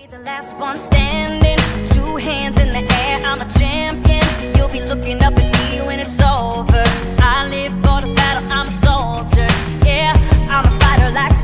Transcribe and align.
Be 0.00 0.06
the 0.06 0.20
last 0.20 0.56
one 0.56 0.78
standing, 0.78 1.58
two 1.92 2.16
hands 2.16 2.56
in 2.64 2.72
the 2.72 2.82
air. 3.04 3.20
I'm 3.22 3.38
a 3.38 3.48
champion. 3.58 4.24
You'll 4.56 4.70
be 4.70 4.80
looking 4.80 5.20
up 5.22 5.34
at 5.34 5.52
me 5.60 5.86
when 5.86 6.00
it's 6.00 6.18
over. 6.20 6.84
I 7.18 7.46
live 7.50 7.72
for 7.84 8.00
the 8.00 8.14
battle. 8.14 8.50
I'm 8.50 8.68
a 8.68 8.72
soldier. 8.72 9.48
Yeah, 9.84 10.16
I'm 10.48 10.64
a 10.64 10.72
fighter 10.80 11.10
like 11.12 11.36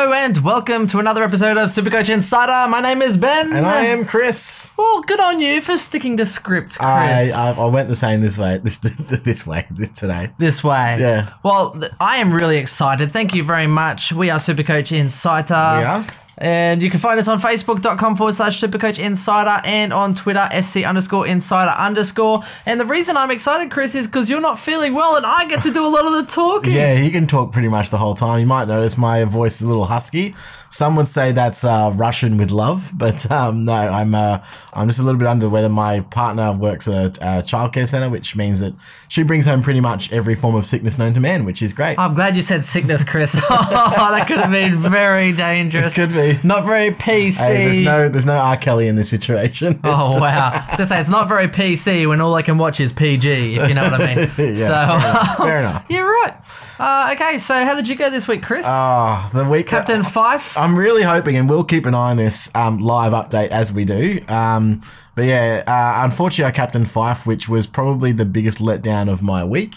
Hello 0.00 0.14
and 0.14 0.38
welcome 0.38 0.86
to 0.86 0.98
another 0.98 1.22
episode 1.22 1.58
of 1.58 1.68
Supercoach 1.68 2.08
Insider. 2.08 2.70
My 2.70 2.80
name 2.80 3.02
is 3.02 3.18
Ben. 3.18 3.52
And 3.52 3.66
I 3.66 3.84
am 3.84 4.06
Chris. 4.06 4.72
Well, 4.78 5.02
good 5.02 5.20
on 5.20 5.42
you 5.42 5.60
for 5.60 5.76
sticking 5.76 6.16
to 6.16 6.24
script, 6.24 6.78
Chris. 6.78 6.80
I, 6.80 7.30
I 7.34 7.54
I 7.58 7.66
went 7.66 7.90
the 7.90 7.94
same 7.94 8.22
this 8.22 8.38
way 8.38 8.56
this 8.56 8.78
this 8.78 9.46
way 9.46 9.66
this 9.70 9.90
today. 9.90 10.30
this 10.38 10.64
way. 10.64 10.96
Yeah. 10.98 11.34
Well, 11.42 11.72
th- 11.78 11.92
I 12.00 12.16
am 12.16 12.32
really 12.32 12.56
excited. 12.56 13.12
Thank 13.12 13.34
you 13.34 13.44
very 13.44 13.66
much. 13.66 14.10
We 14.10 14.30
are 14.30 14.38
Supercoach 14.38 14.90
Insider. 14.90 15.80
We 15.80 15.84
are. 15.84 16.06
And 16.40 16.82
you 16.82 16.88
can 16.88 17.00
find 17.00 17.20
us 17.20 17.28
on 17.28 17.38
facebook.com 17.38 18.16
forward 18.16 18.34
slash 18.34 18.60
supercoach 18.60 18.98
insider 18.98 19.60
and 19.64 19.92
on 19.92 20.14
Twitter, 20.14 20.48
sc 20.62 20.78
underscore 20.78 21.26
insider 21.26 21.70
underscore. 21.70 22.42
And 22.64 22.80
the 22.80 22.86
reason 22.86 23.18
I'm 23.18 23.30
excited, 23.30 23.70
Chris, 23.70 23.94
is 23.94 24.06
because 24.06 24.30
you're 24.30 24.40
not 24.40 24.58
feeling 24.58 24.94
well 24.94 25.16
and 25.16 25.26
I 25.26 25.44
get 25.44 25.62
to 25.64 25.72
do 25.72 25.86
a 25.86 25.88
lot 25.88 26.06
of 26.06 26.12
the 26.14 26.32
talking. 26.32 26.72
Yeah, 26.72 26.94
he 26.94 27.10
can 27.10 27.26
talk 27.26 27.52
pretty 27.52 27.68
much 27.68 27.90
the 27.90 27.98
whole 27.98 28.14
time. 28.14 28.40
You 28.40 28.46
might 28.46 28.68
notice 28.68 28.96
my 28.96 29.24
voice 29.24 29.56
is 29.56 29.62
a 29.62 29.68
little 29.68 29.84
husky. 29.84 30.34
Some 30.70 30.94
would 30.96 31.08
say 31.08 31.32
that's 31.32 31.64
uh, 31.64 31.92
Russian 31.94 32.36
with 32.36 32.52
love, 32.52 32.92
but 32.94 33.28
um, 33.30 33.64
no, 33.64 33.72
I'm 33.72 34.14
uh, 34.14 34.38
I'm 34.72 34.86
just 34.86 35.00
a 35.00 35.02
little 35.02 35.18
bit 35.18 35.26
under 35.26 35.46
the 35.46 35.50
weather. 35.50 35.68
My 35.68 36.00
partner 36.00 36.52
works 36.52 36.86
at 36.86 37.18
a, 37.18 37.42
childcare 37.42 37.88
center, 37.88 38.08
which 38.08 38.36
means 38.36 38.60
that 38.60 38.74
she 39.08 39.24
brings 39.24 39.46
home 39.46 39.62
pretty 39.62 39.80
much 39.80 40.12
every 40.12 40.36
form 40.36 40.54
of 40.54 40.64
sickness 40.64 40.96
known 40.96 41.12
to 41.14 41.20
man, 41.20 41.44
which 41.44 41.60
is 41.60 41.72
great. 41.72 41.98
I'm 41.98 42.14
glad 42.14 42.36
you 42.36 42.42
said 42.42 42.64
sickness, 42.64 43.02
Chris. 43.02 43.34
oh, 43.50 44.08
that 44.12 44.28
could 44.28 44.38
have 44.38 44.52
been 44.52 44.78
very 44.78 45.32
dangerous. 45.32 45.96
Could 45.96 46.12
be. 46.12 46.29
Not 46.44 46.64
very 46.64 46.90
PC. 46.90 47.38
Hey, 47.38 47.64
there's 47.64 47.78
no 47.78 48.08
there's 48.08 48.26
no 48.26 48.36
R. 48.36 48.56
Kelly 48.56 48.88
in 48.88 48.96
this 48.96 49.08
situation. 49.10 49.80
Oh 49.84 50.16
It's- 50.16 50.20
wow! 50.20 50.64
So 50.76 50.84
say 50.84 51.00
it's 51.00 51.08
not 51.08 51.28
very 51.28 51.48
PC 51.48 52.08
when 52.08 52.20
all 52.20 52.34
I 52.34 52.42
can 52.42 52.58
watch 52.58 52.80
is 52.80 52.92
PG, 52.92 53.56
if 53.56 53.68
you 53.68 53.74
know 53.74 53.82
what 53.82 54.00
I 54.00 54.14
mean. 54.14 54.30
Yeah, 54.56 55.36
so 55.36 55.44
fair 55.44 55.58
enough. 55.58 55.84
You're 55.90 56.06
right. 56.06 56.34
Uh, 56.78 57.10
okay, 57.14 57.36
so 57.36 57.62
how 57.64 57.74
did 57.74 57.86
you 57.88 57.94
go 57.94 58.08
this 58.08 58.26
week, 58.26 58.42
Chris? 58.42 58.64
Ah, 58.66 59.28
the 59.34 59.44
week 59.44 59.66
Captain 59.66 60.02
Fyfe. 60.02 60.56
I'm 60.58 60.74
really 60.78 61.02
hoping, 61.02 61.36
and 61.36 61.48
we'll 61.48 61.62
keep 61.64 61.84
an 61.84 61.94
eye 61.94 62.10
on 62.12 62.16
this 62.16 62.50
um, 62.54 62.78
live 62.78 63.12
update 63.12 63.48
as 63.48 63.70
we 63.70 63.84
do. 63.84 64.18
Um, 64.28 64.80
but 65.14 65.26
yeah, 65.26 65.62
uh, 65.66 66.04
unfortunately, 66.06 66.46
I 66.46 66.52
captained 66.52 66.86
Fyfe, 66.86 67.26
which 67.26 67.50
was 67.50 67.66
probably 67.66 68.12
the 68.12 68.24
biggest 68.24 68.60
letdown 68.60 69.10
of 69.12 69.20
my 69.22 69.44
week. 69.44 69.74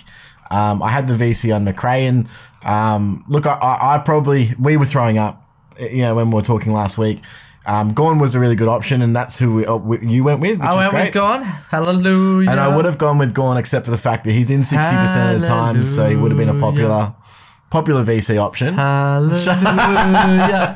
Um, 0.49 0.81
I 0.81 0.91
had 0.91 1.07
the 1.09 1.13
VC 1.15 1.53
on 1.53 1.65
Macrae, 1.65 2.05
and 2.05 2.29
um, 2.63 3.25
look, 3.27 3.45
I, 3.45 3.53
I, 3.55 3.95
I 3.95 3.97
probably 3.97 4.53
we 4.57 4.77
were 4.77 4.85
throwing 4.85 5.17
up, 5.17 5.42
you 5.79 5.99
know, 6.03 6.15
when 6.15 6.29
we 6.29 6.35
were 6.35 6.41
talking 6.41 6.73
last 6.73 6.97
week. 6.97 7.21
Um, 7.65 7.93
Gawn 7.93 8.19
was 8.19 8.35
a 8.35 8.41
really 8.41 8.55
good 8.57 8.67
option, 8.67 9.01
and 9.01 9.15
that's 9.15 9.39
who 9.39 9.55
we, 9.55 9.65
uh, 9.65 9.77
we, 9.77 10.05
you 10.05 10.25
went 10.25 10.41
with, 10.41 10.59
which 10.59 10.67
I 10.67 10.75
went 10.75 10.89
great. 10.91 11.03
with 11.05 11.13
Gawn. 11.13 11.43
Hallelujah. 11.43 12.49
And 12.51 12.59
I 12.59 12.67
would 12.75 12.83
have 12.83 12.97
gone 12.97 13.17
with 13.17 13.33
Gawn, 13.33 13.55
except 13.55 13.85
for 13.85 13.91
the 13.91 13.97
fact 13.97 14.25
that 14.25 14.33
he's 14.33 14.49
in 14.51 14.65
sixty 14.65 14.93
percent 14.95 15.35
of 15.35 15.41
the 15.41 15.47
time, 15.47 15.85
so 15.85 16.09
he 16.09 16.15
would 16.17 16.29
have 16.31 16.37
been 16.37 16.49
a 16.49 16.59
popular, 16.59 17.13
popular 17.69 18.03
VC 18.03 18.37
option. 18.37 18.73
Hallelujah. 19.73 20.75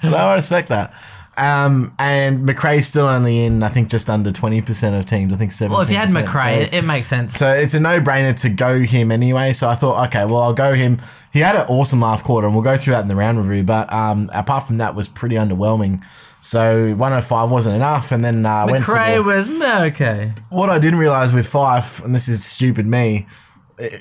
No, 0.02 0.16
I 0.16 0.34
respect 0.34 0.68
that. 0.70 0.92
Um, 1.36 1.94
and 1.98 2.46
Macrae's 2.46 2.86
still 2.86 3.06
only 3.06 3.44
in, 3.44 3.62
I 3.62 3.68
think, 3.68 3.90
just 3.90 4.08
under 4.08 4.30
20% 4.30 4.98
of 4.98 5.06
teams. 5.06 5.32
I 5.32 5.36
think 5.36 5.52
17 5.52 5.72
well, 5.72 5.80
if 5.80 5.90
you 5.90 5.96
had 5.96 6.10
Macrae, 6.10 6.62
it, 6.62 6.74
it 6.74 6.84
makes 6.84 7.08
sense. 7.08 7.36
So, 7.36 7.50
it's 7.52 7.74
a 7.74 7.80
no 7.80 8.00
brainer 8.00 8.38
to 8.42 8.48
go 8.48 8.80
him 8.80 9.10
anyway. 9.10 9.52
So 9.52 9.68
I 9.68 9.74
thought, 9.74 10.06
okay, 10.08 10.24
well, 10.24 10.42
I'll 10.42 10.52
go 10.52 10.74
him. 10.74 11.00
He 11.32 11.40
had 11.40 11.56
an 11.56 11.66
awesome 11.68 12.00
last 12.00 12.24
quarter, 12.24 12.46
and 12.46 12.54
we'll 12.54 12.64
go 12.64 12.76
through 12.76 12.94
that 12.94 13.02
in 13.02 13.08
the 13.08 13.16
round 13.16 13.38
review. 13.38 13.64
But 13.64 13.92
um, 13.92 14.30
apart 14.32 14.66
from 14.66 14.78
that, 14.78 14.94
was 14.94 15.08
pretty 15.08 15.34
underwhelming. 15.36 16.04
So 16.44 16.94
105 16.94 17.50
wasn't 17.50 17.76
enough, 17.76 18.12
and 18.12 18.22
then 18.22 18.44
uh, 18.44 18.66
went 18.68 18.84
for 18.84 18.92
Macrae 18.92 19.14
the, 19.14 19.22
was 19.22 19.48
okay. 19.48 20.32
what 20.50 20.68
I 20.68 20.78
didn't 20.78 20.98
realize 20.98 21.32
with 21.32 21.50
Fyfe, 21.50 22.04
and 22.04 22.14
this 22.14 22.28
is 22.28 22.44
stupid 22.44 22.86
me, 22.86 23.26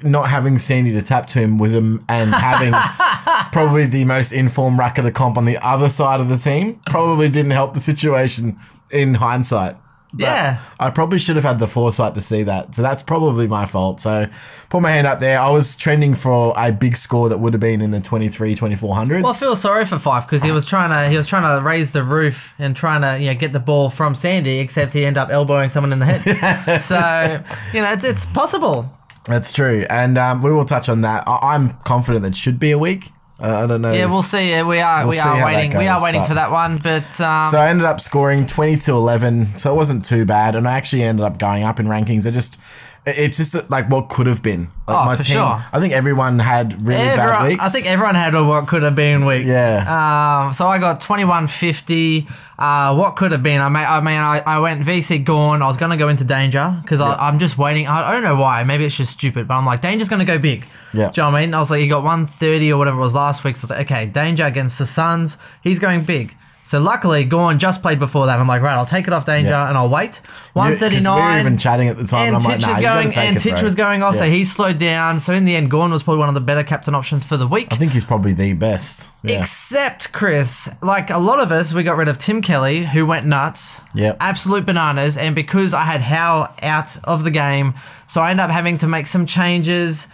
not 0.04 0.30
having 0.30 0.60
Sandy 0.60 0.92
to 0.94 1.02
tap 1.02 1.28
to 1.28 1.40
him 1.40 1.58
was 1.58 1.74
um, 1.74 2.04
and 2.08 2.30
having 2.30 2.74
probably 3.52 3.86
the 3.86 4.06
most 4.06 4.32
informed 4.32 4.78
rack 4.78 4.98
of 4.98 5.04
the 5.04 5.12
comp 5.12 5.38
on 5.38 5.46
the 5.46 5.58
other 5.66 5.90
side 5.90 6.20
of 6.20 6.30
the 6.30 6.38
team 6.38 6.80
probably 6.88 7.30
didn't 7.30 7.52
help 7.52 7.74
the 7.74 7.80
situation 7.80 8.58
in 8.92 9.16
hindsight. 9.16 9.76
But 10.16 10.26
Yeah. 10.26 10.60
I 10.80 10.92
probably 10.92 11.18
should 11.18 11.38
have 11.38 11.44
had 11.44 11.58
the 11.58 11.66
foresight 11.66 12.14
to 12.14 12.22
see 12.22 12.44
that. 12.44 12.76
So 12.76 12.84
that's 12.84 13.02
probably 13.02 13.48
my 13.48 13.66
fault. 13.66 14.00
So 14.00 14.28
put 14.70 14.84
my 14.84 14.92
hand 14.92 15.08
up 15.08 15.20
there. 15.20 15.40
I 15.40 15.50
was 15.50 15.76
trending 15.76 16.14
for 16.14 16.54
a 16.56 16.72
big 16.72 16.98
score 16.98 17.30
that 17.30 17.40
would 17.40 17.54
have 17.54 17.60
been 17.60 17.82
in 17.82 17.90
the 17.90 18.00
23, 18.00 18.56
2400s. 18.56 19.24
Well, 19.24 19.34
I 19.34 19.36
feel 19.36 19.56
sorry 19.56 19.86
for 19.86 19.96
Fyfe 19.96 20.28
because 20.28 20.44
he 20.44 20.52
was 20.52 20.68
trying 20.68 20.92
to 20.92 21.10
he 21.10 21.18
was 21.18 21.26
trying 21.26 21.58
to 21.58 21.66
raise 21.66 21.94
the 21.94 22.04
roof 22.04 22.54
and 22.60 22.76
trying 22.76 23.02
to 23.02 23.20
you 23.20 23.32
know 23.34 23.40
get 23.40 23.54
the 23.54 23.60
ball 23.60 23.90
from 23.90 24.14
Sandy, 24.14 24.60
except 24.60 24.94
he 24.94 25.04
ended 25.04 25.18
up 25.18 25.30
elbowing 25.32 25.72
someone 25.72 25.92
in 25.92 25.98
the 25.98 26.06
head. 26.06 26.82
so 26.84 27.44
you 27.76 27.82
know 27.82 27.92
it's 27.92 28.04
it's 28.04 28.26
possible. 28.28 28.88
That's 29.26 29.52
true. 29.52 29.86
And 29.90 30.18
um, 30.18 30.42
we 30.42 30.52
will 30.52 30.66
touch 30.66 30.90
on 30.90 31.02
that. 31.02 31.24
I- 31.28 31.54
I'm 31.56 31.78
confident 31.86 32.24
that 32.24 32.36
should 32.36 32.60
be 32.60 32.72
a 32.72 32.78
week. 32.78 33.10
Uh, 33.42 33.64
I 33.64 33.68
don't 33.68 33.82
know. 33.82 33.92
Yeah, 33.92 34.06
if- 34.06 34.10
we'll 34.12 34.22
see. 34.22 34.62
We 34.64 34.80
are 34.80 35.02
We'll 35.06 35.12
we 35.12 35.20
are 35.20 35.46
waiting. 35.46 35.78
we 35.78 35.88
are 35.88 36.02
waiting 36.04 36.22
but- 36.22 36.28
for 36.28 36.34
that 36.36 36.52
one, 36.52 36.78
but 36.78 37.20
um, 37.22 37.50
So 37.50 37.58
I 37.58 37.70
ended 37.70 37.86
up 37.86 38.00
scoring 38.00 38.46
20 38.46 38.78
to 38.78 38.92
11. 38.94 39.58
So 39.58 39.74
it 39.74 39.76
wasn't 39.76 40.06
too 40.06 40.26
bad. 40.26 40.56
And 40.56 40.68
I 40.68 40.74
actually 40.74 41.04
ended 41.04 41.26
up 41.26 41.40
going 41.40 41.64
up 41.64 41.80
in 41.80 41.88
rankings. 41.88 42.28
I 42.28 42.32
just, 42.32 42.60
it's 43.06 43.38
just 43.38 43.54
that, 43.54 43.70
like 43.70 43.90
what 43.90 44.10
could 44.10 44.28
have 44.28 44.42
been. 44.42 44.70
Like 44.88 45.14
Oh, 45.14 45.16
for 45.16 45.24
sure. 45.24 45.64
I 45.72 45.80
think 45.80 45.94
everyone 45.94 46.40
had 46.40 46.82
really 46.86 47.04
bad 47.04 47.48
weeks. 47.48 47.62
I 47.64 47.70
think 47.70 47.86
everyone 47.86 48.16
had 48.16 48.34
a 48.36 48.44
what 48.44 48.68
could 48.68 48.84
have 48.84 48.96
been 48.96 49.26
week. 49.26 49.46
Yeah. 49.46 50.46
Um, 50.48 50.54
so 50.54 50.68
I 50.68 50.78
got 50.78 51.02
twenty 51.02 51.26
one 51.26 51.48
fifty. 51.48 52.28
Uh, 52.58 52.96
what 52.96 53.16
could 53.16 53.32
have 53.32 53.44
been? 53.44 53.60
I 53.60 53.68
mean, 53.70 53.86
I 53.86 54.00
mean, 54.00 54.20
I, 54.20 54.40
I 54.40 54.60
went 54.60 54.86
VC 54.86 55.24
Gawn. 55.26 55.62
I 55.62 55.68
was 55.68 55.78
gonna 55.78 55.98
go 55.98 56.08
into 56.08 56.24
danger 56.24 56.78
because 56.82 57.02
I'm 57.02 57.40
just 57.40 57.58
waiting. 57.58 57.88
I, 57.88 58.10
I 58.10 58.12
don't 58.12 58.24
know 58.24 58.36
why. 58.36 58.64
Maybe 58.64 58.86
it's 58.86 58.96
just 58.96 59.12
stupid, 59.14 59.48
but 59.48 59.56
I'm 59.56 59.66
like, 59.66 59.82
danger's 59.82 60.10
gonna 60.10 60.26
go 60.26 60.38
big. 60.38 60.66
Yeah. 60.94 61.10
Do 61.10 61.22
you 61.22 61.26
know 61.26 61.32
what 61.32 61.38
I 61.40 61.46
mean? 61.46 61.54
I 61.54 61.60
was 61.60 61.72
like, 61.72 61.82
you 61.82 61.90
got 61.90 62.04
one 62.04 62.28
thirty 62.28 62.72
or 62.72 62.78
whatever 62.78 62.98
it 62.98 63.02
was 63.02 63.16
last 63.16 63.44
week. 63.44 63.58
So 63.58 63.66
I 63.66 63.66
was 63.66 63.70
like, 63.72 63.92
okay, 63.92 64.06
danger 64.06 64.46
against 64.46 64.78
the 64.80 64.86
Suns. 64.86 65.38
He's 65.62 65.80
going 65.80 66.04
big. 66.04 66.36
So 66.66 66.80
luckily, 66.80 67.26
Gawn 67.26 67.60
just 67.60 67.82
played 67.82 68.00
before 68.00 68.26
that. 68.28 68.40
I'm 68.40 68.48
like, 68.48 68.62
right, 68.62 68.74
I'll 68.76 68.86
take 68.86 69.06
it 69.06 69.14
off 69.14 69.26
danger 69.26 69.50
Yeah. 69.52 69.68
and 69.68 69.78
I'll 69.78 69.90
wait. 69.90 70.22
You- 70.24 70.30
'cause 70.30 70.32
One 70.54 70.78
thirty 70.78 71.00
We 71.00 71.08
were 71.08 71.40
even 71.40 71.58
chatting 71.58 71.90
at 71.90 71.98
the 71.98 72.06
time. 72.08 72.28
And 72.28 72.36
And, 72.38 72.46
Titch 72.46 72.62
like, 72.62 72.62
nah, 72.62 72.68
was 72.78 72.86
going, 73.14 73.18
and 73.28 73.38
it, 73.38 73.40
Titch 73.42 73.62
was 73.62 73.76
going 73.76 74.02
off, 74.02 74.16
so 74.16 74.24
Yeah. 74.24 74.32
he 74.32 74.44
slowed 74.46 74.78
down. 74.78 75.20
So 75.20 75.34
in 75.34 75.44
the 75.46 75.56
end, 75.56 75.70
Gawn 75.70 75.92
was 75.92 76.04
probably 76.04 76.20
one 76.20 76.30
of 76.30 76.36
the 76.36 76.42
better 76.42 76.64
captain 76.64 76.96
options 76.96 77.26
for 77.26 77.36
the 77.38 77.48
week. 77.48 77.68
I 77.72 77.76
think 77.76 77.92
he's 77.92 78.06
probably 78.06 78.32
the 78.34 78.54
best. 78.54 79.10
Yeah. 79.24 79.42
Except 79.42 80.14
Chris, 80.14 80.70
like 80.82 81.10
a 81.10 81.18
lot 81.18 81.40
of 81.40 81.52
us, 81.52 81.74
we 81.74 81.84
got 81.84 81.98
rid 81.98 82.08
of 82.08 82.18
Tim 82.18 82.42
Kelly, 82.42 82.86
who 82.86 83.06
went 83.06 83.26
nuts. 83.26 83.82
Yep. 83.94 84.18
Absolute 84.22 84.66
bananas. 84.66 85.18
And 85.18 85.36
because 85.36 85.74
I 85.74 85.84
had 85.84 86.02
Howe 86.02 86.50
out 86.64 86.98
of 87.04 87.24
the 87.26 87.32
game, 87.32 87.74
so 88.08 88.22
I 88.22 88.32
ended 88.32 88.46
up 88.46 88.52
having 88.52 88.78
to 88.80 88.88
make 88.88 89.08
some 89.08 89.26
changes 89.26 90.08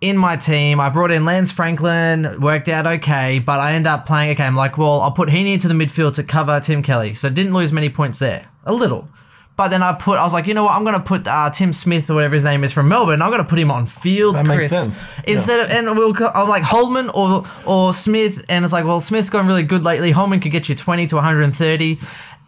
in 0.00 0.16
my 0.16 0.36
team. 0.36 0.80
I 0.80 0.88
brought 0.88 1.10
in 1.10 1.24
Lance 1.24 1.52
Franklin, 1.52 2.40
worked 2.40 2.68
out 2.68 2.86
okay, 2.86 3.38
but 3.38 3.60
I 3.60 3.72
ended 3.72 3.88
up 3.88 4.06
playing, 4.06 4.32
okay, 4.32 4.44
I'm 4.44 4.56
like, 4.56 4.78
well, 4.78 5.00
I'll 5.02 5.12
put 5.12 5.30
Heeney 5.30 5.52
into 5.52 5.68
the 5.68 5.74
midfield 5.74 6.14
to 6.14 6.24
cover 6.24 6.58
Tim 6.60 6.82
Kelly. 6.82 7.14
So 7.14 7.28
didn't 7.28 7.54
lose 7.54 7.72
many 7.72 7.90
points 7.90 8.18
there. 8.18 8.48
A 8.64 8.72
little. 8.72 9.08
But 9.56 9.68
then 9.68 9.82
I 9.82 9.92
put, 9.92 10.18
I 10.18 10.22
was 10.22 10.32
like, 10.32 10.46
you 10.46 10.54
know 10.54 10.64
what? 10.64 10.72
I'm 10.72 10.84
going 10.84 10.94
to 10.94 11.00
put 11.00 11.26
uh, 11.26 11.50
Tim 11.50 11.74
Smith 11.74 12.08
or 12.08 12.14
whatever 12.14 12.34
his 12.34 12.44
name 12.44 12.64
is 12.64 12.72
from 12.72 12.88
Melbourne. 12.88 13.20
I'm 13.20 13.28
going 13.28 13.42
to 13.42 13.48
put 13.48 13.58
him 13.58 13.70
on 13.70 13.86
field. 13.86 14.36
That 14.36 14.46
makes 14.46 14.70
sense. 14.70 15.12
Instead 15.24 15.60
of, 15.60 15.68
and 15.68 15.98
we'll, 15.98 16.14
I 16.32 16.40
was 16.40 16.48
like 16.48 16.62
Holman 16.62 17.10
or 17.10 17.44
or 17.66 17.92
Smith, 17.92 18.42
and 18.48 18.64
it's 18.64 18.72
like, 18.72 18.86
well, 18.86 19.02
Smith's 19.02 19.28
gone 19.28 19.46
really 19.46 19.62
good 19.62 19.84
lately. 19.84 20.12
Holman 20.12 20.40
could 20.40 20.50
get 20.50 20.70
you 20.70 20.74
20 20.74 21.08
to 21.08 21.16
130. 21.16 21.98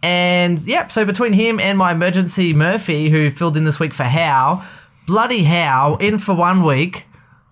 And 0.01 0.59
yep, 0.61 0.91
so 0.91 1.05
between 1.05 1.33
him 1.33 1.59
and 1.59 1.77
my 1.77 1.91
emergency 1.91 2.51
Murphy, 2.51 3.11
who 3.11 3.29
filled 3.29 3.57
in 3.57 3.63
this 3.63 3.79
week 3.79 3.93
for 3.93 4.03
Howe, 4.05 4.65
bloody 5.05 5.43
Howe, 5.43 5.97
in 5.97 6.17
for 6.17 6.33
one 6.33 6.63
week. 6.63 7.05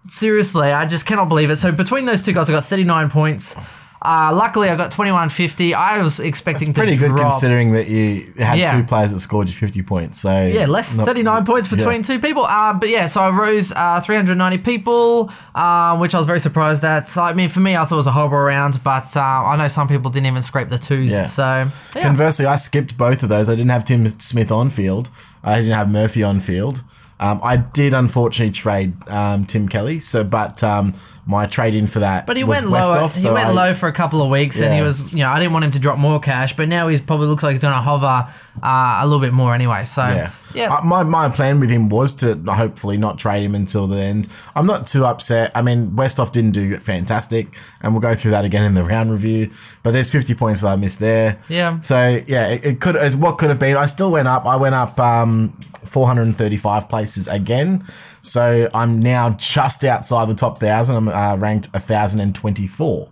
Seriously, 0.10 0.72
I 0.72 0.86
just 0.86 1.06
cannot 1.06 1.30
believe 1.30 1.50
it. 1.50 1.58
So 1.58 1.72
between 1.72 2.06
those 2.06 2.24
two 2.24 2.34
guys, 2.34 2.50
I 2.50 2.54
got 2.54 2.66
39 2.66 3.10
points. 3.10 3.56
Uh, 4.04 4.32
luckily, 4.34 4.68
I 4.68 4.76
got 4.76 4.90
2150. 4.90 5.76
I 5.76 6.02
was 6.02 6.20
expecting 6.20 6.70
It's 6.70 6.76
pretty 6.78 6.94
to 6.94 6.98
good 6.98 7.10
drop. 7.12 7.34
considering 7.34 7.74
that 7.74 7.88
you 7.88 8.34
had 8.40 8.58
Yeah. 8.58 8.76
two 8.76 8.84
players 8.84 9.12
that 9.14 9.20
scored 9.20 9.48
you 9.48 9.54
50 9.54 9.84
points. 9.84 10.20
So 10.20 10.48
Yeah, 10.48 10.66
less 10.66 10.98
not- 10.98 11.06
39 11.06 11.46
points 11.46 11.68
between 11.68 11.98
yeah. 11.98 12.02
two 12.02 12.18
people. 12.18 12.44
Uh, 12.44 12.74
but 12.74 12.90
yeah, 12.90 13.06
so 13.06 13.22
I 13.22 13.30
rose 13.30 13.72
uh, 13.72 14.00
390 14.02 14.58
people, 14.58 15.32
uh, 15.54 15.96
which 15.98 16.16
I 16.16 16.18
was 16.18 16.26
very 16.26 16.40
surprised 16.40 16.84
at. 16.84 17.10
So, 17.10 17.22
I 17.22 17.34
mean, 17.36 17.48
for 17.48 17.60
me, 17.60 17.76
I 17.78 17.86
thought 17.86 17.92
it 17.92 17.98
was 17.98 18.08
a 18.08 18.12
horrible 18.12 18.40
round, 18.40 18.84
but 18.84 19.16
uh, 19.16 19.20
I 19.22 19.56
know 19.56 19.68
some 19.68 19.88
people 19.88 20.10
didn't 20.10 20.26
even 20.26 20.42
scrape 20.42 20.70
the 20.70 20.80
twos. 20.80 21.12
Yeah. 21.12 21.28
So. 21.28 21.68
Conversely, 22.02 22.48
I 22.48 22.56
skipped 22.56 22.98
both 22.98 23.22
of 23.22 23.30
those. 23.30 23.50
I 23.50 23.52
didn't 23.54 23.70
have 23.70 23.86
Tim 23.86 24.20
Smith 24.20 24.52
on 24.52 24.72
field. 24.72 25.10
I 25.44 25.60
didn't 25.60 25.76
have 25.76 25.92
Murphy 25.92 26.24
on 26.24 26.40
field. 26.40 26.82
Um, 27.22 27.40
I 27.44 27.58
did 27.58 27.94
unfortunately 27.94 28.52
trade 28.52 29.08
um, 29.08 29.46
Tim 29.46 29.70
Kelly, 29.70 30.00
so 30.00 30.24
but 30.24 30.64
um, 30.64 30.96
my 31.32 31.48
trade 31.48 31.74
in 31.74 31.88
for 31.88 32.02
that. 32.02 32.28
But 32.28 32.38
he 32.38 32.44
was 32.44 32.60
went 32.60 32.70
low. 32.70 32.80
Westhoff, 32.80 33.14
he 33.16 33.22
so 33.22 33.34
went 33.34 33.48
I- 33.48 33.52
low 33.52 33.74
for 33.74 33.88
a 33.88 33.94
couple 33.94 34.22
of 34.22 34.30
weeks, 34.30 34.62
and 34.62 34.76
he 34.76 34.82
was, 34.82 35.12
you 35.12 35.20
know, 35.20 35.30
I 35.30 35.40
didn't 35.40 35.54
want 35.54 35.66
him 35.66 35.72
to 35.72 35.80
drop 35.80 35.98
more 35.98 36.20
cash, 36.20 36.56
but 36.56 36.68
now 36.68 36.88
he's 36.90 37.02
probably 37.02 37.28
looks 37.28 37.42
like 37.42 37.54
he's 37.54 37.62
going 37.62 37.74
to 37.74 37.80
hover 37.82 38.28
uh, 38.62 39.00
a 39.02 39.06
little 39.08 39.22
bit 39.22 39.34
more 39.34 39.56
anyway. 39.56 39.86
So 39.86 40.04
Yeah. 40.06 40.32
yeah, 40.54 40.76
Uh, 40.76 40.82
my, 40.84 41.04
my 41.04 41.30
plan 41.30 41.60
with 41.62 41.70
him 41.70 41.88
was 41.90 42.14
to 42.16 42.36
hopefully 42.48 42.98
not 42.98 43.18
trade 43.18 43.44
him 43.44 43.56
until 43.56 43.88
the 43.88 43.98
end. 43.98 44.28
I'm 44.56 44.66
not 44.68 44.86
too 44.88 45.06
upset. 45.06 45.52
I 45.56 45.62
mean, 45.62 45.92
Westhoff 45.92 46.32
didn't 46.34 46.52
do 46.52 46.78
fantastic, 46.80 47.48
and 47.82 47.94
we'll 47.94 48.02
go 48.02 48.14
through 48.14 48.32
that 48.32 48.44
again 48.46 48.64
in 48.66 48.74
the 48.76 48.84
round 48.84 49.10
review. 49.12 49.50
But 49.84 49.92
there's 49.94 50.10
50 50.12 50.36
points 50.36 50.62
that 50.62 50.68
I 50.68 50.76
missed 50.76 51.00
there. 51.00 51.40
Yeah. 51.48 51.80
So 51.80 52.22
yeah, 52.28 52.50
it, 52.50 52.66
it 52.66 52.82
could 52.82 52.96
it's 52.98 53.16
what 53.16 53.38
could 53.38 53.50
have 53.50 53.58
been. 53.60 53.78
I 53.78 53.86
still 53.86 54.12
went 54.12 54.28
up. 54.28 54.46
I 54.46 54.58
went 54.58 54.76
up 54.76 55.00
um, 55.00 55.54
435 55.86 56.90
places 56.90 57.28
again. 57.28 57.86
So 58.22 58.70
I'm 58.74 59.00
now 59.00 59.32
just 59.32 59.84
outside 59.84 60.30
the 60.30 60.36
top 60.36 60.60
thousand. 60.60 60.96
I'm 60.96 61.08
uh, 61.08 61.36
ranked 61.38 61.74
1,024. 61.74 63.10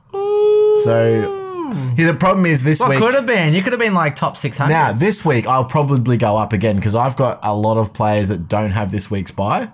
So 0.83 1.35
yeah, 1.97 2.11
the 2.11 2.17
problem 2.17 2.45
is 2.45 2.63
this 2.63 2.79
what 2.79 2.89
week. 2.89 3.00
could 3.00 3.13
have 3.13 3.25
been? 3.25 3.53
You 3.53 3.61
could 3.61 3.73
have 3.73 3.79
been 3.79 3.94
like 3.94 4.15
top 4.15 4.38
six 4.38 4.57
hundred. 4.57 4.73
Now, 4.73 4.91
this 4.91 5.25
week, 5.25 5.45
I'll 5.47 5.65
probably 5.65 6.17
go 6.17 6.38
up 6.38 6.53
again 6.53 6.77
because 6.77 6.95
I've 6.95 7.15
got 7.15 7.39
a 7.44 7.53
lot 7.53 7.77
of 7.77 7.94
players 7.94 8.29
that 8.29 8.47
don't 8.47 8.71
have 8.71 8.91
this 8.91 9.11
week's 9.11 9.31
buy. 9.31 9.69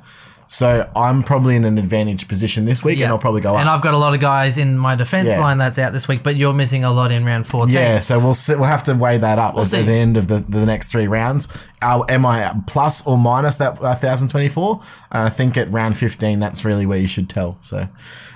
So 0.48 0.90
I'm 0.96 1.24
probably 1.24 1.56
in 1.56 1.66
an 1.66 1.78
advantage 1.78 2.28
position 2.28 2.66
this 2.66 2.84
week, 2.84 3.00
and 3.00 3.12
I'll 3.12 3.18
probably 3.18 3.42
go 3.42 3.50
And 3.50 3.56
up. 3.58 3.62
And 3.62 3.70
I've 3.70 3.82
got 3.82 3.94
a 3.94 3.98
lot 3.98 4.14
of 4.14 4.20
guys 4.20 4.58
in 4.58 4.78
my 4.78 4.96
defense 4.96 5.28
Yeah. 5.28 5.40
line 5.40 5.58
that's 5.58 5.80
out 5.80 5.92
this 5.92 6.08
week, 6.08 6.22
but 6.24 6.36
you're 6.36 6.54
missing 6.54 6.84
a 6.84 6.92
lot 6.92 7.12
in 7.12 7.26
round 7.26 7.48
fourteen. 7.48 7.76
yeah, 7.78 8.00
so 8.00 8.20
we'll 8.20 8.34
see, 8.36 8.54
we'll 8.56 8.64
have 8.66 8.84
to 8.86 8.94
weigh 8.94 9.18
that 9.18 9.40
up 9.40 9.58
at 9.58 9.66
see. 9.68 9.82
the 9.82 9.92
end 9.94 10.18
of 10.18 10.28
the, 10.28 10.46
the 10.48 10.66
next 10.66 10.92
three 10.92 11.08
rounds. 11.08 11.48
Uh, 11.82 12.04
am 12.10 12.26
I 12.26 12.54
plus 12.68 13.06
or 13.08 13.18
minus 13.18 13.58
that 13.58 13.74
uh, 13.82 13.96
1024? 13.98 14.80
Uh, 14.82 14.82
I 15.12 15.30
think 15.30 15.58
at 15.58 15.70
round 15.72 15.98
15, 15.98 16.40
that's 16.40 16.64
really 16.64 16.86
where 16.86 17.00
you 17.00 17.08
should 17.08 17.30
tell. 17.30 17.58
So, 17.62 17.88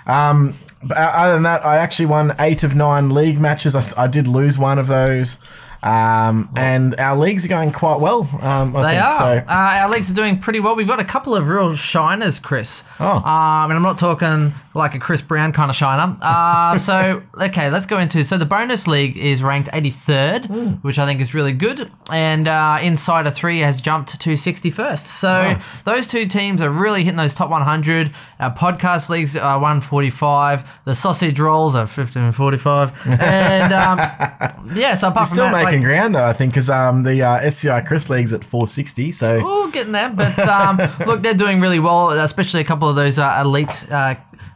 um, 0.07 0.55
but 0.83 0.97
other 0.97 1.33
than 1.33 1.43
that, 1.43 1.65
I 1.65 1.77
actually 1.77 2.07
won 2.07 2.33
eight 2.39 2.63
of 2.63 2.75
nine 2.75 3.09
league 3.13 3.39
matches. 3.39 3.75
I, 3.75 4.03
I 4.03 4.07
did 4.07 4.27
lose 4.27 4.57
one 4.57 4.79
of 4.79 4.87
those. 4.87 5.39
Um, 5.81 6.49
and 6.55 6.95
our 6.99 7.15
leagues 7.17 7.45
are 7.45 7.49
going 7.49 7.71
quite 7.71 7.99
well. 8.01 8.27
Um, 8.41 8.75
I 8.75 8.81
They 8.81 8.89
think 8.99 9.03
are. 9.03 9.11
so. 9.11 9.25
Uh, 9.47 9.51
our 9.83 9.89
leagues 9.89 10.11
are 10.11 10.15
doing 10.15 10.39
pretty 10.39 10.59
well. 10.59 10.75
We've 10.75 10.87
got 10.87 10.99
a 10.99 11.05
couple 11.05 11.35
of 11.35 11.47
real 11.47 11.71
shiners, 11.75 12.41
Chris. 12.41 12.83
Oh. 12.99 13.17
Um, 13.17 13.71
and 13.71 13.73
I'm 13.73 13.81
not 13.81 13.97
talking 13.97 14.53
like 14.75 14.93
a 14.95 14.99
Chris 14.99 15.21
Brown 15.21 15.51
kind 15.51 15.69
of 15.69 15.75
shiner. 15.75 16.15
Uh, 16.21 16.77
so, 16.79 17.23
okay, 17.41 17.69
let's 17.69 17.85
go 17.85 17.97
into. 17.99 18.23
So, 18.23 18.37
the 18.37 18.45
bonus 18.45 18.87
league 18.87 19.17
is 19.17 19.41
ranked 19.43 19.69
83rd, 19.71 20.45
Hmm. 20.45 20.67
which 20.81 20.99
I 20.99 21.05
think 21.05 21.21
is 21.21 21.33
really 21.33 21.53
good. 21.53 21.91
And 22.11 22.47
uh, 22.47 22.77
Insider 22.81 23.31
3 23.31 23.59
has 23.59 23.81
jumped 23.81 24.19
to 24.21 24.29
61st. 24.31 25.05
So, 25.07 25.33
Nice. 25.43 25.81
those 25.81 26.07
two 26.07 26.25
teams 26.27 26.61
are 26.61 26.69
really 26.69 27.03
hitting 27.03 27.17
those 27.17 27.33
top 27.33 27.49
100. 27.49 28.11
Our 28.39 28.53
podcast 28.55 29.09
leagues 29.09 29.35
are 29.35 29.59
145. 29.59 30.69
The 30.85 30.95
sausage 30.95 31.39
rolls 31.39 31.75
are 31.75 31.87
1545. 31.87 32.93
And 33.21 33.73
um, 33.73 33.97
yeah, 34.75 34.93
so 34.93 35.09
apart 35.09 35.27
from 35.29 35.35
Still 35.35 35.45
that, 35.45 35.53
like- 35.53 35.65
making 35.65 35.83
ground 35.83 36.15
though, 36.15 36.25
I 36.25 36.33
think, 36.33 36.53
because 36.53 36.69
um, 36.69 37.03
the 37.03 37.21
uh, 37.23 37.35
SCI 37.37 37.81
Chris 37.81 38.09
League's 38.09 38.33
at 38.33 38.43
460. 38.43 39.11
So 39.11 39.41
Oh, 39.43 39.69
getting 39.71 39.91
there. 39.93 40.09
But 40.09 40.37
um, 40.39 40.77
look, 41.05 41.21
they're 41.21 41.33
doing 41.33 41.59
really 41.59 41.79
well, 41.79 42.11
especially 42.11 42.61
a 42.61 42.63
couple 42.65 42.87
of 42.89 42.95
those 42.95 43.19
uh, 43.19 43.39
elite. 43.41 43.91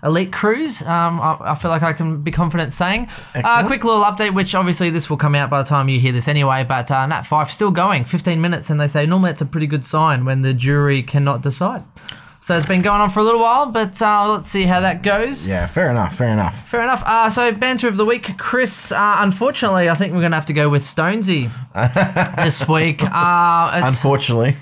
Elite 0.04 0.34
crews, 0.34 0.82
um, 0.82 1.22
I, 1.22 1.38
I 1.42 1.56
feel 1.56 1.72
like 1.72 1.82
I 1.84 1.94
can 1.94 2.22
be 2.22 2.32
confident 2.32 2.74
saying. 2.74 3.08
Uh, 3.34 3.66
quick 3.66 3.84
little 3.84 4.04
update, 4.04 4.34
which 4.34 4.54
obviously 4.54 4.90
this 4.90 5.10
will 5.10 5.18
come 5.18 5.34
out 5.36 5.50
by 5.50 5.62
the 5.62 5.68
time 5.68 5.88
you 5.88 6.00
hear 6.00 6.12
this 6.12 6.28
anyway. 6.28 6.66
But 6.68 6.92
uh, 6.92 7.06
Nat 7.06 7.22
Fyfe 7.22 7.50
still 7.50 7.72
going, 7.72 8.04
15 8.06 8.42
minutes, 8.42 8.70
and 8.70 8.80
they 8.80 8.88
say 8.88 9.06
normally 9.06 9.32
it's 9.32 9.42
a 9.42 9.46
pretty 9.46 9.68
good 9.68 9.86
sign 9.86 10.26
when 10.26 10.42
the 10.42 10.54
jury 10.54 11.04
cannot 11.04 11.42
decide. 11.42 11.84
So 12.42 12.58
it's 12.58 12.68
been 12.68 12.82
going 12.82 13.00
on 13.00 13.10
for 13.10 13.22
a 13.22 13.24
little 13.24 13.40
while, 13.40 13.72
but 13.72 14.02
uh, 14.02 14.30
let's 14.30 14.50
see 14.50 14.64
how 14.64 14.82
that 14.82 15.02
goes. 15.02 15.48
yeah, 15.48 15.66
fair 15.66 15.90
enough, 15.90 16.18
fair 16.18 16.28
enough. 16.34 16.68
Fair 16.68 16.84
enough. 16.84 17.02
Uh, 17.06 17.30
so 17.30 17.54
banter 17.54 17.88
of 17.88 17.96
the 17.96 18.04
week, 18.04 18.38
Chris. 18.38 18.92
Uh, 18.92 19.16
unfortunately, 19.20 19.90
I 19.90 19.96
think 19.96 20.14
we're 20.14 20.20
gonna 20.22 20.36
have 20.36 20.48
to 20.48 20.54
go 20.54 20.68
with 20.68 20.82
Stonesy 20.82 21.50
this 22.44 22.68
week. 22.68 23.02
Uh, 23.02 23.82
Unfortunately, 23.86 24.58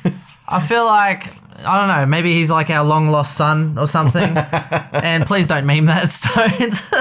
I 0.47 0.59
feel 0.59 0.85
like 0.85 1.40
I 1.65 1.79
don't 1.79 1.87
know. 1.87 2.05
Maybe 2.05 2.33
he's 2.33 2.49
like 2.49 2.69
our 2.69 2.83
long 2.83 3.07
lost 3.07 3.35
son 3.35 3.77
or 3.77 3.87
something. 3.87 4.21
and 4.93 5.25
please 5.25 5.47
don't 5.47 5.65
meme 5.65 5.85
that, 5.87 6.09
Stones. 6.11 6.89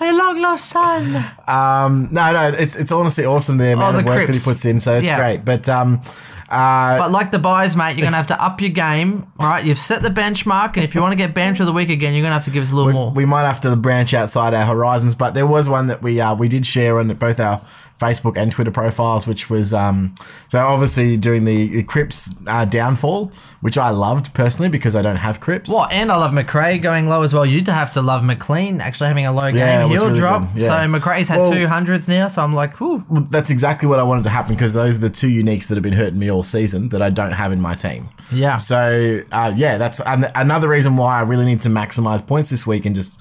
My 0.00 0.10
long 0.12 0.40
lost 0.40 0.68
son. 0.70 1.24
um, 1.46 2.08
no, 2.10 2.32
no, 2.32 2.48
it's 2.48 2.76
it's 2.76 2.92
honestly 2.92 3.24
awesome 3.24 3.58
the 3.58 3.72
amount 3.72 3.88
Oh, 3.88 3.92
the 3.92 3.98
of 4.00 4.04
work 4.06 4.26
that 4.26 4.34
he 4.34 4.40
puts 4.40 4.64
in. 4.64 4.80
So 4.80 4.96
it's 4.96 5.06
Yeah. 5.06 5.16
great. 5.18 5.44
But 5.44 5.68
um, 5.68 6.00
uh, 6.48 6.98
But 6.98 7.10
like 7.10 7.30
the 7.30 7.38
buys, 7.38 7.76
mate, 7.76 7.96
you're 7.96 8.04
gonna 8.06 8.16
have 8.16 8.28
to 8.28 8.42
up 8.42 8.60
your 8.60 8.70
game. 8.70 9.26
All 9.38 9.48
right, 9.48 9.64
you've 9.64 9.78
set 9.78 10.02
the 10.02 10.08
benchmark, 10.10 10.74
and 10.76 10.84
if 10.84 10.94
you 10.94 11.00
want 11.00 11.12
to 11.12 11.16
get 11.16 11.34
banter 11.34 11.62
of 11.62 11.66
the 11.66 11.72
week 11.72 11.90
again, 11.90 12.14
you're 12.14 12.22
gonna 12.22 12.34
have 12.34 12.44
to 12.46 12.50
give 12.50 12.62
us 12.62 12.72
a 12.72 12.76
little 12.76 12.92
more. 12.92 13.10
we 13.12 13.24
might 13.24 13.42
have 13.46 13.60
to 13.62 13.74
branch 13.76 14.14
outside 14.14 14.54
our 14.54 14.64
horizons. 14.64 15.14
But 15.14 15.34
there 15.34 15.46
was 15.46 15.68
one 15.68 15.88
that 15.88 16.02
we 16.02 16.20
uh, 16.20 16.34
we 16.34 16.48
did 16.48 16.66
share 16.66 16.98
on 16.98 17.08
both 17.14 17.38
our 17.40 17.60
Facebook 17.98 18.36
and 18.36 18.52
Twitter 18.52 18.70
profiles, 18.70 19.26
which 19.26 19.50
was 19.50 19.74
um, 19.74 20.14
so 20.48 20.60
obviously 20.60 21.16
doing 21.16 21.44
the, 21.44 21.82
Cripps 21.82 22.34
uh, 22.46 22.64
downfall, 22.64 23.32
which 23.60 23.76
I 23.76 23.90
loved 23.90 24.32
personally 24.34 24.68
because 24.68 24.94
I 24.94 25.02
don't 25.02 25.16
have 25.16 25.40
Cripps. 25.40 25.68
What? 25.68 25.90
And 25.90 26.12
I 26.12 26.16
love 26.16 26.32
Macrae 26.32 26.78
going 26.78 27.08
low 27.08 27.22
as 27.22 27.34
well. 27.34 27.44
You'd 27.44 27.66
have 27.68 27.92
to 27.94 28.00
love 28.02 28.22
McLean 28.22 28.80
actually 28.80 29.08
having 29.08 29.26
a 29.26 29.32
low 29.32 29.48
game. 29.50 29.56
Yeah, 29.56 29.88
He'll 29.88 30.06
really 30.06 30.18
drop. 30.18 30.48
yeah. 30.54 30.68
So 30.68 30.74
Macrae's 30.98 31.28
had 31.28 31.40
Well- 31.40 31.52
two 31.52 31.66
hundreds 31.66 32.06
now. 32.08 32.28
So 32.28 32.42
I'm 32.42 32.54
like, 32.54 32.76
whew. 32.80 33.04
That's 33.30 33.50
exactly 33.50 33.88
what 33.88 33.98
I 33.98 34.04
wanted 34.04 34.22
to 34.24 34.30
happen 34.30 34.54
because 34.54 34.74
those 34.74 34.96
are 34.96 35.00
the 35.00 35.10
two 35.10 35.28
uniques 35.28 35.66
that 35.66 35.74
have 35.74 35.82
been 35.82 35.92
hurting 35.94 36.18
me 36.18 36.30
all 36.30 36.42
season 36.44 36.90
that 36.90 37.02
I 37.02 37.10
don't 37.10 37.32
have 37.32 37.50
in 37.52 37.60
my 37.60 37.74
team. 37.74 38.08
Yeah. 38.30 38.56
So 38.56 39.22
uh, 39.32 39.52
yeah, 39.56 39.76
that's 39.78 40.00
an- 40.00 40.30
another 40.34 40.68
reason 40.68 40.96
why 40.96 41.18
I 41.18 41.22
really 41.22 41.44
need 41.46 41.62
to 41.62 41.68
maximize 41.68 42.24
points 42.24 42.50
this 42.50 42.66
week 42.66 42.86
and 42.86 42.94
just 42.94 43.20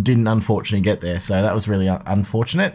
didn't 0.00 0.28
unfortunately 0.28 0.82
get 0.84 1.00
there. 1.00 1.18
So 1.20 1.42
that 1.42 1.52
was 1.52 1.66
really 1.68 1.88
un- 1.88 2.02
unfortunate. 2.06 2.74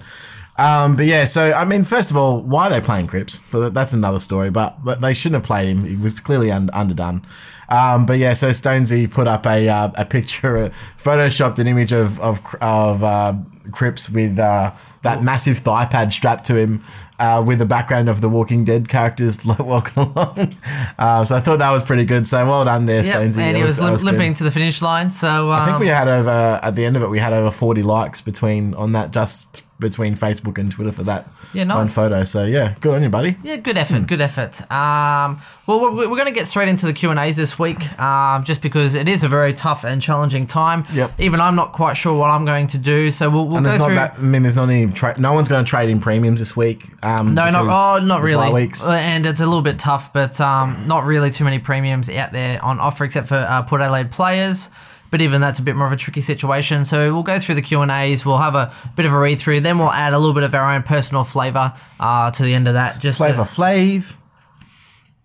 Um, 0.59 0.95
but 0.95 1.05
yeah, 1.05 1.25
so 1.25 1.53
I 1.53 1.65
mean, 1.65 1.83
first 1.83 2.09
of 2.11 2.17
all, 2.17 2.41
why 2.41 2.67
are 2.67 2.69
they 2.71 2.81
playing 2.81 3.07
Cripps? 3.07 3.41
That's 3.51 3.93
another 3.93 4.19
story. 4.19 4.49
But, 4.49 4.83
but 4.83 5.01
they 5.01 5.13
shouldn't 5.13 5.41
have 5.41 5.45
played 5.47 5.67
him. 5.67 5.85
He 5.85 5.95
was 5.95 6.19
clearly 6.19 6.51
un- 6.51 6.69
underdone. 6.73 7.25
Um, 7.69 8.05
but 8.05 8.17
yeah, 8.17 8.33
so 8.33 8.49
Stonesy 8.51 9.11
put 9.11 9.27
up 9.27 9.45
a 9.45 9.67
uh, 9.69 9.91
a 9.95 10.05
picture, 10.05 10.57
uh, 10.57 10.69
photoshopped 10.97 11.59
an 11.59 11.67
image 11.67 11.91
of 11.91 12.19
of 12.21 12.39
of 12.61 13.03
uh, 13.03 13.33
Cripps 13.71 14.09
with 14.09 14.39
uh, 14.39 14.71
that 15.03 15.21
massive 15.21 15.57
thigh 15.59 15.85
pad 15.85 16.11
strapped 16.13 16.45
to 16.47 16.55
him. 16.55 16.83
Uh, 17.19 17.43
with 17.43 17.57
the 17.57 17.65
background 17.65 18.09
of 18.09 18.21
the 18.21 18.29
Walking 18.29 18.63
Dead 18.63 18.87
characters 18.87 19.43
walking 19.59 20.03
along, 20.03 20.55
uh, 20.99 21.25
so 21.25 21.35
I 21.35 21.39
thought 21.39 21.57
that 21.57 21.71
was 21.71 21.81
pretty 21.81 22.05
good. 22.05 22.27
So 22.27 22.45
well 22.45 22.63
done 22.63 22.85
there, 22.85 23.03
Yeah, 23.03 23.15
Stonesy. 23.15 23.39
and 23.39 23.55
It 23.57 23.59
he 23.59 23.63
was, 23.63 23.79
good. 23.79 24.03
limping 24.03 24.35
to 24.35 24.43
the 24.43 24.51
finish 24.51 24.83
line. 24.83 25.09
So 25.09 25.51
um, 25.51 25.59
I 25.59 25.65
think 25.65 25.79
we 25.79 25.87
had 25.87 26.07
over 26.07 26.59
at 26.61 26.75
the 26.75 26.85
end 26.85 26.95
of 26.95 27.01
it, 27.01 27.09
we 27.09 27.17
had 27.17 27.33
over 27.33 27.49
forty 27.49 27.81
likes 27.81 28.21
between 28.21 28.75
on 28.75 28.91
that 28.91 29.09
just 29.09 29.65
between 29.79 30.15
Facebook 30.15 30.57
and 30.57 30.71
Twitter 30.71 30.91
for 30.91 31.03
that 31.03 31.27
Yeah, 31.53 31.65
one 31.65 31.85
nice. 31.85 31.93
photo. 31.93 32.23
So 32.23 32.45
yeah, 32.45 32.75
good 32.81 32.95
on 32.95 33.03
you, 33.03 33.09
buddy. 33.09 33.37
Yeah, 33.43 33.57
good 33.57 33.77
effort, 33.77 34.07
good 34.07 34.21
effort. 34.21 34.59
Um, 34.71 35.39
well, 35.67 35.79
we're, 35.81 36.09
we're 36.09 36.15
going 36.17 36.25
to 36.25 36.33
get 36.33 36.47
straight 36.47 36.67
into 36.67 36.85
the 36.87 36.93
Q 36.93 37.11
and 37.11 37.19
A's 37.19 37.35
this 37.37 37.59
week, 37.59 37.99
um, 37.99 38.43
just 38.43 38.61
because 38.61 38.95
it 38.95 39.07
is 39.07 39.23
a 39.23 39.27
very 39.27 39.53
tough 39.53 39.83
and 39.83 40.01
challenging 40.01 40.47
time. 40.47 40.85
Yep. 40.93 41.19
Even 41.19 41.39
I'm 41.41 41.55
not 41.55 41.73
quite 41.73 41.93
sure 41.93 42.17
what 42.17 42.31
I'm 42.31 42.43
going 42.45 42.67
to 42.67 42.77
do, 42.77 43.11
so 43.11 43.29
we'll, 43.29 43.45
we'll 43.47 43.57
And 43.57 43.65
go 43.65 43.69
there's 43.69 43.79
not 43.79 43.85
through. 43.87 43.95
that. 43.95 44.13
I 44.15 44.21
mean, 44.21 44.41
there's 44.43 44.55
not 44.55 44.69
any. 44.69 44.87
Tra- 44.91 45.19
no 45.19 45.33
one's 45.33 45.47
going 45.47 45.63
to 45.63 45.69
trade 45.69 45.89
in 45.89 45.99
premiums 45.99 46.39
this 46.39 46.55
week. 46.57 46.85
Um, 47.03 47.35
no, 47.35 47.49
not 47.51 47.65
oh, 47.67 48.03
not 48.03 48.21
really. 48.21 48.51
Weeks. 48.51 48.87
Uh, 48.87 48.93
And 48.93 49.25
it's 49.25 49.39
a 49.41 49.45
little 49.45 49.61
bit 49.61 49.77
tough, 49.77 50.11
but 50.11 50.41
um, 50.41 50.87
not 50.87 51.05
really 51.05 51.29
too 51.29 51.43
many 51.43 51.59
premiums 51.59 52.09
out 52.09 52.31
there 52.31 52.63
on 52.63 52.79
offer 52.79 53.03
except 53.03 53.27
for 53.27 53.35
uh, 53.35 53.61
Port 53.63 53.81
Adelaide 53.81 54.09
players. 54.11 54.69
But 55.09 55.21
even 55.21 55.39
that's 55.39 55.59
a 55.59 55.61
bit 55.61 55.75
more 55.75 55.87
of 55.87 55.93
a 55.93 55.97
tricky 55.97 56.21
situation. 56.21 56.83
So 56.83 57.13
we'll 57.13 57.23
go 57.23 57.39
through 57.39 57.55
the 57.55 57.61
Q 57.61 57.81
and 57.81 57.89
A's. 57.91 58.25
We'll 58.25 58.37
have 58.39 58.55
a 58.55 58.73
bit 58.95 59.05
of 59.05 59.13
a 59.13 59.17
read 59.17 59.39
through. 59.39 59.61
Then 59.61 59.79
we'll 59.79 59.91
add 59.91 60.13
a 60.13 60.17
little 60.19 60.33
bit 60.33 60.43
of 60.43 60.53
our 60.53 60.73
own 60.73 60.83
personal 60.83 61.23
flavour 61.23 61.73
uh, 61.99 62.31
to 62.31 62.43
the 62.43 62.53
end 62.53 62.67
of 62.67 62.73
that. 62.73 62.99
Just 62.99 63.17
to- 63.19 63.23
Flavor 63.23 63.43
Flav. 63.43 64.17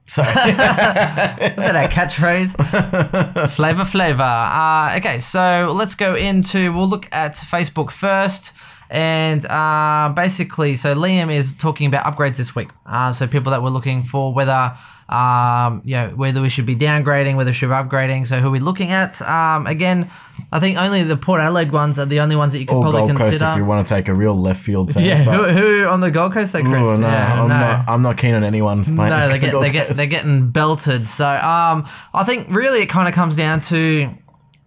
So 0.06 0.20
Is 0.22 0.28
that 0.56 1.74
our 1.76 1.88
catchphrase? 1.88 3.50
flavor, 3.50 3.84
flavor. 3.84 4.22
Uh, 4.22 4.96
okay, 4.98 5.20
so 5.20 5.72
let's 5.74 5.94
go 5.94 6.14
into. 6.14 6.72
We'll 6.72 6.88
look 6.88 7.08
at 7.12 7.32
Facebook 7.34 7.90
first, 7.90 8.52
and 8.92 9.46
uh, 9.46 10.12
basically, 10.14 10.76
so 10.76 10.94
Liam 10.94 11.34
is 11.34 11.54
talking 11.54 11.86
about 11.86 12.04
upgrades 12.04 12.36
this 12.36 12.54
week. 12.54 12.68
Uh, 12.84 13.14
so 13.14 13.26
people 13.26 13.50
that 13.52 13.62
were 13.62 13.70
looking 13.70 14.02
for 14.04 14.32
whether. 14.32 14.76
Um, 15.08 15.82
you 15.84 15.94
know, 15.96 16.08
whether 16.16 16.40
we 16.40 16.48
should 16.48 16.64
be 16.64 16.74
downgrading, 16.74 17.36
whether 17.36 17.50
we 17.50 17.52
should 17.52 17.68
be 17.68 17.74
upgrading. 17.74 18.26
So 18.26 18.38
who 18.38 18.48
are 18.48 18.52
we 18.52 18.60
looking 18.60 18.92
at? 18.92 19.20
Um, 19.20 19.66
again, 19.66 20.10
I 20.50 20.58
think 20.58 20.78
only 20.78 21.02
the 21.02 21.18
Port 21.18 21.38
Adelaide 21.42 21.70
ones 21.70 21.98
are 21.98 22.06
the 22.06 22.20
only 22.20 22.34
ones 22.34 22.54
that 22.54 22.60
you 22.60 22.66
can 22.66 22.76
or 22.76 22.84
probably 22.84 23.00
Gold 23.00 23.18
Coast 23.18 23.30
consider. 23.32 23.50
if 23.50 23.56
you 23.58 23.64
want 23.66 23.86
to 23.86 23.94
take 23.94 24.08
a 24.08 24.14
real 24.14 24.34
left 24.34 24.62
field 24.62 24.92
turn. 24.92 25.02
yeah, 25.02 25.22
who, 25.24 25.44
who 25.44 25.86
on 25.86 26.00
the 26.00 26.10
Gold 26.10 26.32
Coast? 26.32 26.54
Though, 26.54 26.62
Chris? 26.62 26.82
Ooh, 26.82 26.96
no, 26.96 27.08
yeah, 27.08 27.42
I'm 27.42 27.48
no. 27.48 27.58
not. 27.58 27.88
I'm 27.88 28.02
not 28.02 28.16
keen 28.16 28.32
on 28.32 28.42
anyone. 28.42 28.84
No, 28.88 29.28
they 29.28 29.38
get 29.38 29.52
Gold 29.52 29.64
they 29.64 29.70
get 29.70 29.88
Coast. 29.88 29.96
they're 29.98 30.06
getting 30.06 30.50
belted. 30.50 31.06
So 31.06 31.28
um, 31.28 31.86
I 32.14 32.24
think 32.24 32.46
really 32.48 32.80
it 32.80 32.88
kind 32.88 33.06
of 33.06 33.12
comes 33.12 33.36
down 33.36 33.60
to 33.62 34.08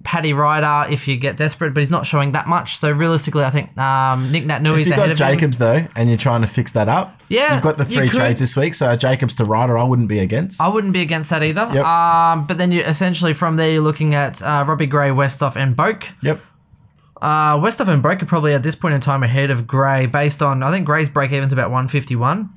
Paddy 0.06 0.32
Ryder 0.34 0.92
if 0.94 1.08
you 1.08 1.18
get 1.18 1.36
desperate, 1.36 1.74
but 1.74 1.82
he's 1.82 1.92
not 1.92 2.06
showing 2.06 2.32
that 2.34 2.48
much. 2.48 2.78
So 2.78 2.92
realistically, 2.92 3.44
I 3.44 3.50
think 3.50 3.76
um, 3.78 4.32
Nick 4.32 4.46
Nat 4.46 4.66
If 4.66 4.78
is 4.78 4.88
you've 4.88 4.88
ahead 4.96 4.98
got 4.98 5.04
of 5.06 5.20
him. 5.20 5.38
Jacobs 5.38 5.58
though, 5.58 5.86
and 5.96 6.10
you're 6.10 6.18
trying 6.18 6.42
to 6.42 6.48
fix 6.48 6.72
that 6.74 6.88
up, 6.88 7.20
Yeah, 7.28 7.54
you've 7.56 7.64
got 7.64 7.78
the 7.78 7.84
three 7.86 8.08
trades 8.08 8.40
this 8.40 8.56
week. 8.56 8.76
So 8.76 8.96
Jacobs 8.96 9.36
to 9.38 9.46
Ryder, 9.46 9.78
I 9.78 9.84
wouldn't 9.84 10.08
be 10.08 10.20
against. 10.20 10.62
I 10.62 10.70
wouldn't 10.70 10.94
be 10.94 11.02
against 11.02 11.32
that 11.32 11.44
either. 11.44 11.70
Yep. 11.74 11.84
Um, 11.84 12.48
but 12.48 12.58
then 12.58 12.72
you 12.72 12.82
essentially 12.82 13.34
from 13.34 13.58
there 13.58 13.72
you're 13.72 13.82
looking 13.82 14.14
at 14.14 14.42
uh, 14.42 14.64
Robbie 14.68 14.86
Gray, 14.86 15.10
Westhoff, 15.10 15.56
and 15.56 15.76
Boak. 15.76 16.06
Yep. 16.22 16.40
Uh, 17.22 17.58
Westhoff 17.58 17.88
and 17.88 18.04
Boak 18.04 18.22
are 18.22 18.26
probably 18.26 18.54
at 18.54 18.62
this 18.62 18.76
point 18.76 18.94
in 18.94 19.02
time 19.02 19.24
ahead 19.24 19.50
of 19.50 19.66
Gray 19.66 20.06
based 20.06 20.42
on 20.44 20.62
I 20.62 20.72
think 20.72 20.86
Gray's 20.86 21.10
break 21.10 21.32
even's 21.32 21.54
about 21.54 21.72
151. 21.72 22.50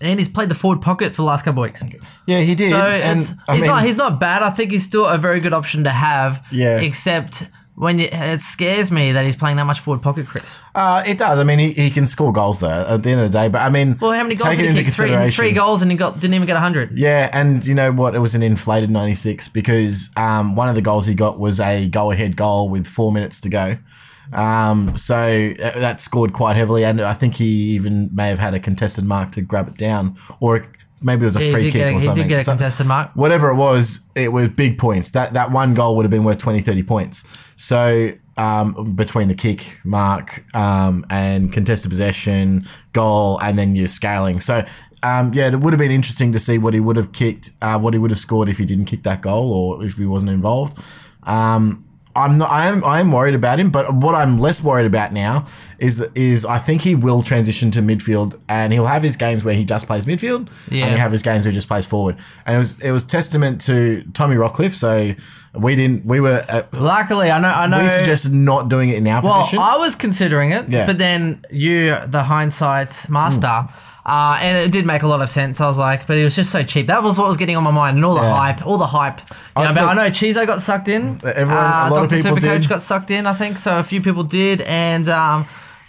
And 0.00 0.18
he's 0.18 0.28
played 0.28 0.48
the 0.48 0.54
forward 0.54 0.82
pocket 0.82 1.10
for 1.10 1.22
the 1.22 1.26
last 1.26 1.44
couple 1.44 1.62
of 1.62 1.68
weeks. 1.68 1.82
Yeah, 2.26 2.40
he 2.40 2.54
did. 2.54 2.70
So 2.70 2.76
and 2.76 3.20
it's, 3.20 3.32
I 3.48 3.54
he's 3.54 3.62
mean, 3.62 3.70
not 3.70 3.84
he's 3.84 3.96
not 3.96 4.20
bad. 4.20 4.42
I 4.42 4.50
think 4.50 4.70
he's 4.72 4.84
still 4.84 5.06
a 5.06 5.18
very 5.18 5.40
good 5.40 5.52
option 5.52 5.84
to 5.84 5.90
have. 5.90 6.44
Yeah. 6.52 6.80
Except 6.80 7.46
when 7.76 7.98
you, 7.98 8.08
it 8.10 8.40
scares 8.40 8.90
me 8.90 9.12
that 9.12 9.26
he's 9.26 9.36
playing 9.36 9.58
that 9.58 9.64
much 9.64 9.80
forward 9.80 10.02
pocket, 10.02 10.26
Chris. 10.26 10.56
uh, 10.74 11.02
it 11.06 11.18
does. 11.18 11.38
I 11.38 11.44
mean, 11.44 11.58
he, 11.58 11.72
he 11.72 11.90
can 11.90 12.06
score 12.06 12.32
goals 12.32 12.60
there 12.60 12.86
at 12.86 13.02
the 13.02 13.10
end 13.10 13.20
of 13.20 13.30
the 13.30 13.38
day. 13.38 13.48
But 13.48 13.60
I 13.60 13.68
mean, 13.68 13.98
Well, 14.00 14.12
how 14.12 14.22
many 14.22 14.34
goals 14.34 14.56
did 14.56 14.74
he 14.74 14.82
kick? 14.84 14.94
Three, 14.94 15.30
three 15.30 15.52
goals, 15.52 15.82
and 15.82 15.90
he 15.90 15.96
got 15.96 16.14
didn't 16.18 16.34
even 16.34 16.46
get 16.46 16.56
hundred. 16.56 16.96
Yeah, 16.96 17.28
and 17.32 17.64
you 17.66 17.74
know 17.74 17.92
what? 17.92 18.14
It 18.14 18.20
was 18.20 18.34
an 18.34 18.42
inflated 18.42 18.90
96 18.90 19.48
because 19.50 20.10
um, 20.16 20.56
one 20.56 20.68
of 20.70 20.74
the 20.74 20.80
goals 20.82 21.06
he 21.06 21.14
got 21.14 21.38
was 21.38 21.60
a 21.60 21.86
go 21.86 22.10
ahead 22.10 22.34
goal 22.36 22.68
with 22.70 22.86
four 22.86 23.12
minutes 23.12 23.40
to 23.42 23.48
go. 23.50 23.76
Um, 24.32 24.96
so 24.96 25.16
uh, 25.16 25.78
that 25.78 26.00
scored 26.00 26.32
quite 26.32 26.56
heavily, 26.56 26.84
and 26.84 27.00
I 27.00 27.14
think 27.14 27.34
he 27.34 27.46
even 27.74 28.10
may 28.14 28.28
have 28.28 28.38
had 28.38 28.54
a 28.54 28.60
contested 28.60 29.04
mark 29.04 29.32
to 29.32 29.40
grab 29.42 29.68
it 29.68 29.76
down, 29.76 30.16
or 30.40 30.66
maybe 31.02 31.22
it 31.22 31.26
was 31.26 31.36
a 31.36 31.40
He 31.40 31.52
free 31.52 31.70
kick 31.70 31.82
a- 31.82 31.84
or 31.84 31.88
he 31.90 31.94
did 31.98 32.04
something. 32.04 32.28
get 32.28 32.42
a 32.42 32.44
contested 32.44 32.86
mark. 32.86 33.10
Whatever 33.14 33.50
it 33.50 33.54
was, 33.56 34.00
it 34.14 34.32
was 34.32 34.48
big 34.48 34.78
points. 34.78 35.10
That 35.10 35.32
that 35.34 35.50
one 35.52 35.74
goal 35.74 35.96
would 35.96 36.04
have 36.04 36.10
been 36.10 36.24
worth 36.24 36.38
20, 36.38 36.60
30 36.60 36.82
points. 36.82 37.26
So 37.56 38.12
um, 38.36 38.94
between 38.94 39.28
the 39.28 39.34
kick, 39.34 39.78
mark, 39.84 40.44
um, 40.54 41.06
and 41.08 41.52
contested 41.52 41.90
possession, 41.90 42.66
goal, 42.92 43.38
and 43.40 43.58
then 43.58 43.76
you're 43.76 43.88
scaling. 43.88 44.40
So 44.40 44.64
um, 45.02 45.32
yeah, 45.34 45.48
it 45.48 45.60
would 45.60 45.72
have 45.72 45.78
been 45.78 45.90
interesting 45.92 46.32
to 46.32 46.38
see 46.40 46.58
what 46.58 46.74
he 46.74 46.80
would 46.80 46.96
have 46.96 47.12
kicked, 47.12 47.52
uh, 47.62 47.78
what 47.78 47.94
he 47.94 47.98
would 47.98 48.10
have 48.10 48.18
scored 48.18 48.48
if 48.48 48.58
he 48.58 48.64
didn't 48.64 48.86
kick 48.86 49.04
that 49.04 49.22
goal 49.22 49.52
or 49.52 49.84
if 49.84 49.96
he 49.98 50.04
wasn't 50.06 50.32
involved. 50.32 50.76
Um, 51.22 51.84
I'm 52.16 52.38
not. 52.38 52.50
I 52.50 52.66
am. 52.66 52.82
I 52.84 53.00
am 53.00 53.12
worried 53.12 53.34
about 53.34 53.60
him. 53.60 53.70
But 53.70 53.94
what 53.94 54.14
I'm 54.14 54.38
less 54.38 54.62
worried 54.64 54.86
about 54.86 55.12
now 55.12 55.46
is 55.78 55.98
that 55.98 56.10
is 56.16 56.44
I 56.44 56.58
think 56.58 56.82
he 56.82 56.94
will 56.94 57.22
transition 57.22 57.70
to 57.72 57.80
midfield, 57.80 58.38
and 58.48 58.72
he'll 58.72 58.86
have 58.86 59.02
his 59.02 59.16
games 59.16 59.44
where 59.44 59.54
he 59.54 59.64
just 59.64 59.86
plays 59.86 60.06
midfield, 60.06 60.48
Yeah. 60.70 60.84
and 60.84 60.90
he'll 60.92 61.00
have 61.00 61.12
his 61.12 61.22
games 61.22 61.44
where 61.44 61.52
he 61.52 61.56
just 61.56 61.68
plays 61.68 61.86
forward. 61.86 62.16
And 62.46 62.56
it 62.56 62.58
was 62.58 62.80
it 62.80 62.90
was 62.92 63.04
testament 63.04 63.60
to 63.62 64.02
Tommy 64.14 64.36
Rockliff. 64.36 64.74
So 64.74 65.14
we 65.54 65.74
didn't. 65.76 66.04
We 66.06 66.20
were. 66.20 66.44
Uh, 66.48 66.62
Luckily, 66.72 67.30
I 67.30 67.38
know. 67.38 67.48
I 67.48 67.66
know. 67.66 67.82
we 67.82 67.88
suggested 67.90 68.32
not 68.32 68.68
doing 68.68 68.88
it 68.90 68.96
in 68.98 69.06
our 69.08 69.22
well, 69.22 69.38
position. 69.40 69.58
I 69.58 69.76
was 69.76 69.94
considering 69.94 70.50
it, 70.52 70.68
Yeah. 70.68 70.86
but 70.86 70.98
then 70.98 71.44
you, 71.50 71.96
the 72.06 72.22
hindsight 72.24 73.08
master. 73.08 73.66
Uh, 74.08 74.38
and 74.40 74.56
it 74.56 74.70
did 74.70 74.86
make 74.86 75.02
a 75.02 75.06
lot 75.08 75.20
of 75.20 75.28
sense. 75.28 75.60
I 75.60 75.66
was 75.66 75.78
like, 75.78 76.06
but 76.06 76.16
it 76.16 76.22
was 76.22 76.36
just 76.36 76.52
so 76.52 76.62
cheap. 76.62 76.86
That 76.86 77.02
was 77.02 77.18
what 77.18 77.26
was 77.26 77.36
getting 77.36 77.56
on 77.56 77.64
my 77.64 77.72
mind, 77.72 77.96
and 77.96 78.04
all 78.04 78.14
the 78.14 78.20
Yeah. 78.22 78.32
hype, 78.36 78.64
all 78.64 78.78
the 78.78 78.86
hype. 78.86 79.18
You 79.56 79.64
know, 79.64 79.70
I- 79.70 79.72
but 79.72 79.82
I 79.82 79.94
know 79.94 80.10
Chizo 80.10 80.46
got 80.46 80.62
sucked 80.62 80.86
in. 80.88 81.20
Everyone- 81.24 81.56
uh, 81.64 81.88
a 81.88 81.90
lot 81.90 82.04
of 82.04 82.10
Dr. 82.10 82.22
people 82.22 82.36
Supercoach 82.36 82.60
did. 82.60 82.68
got 82.68 82.82
sucked 82.82 83.10
in, 83.10 83.26
I 83.26 83.32
think. 83.34 83.58
So 83.58 83.78
a 83.78 83.82
few 83.82 84.00
people 84.00 84.22
did, 84.22 84.60
and 84.60 85.08
um, 85.08 85.46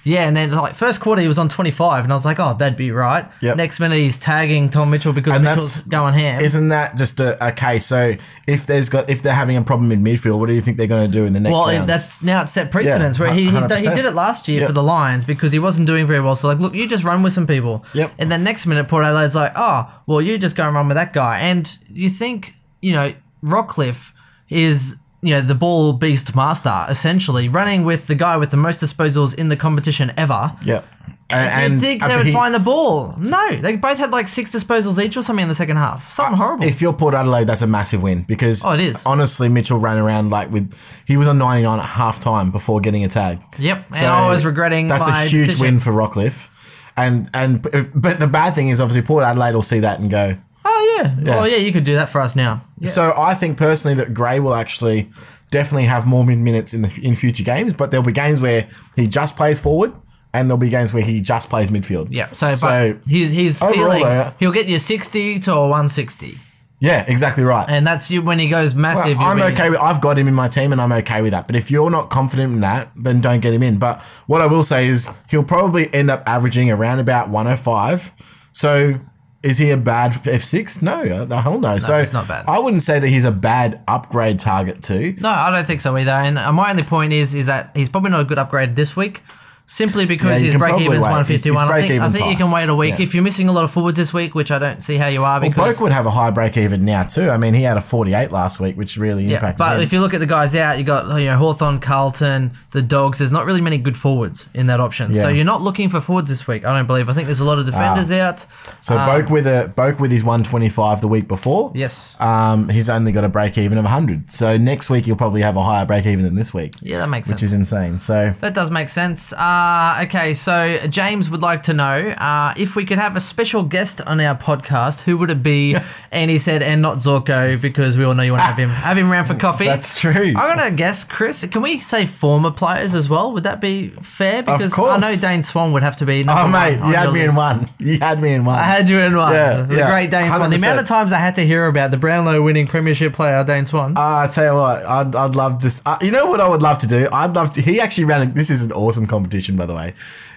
yeah, 0.07 0.25
and 0.27 0.35
then 0.37 0.51
like 0.51 0.73
first 0.73 1.01
quarter 1.01 1.21
he 1.21 1.27
was 1.27 1.37
on 1.37 1.49
twenty 1.49 1.71
five, 1.71 2.03
and 2.05 2.13
I 2.13 2.15
was 2.15 2.23
like, 2.23 2.39
oh, 2.39 2.55
that'd 2.57 2.77
be 2.77 2.91
right. 2.91 3.25
Yep. 3.41 3.57
Next 3.57 3.79
minute 3.79 3.97
he's 3.99 4.19
tagging 4.19 4.69
Tom 4.69 4.89
Mitchell 4.89 5.11
because 5.11 5.35
And 5.35 5.43
Mitchell's 5.43 5.81
going 5.81 6.13
ham. 6.13 6.39
Isn't 6.41 6.69
that 6.69 6.95
just 6.95 7.19
a, 7.19 7.45
a 7.45 7.51
case? 7.51 7.85
So 7.85 8.15
if 8.47 8.65
there's 8.65 8.87
got 8.89 9.09
if 9.09 9.21
they're 9.21 9.33
having 9.33 9.57
a 9.57 9.61
problem 9.61 9.91
in 9.91 10.03
midfield, 10.03 10.39
what 10.39 10.47
do 10.47 10.53
you 10.53 10.61
think 10.61 10.77
they're 10.77 10.87
going 10.87 11.05
to 11.05 11.11
do 11.13 11.25
in 11.25 11.33
the 11.33 11.39
next 11.41 11.53
Well, 11.53 11.67
round? 11.67 11.89
that's 11.89 12.23
now 12.23 12.41
it's 12.43 12.51
set 12.53 12.71
precedence 12.71 13.17
Yeah, 13.19 13.25
where 13.25 13.33
he 13.33 13.51
done- 13.51 13.69
he 13.77 13.89
did 13.89 14.05
it 14.05 14.13
last 14.15 14.47
year 14.47 14.61
Yep. 14.61 14.67
for 14.69 14.73
the 14.73 14.83
Lions 14.83 15.25
because 15.25 15.51
he 15.51 15.59
wasn't 15.59 15.87
doing 15.87 16.07
very 16.07 16.21
well. 16.21 16.35
So 16.37 16.47
like, 16.47 16.59
look, 16.59 16.73
you 16.73 16.87
just 16.87 17.03
run 17.03 17.21
with 17.21 17.33
some 17.33 17.45
people. 17.45 17.83
Yep. 17.93 18.13
And 18.17 18.31
then 18.31 18.43
next 18.43 18.65
minute, 18.65 18.87
Port 18.87 19.03
Adelaide's 19.03 19.35
like, 19.35 19.51
oh, 19.55 19.91
well, 20.05 20.21
you 20.21 20.37
just 20.37 20.55
go 20.55 20.65
and 20.65 20.73
run 20.75 20.87
with 20.87 20.95
that 20.95 21.11
guy. 21.13 21.39
And 21.39 21.77
you 21.91 22.09
think, 22.09 22.55
you 22.81 22.93
know, 22.93 23.13
Rockcliffe 23.43 24.11
is 24.49 24.95
you 25.27 25.35
know 25.35 25.41
the 25.41 25.55
ball 25.55 25.93
beast 25.93 26.35
master 26.35 26.85
essentially 26.89 27.47
running 27.49 27.83
with 27.83 28.07
the 28.07 28.15
guy 28.15 28.37
with 28.37 28.51
the 28.51 28.57
most 28.57 28.81
disposals 28.81 29.33
in 29.35 29.49
the 29.49 29.57
competition 29.57 30.11
ever. 30.17 30.55
yeah. 30.63 30.81
And, 31.29 31.73
you 31.73 31.79
think 31.81 32.01
they 32.01 32.15
would 32.15 32.27
he- 32.27 32.31
find 32.31 32.53
the 32.55 32.59
ball? 32.59 33.13
No, 33.17 33.57
they 33.57 33.75
both 33.75 33.97
had 33.97 34.11
like 34.11 34.29
six 34.29 34.49
disposals 34.49 34.97
each 35.03 35.17
or 35.17 35.23
something 35.23 35.43
in 35.43 35.49
the 35.49 35.55
second 35.55 35.75
half. 35.75 36.13
Something 36.13 36.37
horrible. 36.37 36.63
If 36.63 36.81
you're 36.81 36.93
Port 36.93 37.13
Adelaide, 37.15 37.47
that's 37.47 37.61
a 37.61 37.67
massive 37.67 38.01
win 38.01 38.23
because 38.23 38.63
Oh, 38.63 38.71
it 38.71 38.79
is. 38.79 39.03
honestly, 39.05 39.49
Mitchell 39.49 39.77
ran 39.77 39.97
around 39.97 40.29
like 40.29 40.49
with 40.49 40.73
he 41.05 41.17
was 41.17 41.27
on 41.27 41.37
99 41.37 41.79
at 41.79 41.85
half 41.85 42.21
time 42.21 42.49
before 42.51 42.79
getting 42.79 43.03
a 43.03 43.09
tag. 43.09 43.41
Yep, 43.59 43.87
and 43.97 44.05
I 44.07 44.29
was 44.29 44.45
regretting 44.45 44.87
That's 44.87 45.05
a 45.05 45.23
huge 45.25 45.47
decision. 45.47 45.65
win 45.65 45.79
for 45.81 45.91
Rockliff. 45.91 46.47
And 46.95 47.29
and 47.33 47.61
but 47.93 48.19
the 48.19 48.27
bad 48.27 48.55
thing 48.55 48.69
is 48.69 48.79
obviously 48.79 49.01
Port 49.05 49.25
Adelaide 49.25 49.53
will 49.53 49.61
see 49.61 49.81
that 49.81 49.99
and 49.99 50.09
go. 50.09 50.37
Oh 50.67 50.97
yeah. 51.23 51.39
oh 51.39 51.45
yeah, 51.45 51.57
you 51.57 51.71
could 51.71 51.83
do 51.83 51.95
that 51.95 52.09
for 52.09 52.21
us 52.21 52.35
now. 52.35 52.63
Yeah. 52.79 52.89
So 52.89 53.13
I 53.17 53.33
think 53.33 53.57
personally 53.57 53.95
that 53.95 54.13
Gray 54.13 54.39
will 54.39 54.55
actually 54.55 55.09
definitely 55.49 55.85
have 55.85 56.05
more 56.05 56.25
min 56.25 56.43
minutes 56.43 56.73
in 56.73 56.81
the 56.81 56.99
in 57.01 57.15
future 57.15 57.43
games, 57.43 57.73
but 57.73 57.91
there'll 57.91 58.05
be 58.05 58.11
games 58.11 58.39
where 58.39 58.67
he 58.95 59.07
just 59.07 59.35
plays 59.35 59.59
forward, 59.59 59.93
and 60.33 60.49
there'll 60.49 60.57
be 60.57 60.69
games 60.69 60.93
where 60.93 61.03
he 61.03 61.21
just 61.21 61.49
plays 61.49 61.71
midfield. 61.71 62.07
Yeah, 62.11 62.27
so, 62.31 62.53
so 62.53 62.93
but 62.93 63.03
he's 63.07 63.31
he's 63.31 63.61
overall, 63.61 63.91
ceiling. 63.91 64.03
though- 64.03 64.33
he'll 64.39 64.51
get 64.51 64.67
you 64.67 64.79
sixty 64.79 65.39
to 65.41 65.55
one 65.55 65.89
sixty, 65.89 66.39
yeah, 66.79 67.05
exactly 67.07 67.43
right. 67.43 67.67
and 67.67 67.87
that's 67.87 68.11
you 68.11 68.21
when 68.21 68.39
he 68.39 68.49
goes 68.49 68.75
massive. 68.75 69.17
Well, 69.17 69.27
I'm 69.27 69.41
okay 69.53 69.69
with. 69.69 69.79
I've 69.79 70.01
got 70.01 70.19
him 70.19 70.27
in 70.27 70.33
my 70.33 70.47
team, 70.47 70.71
and 70.71 70.81
I'm 70.81 70.91
okay 70.91 71.21
with 71.21 71.31
that. 71.31 71.47
But 71.47 71.55
if 71.55 71.71
you're 71.71 71.89
not 71.89 72.09
confident 72.09 72.53
in 72.53 72.61
that, 72.61 72.91
then 72.95 73.21
don't 73.21 73.39
get 73.39 73.53
him 73.53 73.63
in. 73.63 73.79
But 73.79 74.01
what 74.27 74.41
I 74.41 74.47
will 74.47 74.63
say 74.63 74.87
is 74.87 75.09
he'll 75.29 75.43
probably 75.43 75.91
end 75.93 76.11
up 76.11 76.23
averaging 76.27 76.69
around 76.69 76.99
about 76.99 77.29
105. 77.29 78.13
So 78.51 78.99
is 79.47 79.57
he 79.57 79.71
a 79.71 79.77
bad 79.77 80.11
F6? 80.11 80.81
No, 80.81 81.25
the 81.25 81.41
hell 81.41 81.59
no. 81.59 81.79
so 81.79 81.99
he's 81.99 82.11
not 82.11 82.27
bad. 82.27 82.45
I 82.47 82.59
wouldn't 82.59 82.83
say 82.83 82.99
that 82.99 83.07
he's 83.07 83.23
a 83.23 83.31
bad 83.31 83.81
upgrade 83.87 84.39
target 84.39 84.83
too. 84.83 85.15
No, 85.19 85.29
I 85.29 85.49
don't 85.49 85.65
think 85.65 85.81
so 85.81 85.97
either. 85.97 86.11
And 86.11 86.37
uh, 86.37 86.51
my 86.51 86.69
only 86.69 86.83
point 86.83 87.13
is 87.13 87.33
is 87.33 87.45
that 87.45 87.71
he's 87.73 87.87
probably 87.89 88.11
not 88.11 88.19
a 88.19 88.25
good 88.25 88.37
upgrade 88.37 88.75
this 88.75 88.95
week. 88.95 89.23
Simply 89.69 90.05
because 90.05 90.41
Yeah, 90.41 90.51
his 90.51 90.57
break 90.57 90.79
even 90.79 90.93
is 90.93 91.01
wait. 91.01 91.11
one 91.11 91.25
fifty 91.25 91.51
one. 91.51 91.67
His 91.67 91.71
I 91.83 91.87
think 91.87 92.01
I 92.01 92.09
think 92.09 92.29
you 92.31 92.37
can 92.37 92.51
wait 92.51 92.69
a 92.69 92.75
week 92.75 92.95
Yeah. 92.97 93.03
if 93.03 93.13
you're 93.13 93.23
missing 93.23 93.49
a 93.49 93.51
lot 93.51 93.65
of 93.65 93.71
forwards 93.71 93.97
this 93.97 94.13
week, 94.13 94.33
which 94.33 94.49
I 94.49 94.59
don't 94.59 94.81
see 94.81 94.95
how 94.95 95.07
you 95.07 95.25
are 95.25 95.41
Well, 95.41 95.49
because 95.49 95.77
Boak 95.77 95.81
would 95.81 95.91
have 95.91 96.05
a 96.05 96.11
high 96.11 96.29
break 96.31 96.55
even 96.55 96.85
now 96.85 97.03
too. 97.03 97.29
I 97.29 97.35
mean, 97.35 97.53
he 97.53 97.63
had 97.63 97.75
a 97.75 97.81
48 97.81 98.31
last 98.31 98.61
week, 98.61 98.77
which 98.77 98.95
really 98.95 99.25
yeah. 99.25 99.35
impacted 99.35 99.57
But 99.57 99.75
him. 99.75 99.81
if 99.83 99.91
you 99.91 99.99
look 99.99 100.13
at 100.13 100.21
the 100.21 100.25
guys 100.25 100.55
out, 100.55 100.77
you 100.77 100.85
got 100.85 101.19
you 101.21 101.27
know 101.27 101.35
Hawthorn, 101.35 101.79
Carlton, 101.79 102.51
the 102.71 102.81
Dogs. 102.81 103.19
There's 103.19 103.31
not 103.33 103.45
really 103.45 103.59
many 103.59 103.77
good 103.77 103.97
forwards 103.97 104.45
in 104.53 104.67
that 104.67 104.79
option. 104.79 105.13
So 105.13 105.27
you're 105.27 105.43
not 105.43 105.61
looking 105.61 105.89
for 105.89 105.99
forwards 105.99 106.29
this 106.29 106.47
week. 106.47 106.63
I 106.63 106.73
don't 106.73 106.87
believe. 106.87 107.09
I 107.09 107.13
think 107.13 107.25
there's 107.25 107.41
a 107.41 107.45
lot 107.45 107.59
of 107.59 107.65
defenders 107.65 108.09
out. 108.09 108.45
so 108.79 108.97
um, 108.97 109.09
Boak 109.09 109.29
with 109.29 109.45
a 109.47 109.73
Boak 109.75 109.99
with 109.99 110.11
his 110.11 110.23
125 110.23 111.01
the 111.01 111.09
week 111.09 111.27
before. 111.27 111.73
Yes. 111.75 112.15
Um, 112.21 112.69
he's 112.69 112.89
only 112.89 113.11
got 113.11 113.25
a 113.25 113.29
break 113.29 113.57
even 113.57 113.77
of 113.77 113.83
100. 113.83 114.31
So 114.31 114.55
next 114.55 114.89
week 114.89 115.03
he'll 115.05 115.17
probably 115.17 115.41
have 115.41 115.57
a 115.57 115.63
higher 115.63 115.85
break 115.85 116.05
even 116.05 116.23
than 116.23 116.35
this 116.35 116.53
week. 116.53 116.75
Yeah, 116.81 116.99
that 116.99 117.09
makes 117.09 117.27
sense. 117.27 117.35
which 117.41 117.43
is 117.43 117.51
insane. 117.51 117.99
So 117.99 118.33
That 118.39 118.53
does 118.53 118.71
make 118.71 118.87
sense. 118.87 119.33
Uh, 119.57 120.03
okay, 120.03 120.35
so 120.35 120.77
James 120.87 121.31
would 121.31 121.41
like 121.41 121.63
to 121.63 121.73
know 121.73 122.09
uh, 122.09 122.53
if 122.57 122.75
we 122.75 122.85
could 122.85 122.99
have 122.99 123.15
a 123.15 123.19
special 123.19 123.63
guest 123.63 123.99
on 124.01 124.21
our 124.21 124.37
podcast, 124.37 125.01
who 125.01 125.17
would 125.17 125.31
it 125.31 125.41
be? 125.41 125.75
and 126.11 126.29
he 126.29 126.37
said, 126.37 126.61
and 126.61 126.79
not 126.81 126.99
Zorko, 126.99 127.59
because 127.59 127.97
we 127.97 128.03
all 128.03 128.13
know 128.13 128.21
you 128.21 128.33
want 128.33 128.43
to 128.43 128.47
have 128.47 128.57
him 128.57 128.69
have 128.87 128.97
him 128.97 129.11
around 129.11 129.25
for 129.25 129.35
coffee. 129.35 129.65
that's 129.65 129.99
true. 129.99 130.33
I'm 130.35 130.57
gonna 130.57 130.71
guess, 130.71 131.03
Chris. 131.03 131.45
Can 131.47 131.61
we 131.61 131.79
say 131.79 132.05
former 132.05 132.51
players 132.51 132.93
as 132.93 133.09
well? 133.09 133.31
Would 133.33 133.43
that 133.43 133.59
be 133.59 133.89
fair? 134.01 134.43
Because 134.43 134.77
I 134.77 134.97
know 134.97 135.15
Dane 135.15 135.43
Swan 135.43 135.73
would 135.73 135.83
have 135.83 135.97
to 135.97 136.05
be. 136.05 136.23
Oh 136.27 136.47
mate, 136.47 136.75
you 136.75 136.93
had 136.93 137.11
me 137.11 137.21
in 137.21 137.33
one. 137.33 137.69
You 137.79 137.97
had 137.99 138.21
me 138.21 138.33
in 138.33 138.45
one. 138.45 138.59
I 138.59 138.63
had 138.63 138.89
you 138.89 138.99
in 138.99 139.15
one. 139.15 139.33
Yeah, 139.33 139.61
the 139.61 139.77
yeah, 139.77 139.89
great 139.89 140.11
Dane 140.11 140.27
Swan. 140.31 140.49
The 140.49 140.57
amount 140.57 140.79
of 140.79 140.87
times 140.87 141.11
I 141.11 141.19
had 141.19 141.35
to 141.35 141.45
hear 141.45 141.65
about 141.65 141.91
the 141.91 141.97
Brownlow 141.97 142.41
winning 142.41 142.67
premiership 142.67 143.13
player 143.13 143.43
Dane 143.43 143.65
Swan. 143.65 143.97
Uh, 143.97 144.01
I 144.01 144.27
tell 144.27 144.45
you 144.45 144.59
what, 144.59 144.85
I'd, 144.85 145.15
I'd 145.15 145.35
love 145.35 145.59
to. 145.59 145.81
Uh, 145.85 145.97
you 146.01 146.11
know 146.11 146.27
what 146.27 146.39
I 146.39 146.47
would 146.47 146.61
love 146.61 146.77
to 146.79 146.87
do? 146.87 147.07
I'd 147.11 147.33
love 147.33 147.53
to. 147.55 147.61
He 147.61 147.79
actually 147.79 148.05
ran. 148.05 148.21
A, 148.21 148.25
this 148.31 148.49
is 148.49 148.63
an 148.63 148.71
awesome 148.71 149.07
competition, 149.07 149.46
by 149.55 149.65
the 149.65 149.75
way. 149.75 149.93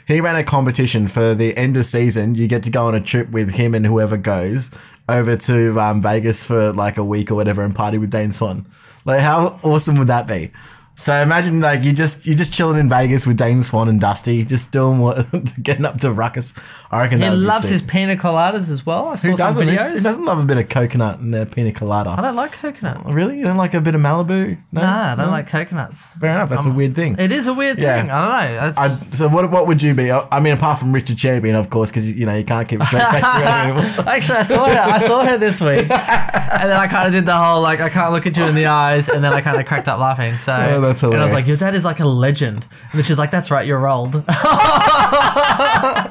He 0.06 0.20
ran 0.20 0.36
a 0.36 0.44
competition 0.44 1.08
for 1.08 1.34
the 1.34 1.56
end 1.56 1.76
of 1.76 1.84
season. 1.84 2.34
You 2.34 2.48
get 2.48 2.62
to 2.64 2.70
go 2.70 2.86
on 2.86 2.94
a 2.94 3.00
trip 3.00 3.30
with 3.30 3.54
him 3.54 3.74
and 3.74 3.86
whoever 3.86 4.16
goes 4.16 4.70
over 5.08 5.36
to 5.36 5.80
um, 5.80 6.02
Vegas 6.02 6.44
for 6.44 6.72
like 6.72 6.96
a 6.96 7.04
week 7.04 7.30
or 7.30 7.34
whatever 7.34 7.62
and 7.62 7.74
party 7.74 7.98
with 7.98 8.10
Dane 8.10 8.32
Swan. 8.32 8.66
Like, 9.04 9.20
how 9.20 9.58
awesome 9.62 9.96
would 9.96 10.08
that 10.08 10.26
be? 10.26 10.52
So 11.00 11.14
imagine 11.14 11.60
like 11.62 11.82
you 11.82 11.94
just 11.94 12.26
you 12.26 12.34
just 12.34 12.52
chilling 12.52 12.78
in 12.78 12.86
Vegas 12.90 13.26
with 13.26 13.38
Dane 13.38 13.62
Swan 13.62 13.88
and 13.88 13.98
Dusty, 13.98 14.44
just 14.44 14.70
doing 14.70 14.98
what 14.98 15.26
getting 15.62 15.86
up 15.86 15.96
to 16.00 16.12
ruckus. 16.12 16.52
I 16.90 17.00
reckon 17.00 17.22
He 17.22 17.30
loves 17.30 17.70
his 17.70 17.80
pina 17.80 18.16
coladas 18.16 18.70
as 18.70 18.84
well. 18.84 19.08
I 19.08 19.14
saw 19.14 19.28
Who 19.28 19.36
some 19.38 19.46
doesn't? 19.46 19.68
Videos. 19.68 19.92
who 19.92 20.00
doesn't 20.00 20.26
love 20.26 20.38
a 20.38 20.44
bit 20.44 20.58
of 20.58 20.68
coconut 20.68 21.18
in 21.20 21.30
their 21.30 21.46
pina 21.46 21.72
colada? 21.72 22.10
I 22.10 22.20
don't 22.20 22.36
like 22.36 22.52
coconut. 22.52 23.00
Oh, 23.06 23.12
really? 23.12 23.38
You 23.38 23.44
don't 23.44 23.56
like 23.56 23.72
a 23.72 23.80
bit 23.80 23.94
of 23.94 24.02
Malibu? 24.02 24.58
No, 24.72 24.82
Nah, 24.82 25.12
I 25.12 25.16
don't 25.16 25.26
No? 25.26 25.30
like 25.30 25.46
coconuts. 25.48 26.08
Fair 26.20 26.34
enough. 26.34 26.50
That's 26.50 26.66
a 26.66 26.70
weird 26.70 26.94
thing. 26.94 27.16
It 27.18 27.32
is 27.32 27.46
a 27.46 27.54
weird 27.54 27.78
Yeah. 27.78 28.02
thing. 28.02 28.10
I 28.10 28.46
don't 28.60 28.76
know. 28.76 28.82
I, 28.82 28.88
so 28.88 29.28
what? 29.28 29.50
What 29.50 29.66
would 29.68 29.82
you 29.82 29.94
be? 29.94 30.12
I 30.12 30.38
mean, 30.40 30.52
apart 30.52 30.78
from 30.80 30.92
Richard 30.92 31.16
Champion, 31.16 31.56
of 31.56 31.70
course, 31.70 31.90
because 31.90 32.12
you 32.12 32.26
know 32.26 32.36
you 32.36 32.44
can't 32.44 32.68
keep 32.68 32.80
a 32.82 32.84
straight 32.84 33.08
face 33.10 33.24
anymore. 33.24 33.84
Actually, 34.06 34.38
I 34.38 34.42
saw 34.42 34.68
her. 34.68 34.78
I 34.78 34.98
saw 34.98 35.24
her 35.24 35.38
this 35.38 35.62
week, 35.62 35.88
and 35.90 36.68
then 36.70 36.76
I 36.78 36.86
kind 36.88 37.06
of 37.06 37.12
did 37.14 37.24
the 37.24 37.34
whole 37.36 37.62
like 37.62 37.80
I 37.80 37.88
can't 37.88 38.12
look 38.12 38.26
at 38.26 38.36
you 38.36 38.44
in 38.44 38.54
the 38.54 38.66
eyes, 38.66 39.08
and 39.08 39.24
then 39.24 39.32
I 39.32 39.40
kind 39.40 39.58
of 39.58 39.64
cracked 39.64 39.88
up 39.88 39.98
laughing. 39.98 40.34
So 40.34 40.52
Oh, 40.89 40.89
that's 40.90 41.02
And 41.02 41.16
I 41.16 41.24
was 41.24 41.32
like, 41.32 41.46
"Your 41.46 41.56
hilarious. 41.56 41.60
dad 41.60 41.74
is 41.74 41.84
like 41.84 42.00
a 42.00 42.06
legend," 42.06 42.66
and 42.92 43.04
she's 43.04 43.18
like, 43.18 43.30
"That's 43.30 43.50
right, 43.50 43.66
you're 43.66 43.88
old." 43.88 44.24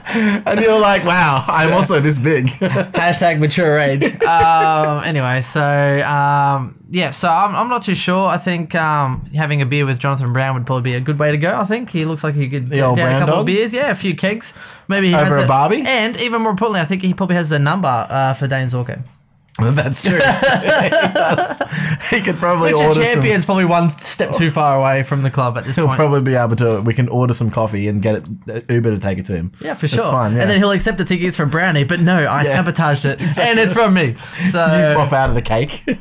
And 0.10 0.60
you're 0.60 0.80
like, 0.80 1.06
wow, 1.06 1.44
I'm 1.48 1.72
also 1.72 2.00
this 2.00 2.18
big. 2.18 2.48
Hashtag 2.48 3.40
mature 3.40 3.78
age. 3.78 4.04
Um, 4.24 5.04
anyway, 5.04 5.42
so 5.42 5.62
um, 5.62 6.84
yeah, 6.90 7.12
so 7.12 7.30
I'm, 7.30 7.56
I'm 7.56 7.70
not 7.70 7.84
too 7.84 7.96
sure. 7.96 8.26
I 8.28 8.38
think 8.38 8.74
um, 8.74 9.30
having 9.36 9.62
a 9.62 9.66
beer 9.66 9.86
with 9.86 10.00
Jonathan 10.00 10.34
Brown 10.34 10.56
would 10.56 10.66
probably 10.66 10.92
be 10.92 10.96
a 10.96 11.00
good 11.00 11.20
way 11.20 11.32
to 11.32 11.38
go. 11.38 11.56
I 11.56 11.64
think 11.66 11.92
he 11.92 12.06
looks 12.06 12.24
like 12.24 12.34
he 12.36 12.50
could 12.50 12.70
get 12.70 12.82
old 12.82 12.98
down 12.98 13.08
a 13.08 13.10
brown 13.12 13.20
couple 13.22 13.34
dog? 13.36 13.40
of 13.42 13.46
beers. 13.46 13.74
Yeah, 13.74 13.92
a 13.92 13.96
few 13.96 14.16
kegs. 14.16 14.54
Maybe 14.88 15.10
he 15.10 15.16
Over 15.16 15.26
has 15.26 15.44
a 15.44 15.48
Barbie? 15.48 15.84
And 15.86 16.20
even 16.20 16.42
more 16.42 16.52
importantly, 16.52 16.82
I 16.82 16.86
think 16.86 17.04
he 17.04 17.14
probably 17.14 17.36
has 17.36 17.50
the 17.50 17.60
number 17.60 17.88
uh, 17.88 18.34
for 18.34 18.48
Dayne 18.48 18.68
Zorko. 18.68 19.02
That's 19.62 20.02
true. 20.04 20.20
he. 22.10 22.20
He 22.20 22.22
could 22.26 22.38
probably 22.38 22.72
Richard 22.72 22.84
order 22.86 22.94
some. 23.06 23.14
Champion's 23.14 23.46
probably 23.46 23.66
one 23.66 23.90
step 24.00 24.36
too 24.36 24.52
far 24.52 24.78
away 24.80 25.04
from 25.04 25.22
the 25.22 25.30
club 25.32 25.58
at 25.58 25.64
this 25.64 25.76
point. 25.76 25.88
He'll 25.90 25.96
probably 25.96 26.22
be 26.22 26.36
able 26.36 26.56
to. 26.58 26.82
We 26.82 26.94
can 26.94 27.08
order 27.10 27.34
some 27.34 27.50
coffee 27.52 27.88
and 27.88 28.02
get 28.02 28.24
it 28.48 28.66
Uber 28.70 28.92
to 28.92 29.00
take 29.00 29.18
it 29.18 29.26
to 29.28 29.34
him. 29.36 29.52
yeah, 29.62 29.74
for 29.74 29.88
That's 29.88 29.94
sure. 30.04 30.12
fine. 30.12 30.36
Yeah. 30.36 30.42
And 30.42 30.50
then 30.50 30.58
he'll 30.58 30.72
accept 30.72 30.98
the 30.98 31.06
tickets 31.06 31.38
from 31.38 31.50
Brownie, 31.50 31.84
but 31.84 32.02
no, 32.02 32.16
I 32.26 32.44
Yeah. 32.44 32.56
sabotaged 32.56 33.06
it, 33.06 33.22
and 33.40 33.60
it's 33.60 33.74
from 33.74 33.94
me. 33.94 34.16
So 34.50 34.66
you 34.66 34.96
pop 34.96 35.14
out 35.14 35.30
of 35.30 35.36
the 35.36 35.42
cake. 35.42 35.84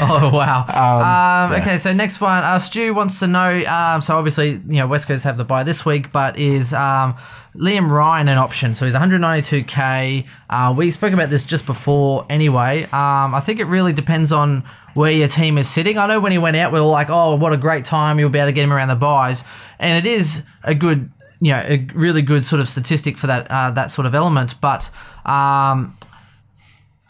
Oh 0.00 0.30
wow. 0.32 0.60
Um, 0.62 1.52
yeah. 1.52 1.58
Okay, 1.60 1.76
so 1.76 1.92
next 1.92 2.20
one, 2.20 2.42
uh, 2.42 2.58
Stu 2.58 2.94
wants 2.94 3.20
to 3.20 3.26
know. 3.26 3.64
Um, 3.66 4.00
so 4.00 4.16
obviously, 4.16 4.50
you 4.52 4.60
know, 4.78 4.86
West 4.86 5.06
Coast 5.06 5.24
have 5.24 5.36
the 5.36 5.44
buy 5.44 5.62
this 5.62 5.84
week, 5.84 6.10
but 6.10 6.38
is 6.38 6.72
um, 6.72 7.14
Liam 7.54 7.90
Ryan 7.90 8.28
an 8.28 8.38
option? 8.38 8.74
So 8.74 8.84
he's 8.84 8.94
192k. 8.94 10.26
Uh, 10.48 10.74
we 10.76 10.90
spoke 10.90 11.12
about 11.12 11.30
this 11.30 11.44
just 11.44 11.66
before, 11.66 12.26
anyway. 12.28 12.84
Um, 12.84 13.34
I 13.34 13.40
think 13.40 13.60
it 13.60 13.64
really 13.64 13.92
depends 13.92 14.32
on 14.32 14.64
where 14.94 15.12
your 15.12 15.28
team 15.28 15.58
is 15.58 15.68
sitting. 15.68 15.98
I 15.98 16.06
know 16.06 16.20
when 16.20 16.32
he 16.32 16.38
went 16.38 16.56
out, 16.56 16.72
we 16.72 16.80
were 16.80 16.86
like, 16.86 17.08
oh, 17.10 17.36
what 17.36 17.52
a 17.52 17.56
great 17.56 17.84
time! 17.84 18.18
You'll 18.18 18.30
be 18.30 18.38
able 18.38 18.48
to 18.48 18.52
get 18.52 18.64
him 18.64 18.72
around 18.72 18.88
the 18.88 18.96
buys, 18.96 19.44
and 19.78 20.04
it 20.04 20.10
is 20.10 20.42
a 20.64 20.74
good, 20.74 21.10
you 21.40 21.52
know, 21.52 21.64
a 21.66 21.78
really 21.94 22.22
good 22.22 22.44
sort 22.44 22.60
of 22.60 22.68
statistic 22.68 23.16
for 23.16 23.26
that 23.28 23.50
uh, 23.50 23.70
that 23.72 23.90
sort 23.90 24.06
of 24.06 24.14
element, 24.14 24.60
but. 24.60 24.90
Um, 25.24 25.96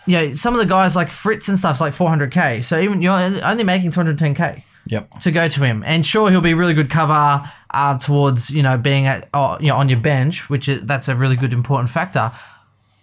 you 0.07 0.15
know, 0.15 0.35
some 0.35 0.55
of 0.55 0.59
the 0.59 0.65
guys 0.65 0.97
like 0.97 1.09
Fritsch 1.09 1.51
and 1.51 1.59
stuff's 1.59 1.83
like 1.83 1.93
400k. 1.93 2.65
So 2.65 2.81
even 2.81 3.03
you're 3.03 3.13
only 3.13 3.63
making 3.63 3.93
210k 3.93 4.63
yep. 4.89 5.21
to 5.21 5.31
go 5.31 5.49
to 5.49 5.65
him, 5.65 5.83
and 5.87 6.05
sure 6.05 6.31
he'll 6.31 6.41
be 6.41 6.55
really 6.55 6.75
good 6.75 6.91
cover 6.91 7.51
uh, 7.71 7.99
towards 7.99 8.51
you 8.51 8.63
know 8.63 8.77
being 8.77 9.07
at 9.07 9.29
oh, 9.35 9.59
you 9.61 9.69
know 9.69 9.77
on 9.77 9.89
your 9.89 10.01
bench, 10.01 10.49
which 10.51 10.69
is 10.69 10.83
that's 10.83 11.09
a 11.09 11.17
really 11.17 11.37
good 11.37 11.53
important 11.53 11.91
factor. 11.91 12.33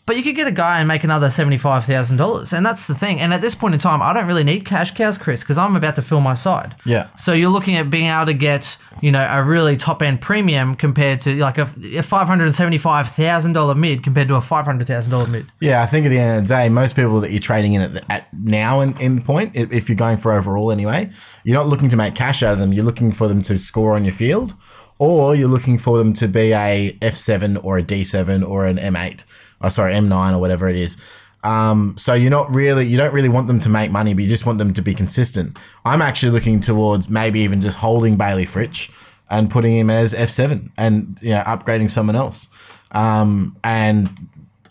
But 0.07 0.17
you 0.17 0.23
could 0.23 0.35
get 0.35 0.45
a 0.45 0.51
guy 0.51 0.77
and 0.77 0.87
make 0.87 1.03
another 1.03 1.31
seventy 1.31 1.57
five 1.57 1.83
thousand 1.83 2.17
dollars, 2.17 2.53
and 2.53 2.63
that's 2.63 2.85
the 2.85 2.93
thing. 2.93 3.19
And 3.19 3.33
at 3.33 3.41
this 3.41 3.55
point 3.55 3.73
in 3.73 3.79
time, 3.79 4.03
I 4.03 4.13
don't 4.13 4.27
really 4.27 4.43
need 4.43 4.63
cash 4.63 4.93
cows, 4.93 5.17
Chris, 5.17 5.41
because 5.41 5.57
I'm 5.57 5.75
about 5.75 5.95
to 5.95 6.03
fill 6.03 6.21
my 6.21 6.35
side. 6.35 6.75
Yeah. 6.85 7.07
So 7.17 7.33
you're 7.33 7.49
looking 7.49 7.75
at 7.75 7.89
being 7.89 8.05
able 8.05 8.27
to 8.27 8.35
get, 8.35 8.77
you 9.01 9.11
know, 9.11 9.27
a 9.27 9.41
really 9.43 9.77
top 9.77 10.03
end 10.03 10.21
premium 10.21 10.75
compared 10.75 11.21
to 11.21 11.35
like 11.37 11.57
a, 11.57 11.67
a 11.95 12.03
five 12.03 12.27
hundred 12.27 12.45
and 12.45 12.55
seventy 12.55 12.77
five 12.77 13.09
thousand 13.09 13.53
dollar 13.53 13.73
mid 13.73 14.03
compared 14.03 14.27
to 14.27 14.35
a 14.35 14.41
five 14.41 14.65
hundred 14.65 14.85
thousand 14.85 15.11
dollar 15.11 15.25
mid. 15.25 15.47
Yeah, 15.59 15.81
I 15.81 15.87
think 15.87 16.05
at 16.05 16.09
the 16.09 16.19
end 16.19 16.37
of 16.37 16.47
the 16.47 16.53
day, 16.53 16.69
most 16.69 16.95
people 16.95 17.19
that 17.21 17.31
you're 17.31 17.39
trading 17.39 17.73
in 17.73 17.81
at, 17.81 18.05
at 18.11 18.33
now 18.33 18.81
in, 18.81 18.95
in 19.01 19.23
point, 19.23 19.55
if, 19.55 19.71
if 19.71 19.89
you're 19.89 19.95
going 19.95 20.17
for 20.17 20.33
overall 20.33 20.71
anyway, 20.71 21.09
you're 21.43 21.57
not 21.57 21.67
looking 21.67 21.89
to 21.89 21.97
make 21.97 22.13
cash 22.13 22.43
out 22.43 22.53
of 22.53 22.59
them. 22.59 22.73
You're 22.73 22.85
looking 22.85 23.11
for 23.11 23.27
them 23.27 23.41
to 23.41 23.57
score 23.57 23.95
on 23.95 24.05
your 24.05 24.13
field, 24.13 24.53
or 24.99 25.35
you're 25.35 25.49
looking 25.49 25.79
for 25.79 25.97
them 25.97 26.13
to 26.13 26.27
be 26.27 26.53
a 26.53 26.95
F7 27.01 27.63
or 27.63 27.79
a 27.79 27.83
D7 27.83 28.47
or 28.47 28.65
an 28.67 28.77
M8, 28.77 29.23
or 29.65 29.69
sorry, 29.69 29.93
M9 29.93 30.33
or 30.33 30.37
whatever 30.37 30.69
it 30.69 30.75
is. 30.75 30.97
Um, 31.43 31.95
so 31.97 32.13
you're 32.13 32.31
not 32.31 32.49
really, 32.51 32.87
you 32.87 32.97
don't 32.97 33.13
really 33.13 33.29
want 33.29 33.47
them 33.47 33.59
to 33.59 33.69
make 33.69 33.91
money, 33.91 34.13
but 34.13 34.23
you 34.23 34.29
just 34.29 34.45
want 34.45 34.57
them 34.57 34.73
to 34.73 34.81
be 34.81 34.95
consistent. 34.95 35.57
I'm 35.83 36.01
actually 36.01 36.31
looking 36.31 36.59
towards 36.59 37.09
maybe 37.09 37.41
even 37.41 37.61
just 37.61 37.77
holding 37.77 38.15
Bailey 38.15 38.45
Fritsch 38.45 38.91
and 39.29 39.49
putting 39.49 39.77
him 39.77 39.89
as 39.89 40.13
F7 40.13 40.71
and 40.77 41.19
you 41.21 41.31
know, 41.31 41.41
upgrading 41.41 41.91
someone 41.91 42.15
else. 42.15 42.49
Um, 42.91 43.57
and 43.63 44.09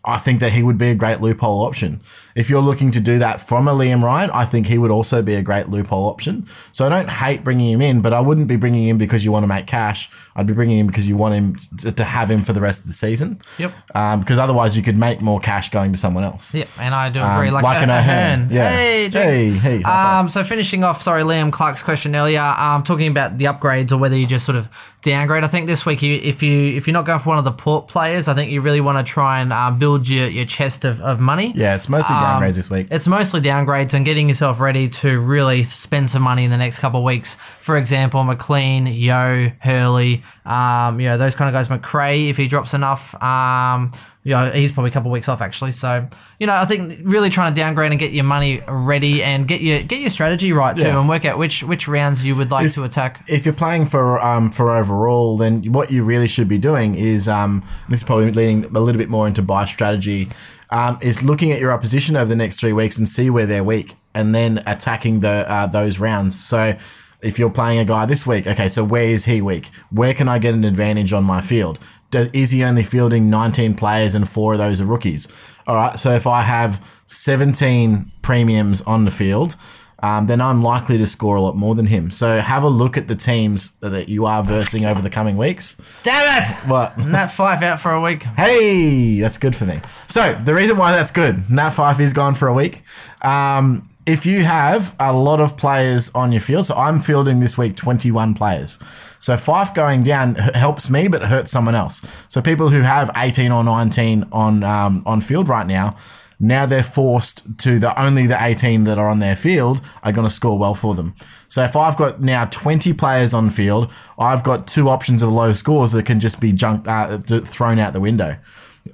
I 0.04 0.18
think 0.18 0.40
that 0.40 0.52
he 0.52 0.62
would 0.62 0.78
be 0.78 0.88
a 0.88 0.94
great 0.94 1.20
loophole 1.20 1.62
option. 1.62 2.00
If 2.34 2.50
you're 2.50 2.62
looking 2.62 2.90
to 2.92 3.00
do 3.00 3.18
that 3.18 3.40
from 3.40 3.68
a 3.68 3.72
Liam 3.72 4.02
Ryan, 4.02 4.30
I 4.30 4.44
think 4.44 4.66
he 4.66 4.78
would 4.78 4.90
also 4.90 5.22
be 5.22 5.34
a 5.34 5.42
great 5.42 5.68
loophole 5.68 6.06
option. 6.06 6.48
So 6.72 6.84
I 6.84 6.88
don't 6.88 7.08
hate 7.08 7.44
bringing 7.44 7.70
him 7.70 7.80
in, 7.80 8.00
but 8.00 8.12
I 8.12 8.20
wouldn't 8.20 8.48
be 8.48 8.56
bringing 8.56 8.88
him 8.88 8.98
because 8.98 9.24
you 9.24 9.32
want 9.32 9.44
to 9.44 9.48
make 9.48 9.66
cash. 9.66 10.10
I'd 10.36 10.46
be 10.46 10.52
bringing 10.52 10.78
him 10.78 10.86
because 10.86 11.06
you 11.06 11.16
want 11.16 11.34
him 11.34 11.56
to, 11.78 11.92
to 11.92 12.04
have 12.04 12.30
him 12.30 12.42
for 12.42 12.52
the 12.52 12.60
rest 12.60 12.80
of 12.80 12.88
the 12.88 12.92
season. 12.92 13.40
Yep. 13.58 13.72
Um, 13.94 14.20
because 14.20 14.38
otherwise 14.38 14.76
you 14.76 14.82
could 14.82 14.96
make 14.96 15.20
more 15.20 15.38
cash 15.38 15.70
going 15.70 15.92
to 15.92 15.98
someone 15.98 16.24
else. 16.24 16.54
Yep, 16.54 16.68
and 16.78 16.94
I 16.94 17.08
do 17.08 17.20
agree. 17.20 17.48
Um, 17.48 17.54
like, 17.54 17.62
like 17.62 17.82
an 17.82 17.90
Ahern, 17.90 18.48
yeah. 18.50 18.68
Hey. 18.68 19.10
Hey, 19.10 19.50
hey. 19.50 19.82
Um, 19.84 20.28
so 20.28 20.42
finishing 20.42 20.82
off, 20.82 21.02
sorry, 21.02 21.22
Liam 21.22 21.52
Clark's 21.52 21.82
question 21.82 22.16
earlier, 22.16 22.40
um, 22.40 22.82
talking 22.82 23.08
about 23.08 23.38
the 23.38 23.44
upgrades 23.44 23.92
or 23.92 23.98
whether 23.98 24.16
you 24.16 24.26
just 24.26 24.44
sort 24.44 24.56
of 24.56 24.68
downgrade. 25.02 25.44
I 25.44 25.48
think 25.48 25.66
this 25.66 25.84
week, 25.84 26.02
you, 26.02 26.14
if 26.14 26.42
you 26.42 26.74
if 26.74 26.86
you're 26.86 26.94
not 26.94 27.04
going 27.04 27.20
for 27.20 27.28
one 27.28 27.38
of 27.38 27.44
the 27.44 27.52
port 27.52 27.88
players, 27.88 28.26
I 28.26 28.34
think 28.34 28.50
you 28.50 28.60
really 28.60 28.80
want 28.80 29.06
to 29.06 29.10
try 29.10 29.40
and 29.40 29.52
uh, 29.52 29.70
build 29.70 30.08
your, 30.08 30.28
your 30.28 30.46
chest 30.46 30.84
of, 30.84 31.00
of 31.00 31.20
money. 31.20 31.52
Yeah, 31.54 31.74
it's 31.74 31.88
mostly 31.88 32.16
Um, 32.24 32.52
this 32.52 32.70
week. 32.70 32.88
It's 32.90 33.06
mostly 33.06 33.40
downgrades 33.40 33.94
and 33.94 34.04
getting 34.04 34.28
yourself 34.28 34.60
ready 34.60 34.88
to 34.88 35.18
really 35.20 35.64
spend 35.64 36.10
some 36.10 36.22
money 36.22 36.44
in 36.44 36.50
the 36.50 36.56
next 36.58 36.78
couple 36.78 37.00
of 37.00 37.04
weeks. 37.04 37.36
For 37.60 37.76
example, 37.76 38.22
McLean, 38.24 38.86
Yeo, 38.86 39.50
Hurley, 39.60 40.22
um, 40.44 41.00
you 41.00 41.08
know, 41.08 41.18
those 41.18 41.36
kind 41.36 41.48
of 41.48 41.58
guys. 41.58 41.68
Macrae, 41.70 42.28
if 42.28 42.36
he 42.36 42.46
drops 42.46 42.74
enough, 42.74 43.14
um, 43.22 43.92
you 44.22 44.30
know, 44.32 44.50
he's 44.50 44.72
probably 44.72 44.88
a 44.88 44.92
couple 44.92 45.10
of 45.10 45.12
weeks 45.12 45.28
off 45.28 45.42
actually. 45.42 45.72
So, 45.72 46.08
you 46.40 46.46
know, 46.46 46.54
I 46.54 46.64
think 46.64 46.98
really 47.02 47.28
trying 47.28 47.52
to 47.54 47.60
downgrade 47.60 47.90
and 47.92 47.98
get 48.00 48.12
your 48.12 48.24
money 48.24 48.62
ready 48.66 49.22
and 49.22 49.46
get 49.46 49.60
your 49.60 49.82
get 49.82 50.00
your 50.00 50.08
strategy 50.08 50.50
right 50.52 50.74
too, 50.74 50.84
Yeah. 50.84 50.98
and 50.98 51.08
work 51.08 51.26
out 51.26 51.36
which 51.36 51.62
which 51.62 51.86
rounds 51.88 52.24
you 52.24 52.34
would 52.34 52.50
like 52.50 52.66
If- 52.66 52.74
to 52.74 52.84
attack. 52.84 53.22
if 53.28 53.44
you're 53.44 53.54
playing 53.54 53.86
for 53.86 54.18
um, 54.24 54.50
for 54.50 54.74
overall, 54.74 55.36
then 55.36 55.70
what 55.72 55.90
you 55.90 56.04
really 56.04 56.26
should 56.28 56.48
be 56.48 56.56
doing 56.56 56.94
is 56.94 57.28
um, 57.28 57.62
this 57.90 58.00
is 58.00 58.04
probably 58.04 58.30
leaning 58.32 58.64
a 58.64 58.80
little 58.80 58.98
bit 58.98 59.10
more 59.10 59.26
into 59.26 59.42
buy 59.42 59.66
strategy. 59.66 60.30
Um, 60.74 60.98
is 61.00 61.22
looking 61.22 61.52
at 61.52 61.60
your 61.60 61.70
opposition 61.70 62.16
over 62.16 62.26
the 62.26 62.34
next 62.34 62.58
three 62.58 62.72
weeks 62.72 62.98
and 62.98 63.08
see 63.08 63.30
where 63.30 63.46
they're 63.46 63.62
weak, 63.62 63.94
and 64.12 64.34
then 64.34 64.60
attacking 64.66 65.20
the 65.20 65.50
uh, 65.50 65.66
those 65.66 65.98
rounds. 65.98 66.38
So. 66.38 66.76
If 67.22 67.38
you're 67.38 67.48
playing 67.48 67.78
a 67.78 67.86
guy 67.86 68.04
this 68.04 68.26
week, 68.26 68.46
okay, 68.46 68.68
so 68.68 68.84
where 68.84 69.04
is 69.04 69.24
he 69.24 69.40
weak? 69.40 69.70
Where 69.88 70.12
can 70.12 70.28
I 70.28 70.38
get 70.38 70.52
an 70.52 70.62
advantage 70.62 71.10
on 71.14 71.24
my 71.24 71.40
field? 71.40 71.78
Does, 72.10 72.28
is 72.34 72.50
he 72.50 72.62
only 72.62 72.82
fielding 72.82 73.30
19 73.30 73.76
players 73.76 74.14
and 74.14 74.28
four 74.28 74.52
of 74.52 74.58
those 74.58 74.78
are 74.78 74.84
rookies? 74.84 75.26
All 75.66 75.74
right, 75.74 75.98
so 75.98 76.10
if 76.10 76.26
I 76.26 76.42
have 76.42 76.86
17 77.06 78.04
premiums 78.20 78.82
on 78.82 79.06
the 79.06 79.10
field, 79.10 79.56
um, 80.04 80.26
then 80.26 80.42
I'm 80.42 80.60
likely 80.60 80.98
to 80.98 81.06
score 81.06 81.36
a 81.36 81.40
lot 81.40 81.56
more 81.56 81.74
than 81.74 81.86
him. 81.86 82.10
So 82.10 82.38
have 82.38 82.62
a 82.62 82.68
look 82.68 82.98
at 82.98 83.08
the 83.08 83.16
teams 83.16 83.76
that 83.76 84.06
you 84.06 84.26
are 84.26 84.44
versing 84.44 84.84
over 84.84 85.00
the 85.00 85.08
coming 85.08 85.38
weeks. 85.38 85.80
Damn 86.02 86.42
it! 86.42 86.48
What? 86.68 86.98
Nat 87.14 87.28
Fyfe 87.28 87.62
out 87.62 87.80
for 87.80 87.90
a 87.90 88.02
week. 88.02 88.22
Hey, 88.22 89.18
that's 89.20 89.38
good 89.38 89.56
for 89.56 89.64
me. 89.64 89.80
So 90.06 90.34
the 90.34 90.54
reason 90.54 90.76
why 90.76 90.92
that's 90.92 91.10
good, 91.10 91.50
Nat 91.50 91.70
Fyfe 91.70 92.00
is 92.00 92.12
gone 92.12 92.34
for 92.34 92.48
a 92.48 92.52
week. 92.52 92.82
Um, 93.22 93.88
if 94.04 94.26
you 94.26 94.44
have 94.44 94.94
a 95.00 95.14
lot 95.14 95.40
of 95.40 95.56
players 95.56 96.14
on 96.14 96.32
your 96.32 96.42
field, 96.42 96.66
so 96.66 96.74
I'm 96.74 97.00
fielding 97.00 97.40
this 97.40 97.56
week 97.56 97.74
21 97.74 98.34
players. 98.34 98.78
So 99.20 99.38
Fyfe 99.38 99.74
going 99.74 100.02
down 100.02 100.34
helps 100.34 100.90
me, 100.90 101.08
but 101.08 101.22
hurts 101.22 101.50
someone 101.50 101.74
else. 101.74 102.04
So 102.28 102.42
people 102.42 102.68
who 102.68 102.82
have 102.82 103.10
18 103.16 103.50
or 103.50 103.64
19 103.64 104.28
on 104.32 104.64
um, 104.64 105.02
on 105.06 105.22
field 105.22 105.48
right 105.48 105.66
now, 105.66 105.96
now 106.44 106.66
they're 106.66 106.82
forced 106.82 107.58
to 107.58 107.78
the 107.78 107.98
only 108.00 108.26
the 108.26 108.42
18 108.42 108.84
that 108.84 108.98
are 108.98 109.08
on 109.08 109.18
their 109.18 109.36
field 109.36 109.80
are 110.02 110.12
going 110.12 110.26
to 110.26 110.32
score 110.32 110.58
well 110.58 110.74
for 110.74 110.94
them. 110.94 111.14
So 111.48 111.62
if 111.62 111.74
I've 111.74 111.96
got 111.96 112.20
now 112.20 112.44
20 112.46 112.92
players 112.92 113.32
on 113.32 113.50
field, 113.50 113.90
I've 114.18 114.44
got 114.44 114.66
two 114.66 114.88
options 114.88 115.22
of 115.22 115.30
low 115.30 115.52
scores 115.52 115.92
that 115.92 116.04
can 116.04 116.20
just 116.20 116.40
be 116.40 116.52
junked 116.52 116.86
uh, 116.86 117.18
thrown 117.18 117.78
out 117.78 117.92
the 117.92 118.00
window. 118.00 118.36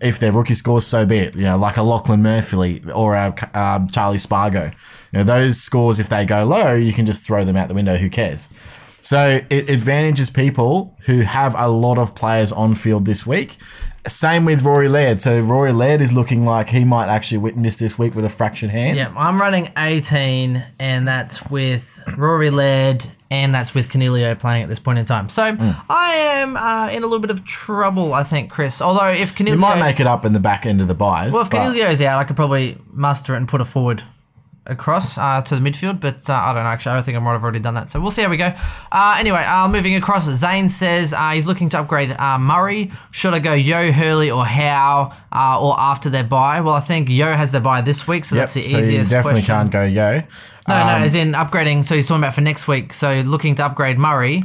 If 0.01 0.21
their 0.21 0.31
rookie 0.31 0.55
scores, 0.55 0.87
so 0.87 1.05
be 1.05 1.19
it. 1.19 1.35
You 1.35 1.43
know, 1.43 1.59
like 1.59 1.77
a 1.77 1.83
Lachlan 1.83 2.23
Murphy 2.23 2.83
or 2.95 3.17
a 3.17 3.35
um, 3.55 3.89
Charlie 3.89 4.19
Spargo. 4.19 4.71
You 5.13 5.19
know, 5.19 5.25
those 5.25 5.61
scores, 5.61 5.99
if 5.99 6.09
they 6.09 6.25
go 6.25 6.45
low, 6.45 6.75
you 6.75 6.93
can 6.93 7.07
just 7.07 7.27
throw 7.27 7.45
them 7.45 7.57
out 7.57 7.67
the 7.67 7.75
window. 7.75 7.97
Who 7.97 8.09
cares? 8.09 8.49
So 9.03 9.41
it 9.51 9.69
advantages 9.71 10.31
people 10.31 10.97
who 11.07 11.21
have 11.21 11.55
a 11.59 11.69
lot 11.69 11.99
of 11.99 12.15
players 12.15 12.53
on 12.53 12.75
field 12.75 13.05
this 13.07 13.27
week. 13.27 13.57
Same 14.09 14.47
with 14.47 14.63
Rory 14.63 14.89
Laird. 14.89 15.21
So 15.21 15.41
Rory 15.41 15.73
Laird 15.73 16.01
is 16.01 16.13
looking 16.13 16.47
like 16.47 16.69
he 16.71 16.85
might 16.85 17.09
actually 17.09 17.39
witness 17.39 17.77
this 17.77 17.99
week 17.99 18.15
with 18.15 18.25
a 18.25 18.31
fractured 18.31 18.71
hand. 18.71 18.97
Yeah, 18.97 19.13
I'm 19.17 19.39
running 19.39 19.69
18, 19.77 20.65
and 20.79 21.07
that's 21.07 21.45
with 21.51 22.03
Rory 22.17 22.49
Laird, 22.51 23.05
and 23.31 23.55
that's 23.55 23.75
with 23.75 23.91
Canelio 23.91 24.39
playing 24.39 24.63
at 24.63 24.71
this 24.71 24.79
point 24.79 24.99
in 24.99 25.05
time. 25.05 25.29
So 25.29 25.53
Mm. 25.55 25.77
I 25.91 26.13
am 26.15 26.57
uh, 26.57 26.89
in 26.89 27.03
a 27.03 27.07
little 27.07 27.19
bit 27.19 27.31
of 27.31 27.45
trouble, 27.45 28.15
I 28.15 28.23
think, 28.25 28.51
Chris. 28.51 28.81
Although 28.81 29.09
if 29.09 29.37
Canelio 29.37 29.51
You 29.51 29.57
might 29.59 29.79
make 29.81 30.01
it 30.01 30.07
up 30.07 30.25
in 30.25 30.33
the 30.33 30.41
back 30.41 30.65
end 30.65 30.81
of 30.81 30.89
the 30.89 30.95
buys. 30.95 31.33
well, 31.33 31.43
if 31.43 31.51
Canelio's 31.51 32.01
out, 32.01 32.19
I 32.19 32.25
could 32.25 32.37
probably 32.37 32.79
muster 32.93 33.35
it 33.35 33.37
and 33.37 33.47
put 33.49 33.61
a 33.61 33.67
forward 33.67 34.03
across 34.67 35.17
uh, 35.19 35.41
to 35.43 35.57
the 35.57 35.61
midfield, 35.61 36.01
but 36.01 36.29
uh, 36.31 36.35
I 36.35 36.53
don't 36.53 36.63
know. 36.65 36.71
Actually, 36.71 36.97
I 36.99 37.03
think 37.03 37.17
I 37.17 37.21
might 37.21 37.33
have 37.33 37.43
already 37.43 37.59
done 37.61 37.75
that. 37.75 37.91
So 37.91 38.01
we'll 38.01 38.11
see 38.11 38.23
how 38.23 38.29
we 38.29 38.37
go. 38.37 38.55
Uh, 38.93 39.17
anyway, 39.19 39.43
uh, 39.45 39.67
moving 39.69 39.95
across, 39.97 40.27
Zane 40.33 40.69
says 40.69 41.13
uh, 41.13 41.31
he's 41.31 41.47
looking 41.47 41.69
to 41.71 41.81
upgrade 41.81 42.13
uh, 42.13 42.39
Murray. 42.39 42.93
Should 43.11 43.35
I 43.35 43.39
go 43.39 43.53
Yeo, 43.55 43.91
Hurley, 43.91 44.31
or 44.31 44.45
Howe, 44.45 45.13
uh, 45.33 45.61
or 45.61 45.79
after 45.81 46.11
their 46.11 46.25
buy? 46.25 46.61
Well, 46.61 46.75
I 46.75 46.81
think 46.81 47.09
Yeo 47.09 47.33
has 47.33 47.53
their 47.53 47.61
buy 47.61 47.81
this 47.81 48.07
week, 48.07 48.25
so 48.25 48.37
Yep, 48.37 48.43
that's 48.43 48.55
the 48.55 48.61
easiest. 48.61 48.85
so 48.87 48.93
you 48.93 48.99
definitely 49.05 49.43
question. 49.43 49.55
can't 49.55 49.71
go 49.71 49.85
Yeo. 49.85 50.23
No, 50.69 50.75
Um, 50.75 50.87
no, 50.87 50.93
as 51.05 51.15
in 51.15 51.33
upgrading. 51.33 51.85
So 51.87 51.95
he's 51.97 52.07
talking 52.07 52.23
about 52.23 52.35
for 52.35 52.43
next 52.43 52.69
week. 52.69 52.93
So 52.93 53.21
looking 53.21 53.55
to 53.57 53.65
upgrade 53.65 53.99
Murray. 53.99 54.45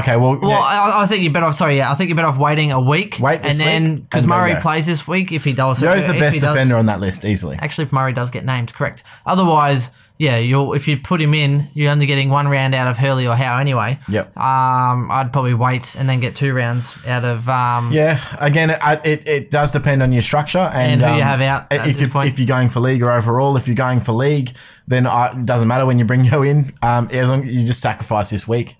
Okay, 0.00 0.16
well, 0.16 0.36
Well, 0.38 0.50
yeah, 0.50 0.58
I, 0.58 1.02
I 1.02 1.06
think 1.06 1.22
you're 1.22 1.32
better 1.32 1.46
off. 1.46 1.54
Sorry, 1.56 1.76
yeah, 1.78 1.90
I 1.90 1.94
think 1.94 2.08
you're 2.08 2.16
better 2.16 2.28
off 2.28 2.38
waiting 2.38 2.72
a 2.72 2.80
week. 2.80 3.18
Wait 3.20 3.42
this 3.42 3.60
and 3.60 3.68
then 3.68 3.96
because 4.00 4.26
Murray 4.26 4.54
go. 4.54 4.60
plays 4.60 4.86
this 4.86 5.06
week, 5.06 5.32
if 5.32 5.44
he 5.44 5.52
does, 5.52 5.80
Yeo's 5.82 6.06
the 6.06 6.12
best 6.14 6.34
he 6.34 6.40
does- 6.40 6.54
defender 6.54 6.76
on 6.76 6.86
that 6.86 7.00
list 7.00 7.24
easily. 7.24 7.56
Actually, 7.60 7.84
if 7.84 7.92
Murray 7.92 8.12
does 8.12 8.30
get 8.30 8.44
named, 8.44 8.72
correct. 8.74 9.02
Otherwise, 9.24 9.90
yeah, 10.18 10.38
you'll 10.38 10.72
if 10.72 10.88
you 10.88 10.96
put 10.96 11.20
him 11.20 11.34
in, 11.34 11.68
you're 11.74 11.90
only 11.90 12.06
getting 12.06 12.30
one 12.30 12.48
round 12.48 12.74
out 12.74 12.88
of 12.88 12.96
Hurley 12.96 13.26
or 13.26 13.36
Howe 13.36 13.58
anyway. 13.58 13.98
Yep. 14.08 14.36
Um, 14.36 15.10
I'd 15.10 15.28
probably 15.30 15.52
wait 15.52 15.94
and 15.94 16.08
then 16.08 16.20
get 16.20 16.34
two 16.34 16.54
rounds 16.54 16.94
out 17.06 17.24
of 17.24 17.48
um. 17.48 17.92
Yeah, 17.92 18.18
again, 18.40 18.70
it, 18.70 18.80
it, 19.04 19.28
it 19.28 19.50
does 19.50 19.72
depend 19.72 20.02
on 20.02 20.12
your 20.12 20.22
structure 20.22 20.58
and, 20.58 21.02
And 21.02 21.02
who 21.02 21.08
you 21.08 21.22
um, 21.22 21.28
have 21.28 21.40
out 21.42 21.66
if 21.70 22.00
you 22.00 22.08
point. 22.08 22.28
if 22.28 22.38
you're 22.38 22.46
going 22.46 22.70
for 22.70 22.80
league 22.80 23.02
or 23.02 23.12
overall, 23.12 23.56
if 23.58 23.68
you're 23.68 23.74
going 23.76 24.00
for 24.00 24.12
league, 24.12 24.52
then 24.88 25.06
uh, 25.06 25.34
it 25.36 25.44
doesn't 25.44 25.68
matter 25.68 25.84
when 25.84 25.98
you 25.98 26.06
bring 26.06 26.24
Yeo 26.24 26.42
in. 26.42 26.72
Um, 26.82 27.08
as 27.12 27.28
long 27.28 27.46
you 27.46 27.66
just 27.66 27.80
sacrifice 27.80 28.30
this 28.30 28.48
week. 28.48 28.76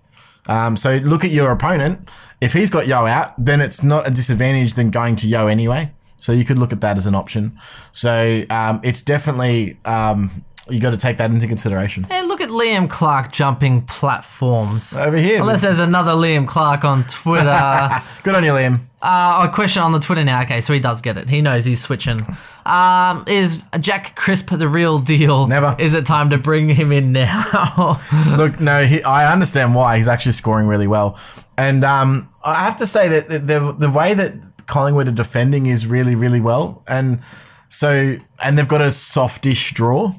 Um, 0.48 0.76
so 0.76 0.96
look 0.96 1.24
at 1.24 1.30
your 1.30 1.50
opponent. 1.50 2.08
If 2.40 2.52
he's 2.52 2.70
got 2.70 2.86
Yeo 2.86 3.06
out, 3.06 3.32
then 3.42 3.60
it's 3.60 3.82
not 3.82 4.06
a 4.06 4.10
disadvantage 4.10 4.74
than 4.74 4.90
going 4.90 5.16
to 5.16 5.28
Yeo 5.28 5.46
anyway. 5.46 5.92
So 6.18 6.32
you 6.32 6.44
could 6.44 6.58
look 6.58 6.72
at 6.72 6.80
that 6.80 6.96
as 6.98 7.06
an 7.06 7.14
option. 7.14 7.58
So 7.92 8.44
um, 8.50 8.80
it's 8.82 9.02
definitely 9.02 9.78
um, 9.84 10.44
you 10.68 10.80
got 10.80 10.90
to 10.90 10.96
take 10.96 11.18
that 11.18 11.30
into 11.30 11.46
consideration. 11.46 12.06
And 12.10 12.28
look 12.28 12.40
at 12.40 12.48
Liam 12.48 12.90
Clark 12.90 13.32
jumping 13.32 13.82
platforms. 13.82 14.94
Over 14.94 15.16
here, 15.16 15.40
Unless 15.40 15.62
there's 15.62 15.78
another 15.78 16.12
Liam 16.12 16.46
Clark 16.48 16.84
on 16.84 17.04
Twitter. 17.04 17.48
uh, 17.48 18.00
good 18.22 18.34
on 18.34 18.44
you, 18.44 18.52
Liam. 18.52 18.80
a 19.02 19.48
question 19.52 19.82
on 19.82 19.92
the 19.92 20.00
Twitter 20.00 20.24
now. 20.24 20.42
Okay, 20.42 20.60
so 20.60 20.72
he 20.72 20.80
does 20.80 21.00
get 21.00 21.16
it. 21.16 21.28
He 21.28 21.40
knows 21.40 21.64
he's 21.64 21.80
switching. 21.82 22.24
Um, 22.66 23.24
is 23.28 23.62
Jack 23.78 24.16
Crisp 24.16 24.50
the 24.50 24.68
real 24.68 24.98
deal? 24.98 25.46
Never. 25.46 25.76
Is 25.78 25.94
it 25.94 26.04
time 26.04 26.30
to 26.30 26.38
bring 26.38 26.68
him 26.68 26.90
in 26.90 27.12
now? 27.12 28.00
Look, 28.36 28.60
no, 28.60 28.84
he, 28.84 29.02
I 29.04 29.32
understand 29.32 29.74
why 29.74 29.98
he's 29.98 30.08
actually 30.08 30.32
scoring 30.32 30.66
really 30.66 30.88
well, 30.88 31.18
and 31.56 31.84
um, 31.84 32.28
I 32.44 32.54
have 32.64 32.76
to 32.78 32.86
say 32.86 33.08
that 33.08 33.28
the, 33.28 33.38
the 33.38 33.72
the 33.72 33.90
way 33.90 34.14
that 34.14 34.34
Collingwood 34.66 35.06
are 35.06 35.12
defending 35.12 35.66
is 35.66 35.86
really 35.86 36.16
really 36.16 36.40
well, 36.40 36.82
and 36.88 37.20
so 37.68 38.16
and 38.42 38.58
they've 38.58 38.66
got 38.66 38.82
a 38.82 38.90
softish 38.90 39.72
draw. 39.72 40.12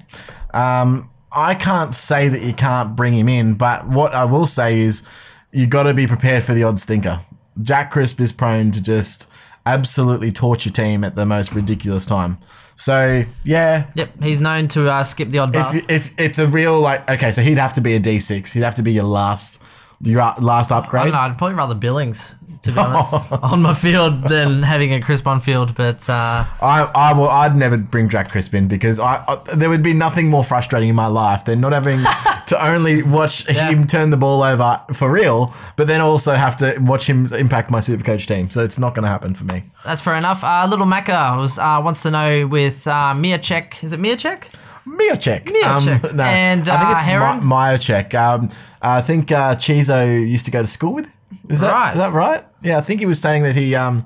Um, 0.54 1.10
I 1.34 1.54
can't 1.54 1.94
say 1.94 2.30
that 2.30 2.42
you 2.42 2.54
can't 2.54 2.96
bring 2.96 3.14
him 3.14 3.28
in, 3.28 3.56
but 3.56 3.88
what 3.88 4.14
I 4.14 4.24
will 4.24 4.46
say 4.46 4.80
is 4.80 5.06
you've 5.52 5.70
got 5.70 5.84
to 5.84 5.94
be 5.94 6.08
prepared 6.08 6.44
for 6.44 6.54
the 6.54 6.64
odd 6.64 6.80
stinker. 6.80 7.22
Jack 7.62 7.92
Crisp 7.92 8.22
is 8.22 8.32
prone 8.32 8.72
to 8.72 8.82
just 8.82 9.30
absolutely 9.74 10.32
torture 10.32 10.70
team 10.70 11.04
at 11.04 11.16
the 11.16 11.26
most 11.26 11.54
ridiculous 11.54 12.06
time. 12.06 12.38
So 12.76 13.26
yeah, 13.44 13.88
yep, 13.96 14.12
he's 14.22 14.40
known 14.40 14.68
to 14.70 14.92
uh, 14.92 15.04
skip 15.04 15.32
the 15.32 15.40
odd 15.40 15.54
bar. 15.54 15.76
if, 15.76 15.90
if 15.90 16.14
it's 16.20 16.40
a 16.40 16.46
real 16.48 16.80
like 16.80 17.10
okay, 17.10 17.32
so 17.32 17.42
he'd 17.42 17.58
have 17.58 17.74
to 17.74 17.82
be 17.82 17.96
a 17.96 18.00
D 18.00 18.20
six. 18.20 18.54
He'd 18.54 18.64
have 18.64 18.76
to 18.76 18.84
be 18.84 18.94
your 18.94 19.04
last 19.06 19.64
your 20.02 20.22
last 20.40 20.72
I 20.72 20.78
upgrade. 20.78 21.06
don't 21.06 21.14
know, 21.14 21.20
I'd 21.20 21.38
probably 21.38 21.56
rather 21.56 21.74
Billings, 21.76 22.36
to 22.68 22.72
be 22.74 22.80
honest, 22.80 23.14
on 23.44 23.62
my 23.62 23.74
field 23.74 24.22
than 24.30 24.62
having 24.64 24.94
a 24.94 25.02
crisp 25.02 25.26
on 25.28 25.40
field. 25.40 25.74
But 25.76 26.08
uh, 26.10 26.46
I 26.62 26.90
I 26.94 27.14
will 27.14 27.30
I'd 27.30 27.56
never 27.56 27.78
bring 27.78 28.10
Jack 28.10 28.30
Crisp 28.30 28.54
in 28.54 28.68
because 28.68 29.00
I, 29.00 29.24
I 29.28 29.56
there 29.56 29.70
would 29.70 29.84
be 29.84 29.94
nothing 29.94 30.30
more 30.30 30.44
frustrating 30.44 30.90
in 30.90 30.96
my 30.96 31.08
life 31.08 31.46
than 31.46 31.60
not 31.62 31.74
having 31.74 32.00
to 32.48 32.66
only 32.72 33.02
watch 33.04 33.50
Yeah. 33.50 33.70
him 33.72 33.88
turn 33.88 34.10
the 34.12 34.18
ball 34.18 34.44
over 34.44 34.82
for 34.94 35.12
real, 35.12 35.54
but 35.76 35.88
then 35.88 36.02
also 36.02 36.34
have 36.36 36.58
to 36.58 36.78
watch 36.82 37.08
him 37.10 37.34
impact 37.34 37.72
my 37.72 37.80
Supercoach 37.80 38.28
team. 38.28 38.50
So 38.52 38.64
it's 38.64 38.78
not 38.80 38.94
going 38.94 39.04
to 39.04 39.10
happen 39.10 39.34
for 39.34 39.46
me. 39.46 39.64
that's 39.84 40.02
fair 40.02 40.16
enough. 40.16 40.44
Uh, 40.44 40.68
Little 40.70 40.86
Macca 40.86 41.38
was, 41.38 41.58
uh, 41.58 41.82
wants 41.84 42.02
to 42.04 42.12
know 42.12 42.46
with 42.48 42.88
uh, 42.88 43.14
Mihocek. 43.16 43.84
Is 43.84 43.94
it 43.94 44.00
Mihocek? 44.00 44.44
Mihocek. 44.88 45.46
Mihocek. 45.46 46.14
no, 46.14 46.24
And, 46.24 46.68
I 46.70 46.78
think 46.78 46.90
uh, 46.90 46.94
it's 46.96 47.06
Heron? 47.06 47.40
Mi- 47.40 47.46
Mihocek. 47.56 48.14
Um, 48.16 48.50
I 48.82 49.02
think 49.02 49.32
uh, 49.32 49.56
Chizo 49.56 50.06
used 50.28 50.46
to 50.46 50.52
go 50.52 50.62
to 50.62 50.68
school 50.68 50.94
with 50.94 51.06
him. 51.06 51.14
Is 51.50 51.62
that 51.62 51.74
Right. 51.74 51.92
is 51.94 51.98
that 52.00 52.14
right? 52.14 52.46
Yeah, 52.62 52.78
I 52.78 52.82
think 52.82 53.00
he 53.00 53.06
was 53.06 53.20
saying 53.20 53.44
that 53.44 53.56
he 53.56 53.76
um 53.76 54.06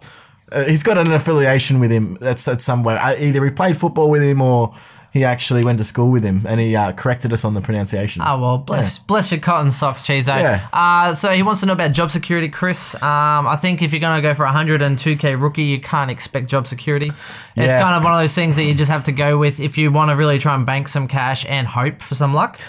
uh, 0.51 0.65
he's 0.65 0.83
got 0.83 0.97
an 0.97 1.11
affiliation 1.11 1.79
with 1.79 1.91
him. 1.91 2.17
That's 2.19 2.47
at 2.47 2.61
somewhere. 2.61 2.99
Uh, 2.99 3.15
either 3.17 3.43
he 3.45 3.51
played 3.51 3.77
football 3.77 4.09
with 4.09 4.21
him 4.21 4.41
or 4.41 4.73
he 5.13 5.25
actually 5.25 5.63
went 5.65 5.77
to 5.77 5.83
school 5.83 6.09
with 6.09 6.23
him, 6.23 6.45
and 6.47 6.57
he 6.61 6.73
uh, 6.73 6.93
corrected 6.93 7.33
us 7.33 7.43
on 7.43 7.53
the 7.53 7.59
pronunciation. 7.61 8.21
Oh 8.25 8.39
well, 8.39 8.57
bless 8.57 8.97
bless 8.97 9.29
your 9.31 9.41
cotton 9.41 9.69
socks, 9.71 10.01
Chizo. 10.03 10.27
Yeah. 10.37 10.67
Uh, 10.71 11.13
so 11.13 11.31
he 11.31 11.43
wants 11.43 11.59
to 11.61 11.65
know 11.65 11.73
about 11.73 11.91
job 11.91 12.11
security, 12.11 12.47
Chris. 12.47 12.95
Um, 12.95 13.45
I 13.45 13.57
think 13.57 13.81
if 13.81 13.91
you're 13.91 13.99
going 13.99 14.21
to 14.21 14.21
go 14.21 14.33
for 14.33 14.45
a 14.45 14.49
102k 14.51 15.35
rookie, 15.41 15.63
you 15.63 15.81
can't 15.81 16.09
expect 16.09 16.47
job 16.47 16.65
security. 16.65 17.07
It's 17.07 17.17
Yeah. 17.55 17.81
kind 17.81 17.95
of 17.97 18.03
one 18.05 18.13
of 18.13 18.19
those 18.21 18.33
things 18.33 18.55
that 18.55 18.63
you 18.63 18.73
just 18.73 18.89
have 18.91 19.03
to 19.05 19.11
go 19.11 19.37
with 19.37 19.59
if 19.59 19.77
you 19.77 19.91
want 19.91 20.11
to 20.11 20.15
really 20.15 20.39
try 20.39 20.55
and 20.55 20.65
bank 20.65 20.87
some 20.87 21.07
cash 21.09 21.45
and 21.47 21.67
hope 21.67 22.01
for 22.01 22.15
some 22.15 22.33
luck. 22.33 22.59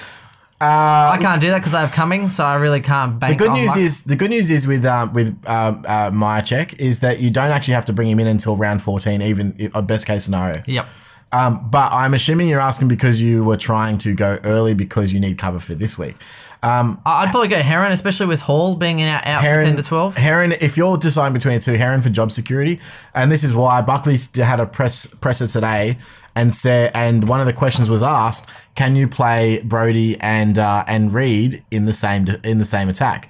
I 0.65 1.19
can't 1.21 1.41
do 1.41 1.51
that 1.51 1.59
because 1.59 1.75
I 1.75 1.81
have 1.81 1.93
coming, 1.93 2.29
so 2.29 2.45
I 2.45 2.55
really 2.55 2.81
can't 2.81 3.19
bank. 3.19 3.39
The 3.39 3.45
good 3.45 3.53
news 3.53 3.69
luck. 3.69 3.79
is 3.79 4.05
the 4.05 4.17
good 4.17 4.31
news 4.31 4.51
is 4.51 4.67
with 4.67 4.85
um, 4.85 5.13
with 5.13 5.29
um, 5.47 5.85
uh, 5.87 6.43
is 6.79 7.01
that 7.01 7.21
you 7.21 7.31
don't 7.31 7.51
actually 7.51 7.75
have 7.75 7.87
to 7.87 7.93
bring 7.93 8.09
him 8.09 8.21
in 8.21 8.27
until 8.27 8.57
round 8.57 8.83
fourteen, 8.83 9.23
even 9.23 9.71
a 9.75 9.83
best 9.83 10.07
case 10.07 10.25
scenario. 10.25 10.63
Yep. 10.67 10.87
Um, 11.33 11.71
but 11.71 11.91
I'm 11.93 12.13
assuming 12.13 12.49
you're 12.49 12.61
asking 12.61 12.89
because 12.89 13.23
you 13.23 13.43
were 13.43 13.57
trying 13.57 13.97
to 13.99 14.15
go 14.15 14.39
early 14.45 14.75
because 14.75 15.15
you 15.15 15.21
need 15.21 15.39
cover 15.39 15.59
for 15.59 15.75
this 15.75 15.97
week. 15.97 16.15
I- 16.63 16.97
I'd 17.05 17.31
probably 17.31 17.49
go 17.49 17.61
Heron, 17.61 17.93
especially 17.93 18.27
with 18.27 18.41
Hall 18.43 18.77
being 18.77 19.03
out, 19.03 19.27
out 19.27 19.43
for 19.43 19.63
10 19.63 19.77
to 19.77 19.83
12. 19.83 20.17
Heron, 20.17 20.53
if 20.61 20.77
you're 20.77 20.97
deciding 20.97 21.33
between 21.33 21.59
the 21.59 21.65
two, 21.65 21.75
Heron 21.75 22.01
for 22.03 22.11
job 22.11 22.31
security, 22.31 22.79
and 23.15 23.33
this 23.33 23.43
is 23.43 23.53
why 23.53 23.81
Buckley 23.81 24.17
had 24.37 24.61
a 24.61 24.67
press 24.67 25.07
presser 25.07 25.49
today 25.49 25.99
and 26.35 26.55
said, 26.55 26.93
and 26.95 27.29
one 27.29 27.41
of 27.41 27.47
the 27.47 27.53
questions 27.53 27.91
was 27.91 28.03
asked, 28.03 28.49
can 28.75 28.97
you 28.97 29.09
play 29.09 29.61
Brody 29.65 30.19
and 30.21 30.59
uh, 30.59 30.85
and 30.87 31.13
Reid 31.13 31.65
in 31.71 31.85
the 31.85 31.93
same 31.93 32.29
in 32.45 32.59
the 32.59 32.65
same 32.65 32.89
attack? 32.89 33.29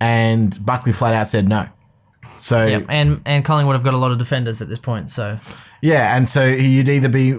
And 0.00 0.56
Buckley 0.64 0.92
flat 0.92 1.14
out 1.14 1.28
said 1.28 1.48
no. 1.48 1.68
So 2.36 2.66
Yep. 2.66 2.86
And 2.88 3.22
and 3.24 3.44
Collingwood 3.44 3.76
have 3.76 3.84
got 3.84 3.94
a 3.94 3.98
lot 3.98 4.10
of 4.10 4.18
defenders 4.18 4.60
at 4.60 4.68
this 4.68 4.78
point, 4.78 5.10
so 5.10 5.38
Yeah, 5.80 6.16
and 6.16 6.28
so 6.28 6.44
you'd 6.44 6.88
either 6.88 7.08
be 7.08 7.38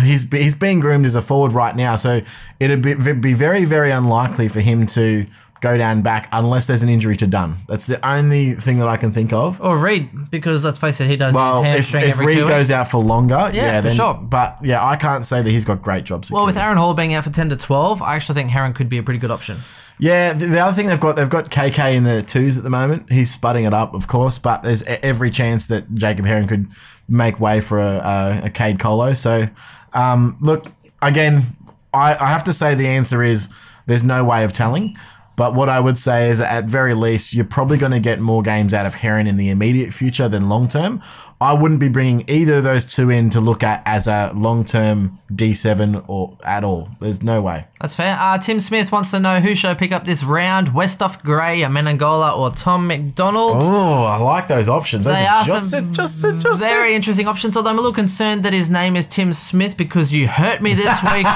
he's 0.00 0.28
he's 0.30 0.54
being 0.54 0.80
groomed 0.80 1.06
as 1.06 1.14
a 1.14 1.22
forward 1.22 1.52
right 1.52 1.74
now, 1.76 1.96
so 1.96 2.20
it'd 2.60 2.82
be, 2.82 2.94
be 2.94 3.34
very 3.34 3.64
very 3.64 3.90
unlikely 3.90 4.48
for 4.48 4.60
him 4.60 4.86
to 4.88 5.26
go 5.60 5.78
down 5.78 6.02
back 6.02 6.28
unless 6.32 6.66
there's 6.66 6.82
an 6.82 6.90
injury 6.90 7.16
to 7.16 7.26
Dunn. 7.26 7.56
That's 7.68 7.86
the 7.86 8.04
only 8.06 8.52
thing 8.52 8.80
that 8.80 8.88
I 8.88 8.98
can 8.98 9.12
think 9.12 9.32
of. 9.32 9.60
or 9.62 9.78
Reid 9.78 10.30
because 10.30 10.62
let's 10.62 10.78
face 10.78 11.00
it, 11.00 11.06
he 11.08 11.16
does 11.16 11.34
Well, 11.34 11.62
his 11.62 11.70
if, 11.70 11.74
hamstring 11.76 12.04
if 12.04 12.10
every 12.10 12.26
Reid 12.26 12.36
two 12.38 12.46
goes 12.48 12.68
weeks. 12.68 12.70
out 12.70 12.90
for 12.90 12.98
longer, 12.98 13.50
yeah, 13.54 13.80
for 13.80 13.86
then, 13.88 13.96
sure. 13.96 14.14
But 14.14 14.58
yeah, 14.62 14.84
I 14.84 14.96
can't 14.96 15.24
say 15.24 15.40
that 15.40 15.50
he's 15.50 15.64
got 15.64 15.80
great 15.80 16.04
job 16.04 16.24
security. 16.24 16.34
Well, 16.38 16.46
with 16.46 16.58
Aaron 16.58 16.76
Hall 16.76 16.92
being 16.92 17.14
out 17.14 17.24
for 17.24 17.30
10 17.30 17.48
to 17.48 17.56
12, 17.56 18.02
I 18.02 18.14
actually 18.14 18.34
think 18.34 18.50
Heron 18.50 18.74
could 18.74 18.90
be 18.90 18.98
a 18.98 19.02
pretty 19.02 19.18
good 19.20 19.30
option. 19.30 19.58
Yeah, 19.98 20.34
the, 20.34 20.46
the 20.46 20.58
other 20.58 20.74
thing 20.74 20.88
they've 20.88 21.00
got 21.00 21.16
they've 21.16 21.30
got 21.30 21.50
KK 21.50 21.94
in 21.94 22.04
the 22.04 22.22
twos 22.22 22.58
at 22.58 22.64
the 22.64 22.68
moment. 22.70 23.10
He's 23.10 23.34
spudding 23.34 23.66
it 23.66 23.72
up, 23.72 23.94
of 23.94 24.06
course, 24.08 24.38
but 24.38 24.64
there's 24.64 24.82
every 24.82 25.30
chance 25.30 25.68
that 25.68 25.94
Jacob 25.94 26.26
Heron 26.26 26.46
could 26.48 26.66
make 27.08 27.38
way 27.40 27.60
for 27.62 27.78
a, 27.78 27.96
a, 27.98 28.40
a 28.46 28.50
Cade 28.50 28.78
Colo. 28.80 29.14
So, 29.14 29.48
um, 29.94 30.36
look 30.40 30.66
again, 31.00 31.56
I, 31.92 32.14
I 32.14 32.28
have 32.28 32.44
to 32.44 32.52
say 32.52 32.74
the 32.74 32.86
answer 32.88 33.22
is 33.22 33.48
there's 33.86 34.04
no 34.04 34.24
way 34.24 34.44
of 34.44 34.52
telling. 34.52 34.96
But 35.36 35.54
what 35.54 35.68
I 35.68 35.80
would 35.80 35.98
say 35.98 36.30
is, 36.30 36.40
at 36.40 36.64
very 36.64 36.94
least, 36.94 37.34
you're 37.34 37.44
probably 37.44 37.76
going 37.76 37.92
to 37.92 38.00
get 38.00 38.20
more 38.20 38.42
games 38.42 38.72
out 38.72 38.86
of 38.86 38.94
Heron 38.94 39.26
in 39.26 39.36
the 39.36 39.50
immediate 39.50 39.92
future 39.92 40.28
than 40.28 40.48
long 40.48 40.68
term. 40.68 41.02
I 41.40 41.52
wouldn't 41.52 41.80
be 41.80 41.88
bringing 41.88 42.24
either 42.28 42.54
of 42.54 42.64
those 42.64 42.94
two 42.94 43.10
in 43.10 43.28
to 43.30 43.40
look 43.40 43.62
at 43.64 43.82
as 43.84 44.06
a 44.06 44.32
long 44.34 44.64
term 44.64 45.18
D7 45.32 46.04
or 46.08 46.38
at 46.44 46.62
all. 46.62 46.88
There's 47.00 47.22
no 47.22 47.42
way. 47.42 47.66
That's 47.80 47.94
fair. 47.96 48.16
Uh, 48.18 48.38
Tim 48.38 48.60
Smith 48.60 48.92
wants 48.92 49.10
to 49.10 49.18
know 49.18 49.40
who 49.40 49.54
should 49.56 49.70
I 49.70 49.74
pick 49.74 49.90
up 49.92 50.04
this 50.04 50.22
round? 50.22 50.68
Westhoff 50.68 51.22
Gray, 51.22 51.60
Amenangola, 51.62 52.38
or 52.38 52.50
Tom 52.52 52.86
McDonald? 52.86 53.56
Oh, 53.60 54.04
I 54.04 54.16
like 54.18 54.46
those 54.48 54.68
options. 54.68 55.04
Those 55.04 55.16
They 55.16 55.26
are 55.26 55.38
are 55.40 55.44
just 55.44 55.70
some 55.70 55.90
it, 55.90 55.92
just 55.94 56.24
it, 56.24 56.38
just 56.38 56.60
Very 56.62 56.92
it. 56.92 56.96
interesting 56.96 57.26
options, 57.26 57.56
although 57.56 57.70
I'm 57.70 57.78
a 57.78 57.82
little 57.82 57.92
concerned 57.92 58.44
that 58.44 58.52
his 58.52 58.70
name 58.70 58.94
is 58.96 59.06
Tim 59.08 59.32
Smith 59.32 59.76
because 59.76 60.12
you 60.12 60.28
hurt 60.28 60.62
me 60.62 60.74
this 60.74 61.02
week. 61.12 61.26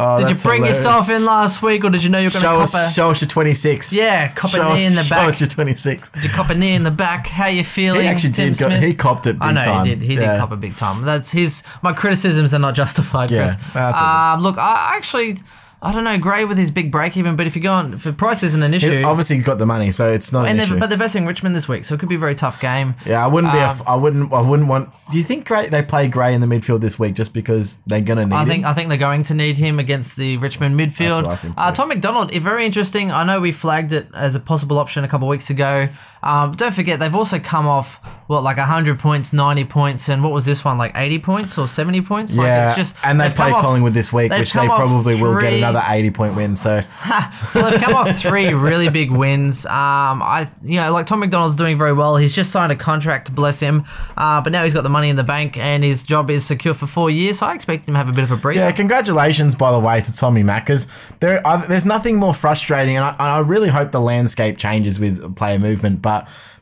Oh, 0.00 0.18
did 0.18 0.30
you 0.30 0.36
bring 0.42 0.62
hilarious. 0.62 0.78
yourself 0.78 1.10
in 1.10 1.24
last 1.24 1.62
week 1.62 1.84
or 1.84 1.90
did 1.90 2.02
you 2.02 2.08
know 2.10 2.18
you 2.18 2.26
were 2.26 2.30
going 2.30 2.42
to 2.42 2.66
Show 2.66 2.78
cop 2.78 2.88
a... 2.88 2.90
show 2.92 3.10
us 3.10 3.20
your 3.20 3.28
26. 3.28 3.92
Yeah, 3.92 4.28
cop 4.28 4.50
show, 4.50 4.70
a 4.72 4.74
knee 4.74 4.84
in 4.86 4.94
the 4.94 5.06
back. 5.08 5.22
show 5.24 5.28
us 5.28 5.40
your 5.40 5.48
26. 5.48 6.10
Did 6.10 6.24
you 6.24 6.30
cop 6.30 6.50
a 6.50 6.54
kney 6.54 6.74
in 6.74 6.82
the 6.84 6.90
back? 6.90 7.26
How 7.26 7.48
you 7.48 7.64
feeling, 7.64 8.02
He 8.02 8.06
actually 8.06 8.32
Tim 8.32 8.52
did. 8.52 8.58
Go, 8.58 8.70
he 8.70 8.94
copped 8.94 9.26
it 9.26 9.34
big 9.34 9.42
I 9.42 9.52
know 9.52 9.60
time. 9.60 9.86
he 9.86 9.94
did. 9.94 10.02
He 10.02 10.14
Yeah. 10.14 10.32
did 10.32 10.40
cop 10.40 10.52
a 10.52 10.56
big 10.56 10.76
time. 10.76 11.02
That's 11.04 11.30
his. 11.32 11.62
My 11.82 11.92
criticisms 11.92 12.52
are 12.54 12.58
not 12.58 12.74
justified, 12.74 13.30
Yeah, 13.30 13.46
Chris. 13.72 13.96
um, 13.96 14.40
look, 14.42 14.58
I 14.58 14.94
actually, 14.96 15.36
I 15.82 15.92
don't 15.92 16.04
know, 16.04 16.18
Gray 16.18 16.44
with 16.44 16.58
his 16.58 16.70
big 16.70 16.92
break 16.92 17.16
even, 17.16 17.36
but 17.36 17.46
if 17.46 17.56
you 17.56 17.62
go 17.62 17.72
on, 17.72 17.96
for 17.96 18.12
price 18.12 18.42
isn't 18.42 18.62
an 18.62 18.74
issue. 18.74 18.98
He 18.98 19.02
obviously 19.02 19.36
he's 19.36 19.46
got 19.46 19.58
the 19.58 19.64
money, 19.64 19.92
so 19.92 20.12
it's 20.12 20.30
not 20.30 20.44
an 20.44 20.50
and 20.50 20.60
issue. 20.60 20.70
they're, 20.72 20.80
but 20.80 20.88
they're 20.90 20.98
versing 20.98 21.24
Richmond 21.24 21.56
this 21.56 21.68
week, 21.68 21.84
so 21.86 21.94
it 21.94 22.00
could 22.00 22.08
be 22.10 22.16
a 22.16 22.18
very 22.18 22.34
tough 22.34 22.60
game. 22.60 22.94
yeah, 23.06 23.24
I 23.24 23.28
wouldn't 23.28 23.52
be. 23.52 23.58
a 23.58 23.64
Um, 23.64 23.70
f 23.70 23.82
I 23.88 23.96
wouldn't. 23.96 24.30
I 24.30 24.42
wouldn't 24.42 24.68
want. 24.68 24.90
Do 25.10 25.16
you 25.16 25.24
think 25.24 25.46
Gray? 25.46 25.68
They 25.68 25.80
play 25.82 26.06
Gray 26.06 26.34
in 26.34 26.42
the 26.42 26.46
midfield 26.46 26.80
this 26.82 26.98
week 26.98 27.14
just 27.14 27.32
because 27.32 27.78
they're 27.86 28.02
gonna 28.02 28.26
need 28.26 28.34
I 28.34 28.44
think 28.44 28.64
him? 28.64 28.70
I 28.70 28.74
think 28.74 28.88
they're 28.90 28.98
going 28.98 29.22
to 29.22 29.34
need 29.34 29.56
him 29.56 29.78
against 29.78 30.18
the 30.18 30.36
Richmond 30.36 30.78
midfield. 30.78 31.14
That's 31.14 31.26
what 31.26 31.32
I 31.32 31.36
think 31.36 31.54
uh, 31.56 31.70
too. 31.70 31.76
Tom 31.76 31.88
McDonald, 31.88 32.34
eh, 32.34 32.38
very 32.40 32.66
interesting. 32.66 33.10
I 33.10 33.24
know 33.24 33.40
we 33.40 33.50
flagged 33.50 33.94
it 33.94 34.08
as 34.14 34.34
a 34.34 34.40
possible 34.40 34.78
option 34.78 35.02
a 35.04 35.08
couple 35.08 35.28
of 35.28 35.30
weeks 35.30 35.48
ago. 35.48 35.88
Um, 36.22 36.54
don't 36.54 36.74
forget 36.74 36.98
they've 37.00 37.14
also 37.14 37.38
come 37.38 37.66
off 37.66 38.00
what 38.30 38.44
like 38.44 38.58
hundred 38.58 39.00
points, 39.00 39.32
ninety 39.32 39.64
points, 39.64 40.08
and 40.08 40.22
what 40.22 40.32
was 40.32 40.44
this 40.44 40.64
one 40.64 40.78
like 40.78 40.92
eighty 40.94 41.18
points 41.18 41.58
or 41.58 41.66
seventy 41.66 42.00
points? 42.00 42.36
Like, 42.36 42.46
yeah, 42.46 42.68
it's 42.68 42.76
just 42.76 42.96
and 43.02 43.20
they 43.20 43.26
they've 43.26 43.36
play 43.36 43.50
off- 43.50 43.64
Collingwood 43.64 43.92
this 43.92 44.12
week, 44.12 44.30
which 44.30 44.52
they 44.52 44.66
probably 44.66 45.20
will 45.20 45.40
get 45.40 45.52
another 45.52 45.82
eighty 45.88 46.12
point 46.12 46.36
win. 46.36 46.54
So 46.54 46.80
well, 47.54 47.70
they've 47.70 47.80
come 47.80 47.94
off 47.96 48.16
three 48.16 48.54
really 48.54 48.88
big 48.88 49.10
wins. 49.10 49.66
Um, 49.66 50.22
I, 50.22 50.48
you 50.62 50.76
know, 50.76 50.92
like 50.92 51.06
Tom 51.06 51.20
McDonald's 51.20 51.56
doing 51.56 51.76
very 51.76 51.92
well. 51.92 52.16
He's 52.16 52.34
just 52.34 52.52
signed 52.52 52.70
a 52.70 52.76
contract, 52.76 53.34
bless 53.34 53.58
him. 53.58 53.84
Uh, 54.16 54.40
but 54.40 54.52
now 54.52 54.62
he's 54.62 54.74
got 54.74 54.82
the 54.82 54.88
money 54.88 55.08
in 55.08 55.16
the 55.16 55.24
bank 55.24 55.56
and 55.56 55.82
his 55.82 56.04
job 56.04 56.30
is 56.30 56.46
secure 56.46 56.74
for 56.74 56.86
four 56.86 57.10
years. 57.10 57.40
So 57.40 57.46
I 57.46 57.54
expect 57.54 57.88
him 57.88 57.94
to 57.94 57.98
have 57.98 58.08
a 58.08 58.12
bit 58.12 58.24
of 58.24 58.30
a 58.30 58.36
breather. 58.36 58.60
Yeah, 58.60 58.72
congratulations, 58.72 59.54
by 59.54 59.72
the 59.72 59.78
way, 59.80 60.00
to 60.00 60.12
Tommy 60.14 60.42
Mackers. 60.42 60.86
There, 61.18 61.44
are, 61.44 61.66
there's 61.66 61.86
nothing 61.86 62.16
more 62.16 62.34
frustrating, 62.34 62.96
and 62.96 63.04
I, 63.04 63.16
I 63.18 63.38
really 63.40 63.68
hope 63.70 63.90
the 63.90 64.00
landscape 64.00 64.56
changes 64.56 65.00
with 65.00 65.34
player 65.34 65.58
movement. 65.58 66.02
But 66.02 66.09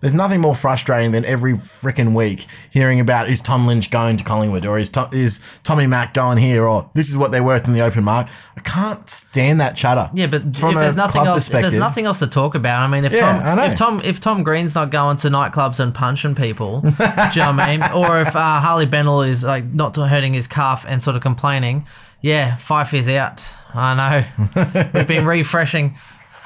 there's 0.01 0.15
nothing 0.15 0.41
more 0.41 0.55
frustrating 0.55 1.11
than 1.11 1.25
every 1.25 1.55
freaking 1.55 2.15
week 2.15 2.47
hearing 2.71 3.01
about 3.01 3.29
is 3.29 3.41
Tom 3.41 3.67
Lynch 3.67 3.91
going 3.91 4.17
to 4.17 4.25
Collingwood, 4.25 4.65
or 4.65 4.79
is 4.79 4.91
Tom, 4.91 5.09
is 5.13 5.41
Tommy 5.65 5.87
Mack 5.87 6.15
going 6.15 6.39
here, 6.39 6.65
or 6.65 6.89
this 6.95 7.09
is 7.09 7.17
what 7.17 7.33
they're 7.33 7.43
worth 7.43 7.67
in 7.67 7.73
the 7.73 7.81
open 7.81 8.05
market. 8.05 8.33
I 8.57 8.61
can't 8.61 9.09
stand 9.11 9.61
that 9.61 9.77
chatter. 9.77 10.09
Yeah, 10.15 10.29
but 10.29 10.55
from 10.57 10.75
if 10.75 10.79
there's 10.81 10.95
a 10.95 10.99
nothing 10.99 11.23
club 11.23 11.27
else, 11.29 11.49
there's 11.49 11.75
nothing 11.75 12.07
else 12.07 12.21
to 12.21 12.27
talk 12.29 12.55
about, 12.55 12.83
I 12.83 12.87
mean, 12.87 13.05
if 13.05 13.13
Yeah, 13.13 13.39
I 13.43 13.43
Tom, 13.43 13.57
know. 13.57 13.65
if 13.65 13.77
Tom, 13.77 14.01
if 14.05 14.21
Tom 14.21 14.43
Green's 14.45 14.75
not 14.75 14.91
going 14.91 15.17
to 15.19 15.29
nightclubs 15.29 15.81
and 15.81 15.93
punching 15.95 16.35
people, 16.37 16.81
do 16.83 16.89
you 16.89 16.95
know 16.95 17.53
what 17.53 17.61
I 17.61 17.77
mean? 17.77 17.83
Or 17.95 18.21
if 18.21 18.37
uh, 18.37 18.61
Harley 18.61 18.87
Bennell 18.87 19.23
is 19.23 19.43
like 19.43 19.65
not 19.65 19.97
hurting 19.97 20.35
his 20.35 20.47
calf 20.47 20.85
and 20.89 21.03
sort 21.03 21.17
of 21.17 21.23
complaining, 21.23 21.87
yeah, 22.21 22.57
Fyfe 22.57 22.95
is 22.95 23.09
out. 23.09 23.45
I 23.75 23.95
know. 23.95 24.91
We've 24.95 25.07
been 25.07 25.27
refreshing. 25.27 25.97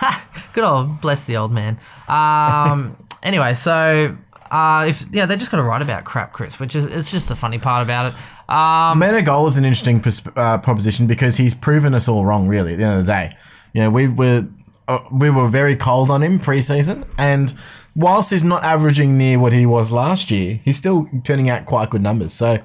Good 0.53 0.65
old, 0.65 1.01
bless 1.01 1.27
the 1.27 1.37
old 1.37 1.53
man. 1.53 1.79
Um, 2.09 2.97
anyway, 3.23 3.55
so. 3.55 4.17
Uh, 4.51 4.85
if 4.87 5.07
yeah, 5.11 5.25
they 5.25 5.35
just 5.37 5.51
got 5.51 5.57
to 5.57 5.62
write 5.62 5.81
about 5.81 6.05
crap, 6.05 6.35
Chris, 6.35 6.61
which 6.61 6.77
is 6.77 6.85
it's 6.85 7.11
just 7.11 7.27
the 7.27 7.35
funny 7.35 7.59
part 7.59 7.83
about 7.83 8.12
it. 8.12 8.15
Um, 8.51 9.01
Menagol 9.01 9.49
is 9.49 9.57
an 9.57 9.65
interesting 9.65 9.99
pers- 9.99 10.21
uh, 10.37 10.59
proposition 10.59 11.07
because 11.07 11.38
he's 11.38 11.55
proven 11.55 11.95
us 11.95 12.07
all 12.07 12.27
wrong. 12.27 12.49
Really, 12.49 12.75
at 12.75 12.77
the 12.77 12.85
end 12.85 13.01
of 13.01 13.07
the 13.07 13.11
day, 13.11 13.35
know, 13.75 13.88
we 13.88 14.09
were 14.09 14.47
uh, 14.88 14.99
we 15.11 15.31
were 15.31 15.49
very 15.49 15.77
cold 15.77 16.11
on 16.11 16.23
him 16.23 16.38
preseason, 16.38 17.07
and 17.19 17.55
whilst 17.95 18.31
he's 18.31 18.45
not 18.45 18.62
averaging 18.62 19.17
near 19.17 19.38
what 19.38 19.53
he 19.53 19.67
was 19.67 19.93
last 19.93 20.31
year, 20.31 20.61
he's 20.65 20.77
still 20.77 21.09
turning 21.25 21.49
out 21.49 21.67
quite 21.67 21.91
good 21.91 22.03
numbers. 22.03 22.33
So, 22.33 22.59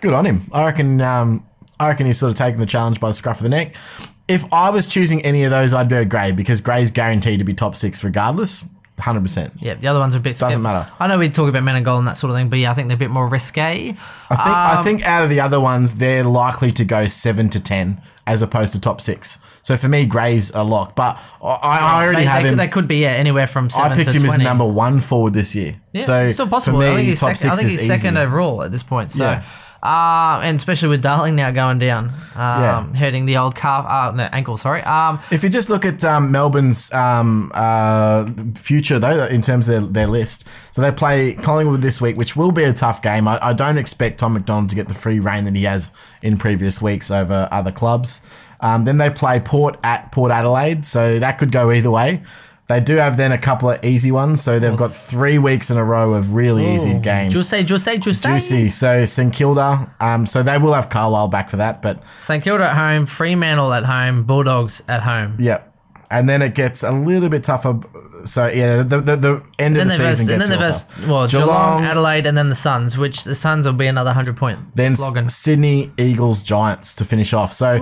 good 0.00 0.12
on 0.12 0.26
him. 0.26 0.50
I 0.52 0.64
reckon. 0.64 1.00
Um, 1.00 1.46
I 1.78 1.88
reckon 1.88 2.06
he's 2.06 2.18
sort 2.18 2.30
of 2.30 2.36
taking 2.36 2.60
the 2.60 2.66
challenge 2.66 3.00
by 3.00 3.08
the 3.08 3.14
scruff 3.14 3.38
of 3.38 3.42
the 3.42 3.48
neck. 3.48 3.74
If 4.30 4.52
I 4.52 4.70
was 4.70 4.86
choosing 4.86 5.22
any 5.22 5.42
of 5.44 5.50
those, 5.50 5.74
I'd 5.74 5.88
go 5.88 6.04
Gray 6.04 6.32
because 6.32 6.60
Gray's 6.60 6.90
guaranteed 6.90 7.40
to 7.40 7.44
be 7.44 7.54
top 7.54 7.74
six 7.74 8.04
regardless. 8.04 8.64
Hundred 8.98 9.22
percent. 9.22 9.54
yeah, 9.56 9.74
the 9.74 9.88
other 9.88 9.98
ones 9.98 10.14
are 10.14 10.18
a 10.18 10.20
bit. 10.20 10.36
Doesn't 10.38 10.60
matter. 10.60 10.90
I 11.00 11.06
know 11.06 11.18
we 11.18 11.30
talk 11.30 11.48
about 11.48 11.62
Menangol 11.62 11.76
and 11.76 11.84
goal 11.86 11.98
and 12.00 12.06
that 12.08 12.18
sort 12.18 12.30
of 12.32 12.36
thing, 12.36 12.50
but 12.50 12.58
yeah, 12.58 12.70
I 12.70 12.74
think 12.74 12.88
they're 12.88 12.96
a 12.96 12.98
bit 12.98 13.10
more 13.10 13.26
risque. 13.26 13.96
I 14.28 14.36
think 14.36 14.46
I 14.46 14.76
um, 14.76 14.84
think 14.84 15.06
out 15.06 15.24
of 15.24 15.30
the 15.30 15.40
other 15.40 15.58
ones, 15.58 15.96
they're 15.96 16.22
likely 16.22 16.70
to 16.72 16.84
go 16.84 17.06
seven 17.06 17.48
to 17.50 17.60
ten 17.60 18.02
as 18.26 18.42
opposed 18.42 18.74
to 18.74 18.80
top 18.80 19.00
six. 19.00 19.38
So 19.62 19.76
for 19.78 19.88
me, 19.88 20.04
Gray's 20.06 20.50
a 20.50 20.62
lock, 20.62 20.94
but 20.94 21.18
I, 21.42 21.48
I 21.62 22.04
already 22.04 22.20
They, 22.22 22.24
have 22.26 22.42
they, 22.42 22.48
him. 22.50 22.56
they 22.58 22.68
could 22.68 22.86
be 22.86 22.98
yeah 22.98 23.12
anywhere 23.12 23.46
from 23.46 23.70
seven 23.70 23.92
I 23.92 23.96
picked 23.96 24.14
him 24.14 24.22
20. 24.22 24.34
as 24.34 24.44
number 24.44 24.66
one 24.66 25.00
forward 25.00 25.32
this 25.32 25.54
year. 25.54 25.80
Yeah, 25.92 26.02
so 26.02 26.24
it's 26.26 26.34
still 26.34 26.46
possible. 26.48 26.78
For 26.80 26.84
me, 26.86 26.92
I 26.92 26.96
think 26.96 27.08
he's, 27.08 27.20
top 27.20 27.36
second, 27.36 27.50
I 27.52 27.56
think 27.56 27.70
he's 27.70 27.86
second 27.86 28.18
overall 28.18 28.62
at 28.62 28.70
this 28.70 28.82
point. 28.82 29.12
So, 29.12 29.24
Yeah. 29.24 29.44
Uh, 29.82 30.40
and 30.42 30.56
especially 30.56 30.88
with 30.88 31.02
Darling 31.02 31.36
now 31.36 31.50
going 31.50 31.78
down, 31.78 32.06
um, 32.34 32.62
Yeah. 32.62 32.84
hurting 32.94 33.26
the 33.26 33.36
old 33.36 33.54
calf, 33.54 33.86
uh, 33.86 34.14
no, 34.14 34.24
ankle. 34.32 34.56
Sorry. 34.56 34.82
Um, 34.82 35.18
If 35.30 35.42
you 35.42 35.48
just 35.50 35.70
look 35.70 35.84
at 35.84 36.04
um, 36.04 36.30
Melbourne's 36.30 36.92
um, 36.92 37.50
uh, 37.54 38.26
future, 38.56 38.98
though, 38.98 39.24
in 39.26 39.42
terms 39.42 39.68
of 39.68 39.92
their, 39.92 40.04
their 40.04 40.06
list, 40.06 40.46
so 40.70 40.82
they 40.82 40.90
play 40.92 41.34
Collingwood 41.34 41.82
this 41.82 42.00
week, 42.00 42.16
which 42.16 42.36
will 42.36 42.52
be 42.52 42.64
a 42.64 42.72
tough 42.72 43.00
game. 43.02 43.26
I, 43.26 43.38
I 43.42 43.52
don't 43.52 43.78
expect 43.78 44.18
Tom 44.18 44.34
McDonald 44.34 44.68
to 44.70 44.74
get 44.74 44.88
the 44.88 44.94
free 44.94 45.18
reign 45.20 45.44
that 45.44 45.54
he 45.56 45.64
has 45.64 45.90
in 46.22 46.36
previous 46.36 46.80
weeks 46.82 47.10
over 47.10 47.48
other 47.50 47.72
clubs. 47.72 48.22
Um, 48.62 48.84
then 48.84 48.98
they 48.98 49.08
play 49.08 49.40
Port 49.40 49.78
at 49.82 50.12
Port 50.12 50.30
Adelaide, 50.30 50.84
so 50.84 51.18
that 51.18 51.38
could 51.38 51.50
go 51.50 51.72
either 51.72 51.90
way. 51.90 52.22
They 52.70 52.78
do 52.78 52.98
have 52.98 53.16
then 53.16 53.32
a 53.32 53.38
couple 53.38 53.68
of 53.68 53.84
easy 53.84 54.12
ones, 54.12 54.40
so 54.40 54.60
they've 54.60 54.76
got 54.76 54.94
three 54.94 55.38
weeks 55.38 55.70
in 55.70 55.76
a 55.76 55.82
row 55.84 56.14
of 56.14 56.34
really 56.34 56.72
easy 56.72 56.96
games. 57.00 57.34
Juicy, 57.34 57.64
juicy, 57.64 57.98
juicy. 57.98 58.28
Juicy. 58.28 58.70
So 58.70 59.04
St 59.06 59.34
Kilda, 59.34 59.92
um, 59.98 60.24
so 60.24 60.44
they 60.44 60.56
will 60.56 60.74
have 60.74 60.88
Carlisle 60.88 61.26
back 61.28 61.50
for 61.50 61.56
that, 61.56 61.82
but 61.82 62.00
St 62.20 62.44
Kilda 62.44 62.70
at 62.70 62.76
home, 62.76 63.06
Fremantle 63.06 63.72
at 63.72 63.86
home, 63.86 64.22
Bulldogs 64.22 64.84
at 64.86 65.02
home. 65.02 65.34
Yeah. 65.40 65.62
And 66.12 66.28
then 66.28 66.42
it 66.42 66.54
gets 66.54 66.84
a 66.84 66.92
little 66.92 67.28
bit 67.28 67.42
tougher. 67.42 67.80
So 68.24 68.46
yeah, 68.46 68.84
the 68.84 69.00
the, 69.00 69.16
the 69.16 69.42
end 69.58 69.76
of 69.76 69.88
the 69.88 69.96
verse, 69.96 70.18
season 70.18 70.32
and 70.32 70.40
gets 70.40 70.48
then 70.48 70.58
they 70.58 70.64
real 70.64 70.72
verse, 70.72 71.08
well, 71.08 71.26
Geelong, 71.26 71.48
Geelong, 71.48 71.84
Adelaide, 71.84 72.26
and 72.26 72.38
then 72.38 72.50
the 72.50 72.54
Suns, 72.54 72.96
which 72.96 73.24
the 73.24 73.34
Suns 73.34 73.66
will 73.66 73.72
be 73.72 73.88
another 73.88 74.12
hundred 74.12 74.36
point 74.36 74.60
then 74.76 74.94
flogging. 74.94 75.26
Sydney 75.26 75.90
Eagles 75.98 76.44
Giants 76.44 76.94
to 76.96 77.04
finish 77.04 77.32
off. 77.32 77.52
So 77.52 77.78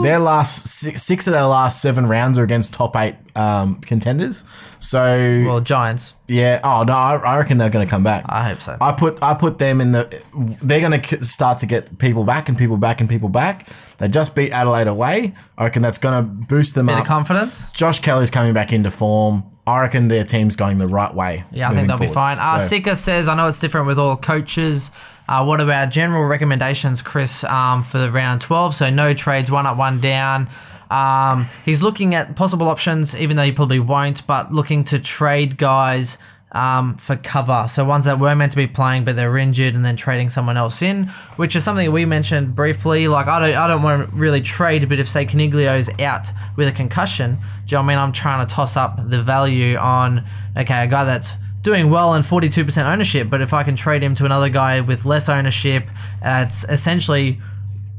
their 0.00 0.18
last 0.18 0.66
six, 0.66 1.02
six 1.02 1.26
of 1.26 1.32
their 1.32 1.44
last 1.44 1.82
seven 1.82 2.06
rounds 2.06 2.38
are 2.38 2.44
against 2.44 2.72
top 2.72 2.96
eight 2.96 3.14
um, 3.36 3.80
contenders. 3.82 4.44
So 4.78 5.44
Well, 5.46 5.60
Giants. 5.60 6.14
yeah, 6.26 6.60
oh 6.64 6.82
no, 6.84 6.94
I, 6.94 7.16
I 7.16 7.38
reckon 7.38 7.58
they're 7.58 7.70
going 7.70 7.86
to 7.86 7.90
come 7.90 8.02
back. 8.02 8.24
I 8.28 8.48
hope 8.48 8.62
so. 8.62 8.76
I 8.80 8.92
put 8.92 9.22
I 9.22 9.34
put 9.34 9.58
them 9.58 9.80
in 9.80 9.92
the. 9.92 10.22
They're 10.62 10.80
going 10.80 11.00
to 11.00 11.24
start 11.24 11.58
to 11.58 11.66
get 11.66 11.98
people 11.98 12.24
back 12.24 12.48
and 12.48 12.56
people 12.58 12.76
back 12.76 13.00
and 13.00 13.08
people 13.08 13.28
back. 13.28 13.68
They 13.98 14.08
just 14.08 14.34
beat 14.34 14.50
Adelaide 14.52 14.88
away. 14.88 15.34
I 15.58 15.64
reckon 15.64 15.82
that's 15.82 15.98
going 15.98 16.22
to 16.24 16.28
boost 16.46 16.74
them 16.74 16.86
Bit 16.86 16.94
up. 16.96 17.00
of 17.02 17.06
confidence. 17.06 17.70
Josh 17.72 18.00
Kelly's 18.00 18.30
coming 18.30 18.52
back 18.54 18.72
into 18.72 18.90
form. 18.90 19.44
I 19.64 19.80
reckon 19.82 20.08
their 20.08 20.24
team's 20.24 20.56
going 20.56 20.78
the 20.78 20.88
right 20.88 21.14
way. 21.14 21.44
Yeah, 21.52 21.70
I 21.70 21.74
think 21.74 21.86
they'll 21.86 21.96
be 21.96 22.06
forward. 22.08 22.14
fine. 22.14 22.38
Uh, 22.40 22.58
So- 22.58 22.66
Sika 22.66 22.96
says, 22.96 23.28
I 23.28 23.36
know 23.36 23.46
it's 23.46 23.60
different 23.60 23.86
with 23.86 23.96
all 23.96 24.16
coaches. 24.16 24.90
Uh, 25.28 25.44
what 25.44 25.60
about 25.60 25.90
general 25.90 26.24
recommendations, 26.24 27.00
Chris, 27.00 27.44
um, 27.44 27.82
for 27.82 27.98
the 27.98 28.10
round 28.10 28.40
12? 28.40 28.74
So 28.74 28.90
no 28.90 29.14
trades, 29.14 29.50
one 29.50 29.66
up, 29.66 29.76
one 29.76 30.00
down. 30.00 30.48
Um, 30.90 31.48
he's 31.64 31.80
looking 31.80 32.14
at 32.14 32.36
possible 32.36 32.68
options, 32.68 33.16
even 33.16 33.36
though 33.36 33.44
he 33.44 33.52
probably 33.52 33.80
won't, 33.80 34.26
but 34.26 34.52
looking 34.52 34.84
to 34.84 34.98
trade 34.98 35.56
guys 35.56 36.18
um, 36.52 36.96
for 36.98 37.16
cover. 37.16 37.66
So 37.70 37.84
ones 37.84 38.04
that 38.04 38.18
were 38.18 38.34
meant 38.34 38.52
to 38.52 38.56
be 38.56 38.66
playing, 38.66 39.04
but 39.04 39.16
they're 39.16 39.38
injured, 39.38 39.74
and 39.74 39.84
then 39.84 39.96
trading 39.96 40.28
someone 40.28 40.56
else 40.56 40.82
in, 40.82 41.06
which 41.36 41.56
is 41.56 41.64
something 41.64 41.90
we 41.90 42.04
mentioned 42.04 42.54
briefly. 42.54 43.08
Like 43.08 43.26
I 43.26 43.40
don't, 43.40 43.56
I 43.56 43.66
don't 43.66 43.82
want 43.82 44.10
to 44.10 44.16
really 44.16 44.42
trade, 44.42 44.88
but 44.88 44.98
if 44.98 45.08
say 45.08 45.24
Caniglio's 45.24 45.88
out 45.98 46.28
with 46.56 46.68
a 46.68 46.72
concussion, 46.72 47.38
do 47.66 47.74
you 47.74 47.78
know 47.78 47.84
I 47.84 47.86
mean? 47.86 47.98
I'm 47.98 48.12
trying 48.12 48.46
to 48.46 48.54
toss 48.54 48.76
up 48.76 48.98
the 49.08 49.22
value 49.22 49.76
on 49.76 50.24
okay, 50.56 50.84
a 50.84 50.86
guy 50.86 51.04
that's 51.04 51.32
doing 51.62 51.90
well 51.90 52.14
and 52.14 52.24
42% 52.24 52.84
ownership, 52.84 53.30
but 53.30 53.40
if 53.40 53.52
I 53.52 53.62
can 53.62 53.76
trade 53.76 54.02
him 54.02 54.14
to 54.16 54.24
another 54.24 54.48
guy 54.48 54.80
with 54.80 55.04
less 55.04 55.28
ownership, 55.28 55.88
uh, 56.24 56.46
it's 56.46 56.64
essentially 56.64 57.40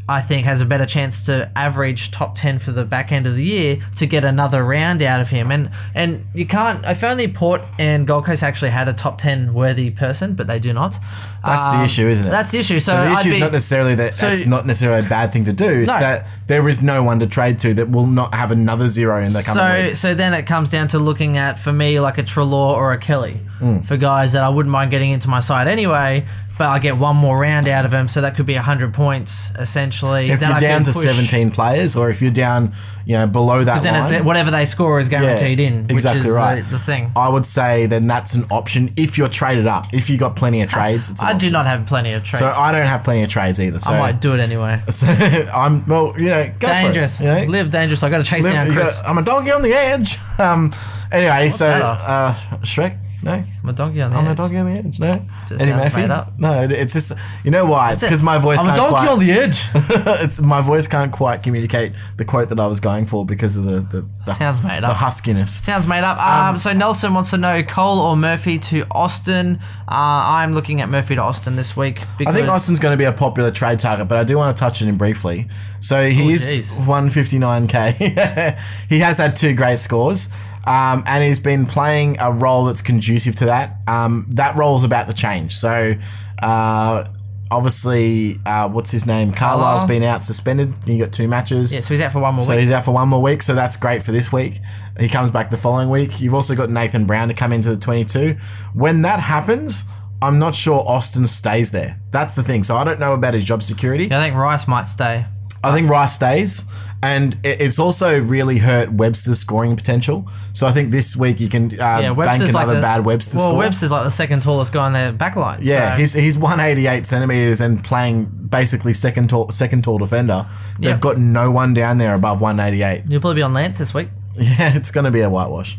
I 0.09 0.19
think 0.21 0.45
has 0.45 0.59
a 0.59 0.65
better 0.65 0.85
chance 0.85 1.23
to 1.25 1.49
average 1.55 2.11
top 2.11 2.35
10 2.35 2.59
for 2.59 2.71
the 2.71 2.83
back 2.83 3.11
end 3.13 3.25
of 3.25 3.35
the 3.35 3.43
year 3.43 3.79
to 3.95 4.05
get 4.05 4.25
another 4.25 4.63
round 4.63 5.01
out 5.01 5.21
of 5.21 5.29
him. 5.29 5.49
And 5.51 5.71
and 5.95 6.25
you 6.33 6.45
can't 6.45 6.83
if 6.85 7.03
only 7.03 7.27
Port 7.29 7.61
and 7.79 8.05
Gold 8.05 8.25
Coast 8.25 8.43
actually 8.43 8.71
had 8.71 8.87
a 8.89 8.93
top 8.93 9.17
10 9.19 9.53
worthy 9.53 9.91
person, 9.91 10.35
but 10.35 10.47
they 10.47 10.59
do 10.59 10.73
not. 10.73 10.97
That's 11.45 11.61
the 11.63 11.69
Um, 11.79 11.85
issue, 11.85 12.07
isn't 12.07 12.27
it? 12.27 12.29
That's 12.29 12.51
the 12.51 12.59
issue. 12.59 12.79
So, 12.79 12.93
So 12.93 13.05
the 13.05 13.19
issue 13.19 13.29
is 13.31 13.39
not 13.39 13.51
necessarily 13.51 13.95
that 13.95 14.15
so- 14.15 14.27
it's 14.29 14.45
not 14.45 14.65
necessarily 14.65 15.05
a 15.05 15.09
bad 15.09 15.31
thing 15.31 15.45
to 15.45 15.53
do. 15.53 15.69
It's 15.83 15.87
No. 15.87 15.99
that 15.99 16.25
there 16.47 16.67
is 16.69 16.81
no 16.81 17.03
one 17.03 17.19
to 17.19 17.27
trade 17.27 17.59
to 17.59 17.73
that 17.75 17.89
will 17.89 18.07
not 18.07 18.33
have 18.33 18.51
another 18.51 18.87
zero 18.89 19.21
in 19.21 19.31
the 19.33 19.41
coming 19.43 19.63
so 19.63 19.83
weeks. 19.87 19.99
so 19.99 20.13
then 20.13 20.33
it 20.33 20.43
comes 20.43 20.69
down 20.69 20.87
to 20.89 20.99
looking 20.99 21.37
at 21.37 21.59
for 21.59 21.71
me 21.73 21.99
like 21.99 22.17
a 22.17 22.23
Treloar 22.23 22.75
or 22.75 22.91
a 22.93 22.97
Kelly 22.97 23.39
Hmm. 23.59 23.79
for 23.79 23.95
guys 23.97 24.33
that 24.33 24.43
I 24.43 24.49
wouldn't 24.49 24.71
mind 24.71 24.91
getting 24.91 25.11
into 25.11 25.29
my 25.29 25.39
side 25.39 25.67
anyway, 25.67 26.25
but 26.57 26.67
I 26.69 26.79
get 26.79 26.97
one 26.97 27.15
more 27.15 27.37
round 27.39 27.67
out 27.67 27.85
of 27.85 27.93
him, 27.93 28.07
so 28.07 28.21
that 28.21 28.35
could 28.35 28.45
be 28.45 28.53
hundred 28.55 28.93
points 28.93 29.51
essentially. 29.57 30.29
if 30.29 30.39
you're 30.41 30.51
I 30.51 30.59
down 30.59 30.83
to 30.83 30.91
push- 30.93 31.03
17 31.05 31.51
players, 31.51 31.95
or 31.95 32.09
if 32.09 32.21
you're 32.21 32.31
down, 32.31 32.73
you 33.05 33.17
know, 33.17 33.25
below 33.27 33.63
that 33.63 33.81
then 33.83 33.99
line, 33.99 34.13
it's 34.13 34.23
whatever 34.23 34.51
they 34.51 34.65
score 34.65 34.99
is 34.99 35.09
guaranteed 35.09 35.59
Yeah, 35.59 35.67
in, 35.67 35.83
which 35.83 35.91
exactly 35.93 36.27
is 36.27 36.33
right. 36.33 36.63
the, 36.63 36.69
the 36.71 36.79
thing. 36.79 37.11
I 37.15 37.27
would 37.27 37.45
say 37.47 37.87
then 37.87 38.05
that's 38.07 38.33
an 38.35 38.45
option 38.51 38.93
if 38.95 39.17
you're 39.17 39.29
traded 39.29 39.65
up. 39.67 39.87
If 39.93 40.09
you 40.09 40.17
got 40.17 40.35
plenty 40.35 40.61
of 40.61 40.69
trades, 40.69 41.11
I 41.21 41.31
do 41.31 41.35
option. 41.35 41.51
not 41.53 41.65
have 41.65 41.85
plenty 41.87 42.13
of 42.13 42.23
trades. 42.23 42.39
So 42.39 42.51
I 42.51 42.71
don't 42.71 42.87
have 42.87 43.03
plenty 43.03 43.23
of 43.23 43.29
trades 43.29 43.59
either. 43.59 43.79
So 43.79 43.91
I 43.91 43.99
might 43.99 44.21
do 44.21 44.33
it 44.33 44.39
anyway. 44.39 44.81
So 44.91 45.07
I'm 45.07 45.85
well, 45.87 46.13
you 46.17 46.29
know, 46.29 46.51
go 46.59 46.67
dangerous. 46.67 47.19
It, 47.19 47.23
you 47.25 47.29
know? 47.31 47.43
Live 47.51 47.71
dangerous. 47.71 48.03
I 48.03 48.09
got 48.09 48.17
to 48.19 48.23
chase 48.23 48.43
Live- 48.43 48.53
down 48.53 48.71
Chris. 48.71 48.95
gotta- 48.97 49.09
I'm 49.09 49.17
a 49.17 49.21
doggy 49.23 49.51
on 49.51 49.61
the 49.63 49.73
edge. 49.73 50.17
Um. 50.39 50.73
Anyway, 51.11 51.49
so 51.51 51.67
uh, 51.67 52.33
Shrek. 52.61 52.97
No. 53.23 53.31
I'm 53.63 53.69
a 53.69 53.73
donkey 53.73 54.01
on 54.01 54.11
the 54.11 54.17
edge. 54.17 54.21
I'm 54.21 54.27
a 54.27 54.31
edge. 54.31 54.37
donkey 54.37 54.57
on 54.57 54.65
the 54.65 54.71
edge. 54.79 54.99
No. 54.99 55.25
Just 55.47 55.61
Eddie 55.61 55.71
sounds 55.71 55.83
Murphy? 55.85 56.01
made 56.01 56.09
up. 56.11 56.39
No, 56.39 56.67
it's 56.69 56.93
just 56.93 57.13
you 57.43 57.51
know 57.51 57.65
why? 57.65 57.93
It's 57.93 58.01
because 58.01 58.21
my 58.21 58.37
voice 58.37 58.59
I'm 58.59 58.65
a 58.65 58.69
can't 58.69 58.77
donkey 58.77 58.91
quite, 58.91 59.09
on 59.09 59.19
the 59.19 59.31
edge. 59.31 59.61
it's 60.23 60.41
my 60.41 60.61
voice 60.61 60.87
can't 60.87 61.11
quite 61.11 61.43
communicate 61.43 61.93
the 62.17 62.25
quote 62.25 62.49
that 62.49 62.59
I 62.59 62.67
was 62.67 62.79
going 62.79 63.05
for 63.05 63.25
because 63.25 63.57
of 63.57 63.63
the 63.65 63.81
the, 63.81 64.07
the, 64.25 64.33
Sounds 64.33 64.61
made 64.63 64.83
the 64.83 64.87
up. 64.89 64.97
huskiness. 64.97 65.47
Sounds 65.49 65.87
made 65.87 66.03
up. 66.03 66.17
Um, 66.19 66.57
so 66.57 66.73
Nelson 66.73 67.13
wants 67.13 67.29
to 67.31 67.37
know 67.37 67.63
Cole 67.63 67.99
or 67.99 68.15
Murphy 68.15 68.59
to 68.59 68.85
Austin. 68.91 69.59
Uh, 69.87 69.91
I'm 69.91 70.53
looking 70.53 70.81
at 70.81 70.89
Murphy 70.89 71.15
to 71.15 71.21
Austin 71.21 71.55
this 71.55 71.75
week. 71.77 72.01
I 72.01 72.05
Because 72.17 72.35
think 72.35 72.47
Austin's 72.47 72.79
going 72.79 72.93
to 72.93 72.97
be 72.97 73.03
a 73.05 73.11
popular 73.11 73.51
trade 73.51 73.79
target, 73.79 74.07
but 74.07 74.17
I 74.17 74.23
do 74.23 74.37
want 74.37 74.55
to 74.55 74.59
touch 74.59 74.81
on 74.81 74.87
him 74.87 74.97
briefly. 74.97 75.47
So 75.81 76.09
he's 76.09 76.49
jeez. 76.49 76.85
159k. 76.85 78.59
he 78.89 78.99
has 78.99 79.17
had 79.17 79.35
two 79.35 79.53
great 79.53 79.79
scores, 79.79 80.29
um, 80.65 81.03
and 81.05 81.23
he's 81.23 81.39
been 81.39 81.65
playing 81.65 82.17
a 82.19 82.31
role 82.31 82.65
that's 82.65 82.81
conducive 82.81 83.35
to 83.35 83.45
that. 83.45 83.77
Um, 83.87 84.25
that 84.29 84.55
role 84.55 84.75
is 84.75 84.83
about 84.83 85.07
to 85.07 85.13
change. 85.13 85.55
So. 85.55 85.95
Uh, 86.41 87.05
Obviously, 87.51 88.39
uh, 88.47 88.67
what's 88.67 88.89
his 88.89 89.05
name? 89.05 89.31
Carlisle's 89.31 89.87
been 89.87 90.01
out 90.01 90.23
suspended. 90.25 90.73
He 90.85 90.97
got 90.97 91.13
two 91.13 91.27
matches. 91.27 91.71
yeah, 91.71 91.81
so 91.81 91.93
he's 91.93 92.01
out 92.01 92.11
for 92.11 92.19
one 92.19 92.33
more 92.33 92.43
So 92.43 92.53
week. 92.53 92.61
he's 92.61 92.71
out 92.71 92.83
for 92.83 92.89
one 92.91 93.09
more 93.09 93.21
week, 93.21 93.43
so 93.43 93.53
that's 93.53 93.77
great 93.77 94.01
for 94.01 94.11
this 94.11 94.31
week. 94.33 94.59
He 94.99 95.07
comes 95.07 95.29
back 95.29 95.51
the 95.51 95.57
following 95.57 95.91
week. 95.91 96.19
You've 96.19 96.33
also 96.33 96.55
got 96.55 96.71
Nathan 96.71 97.05
Brown 97.05 97.27
to 97.27 97.35
come 97.35 97.53
into 97.53 97.69
the 97.69 97.77
22. 97.77 98.37
When 98.73 99.03
that 99.03 99.19
happens, 99.19 99.85
I'm 100.19 100.39
not 100.39 100.55
sure 100.55 100.83
Austin 100.87 101.27
stays 101.27 101.69
there. 101.69 101.99
That's 102.09 102.33
the 102.33 102.41
thing. 102.41 102.63
So 102.63 102.75
I 102.75 102.83
don't 102.83 102.99
know 102.99 103.13
about 103.13 103.35
his 103.35 103.43
job 103.45 103.61
security. 103.61 104.05
Yeah, 104.05 104.19
I 104.19 104.25
think 104.25 104.35
Rice 104.35 104.67
might 104.67 104.87
stay. 104.87 105.23
I 105.63 105.71
think 105.73 105.91
Rice 105.91 106.15
stays, 106.15 106.65
and 107.03 107.37
it's 107.43 107.77
also 107.79 108.19
really 108.21 108.57
hurt 108.57 108.91
Webster's 108.91 109.39
scoring 109.39 109.75
potential. 109.75 110.27
So 110.53 110.65
I 110.67 110.71
think 110.71 110.91
this 110.91 111.15
week 111.15 111.39
you 111.39 111.49
can 111.49 111.71
uh, 111.73 111.75
Yeah, 111.75 111.99
bank 112.13 112.17
Webster's 112.17 112.53
like 112.53 112.63
another 112.63 112.79
the, 112.79 112.81
bad 112.81 113.05
Webster 113.05 113.37
Well, 113.37 113.47
score. 113.49 113.57
Webster's 113.57 113.91
like 113.91 114.03
the 114.05 114.09
second 114.11 114.41
tallest 114.41 114.71
guy 114.71 114.85
on 114.85 114.93
their 114.93 115.11
back 115.11 115.35
line. 115.35 115.59
yeah, 115.61 115.93
so- 115.95 115.99
he's 115.99 116.13
he's 116.13 116.37
188 116.37 117.05
centimeters 117.05 117.59
and 117.61 117.83
playing 117.83 118.25
basically 118.49 118.93
second 118.93 119.29
tall 119.29 119.51
second 119.51 119.83
tall 119.83 119.97
defender. 119.97 120.47
They've 120.79 120.91
Yeah. 120.91 120.99
got 120.99 121.17
no 121.17 121.51
one 121.51 121.73
down 121.73 121.97
there 121.97 122.15
above 122.15 122.39
188. 122.39 123.03
You'll 123.09 123.19
probably 123.21 123.35
be 123.35 123.41
on 123.43 123.53
Lance 123.53 123.77
this 123.79 123.93
week. 123.93 124.09
Yeah, 124.35 124.75
it's 124.75 124.89
going 124.89 125.05
to 125.05 125.11
be 125.11 125.21
a 125.21 125.29
whitewash. 125.29 125.77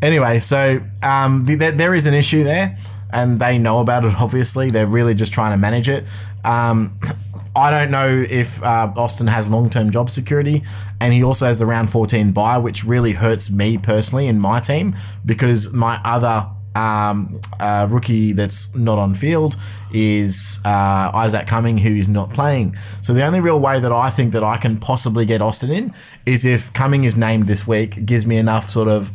Anyway, 0.00 0.40
so 0.40 0.80
um, 1.04 1.44
the, 1.44 1.54
there, 1.54 1.70
there 1.70 1.94
is 1.94 2.06
an 2.06 2.14
issue 2.14 2.42
there, 2.42 2.76
and 3.12 3.38
they 3.38 3.58
know 3.58 3.78
about 3.78 4.04
it. 4.04 4.14
Obviously, 4.18 4.70
they're 4.70 4.88
really 4.88 5.14
just 5.14 5.32
trying 5.32 5.52
to 5.52 5.56
manage 5.56 5.88
it. 5.88 6.04
Um, 6.44 6.98
I 7.54 7.70
don't 7.70 7.90
know 7.90 8.24
if 8.28 8.62
uh, 8.62 8.92
Austin 8.96 9.26
has 9.26 9.50
long-term 9.50 9.90
job 9.90 10.08
security, 10.08 10.62
and 11.00 11.12
he 11.12 11.22
also 11.22 11.46
has 11.46 11.58
the 11.58 11.66
round 11.66 11.90
14 11.90 12.32
buy, 12.32 12.56
which 12.56 12.84
really 12.84 13.12
hurts 13.12 13.50
me 13.50 13.76
personally 13.76 14.26
in 14.26 14.38
my 14.38 14.60
team 14.60 14.96
because 15.26 15.72
my 15.72 16.00
other 16.04 16.48
um, 16.74 17.38
uh, 17.60 17.86
rookie 17.90 18.32
that's 18.32 18.74
not 18.74 18.98
on 18.98 19.12
field 19.12 19.56
is 19.92 20.60
uh, 20.64 21.10
Isaac 21.12 21.46
Cumming, 21.46 21.78
who 21.78 21.94
is 21.94 22.08
not 22.08 22.32
playing. 22.32 22.76
So 23.02 23.12
the 23.12 23.24
only 23.24 23.40
real 23.40 23.60
way 23.60 23.80
that 23.80 23.92
I 23.92 24.08
think 24.08 24.32
that 24.32 24.42
I 24.42 24.56
can 24.56 24.78
possibly 24.78 25.26
get 25.26 25.42
Austin 25.42 25.70
in 25.70 25.94
is 26.24 26.46
if 26.46 26.72
Cumming 26.72 27.04
is 27.04 27.16
named 27.16 27.46
this 27.46 27.66
week, 27.66 27.98
it 27.98 28.06
gives 28.06 28.24
me 28.24 28.36
enough 28.38 28.70
sort 28.70 28.88
of 28.88 29.10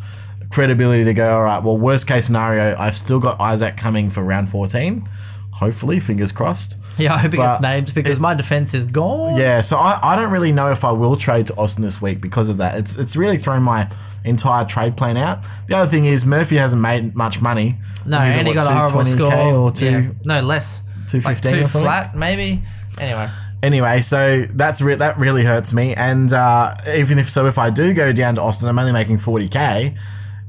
credibility 0.52 1.04
to 1.04 1.14
go, 1.14 1.36
all 1.36 1.44
right, 1.44 1.64
well, 1.64 1.78
worst 1.78 2.08
case 2.08 2.28
scenario, 2.28 2.78
I've 2.78 2.98
still 2.98 3.20
got 3.20 3.40
Isaac 3.40 3.78
coming 3.78 4.10
for 4.10 4.24
round 4.24 4.50
14. 4.50 5.08
Hopefully, 5.54 6.00
fingers 6.00 6.32
crossed. 6.32 6.78
Yeah, 7.04 7.14
I 7.14 7.18
hope 7.20 7.32
he 7.32 7.38
gets 7.38 7.62
named 7.62 7.94
because 7.94 8.20
my 8.20 8.34
defense 8.34 8.74
is 8.74 8.86
gone. 8.86 9.36
Yeah, 9.38 9.62
so 9.62 9.78
I, 9.78 10.00
I 10.02 10.16
don't 10.16 10.32
really 10.32 10.52
know 10.52 10.72
if 10.72 10.84
I 10.84 10.92
will 10.92 11.16
trade 11.16 11.48
to 11.48 11.56
Austin 11.56 11.84
this 11.84 12.02
week 12.02 12.22
because 12.22 12.50
of 12.50 12.58
that. 12.58 12.78
It's 12.78 12.98
it's 12.98 13.16
really 13.16 13.38
thrown 13.38 13.62
my 13.64 13.90
entire 14.26 14.66
trade 14.66 14.98
plan 14.98 15.16
out. 15.18 15.46
The 15.68 15.76
other 15.78 15.90
thing 15.90 16.06
is 16.06 16.26
Murphy 16.26 16.56
hasn't 16.58 16.82
made 16.82 17.16
much 17.16 17.42
money. 17.42 17.78
No, 18.06 18.18
and 18.20 18.48
he 18.48 18.54
got 18.54 18.72
a 18.72 18.76
horrible 18.76 19.06
score. 19.06 19.34
or 19.34 19.72
two. 19.72 19.86
Yeah, 19.86 20.10
no, 20.24 20.42
less. 20.42 20.82
215 21.10 21.52
like 21.52 21.62
two 21.62 21.68
flat, 21.80 22.16
maybe. 22.18 22.62
Anyway, 23.00 23.30
Anyway, 23.64 24.02
so 24.02 24.46
that's 24.52 24.82
re- 24.82 24.96
that 24.96 25.18
really 25.18 25.44
hurts 25.44 25.74
me. 25.74 25.94
And 25.96 26.32
uh, 26.34 26.76
even 26.88 27.18
if 27.18 27.30
so, 27.30 27.46
if 27.48 27.58
I 27.58 27.70
do 27.70 27.94
go 27.94 28.12
down 28.14 28.36
to 28.36 28.42
Austin, 28.42 28.68
I'm 28.70 28.78
only 28.78 28.92
making 28.92 29.18
40k. 29.18 29.98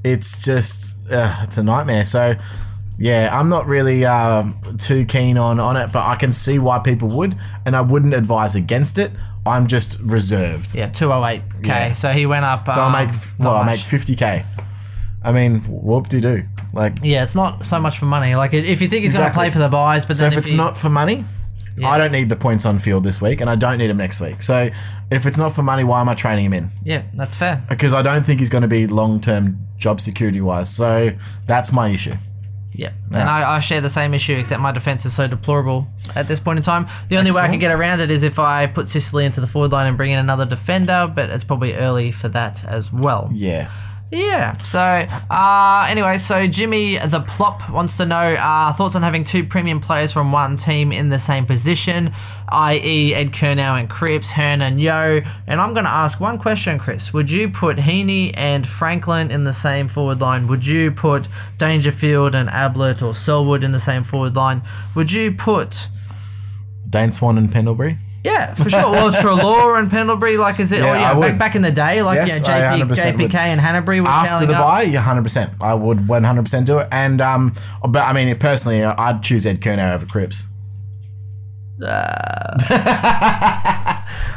It's 0.04 0.44
just 0.44 0.94
uh, 1.11 1.37
it's 1.42 1.56
a 1.58 1.62
nightmare. 1.62 2.04
So 2.04 2.34
yeah, 2.98 3.30
I'm 3.32 3.48
not 3.48 3.66
really 3.66 4.04
um, 4.04 4.58
too 4.78 5.04
keen 5.06 5.38
on 5.38 5.61
on 5.61 5.76
it, 5.76 5.92
but 5.92 6.04
I 6.06 6.16
can 6.16 6.32
see 6.32 6.58
why 6.58 6.78
people 6.80 7.08
would, 7.08 7.37
and 7.64 7.76
I 7.76 7.80
wouldn't 7.80 8.14
advise 8.14 8.54
against 8.54 8.98
it. 8.98 9.12
I'm 9.46 9.66
just 9.66 9.98
reserved. 10.00 10.74
yeah, 10.74 10.90
208k. 10.90 11.66
Yeah. 11.66 11.92
So 11.92 12.12
he 12.12 12.26
went 12.26 12.44
up. 12.44 12.66
So 12.66 12.80
I 12.80 13.06
make 13.06 13.14
well, 13.38 13.56
I 13.56 13.64
make 13.64 13.80
50k. 13.80 14.44
I 15.24 15.32
mean, 15.32 15.61
whoop 15.62 16.08
de 16.08 16.20
doo. 16.20 16.44
Like, 16.72 16.98
Yeah, 17.02 17.22
it's 17.22 17.34
not 17.34 17.64
so 17.64 17.80
much 17.80 17.98
for 17.98 18.04
money. 18.04 18.34
Like 18.34 18.52
if 18.54 18.80
you 18.82 18.88
think 18.88 19.02
he's 19.02 19.12
Exactly. 19.14 19.18
going 19.18 19.30
to 19.30 19.34
play 19.34 19.50
for 19.50 19.58
the 19.58 19.68
buys, 19.68 20.04
but 20.04 20.16
so 20.16 20.24
then 20.24 20.32
if 20.32 20.38
it's 20.38 20.52
not 20.52 20.76
for 20.76 20.90
money, 20.90 21.24
Yeah. 21.76 21.88
I 21.88 21.98
don't 21.98 22.12
need 22.12 22.28
the 22.28 22.37
points 22.37 22.66
on 22.66 22.78
field 22.78 23.04
this 23.04 23.20
week, 23.20 23.40
and 23.40 23.48
I 23.48 23.54
don't 23.56 23.78
need 23.78 23.88
him 23.90 23.96
next 23.96 24.20
week. 24.20 24.42
So 24.42 24.70
if 25.11 25.24
it's 25.26 25.38
not 25.38 25.54
for 25.54 25.62
money, 25.62 25.82
why 25.82 26.00
am 26.00 26.08
I 26.08 26.14
training 26.14 26.44
him 26.46 26.52
in? 26.52 26.70
yeah, 26.84 27.02
that's 27.14 27.34
fair. 27.34 27.62
Because 27.68 27.92
I 27.92 28.02
don't 28.02 28.24
think 28.26 28.40
he's 28.40 28.50
going 28.50 28.62
to 28.62 28.68
be 28.68 28.87
long 28.87 29.20
term 29.20 29.58
job 29.78 30.00
security 30.00 30.40
wise. 30.40 30.68
So 30.68 31.11
that's 31.46 31.72
my 31.72 31.88
issue. 31.88 32.14
Yeah, 32.79 32.93
and 33.11 33.29
I, 33.29 33.57
I 33.57 33.59
share 33.59 33.81
the 33.81 33.91
same 33.91 34.14
issue, 34.14 34.35
except 34.37 34.62
my 34.62 34.71
defense 34.71 35.05
is 35.05 35.12
so 35.12 35.27
deplorable 35.27 35.88
at 36.14 36.29
this 36.29 36.38
point 36.38 36.59
in 36.59 36.62
time. 36.62 36.87
The 37.09 37.17
only 37.17 37.33
way 37.33 37.41
I 37.41 37.49
can 37.49 37.59
get 37.59 37.77
around 37.77 37.99
it 37.99 38.09
is 38.09 38.23
if 38.23 38.38
I 38.38 38.69
put 38.69 38.87
Sicily 38.88 39.25
into 39.25 39.41
the 39.41 39.49
forward 39.49 39.73
line 39.73 39.88
and 39.88 39.97
bring 39.97 40.12
in 40.12 40.19
another 40.21 40.47
defender, 40.47 41.11
but 41.12 41.29
it's 41.29 41.43
probably 41.43 41.75
early 41.75 42.12
for 42.12 42.29
that 42.29 42.64
as 42.64 42.93
well. 42.93 43.31
Yeah. 43.35 43.69
Yeah. 44.11 44.57
So, 44.62 44.81
uh, 44.81 45.87
anyway, 45.88 46.16
so 46.16 46.47
Jimmy 46.47 46.97
the 46.97 47.21
Plop 47.21 47.68
wants 47.68 47.99
to 47.99 48.07
know 48.07 48.35
uh, 48.35 48.73
thoughts 48.73 48.97
on 48.97 49.03
having 49.03 49.23
two 49.23 49.44
premium 49.44 49.81
players 49.81 50.12
from 50.12 50.33
one 50.33 50.57
team 50.57 50.92
in 50.92 51.11
the 51.11 51.18
same 51.18 51.44
position, 51.44 52.14
i.e., 52.49 53.14
Ed 53.14 53.33
Curnow 53.33 53.79
and 53.79 53.90
Cripps, 53.90 54.31
Hearn 54.31 54.62
and 54.62 54.81
Yeo. 54.81 55.23
And 55.47 55.61
I'm 55.61 55.75
going 55.75 55.85
to 55.85 55.90
ask 55.90 56.21
one 56.21 56.38
question, 56.38 56.79
Chris. 56.79 57.12
Would 57.12 57.31
you 57.31 57.51
put 57.51 57.79
Heeney 57.79 58.33
and 58.35 58.66
Franklin 58.66 59.31
in 59.31 59.44
the 59.44 59.53
same 59.53 59.88
forward 59.88 60.21
line? 60.21 60.47
Would 60.47 60.64
you 60.64 60.90
put 60.90 61.29
Dangerfield 61.59 62.35
and 62.35 62.49
Ablett 62.49 63.03
or 63.03 63.14
Selwood 63.14 63.62
in 63.62 63.73
the 63.73 63.81
same 63.81 64.05
forward 64.05 64.35
line? 64.35 64.62
Would 64.94 65.12
you 65.12 65.33
put. 65.33 65.88
Dane 66.88 67.12
Swan 67.12 67.37
and 67.37 67.53
Pendlebury. 67.53 67.99
Yeah, 68.24 68.54
for 68.54 68.68
sure. 68.68 68.90
Well, 68.90 69.11
Treloar 69.12 69.78
and 69.78 69.90
Pendlebury, 69.90 70.37
like, 70.37 70.59
is 70.61 70.72
it? 70.72 70.81
Yeah, 70.81 70.90
oh, 70.90 70.94
yeah, 70.94 71.11
I 71.11 71.14
back, 71.14 71.16
would. 71.18 71.38
back 71.38 71.57
in 71.57 71.62
the 71.62 71.70
day, 71.70 72.02
like, 72.02 72.16
Yes, 72.16 72.42
yeah, 72.42 72.74
I 72.74 72.78
JP, 72.78 72.88
100% 72.88 72.88
would. 72.88 73.31
JPK 73.31 73.35
and 73.35 73.61
Hannebery 73.61 74.00
were 74.00 74.09
After 74.09 74.46
the 74.46 74.52
buy, 74.54 74.83
yeah, 74.83 75.04
100%. 75.04 75.62
I 75.62 75.74
would 75.74 75.98
100% 75.98 76.64
do 76.64 76.78
it. 76.78 76.88
And, 76.90 77.20
um, 77.20 77.54
but 77.88 78.00
I 78.02 78.12
mean, 78.12 78.37
personally, 78.38 78.83
I'd 78.83 79.22
choose 79.22 79.46
Ed 79.46 79.61
Curnow 79.61 79.94
over 79.94 80.07
Cripps. 80.07 80.48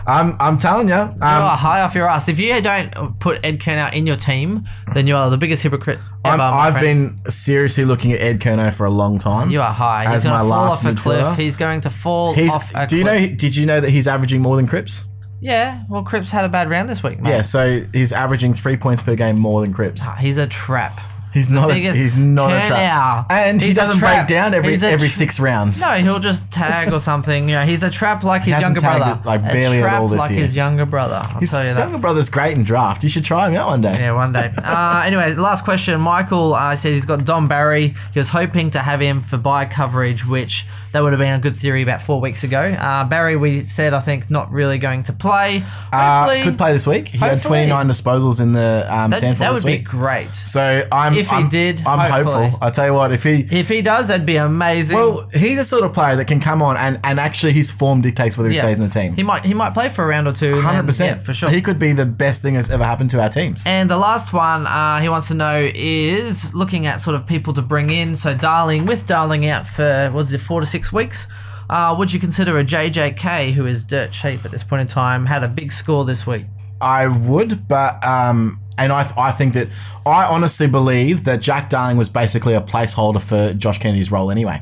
I'm, 0.07 0.35
I'm 0.39 0.57
telling 0.57 0.87
you. 0.89 0.95
Um, 0.95 1.13
you 1.15 1.21
are 1.21 1.57
high 1.57 1.81
off 1.81 1.95
your 1.95 2.09
ass. 2.09 2.29
If 2.29 2.39
you 2.39 2.59
don't 2.61 3.19
put 3.19 3.39
Ed 3.43 3.59
Curnow 3.59 3.93
in 3.93 4.07
your 4.07 4.15
team, 4.15 4.67
then 4.93 5.07
you 5.07 5.15
are 5.15 5.29
the 5.29 5.37
biggest 5.37 5.63
hypocrite 5.63 5.99
ever. 6.25 6.41
I'm, 6.41 6.53
I've 6.53 6.81
been 6.81 7.19
seriously 7.29 7.85
looking 7.85 8.11
at 8.11 8.19
Ed 8.19 8.39
Curnow 8.41 8.73
for 8.73 8.85
a 8.85 8.89
long 8.91 9.19
time. 9.19 9.49
You 9.49 9.61
are 9.61 9.71
high. 9.71 10.05
as 10.05 10.23
He's 10.23 10.29
going 10.29 10.43
to 10.43 10.49
fall 10.49 10.49
last 10.49 10.85
off 10.85 10.93
a 10.93 10.95
cliff. 10.95 11.35
He's 11.35 11.57
going 11.57 11.81
to 11.81 11.89
fall 11.89 12.33
He's, 12.33 12.51
off 12.51 12.71
a 12.75 12.87
do 12.87 12.97
you 12.97 13.03
cliff. 13.03 13.29
know? 13.31 13.35
Did 13.35 13.55
you 13.55 13.65
know 13.65 13.79
that 13.79 13.89
he's 13.89 14.07
averaging 14.07 14.41
more 14.41 14.55
than 14.55 14.67
Cripps? 14.67 15.05
Yeah. 15.39 15.83
Well, 15.89 16.03
Cripps 16.03 16.31
had 16.31 16.45
a 16.45 16.49
bad 16.49 16.69
round 16.69 16.89
this 16.89 17.01
week, 17.01 17.19
mate. 17.19 17.29
Yeah, 17.29 17.41
so 17.41 17.81
he's 17.93 18.13
averaging 18.13 18.53
three 18.53 18.77
points 18.77 19.01
per 19.01 19.15
game 19.15 19.39
more 19.39 19.61
than 19.61 19.73
Cripps. 19.73 20.05
He's 20.19 20.37
a 20.37 20.47
trap. 20.47 20.99
He's 21.33 21.49
not. 21.49 21.71
A, 21.71 21.73
biggest 21.73 21.97
he's 21.97 22.17
not 22.17 22.51
a 22.51 22.67
trap, 22.67 23.27
and 23.31 23.61
he 23.61 23.67
He's 23.67 23.77
a 23.77 23.81
doesn't 23.81 23.99
break 23.99 24.27
down 24.27 24.53
every 24.53 24.71
He's 24.71 24.83
a 24.83 24.89
every 24.91 25.07
tr- 25.07 25.13
six 25.13 25.39
rounds. 25.39 25.79
No, 25.79 25.91
he'll 25.93 26.19
just 26.19 26.51
tag 26.51 26.91
or 26.91 26.99
something. 26.99 27.47
Yeah, 27.47 27.63
he's 27.65 27.83
a 27.83 27.89
trap 27.89 28.23
like 28.23 28.43
his 28.43 28.53
hasn't 28.55 28.75
younger 28.75 28.79
tagged 28.81 28.99
brother. 29.05 29.21
it, 29.21 29.25
like, 29.25 29.39
a 29.39 29.53
barely 29.53 29.77
at 29.77 29.81
trap 29.83 30.01
all 30.01 30.07
this 30.09 30.19
like 30.19 30.31
year. 30.31 30.41
his 30.41 30.55
younger 30.55 30.85
brother. 30.85 31.21
I'll 31.23 31.39
His 31.39 31.51
tell 31.51 31.63
you 31.65 31.73
that. 31.73 31.79
younger 31.79 31.97
brother's 31.99 32.29
great 32.29 32.57
in 32.57 32.63
draft. 32.63 33.03
You 33.03 33.09
should 33.09 33.23
try 33.25 33.47
him 33.47 33.55
out 33.55 33.67
one 33.69 33.81
day. 33.81 33.93
Yeah, 33.97 34.11
one 34.13 34.33
day. 34.33 34.51
Uh, 34.61 35.03
anyway, 35.05 35.33
last 35.35 35.63
question. 35.63 35.99
Michael 36.01 36.53
uh, 36.53 36.75
said 36.75 36.93
he's 36.93 37.05
got 37.05 37.23
Don 37.25 37.47
Barry. 37.47 37.95
He 38.13 38.19
was 38.19 38.29
hoping 38.29 38.71
to 38.71 38.79
have 38.79 39.01
him 39.01 39.21
for 39.21 39.37
buy 39.37 39.65
coverage, 39.65 40.25
which 40.25 40.65
that 40.91 41.01
would 41.01 41.13
have 41.13 41.19
been 41.19 41.33
a 41.33 41.39
good 41.39 41.55
theory 41.55 41.83
about 41.83 42.01
four 42.01 42.19
weeks 42.19 42.43
ago. 42.43 42.59
Uh, 42.61 43.05
Barry, 43.05 43.35
we 43.37 43.65
said, 43.65 43.93
I 43.93 43.99
think, 43.99 44.29
not 44.29 44.51
really 44.51 44.77
going 44.77 45.03
to 45.03 45.13
play. 45.13 45.63
Uh, 45.91 46.43
could 46.43 46.57
play 46.57 46.73
this 46.73 46.85
week. 46.87 47.09
He 47.09 47.17
had 47.17 47.41
29 47.41 47.87
disposals 47.87 48.41
in 48.41 48.53
the 48.53 48.85
um, 48.89 49.11
that, 49.11 49.19
Sandford 49.19 49.39
that 49.45 49.49
would 49.51 49.63
this 49.63 49.65
be 49.65 49.77
great. 49.79 50.33
So 50.35 50.87
I'm. 50.91 51.13
If 51.15 51.29
he 51.29 51.35
I'm, 51.35 51.49
did, 51.49 51.85
I'm 51.85 52.11
hopefully. 52.11 52.49
hopeful. 52.49 52.59
I 52.67 52.69
tell 52.71 52.85
you 52.87 52.93
what, 52.93 53.11
if 53.11 53.23
he. 53.23 53.47
If 53.51 53.69
he 53.69 53.81
does, 53.81 54.07
that'd 54.09 54.25
be 54.25 54.35
amazing. 54.37 54.97
Well, 54.97 55.27
he's 55.33 55.59
a 55.59 55.65
sort 55.65 55.83
of 55.83 55.93
player 55.93 56.15
that 56.15 56.25
can 56.25 56.39
come 56.39 56.61
on 56.61 56.77
and, 56.77 56.99
and 57.03 57.19
actually 57.19 57.53
his 57.53 57.71
form 57.71 58.01
dictates 58.01 58.37
whether 58.37 58.49
he 58.49 58.55
Yeah. 58.55 58.63
stays 58.63 58.77
in 58.79 58.83
the 58.83 58.89
team. 58.93 59.15
He 59.15 59.23
might 59.23 59.45
he 59.45 59.53
might 59.53 59.73
play 59.73 59.89
for 59.89 60.03
a 60.03 60.07
round 60.07 60.27
or 60.27 60.33
two. 60.33 60.59
Hundred 60.61 60.85
percent 60.85 61.17
yeah, 61.19 61.23
for 61.23 61.33
sure. 61.33 61.49
He 61.49 61.61
could 61.61 61.79
be 61.79 61.93
the 61.93 62.05
best 62.05 62.41
thing 62.41 62.55
that's 62.55 62.69
ever 62.69 62.83
happened 62.83 63.09
to 63.11 63.21
our 63.21 63.29
teams. 63.29 63.63
And 63.65 63.89
the 63.89 63.97
last 63.97 64.33
one 64.33 64.67
uh, 64.67 65.01
he 65.01 65.09
wants 65.09 65.27
to 65.29 65.33
know 65.33 65.69
is 65.73 66.53
looking 66.53 66.85
at 66.85 67.01
sort 67.01 67.15
of 67.15 67.25
people 67.25 67.53
to 67.53 67.61
bring 67.61 67.89
in. 67.89 68.15
So 68.15 68.35
Darling, 68.35 68.85
with 68.85 69.07
Darling 69.07 69.45
out 69.47 69.67
for 69.67 70.05
what 70.07 70.13
was 70.15 70.33
it 70.33 70.39
four 70.39 70.59
to 70.59 70.65
six 70.65 70.80
weeks, 70.89 71.27
uh, 71.69 71.95
would 71.97 72.13
you 72.13 72.19
consider 72.19 72.57
a 72.57 72.63
JJK 72.63 73.53
who 73.53 73.65
is 73.65 73.83
dirt 73.83 74.11
cheap 74.11 74.45
at 74.45 74.51
this 74.51 74.63
point 74.63 74.81
in 74.81 74.87
time 74.87 75.25
had 75.25 75.43
a 75.43 75.47
big 75.47 75.71
score 75.71 76.05
this 76.05 76.25
week? 76.25 76.45
I 76.79 77.07
would, 77.07 77.67
but 77.67 78.03
um, 78.03 78.59
And 78.77 78.91
I, 78.91 79.11
I 79.17 79.31
think 79.31 79.53
that 79.53 79.67
I 80.05 80.25
honestly 80.25 80.67
believe 80.67 81.25
that 81.25 81.41
Jack 81.41 81.69
Darling 81.69 81.97
was 81.97 82.09
basically 82.09 82.53
a 82.55 82.61
placeholder 82.61 83.21
for 83.21 83.53
Josh 83.53 83.77
Kennedy's 83.77 84.11
role 84.11 84.31
anyway. 84.31 84.61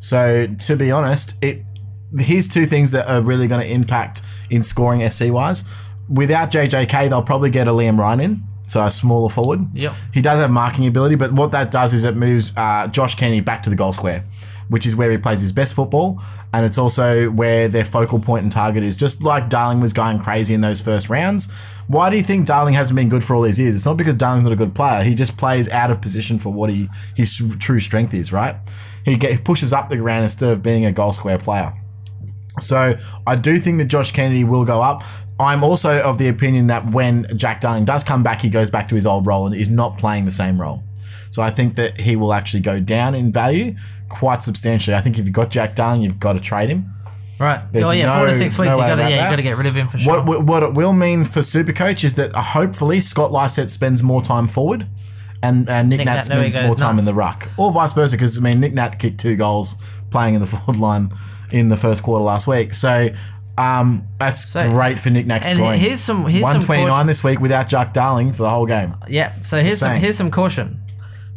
So 0.00 0.46
to 0.46 0.76
be 0.76 0.90
honest, 0.90 1.36
it 1.42 1.64
here's 2.18 2.48
two 2.48 2.66
things 2.66 2.90
that 2.90 3.08
are 3.08 3.22
really 3.22 3.46
going 3.46 3.60
to 3.60 3.72
impact 3.72 4.22
in 4.50 4.62
scoring 4.62 5.08
SC 5.08 5.30
wise. 5.30 5.64
Without 6.08 6.50
JJK, 6.50 7.08
they'll 7.08 7.22
probably 7.22 7.50
get 7.50 7.68
a 7.68 7.70
Liam 7.70 7.98
Ryan 7.98 8.20
in, 8.20 8.42
so 8.66 8.84
a 8.84 8.90
smaller 8.90 9.30
forward. 9.30 9.60
Yep. 9.74 9.94
He 10.12 10.20
does 10.20 10.40
have 10.40 10.50
marking 10.50 10.86
ability, 10.86 11.14
but 11.14 11.32
what 11.32 11.52
that 11.52 11.70
does 11.70 11.94
is 11.94 12.04
it 12.04 12.16
moves 12.16 12.52
uh, 12.56 12.88
Josh 12.88 13.14
Kennedy 13.14 13.40
back 13.40 13.62
to 13.62 13.70
the 13.70 13.76
goal 13.76 13.92
square, 13.92 14.24
which 14.68 14.86
is 14.86 14.96
where 14.96 15.10
he 15.10 15.18
plays 15.18 15.40
his 15.40 15.52
best 15.52 15.74
football, 15.74 16.20
and 16.52 16.64
it's 16.64 16.78
also 16.78 17.30
where 17.30 17.68
their 17.68 17.84
focal 17.84 18.18
point 18.18 18.42
and 18.42 18.52
target 18.52 18.82
is. 18.82 18.96
Just 18.96 19.22
like 19.22 19.48
Darling 19.48 19.80
was 19.80 19.92
going 19.92 20.18
crazy 20.18 20.54
in 20.54 20.60
those 20.60 20.80
first 20.80 21.08
rounds. 21.08 21.50
Why 21.88 22.10
do 22.10 22.16
you 22.16 22.22
think 22.22 22.46
Darling 22.46 22.74
hasn't 22.74 22.96
been 22.96 23.08
good 23.08 23.24
for 23.24 23.34
all 23.34 23.42
these 23.42 23.58
years? 23.58 23.74
It's 23.74 23.86
not 23.86 23.96
because 23.96 24.16
Darling's 24.16 24.44
not 24.44 24.52
a 24.52 24.56
good 24.56 24.74
player. 24.74 25.02
He 25.02 25.14
just 25.14 25.36
plays 25.36 25.68
out 25.68 25.90
of 25.90 26.00
position 26.00 26.38
for 26.38 26.52
what 26.52 26.70
he 26.70 26.88
his 27.16 27.40
true 27.58 27.80
strength 27.80 28.14
is. 28.14 28.32
Right? 28.32 28.56
He, 29.04 29.16
get, 29.16 29.32
he 29.32 29.38
pushes 29.38 29.72
up 29.72 29.88
the 29.88 29.96
ground 29.96 30.24
instead 30.24 30.50
of 30.50 30.62
being 30.62 30.84
a 30.84 30.92
goal 30.92 31.12
square 31.12 31.38
player. 31.38 31.74
So 32.60 32.98
I 33.26 33.36
do 33.36 33.58
think 33.58 33.78
that 33.78 33.86
Josh 33.86 34.12
Kennedy 34.12 34.44
will 34.44 34.64
go 34.64 34.82
up. 34.82 35.02
I'm 35.40 35.64
also 35.64 36.00
of 36.02 36.18
the 36.18 36.28
opinion 36.28 36.68
that 36.68 36.90
when 36.90 37.26
Jack 37.36 37.60
Darling 37.62 37.84
does 37.84 38.04
come 38.04 38.22
back, 38.22 38.40
he 38.40 38.50
goes 38.50 38.70
back 38.70 38.88
to 38.88 38.94
his 38.94 39.06
old 39.06 39.26
role 39.26 39.46
and 39.46 39.56
is 39.56 39.70
not 39.70 39.98
playing 39.98 40.24
the 40.24 40.30
same 40.30 40.60
role. 40.60 40.82
So 41.32 41.42
I 41.42 41.50
think 41.50 41.74
that 41.74 42.00
he 42.00 42.14
will 42.14 42.32
actually 42.32 42.60
go 42.60 42.78
down 42.78 43.14
in 43.16 43.32
value 43.32 43.74
quite 44.08 44.42
substantially. 44.44 44.94
I 44.94 45.00
think 45.00 45.18
if 45.18 45.24
you've 45.24 45.34
got 45.34 45.50
Jack 45.50 45.74
Darling, 45.74 46.02
you've 46.02 46.20
got 46.20 46.34
to 46.34 46.40
trade 46.40 46.68
him. 46.70 46.90
Right. 47.40 47.60
There's 47.72 47.86
oh 47.86 47.90
yeah, 47.90 48.16
four 48.18 48.26
to 48.28 48.38
six 48.38 48.56
weeks. 48.56 48.70
no 48.70 48.76
you 48.76 48.82
got 48.82 48.94
to 48.96 49.02
yeah, 49.02 49.24
you 49.24 49.30
got 49.30 49.36
to 49.36 49.42
get 49.42 49.56
rid 49.56 49.66
of 49.66 49.74
him 49.74 49.88
for 49.88 49.98
sure. 49.98 50.22
What 50.22 50.44
what 50.44 50.62
it 50.62 50.74
will 50.74 50.92
mean 50.92 51.24
for 51.24 51.40
Supercoach 51.40 52.04
is 52.04 52.14
that 52.14 52.32
uh, 52.36 52.40
hopefully 52.42 53.00
Scott 53.00 53.32
Lycett 53.32 53.70
spends 53.70 54.02
more 54.02 54.22
time 54.22 54.46
forward, 54.46 54.86
and, 55.42 55.68
and 55.68 55.88
Nick, 55.88 55.98
Nick 55.98 56.06
Nat 56.06 56.14
Nat, 56.14 56.20
spends 56.24 56.54
more 56.56 56.76
time 56.76 56.96
nuts. 56.96 57.08
in 57.08 57.12
the 57.12 57.14
ruck, 57.14 57.48
or 57.56 57.72
vice 57.72 57.94
versa. 57.94 58.14
Because 58.14 58.38
I 58.38 58.40
mean, 58.42 58.60
Nick 58.60 58.74
Nat 58.74 58.98
kicked 59.00 59.18
two 59.18 59.34
goals 59.34 59.74
playing 60.10 60.34
in 60.34 60.40
the 60.40 60.46
forward 60.52 60.76
line 60.76 61.12
in 61.50 61.68
the 61.68 61.76
first 61.76 62.02
quarter 62.02 62.22
last 62.24 62.46
week, 62.46 62.74
so. 62.74 63.08
Um, 63.58 64.08
that's 64.18 64.50
great 64.50 64.98
for 64.98 65.10
Nick 65.10 65.28
and 65.28 65.44
scoring. 65.44 65.78
here's 65.78 66.00
some- 66.00 66.24
here's 66.24 66.42
129 66.42 66.88
caution- 66.88 67.06
this 67.06 67.22
week 67.22 67.38
without 67.38 67.68
Jack 67.68 67.92
Darling 67.92 68.32
for 68.32 68.44
the 68.44 68.48
whole 68.50 68.64
game. 68.64 68.94
Yeah. 69.08 69.34
So 69.42 69.60
here's 69.62 69.78
some 69.78 69.96
here's 69.96 70.16
some 70.16 70.30
caution, 70.30 70.80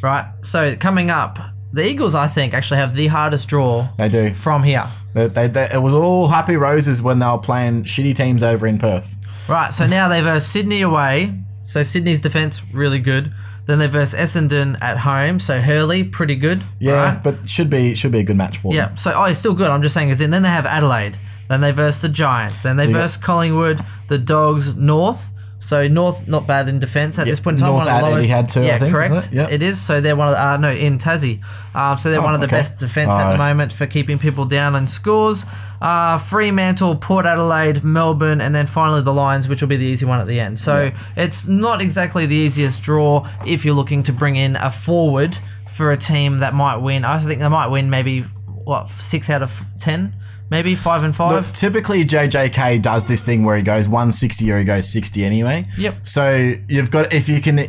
right? 0.06 0.26
So 0.41 0.76
coming 0.78 1.10
up, 1.10 1.38
the 1.74 1.86
Eagles 1.86 2.16
I 2.16 2.28
think 2.28 2.53
actually 2.53 2.78
have 2.78 2.95
the 2.95 3.08
hardest 3.08 3.49
draw 3.49 3.89
They 3.97 4.08
do. 4.08 4.34
from 4.34 4.64
here. 4.64 4.88
They, 5.14 5.28
they, 5.28 5.47
they- 5.47 5.72
it 5.74 5.82
was 5.82 5.93
all 5.93 6.28
happy 6.28 6.56
roses 6.56 7.01
when 7.01 7.20
they 7.20 7.26
were 7.26 7.38
playing 7.39 7.84
shitty 7.84 8.16
teams 8.16 8.43
over 8.43 8.66
in 8.68 8.78
Perth. 8.80 9.16
Right. 9.49 9.74
So 9.74 9.86
now 9.88 10.08
they 10.08 10.22
verse 10.22 10.45
Sydney 10.45 10.82
away. 10.82 11.34
So 11.66 11.84
Sydney's 11.84 12.22
defense 12.22 12.62
really 12.74 12.99
good. 12.99 13.34
Then 13.66 13.80
they 13.80 13.88
verse 13.88 14.14
Essendon 14.14 14.78
at 14.82 14.99
home. 14.99 15.39
So 15.39 15.60
Hurley 15.60 16.03
pretty 16.03 16.36
good. 16.36 16.62
Yeah, 16.80 16.93
right? 17.14 17.24
but 17.24 17.49
should 17.49 17.70
be 17.70 17.95
should 17.95 18.12
be 18.12 18.20
a 18.20 18.24
good 18.24 18.38
match 18.38 18.60
for 18.60 18.72
them. 18.72 18.78
Yeah. 18.78 18.95
So 18.95 19.12
oh, 19.16 19.24
it's 19.24 19.39
still 19.39 19.56
good. 19.56 19.70
I'm 19.72 19.82
just 19.82 19.95
saying 19.95 20.10
is 20.12 20.22
in. 20.22 20.30
Then 20.30 20.43
they 20.43 20.49
have 20.49 20.68
Adelaide. 20.68 21.18
Then 21.49 21.62
they 21.62 21.72
verse 21.72 21.99
the 22.01 22.10
Giants. 22.10 22.62
Then 22.64 22.78
they 22.78 22.86
got- 22.86 22.93
verse 22.93 23.18
Collingwood, 23.18 23.84
the 24.08 24.18
Dogs, 24.20 24.76
North. 24.76 25.32
So 25.66 25.88
North 25.88 26.28
not 26.28 26.45
bad 26.45 26.70
in 26.70 26.80
defence 26.80 27.18
at 27.18 27.26
this 27.26 27.39
point 27.39 27.55
in 27.57 27.61
time. 27.61 27.72
North 27.72 27.86
one 27.86 27.95
of 27.95 28.01
the 28.01 28.09
lowest. 28.09 28.30
Etihad 28.30 28.53
too, 28.53 28.61
I 28.61 28.66
Yeah, 28.66 28.78
think, 28.78 28.91
correct. 28.93 29.13
it? 29.16 29.34
Yep. 29.34 29.51
It 29.51 29.63
is. 29.63 29.82
So 29.82 29.99
they're 29.99 30.16
one 30.16 30.28
of 30.28 30.36
the, 30.36 30.45
uh, 30.45 30.57
no 30.57 30.70
in 30.70 30.99
Tassie. 30.99 31.41
Um, 31.74 31.97
so 31.97 32.11
they're 32.11 32.22
one 32.22 32.36
of 32.36 32.39
the 32.39 32.45
okay. 32.45 32.57
best 32.57 32.78
defence 32.80 33.09
at 33.09 33.32
the 33.32 33.38
moment 33.39 33.74
for 33.74 33.88
keeping 33.88 34.20
people 34.20 34.45
down 34.45 34.76
in 34.76 34.86
scores. 34.86 35.47
Uh, 35.82 36.20
Fremantle, 36.20 36.95
Port 36.97 37.26
Adelaide, 37.26 37.84
Melbourne, 37.84 38.41
and 38.41 38.53
then 38.53 38.68
finally 38.68 39.01
the 39.01 39.13
Lions, 39.13 39.47
which 39.47 39.61
will 39.61 39.68
be 39.68 39.78
the 39.78 39.86
easy 39.86 40.05
one 40.05 40.20
at 40.20 40.28
the 40.28 40.39
end. 40.39 40.59
So 40.59 40.91
it's 41.16 41.47
not 41.47 41.82
exactly 41.82 42.28
the 42.28 42.36
easiest 42.36 42.84
draw 42.84 43.28
if 43.45 43.66
you're 43.66 43.74
looking 43.74 44.03
to 44.03 44.13
bring 44.13 44.36
in 44.36 44.55
a 44.57 44.70
forward 44.70 45.36
for 45.68 45.91
a 45.91 45.97
team 45.97 46.39
that 46.39 46.53
might 46.53 46.78
win. 46.78 47.03
I 47.03 47.18
think 47.18 47.41
they 47.41 47.47
might 47.49 47.68
win 47.68 47.89
maybe 47.89 48.22
what 48.22 48.89
six 48.89 49.30
out 49.32 49.41
of 49.41 49.66
ten, 49.80 50.16
maybe 50.50 50.76
five 50.76 51.04
and 51.04 51.16
five. 51.16 51.46
Look, 51.46 51.54
typically 51.54 52.06
JJK 52.06 52.82
does 52.82 53.06
this 53.06 53.24
thing 53.24 53.43
where 53.43 53.58
he 53.58 53.64
goes 53.64 53.88
160 53.88 54.52
or 54.52 54.60
he 54.60 54.64
goes 54.64 54.89
60 54.89 55.24
anyway. 55.24 55.66
Yep. 55.78 56.06
So 56.06 56.56
you've 56.68 56.91
got 56.91 57.14
if 57.14 57.28
you 57.28 57.41
can, 57.41 57.60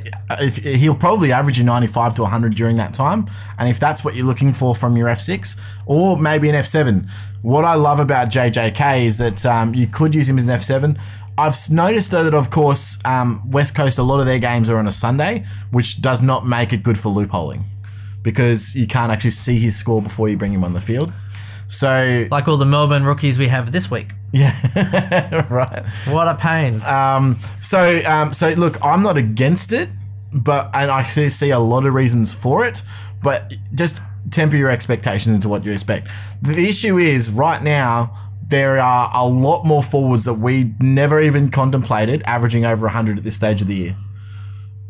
if 0.41 0.57
he'll 0.59 0.95
probably 0.95 1.33
average 1.33 1.59
you 1.59 1.65
95 1.65 2.15
to 2.17 2.23
100 2.23 2.55
during 2.55 2.77
that 2.77 2.95
time, 2.95 3.27
and 3.59 3.69
if 3.69 3.81
that's 3.81 4.05
what 4.05 4.15
you're 4.15 4.27
looking 4.27 4.53
for 4.53 4.75
from 4.75 4.97
your 4.97 5.09
F6 5.09 5.59
or 5.87 6.19
maybe 6.19 6.49
an 6.49 6.55
F7. 6.55 7.09
What 7.43 7.65
I 7.65 7.75
love 7.75 8.01
about 8.01 8.29
JJK 8.31 9.05
is 9.05 9.19
that 9.19 9.47
um, 9.47 9.73
you 9.75 9.87
could 9.87 10.15
use 10.15 10.29
him 10.29 10.37
as 10.37 10.49
an 10.49 10.59
F7. 10.59 10.99
I've 11.39 11.57
noticed 11.71 12.11
though 12.11 12.25
that 12.25 12.35
of 12.35 12.51
course 12.51 12.99
um, 13.05 13.49
West 13.51 13.75
Coast 13.75 13.99
a 13.99 14.03
lot 14.03 14.21
of 14.21 14.27
their 14.27 14.39
games 14.39 14.69
are 14.69 14.79
on 14.79 14.87
a 14.87 14.91
Sunday, 14.91 15.47
which 15.71 16.01
does 16.01 16.23
not 16.23 16.47
make 16.47 16.73
it 16.73 16.83
good 16.83 16.99
for 16.99 17.13
loopholing 17.13 17.65
because 18.23 18.75
you 18.75 18.89
can't 18.89 19.13
actually 19.13 19.31
see 19.31 19.61
his 19.61 19.77
score 19.77 20.03
before 20.03 20.29
you 20.29 20.37
bring 20.37 20.53
him 20.53 20.65
on 20.65 20.73
the 20.73 20.81
field. 20.81 21.13
So 21.69 22.29
like 22.31 22.49
all 22.49 22.57
the 22.57 22.65
Melbourne 22.65 23.05
rookies 23.05 23.39
we 23.39 23.49
have 23.49 23.73
this 23.73 23.91
week. 23.91 24.13
yeah, 24.33 25.47
right. 25.51 25.85
What 26.09 26.29
a 26.29 26.35
pain. 26.35 26.81
Um, 26.83 27.39
so, 27.61 28.03
um, 28.05 28.33
so 28.33 28.51
look, 28.51 28.83
I'm 28.85 29.03
not 29.03 29.17
against 29.17 29.73
it, 29.73 29.89
but 30.33 30.71
and 30.75 30.91
I 30.91 31.03
see, 31.03 31.29
see 31.29 31.51
a 31.51 31.59
lot 31.59 31.87
of 31.87 31.95
reasons 31.95 32.33
for 32.33 32.65
it, 32.67 32.83
but 33.23 33.53
just 33.75 34.01
temper 34.31 34.57
your 34.57 34.71
expectations 34.71 35.35
into 35.35 35.49
what 35.49 35.65
you 35.65 35.73
expect. 35.73 36.09
The 36.43 36.69
issue 36.69 36.99
is 36.99 37.31
right 37.31 37.63
now 37.63 38.17
there 38.49 38.79
are 38.79 39.11
a 39.13 39.27
lot 39.27 39.65
more 39.65 39.83
forwards 39.83 40.25
that 40.25 40.35
we 40.35 40.73
never 40.81 41.21
even 41.21 41.51
contemplated 41.51 42.23
averaging 42.23 42.65
over 42.65 42.87
100 42.87 43.19
at 43.19 43.25
this 43.25 43.35
stage 43.35 43.61
of 43.61 43.67
the 43.67 43.75
year. 43.75 43.97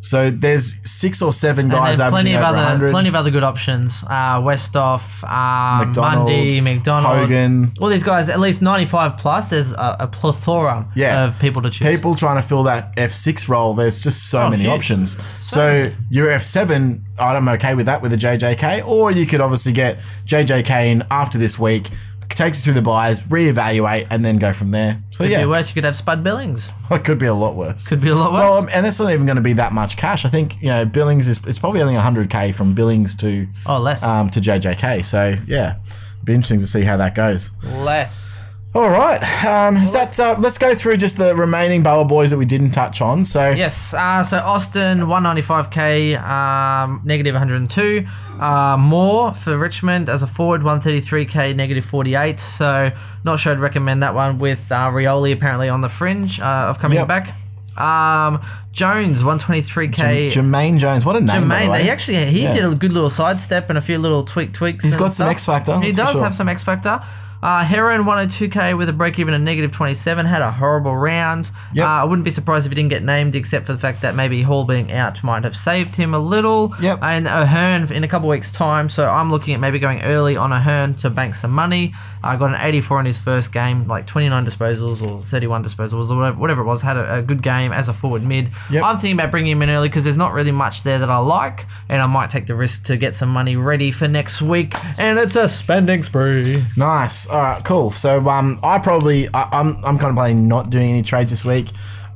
So 0.00 0.30
there's 0.30 0.74
six 0.88 1.20
or 1.20 1.32
seven 1.32 1.64
And 1.66 1.72
guys 1.74 1.98
there's 1.98 2.10
plenty 2.10 2.34
of 2.34 2.42
other 2.42 2.58
100. 2.58 2.90
plenty 2.92 3.08
of 3.08 3.16
other 3.16 3.30
good 3.30 3.42
options. 3.42 4.04
Uh, 4.04 4.40
Westhoff, 4.40 5.24
uh, 5.24 5.84
McDonald, 5.84 6.28
Mundy, 6.30 6.60
McDonald, 6.60 7.16
Hogan. 7.16 7.72
All 7.80 7.88
these 7.88 8.04
guys, 8.04 8.28
at 8.28 8.38
least 8.38 8.62
95 8.62 9.18
plus. 9.18 9.50
There's 9.50 9.72
a, 9.72 9.96
a 10.00 10.06
plethora 10.06 10.86
Yeah. 10.94 11.24
of 11.24 11.38
people 11.40 11.60
to 11.62 11.70
choose. 11.70 11.88
people 11.88 12.14
trying 12.14 12.36
to 12.36 12.42
fill 12.46 12.62
that 12.64 12.94
F6 12.96 13.48
role, 13.48 13.74
there's 13.74 14.00
just 14.02 14.30
so 14.30 14.42
Oh, 14.46 14.50
many 14.50 14.62
huge. 14.64 14.72
options. 14.74 15.16
So 15.40 15.90
your 16.10 16.28
F7, 16.28 17.00
I'm 17.18 17.48
okay 17.48 17.74
with 17.74 17.86
that 17.86 18.00
with 18.00 18.12
a 18.12 18.16
JJK, 18.16 18.86
or 18.86 19.10
you 19.10 19.26
could 19.26 19.40
obviously 19.40 19.72
get 19.72 19.98
JJK 20.26 20.86
in 20.92 21.04
after 21.10 21.36
this 21.38 21.58
week, 21.58 21.88
takes 22.36 22.58
us 22.58 22.64
through 22.64 22.74
the 22.74 22.82
buys, 22.82 23.20
reevaluate, 23.22 24.06
and 24.10 24.24
then 24.24 24.38
go 24.38 24.52
from 24.52 24.70
there. 24.70 25.02
So 25.10 25.24
Could 25.24 25.30
yeah, 25.32 25.40
be 25.40 25.46
worse. 25.46 25.68
You 25.70 25.74
could 25.74 25.84
have 25.84 25.96
Spud 25.96 26.22
Billings. 26.22 26.68
it 26.90 27.04
could 27.04 27.18
be 27.18 27.26
a 27.26 27.34
lot 27.34 27.54
worse. 27.56 27.88
Could 27.88 28.00
be 28.00 28.08
a 28.10 28.14
lot 28.14 28.32
worse. 28.32 28.40
Well, 28.42 28.54
um, 28.54 28.68
and 28.72 28.84
that's 28.86 29.00
not 29.00 29.12
even 29.12 29.26
going 29.26 29.36
to 29.36 29.42
be 29.42 29.54
that 29.54 29.72
much 29.72 29.96
cash. 29.96 30.24
I 30.24 30.28
think 30.28 30.60
you 30.60 30.68
know 30.68 30.84
Billings 30.84 31.26
is 31.28 31.40
it's 31.46 31.58
probably 31.58 31.82
only 31.82 31.94
100k 31.94 32.54
from 32.54 32.74
Billings 32.74 33.16
to 33.16 33.46
oh, 33.66 33.78
less. 33.78 34.02
um, 34.02 34.30
to 34.30 34.40
JJK. 34.40 35.04
So 35.04 35.36
yeah, 35.46 35.76
it'd 36.14 36.24
be 36.24 36.34
interesting 36.34 36.60
to 36.60 36.66
see 36.66 36.82
how 36.82 36.96
that 36.98 37.14
goes. 37.14 37.50
less. 37.64 38.35
All 38.76 38.90
right, 38.90 39.22
um, 39.46 39.78
is 39.78 39.94
that 39.94 40.20
uh, 40.20 40.36
let's 40.38 40.58
go 40.58 40.74
through 40.74 40.98
just 40.98 41.16
the 41.16 41.34
remaining 41.34 41.82
Bower 41.82 42.04
boys 42.04 42.28
that 42.28 42.36
we 42.36 42.44
didn't 42.44 42.72
touch 42.72 43.00
on. 43.00 43.24
So 43.24 43.48
Yes. 43.48 43.94
Uh, 43.94 44.22
so 44.22 44.36
Austin, 44.40 45.00
195k, 45.00 46.20
um, 46.22 47.00
negative 47.02 47.32
102. 47.32 48.06
Uh, 48.38 48.76
more 48.78 49.32
for 49.32 49.56
Richmond 49.56 50.10
as 50.10 50.22
a 50.22 50.26
forward, 50.26 50.60
133k, 50.60 51.56
negative 51.56 51.86
48. 51.86 52.38
So 52.38 52.90
not 53.24 53.40
sure 53.40 53.52
I'd 53.54 53.60
recommend 53.60 54.02
that 54.02 54.14
one 54.14 54.38
with 54.38 54.70
uh, 54.70 54.90
Rioli 54.90 55.32
apparently 55.32 55.70
on 55.70 55.80
the 55.80 55.88
fringe 55.88 56.38
uh, 56.38 56.44
of 56.68 56.78
coming 56.78 56.98
Yep. 56.98 57.08
back. 57.08 57.34
Um, 57.80 58.42
Jones, 58.72 59.22
123k. 59.22 60.26
Jermaine 60.28 60.78
Jones, 60.78 61.06
what 61.06 61.16
a 61.16 61.20
name! 61.20 61.48
by 61.48 61.60
the 61.60 61.64
Jermaine, 61.72 61.80
he 61.82 61.88
actually 61.88 62.26
he 62.26 62.42
Yeah. 62.42 62.52
did 62.52 62.64
a 62.66 62.74
good 62.74 62.92
little 62.92 63.08
sidestep 63.10 63.70
and 63.70 63.78
a 63.78 63.82
few 63.82 63.96
little 63.98 64.22
tweak 64.22 64.52
tweaks. 64.52 64.84
He's 64.84 64.96
got 64.96 65.14
some 65.14 65.24
stuff. 65.24 65.30
X 65.30 65.46
factor, 65.46 65.80
He 65.80 65.92
does 65.92 66.12
sure. 66.12 66.22
have 66.22 66.34
some 66.34 66.50
X 66.50 66.62
factor. 66.62 67.00
Uh, 67.42 67.64
Heron 67.64 68.04
102k 68.04 68.76
with 68.76 68.88
a 68.88 68.92
break 68.92 69.18
even 69.18 69.34
of 69.34 69.40
negative 69.40 69.72
27 69.72 70.26
had 70.26 70.42
a 70.42 70.50
horrible 70.50 70.96
round. 70.96 71.50
Yep. 71.74 71.86
Uh, 71.86 71.90
I 71.90 72.04
wouldn't 72.04 72.24
be 72.24 72.30
surprised 72.30 72.66
if 72.66 72.72
he 72.72 72.76
didn't 72.76 72.90
get 72.90 73.02
named, 73.02 73.34
except 73.34 73.66
for 73.66 73.72
the 73.72 73.78
fact 73.78 74.02
that 74.02 74.14
maybe 74.14 74.42
Hall 74.42 74.64
being 74.64 74.90
out 74.92 75.22
might 75.22 75.44
have 75.44 75.56
saved 75.56 75.96
him 75.96 76.14
a 76.14 76.18
little. 76.18 76.74
Yep. 76.80 76.98
And 77.02 77.26
Ahern 77.26 77.92
in 77.92 78.04
a 78.04 78.08
couple 78.08 78.28
weeks' 78.28 78.50
time, 78.50 78.88
so 78.88 79.08
I'm 79.08 79.30
looking 79.30 79.54
at 79.54 79.60
maybe 79.60 79.78
going 79.78 80.02
early 80.02 80.36
on 80.36 80.52
Ahern 80.52 80.94
to 80.96 81.10
bank 81.10 81.34
some 81.34 81.52
money. 81.52 81.94
I 82.22 82.36
got 82.36 82.50
an 82.50 82.60
84 82.60 83.00
in 83.00 83.06
his 83.06 83.18
first 83.18 83.52
game, 83.52 83.86
like 83.86 84.06
29 84.06 84.46
disposals 84.46 85.06
or 85.06 85.22
31 85.22 85.64
disposals 85.64 86.10
or 86.10 86.16
whatever, 86.16 86.38
whatever 86.38 86.60
it 86.62 86.64
was. 86.64 86.82
Had 86.82 86.96
a, 86.96 87.16
a 87.16 87.22
good 87.22 87.42
game 87.42 87.72
as 87.72 87.88
a 87.88 87.92
forward 87.92 88.22
mid. 88.22 88.50
Yep. 88.70 88.84
I'm 88.84 88.96
thinking 88.96 89.18
about 89.18 89.30
bringing 89.30 89.52
him 89.52 89.62
in 89.62 89.70
early 89.70 89.88
because 89.88 90.04
there's 90.04 90.16
not 90.16 90.32
really 90.32 90.50
much 90.50 90.82
there 90.82 90.98
that 90.98 91.10
I 91.10 91.18
like, 91.18 91.66
and 91.88 92.02
I 92.02 92.06
might 92.06 92.30
take 92.30 92.46
the 92.46 92.54
risk 92.54 92.84
to 92.86 92.96
get 92.96 93.14
some 93.14 93.28
money 93.28 93.56
ready 93.56 93.90
for 93.90 94.08
next 94.08 94.42
week. 94.42 94.74
And 94.98 95.18
it's 95.18 95.36
a 95.36 95.48
spending 95.48 96.02
spree. 96.02 96.64
Nice. 96.76 97.28
All 97.28 97.40
right, 97.40 97.64
cool. 97.64 97.90
So 97.90 98.28
um, 98.28 98.58
I 98.62 98.78
probably 98.78 99.28
I, 99.32 99.48
I'm 99.52 99.84
I'm 99.84 99.98
contemplating 99.98 100.48
not 100.48 100.70
doing 100.70 100.90
any 100.90 101.02
trades 101.02 101.30
this 101.30 101.44
week. 101.44 101.70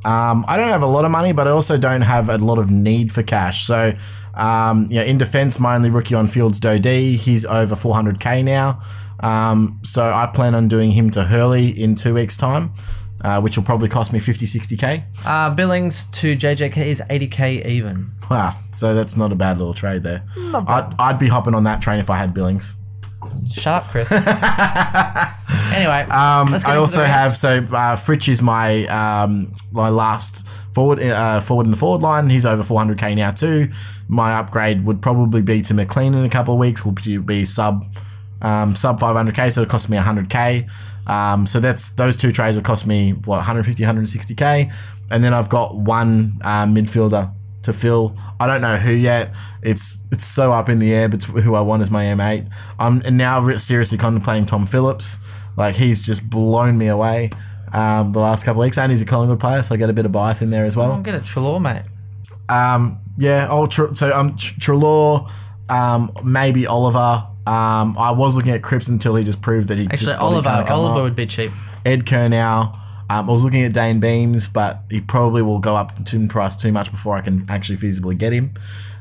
Um, 0.04 0.46
I 0.48 0.56
don't 0.56 0.68
have 0.68 0.82
a 0.82 0.86
lot 0.86 1.04
of 1.04 1.10
money, 1.10 1.32
but 1.32 1.46
I 1.46 1.50
also 1.50 1.76
don't 1.76 2.00
have 2.00 2.30
a 2.30 2.38
lot 2.38 2.58
of 2.58 2.70
need 2.70 3.12
for 3.12 3.22
cash. 3.22 3.66
So 3.66 3.94
um, 4.34 4.86
yeah, 4.90 5.02
in 5.02 5.18
defense, 5.18 5.58
my 5.58 5.74
only 5.74 5.90
rookie 5.90 6.14
on 6.14 6.28
field's 6.28 6.60
Doedee. 6.60 7.16
He's 7.16 7.44
over 7.44 7.74
400k 7.74 8.44
now. 8.44 8.80
Um, 9.22 9.80
so 9.82 10.12
I 10.12 10.26
plan 10.26 10.54
on 10.54 10.68
doing 10.68 10.92
him 10.92 11.10
to 11.12 11.24
Hurley 11.24 11.68
in 11.68 11.94
two 11.94 12.14
weeks' 12.14 12.36
time. 12.36 12.72
uh, 13.22 13.38
which 13.38 13.54
will 13.58 13.64
probably 13.64 13.86
cost 13.88 14.14
me 14.14 14.18
50, 14.18 14.46
60k. 14.46 15.04
Uh, 15.26 15.50
Billings 15.50 16.06
to 16.12 16.34
JJK 16.34 16.78
is 16.86 17.02
80k 17.10 17.66
even. 17.66 18.08
Wow, 18.30 18.56
so 18.72 18.94
that's 18.94 19.14
not 19.14 19.30
a 19.30 19.34
bad 19.34 19.58
little 19.58 19.74
trade 19.74 20.02
there. 20.04 20.22
I'd, 20.54 20.94
I'd 20.98 21.18
be 21.18 21.28
hopping 21.28 21.54
on 21.54 21.64
that 21.64 21.82
train 21.82 21.98
if 22.00 22.08
I 22.08 22.16
had 22.16 22.32
Billings. 22.32 22.76
Shut 23.52 23.66
up, 23.82 23.88
Chris. 23.88 24.10
anyway, 24.10 26.02
Um, 26.08 26.54
I 26.66 26.76
also 26.76 27.04
have 27.04 27.36
so 27.36 27.58
uh, 27.58 27.96
Fritsch 27.96 28.28
is 28.28 28.40
my 28.42 28.86
um, 28.86 29.54
my 29.72 29.88
last 29.88 30.46
forward 30.74 31.02
uh, 31.02 31.40
forward 31.40 31.66
in 31.66 31.70
the 31.70 31.76
forward 31.76 32.02
line. 32.02 32.30
He's 32.30 32.46
over 32.46 32.62
400k 32.62 33.16
now 33.16 33.30
too. 33.32 33.70
My 34.08 34.32
upgrade 34.38 34.84
would 34.84 35.02
probably 35.02 35.42
be 35.42 35.62
to 35.62 35.74
McLean 35.74 36.14
in 36.14 36.24
a 36.24 36.28
couple 36.30 36.54
of 36.54 36.60
weeks. 36.60 36.84
Will 36.84 36.92
be 36.92 37.44
sub 37.44 37.84
um, 38.40 38.74
sub 38.74 39.00
500k, 39.00 39.52
so 39.52 39.62
it 39.62 39.68
cost 39.68 39.88
me 39.88 39.96
100k. 39.96 40.68
Um, 41.06 41.46
so 41.46 41.60
that's 41.60 41.90
those 41.90 42.16
two 42.16 42.30
trades 42.32 42.56
will 42.56 42.62
cost 42.62 42.86
me 42.86 43.12
what 43.12 43.36
150, 43.36 43.82
160k, 43.82 44.72
and 45.10 45.24
then 45.24 45.34
I've 45.34 45.48
got 45.48 45.76
one 45.76 46.40
uh, 46.42 46.66
midfielder 46.66 47.32
to 47.62 47.72
fill. 47.72 48.16
I 48.38 48.46
don't 48.46 48.60
know 48.60 48.76
who 48.76 48.92
yet. 48.92 49.32
It's 49.62 50.06
it's 50.12 50.24
so 50.24 50.52
up 50.52 50.68
in 50.68 50.78
the 50.78 50.92
air 50.92 51.08
between 51.08 51.42
who 51.42 51.54
I 51.54 51.60
want 51.60 51.82
as 51.82 51.90
my 51.90 52.04
M8. 52.04 52.50
I'm 52.78 53.00
now 53.16 53.56
seriously 53.56 53.98
contemplating 53.98 54.46
Tom 54.46 54.66
Phillips. 54.66 55.18
Like 55.56 55.74
he's 55.74 56.04
just 56.04 56.30
blown 56.30 56.78
me 56.78 56.86
away 56.88 57.30
um, 57.72 58.12
the 58.12 58.20
last 58.20 58.44
couple 58.44 58.62
of 58.62 58.66
weeks, 58.66 58.78
and 58.78 58.90
he's 58.90 59.02
a 59.02 59.06
Collingwood 59.06 59.40
player, 59.40 59.62
so 59.62 59.74
I 59.74 59.78
get 59.78 59.90
a 59.90 59.92
bit 59.92 60.06
of 60.06 60.12
bias 60.12 60.42
in 60.42 60.50
there 60.50 60.64
as 60.64 60.76
well. 60.76 60.92
I'll 60.92 61.02
get 61.02 61.14
a 61.14 61.20
Treloar, 61.20 61.60
mate. 61.60 61.82
Um, 62.48 62.98
yeah, 63.18 63.46
oh, 63.50 63.66
Tr- 63.66 63.94
so 63.94 64.16
um, 64.16 64.36
Tr- 64.36 64.58
Treloar, 64.60 65.30
um, 65.68 66.12
maybe 66.24 66.66
Oliver. 66.66 67.26
Um, 67.46 67.96
I 67.98 68.10
was 68.12 68.36
looking 68.36 68.52
at 68.52 68.62
Cripps 68.62 68.88
until 68.88 69.16
he 69.16 69.24
just 69.24 69.42
proved 69.42 69.68
that 69.68 69.78
he 69.78 69.84
Actually, 69.86 69.98
just 70.08 70.18
Oliver. 70.20 70.48
Oliver 70.48 70.98
up. 70.98 71.02
would 71.02 71.16
be 71.16 71.26
cheap. 71.26 71.50
Ed 71.84 72.04
Curnow. 72.04 72.74
Um, 73.08 73.28
I 73.28 73.32
was 73.32 73.42
looking 73.42 73.62
at 73.62 73.72
Dayne 73.72 73.98
Beams, 73.98 74.46
but 74.46 74.82
he 74.88 75.00
probably 75.00 75.42
will 75.42 75.58
go 75.58 75.74
up 75.74 76.04
to 76.04 76.28
price 76.28 76.56
too 76.56 76.70
much 76.70 76.90
before 76.92 77.16
I 77.16 77.22
can 77.22 77.44
actually 77.48 77.78
feasibly 77.78 78.16
get 78.16 78.32
him. 78.32 78.52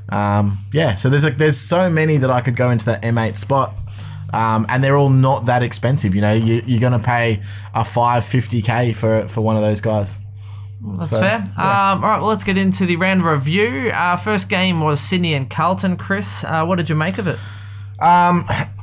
Um, 0.10 0.58
yeah, 0.74 0.96
so 0.96 1.10
there's 1.10 1.24
like 1.24 1.38
there's 1.38 1.60
so 1.60 1.90
many 1.90 2.18
that 2.18 2.32
I 2.32 2.42
could 2.42 2.56
go 2.56 2.72
into 2.72 2.86
that 2.86 3.04
M8 3.04 3.36
spot, 3.36 3.78
um, 4.34 4.66
and 4.68 4.84
they're 4.84 4.98
all 4.98 5.10
not 5.10 5.46
that 5.46 5.62
expensive. 5.62 6.16
You 6.16 6.22
know, 6.22 6.34
you, 6.34 6.64
you're 6.66 6.80
going 6.80 6.94
to 6.94 7.00
pay 7.00 7.44
a 7.76 7.82
550k 7.84 8.96
for 8.96 9.28
for 9.28 9.42
one 9.42 9.56
of 9.58 9.62
those 9.62 9.82
guys. 9.82 10.18
That's 10.82 11.10
So, 11.10 11.20
fair. 11.20 11.36
Um, 11.58 12.04
all 12.04 12.10
right, 12.10 12.20
well, 12.20 12.30
let's 12.30 12.44
get 12.46 12.58
into 12.58 12.86
the 12.86 12.96
round 12.96 13.24
review. 13.24 13.92
Our 13.94 14.18
first 14.18 14.50
game 14.50 14.82
was 14.82 15.00
Sydney 15.02 15.34
and 15.34 15.50
Carlton. 15.50 15.98
Chris, 15.98 16.44
uh, 16.46 16.66
what 16.66 16.78
did 16.78 16.90
you 16.90 16.96
make 16.96 17.18
of 17.18 17.28
it? 17.28 17.38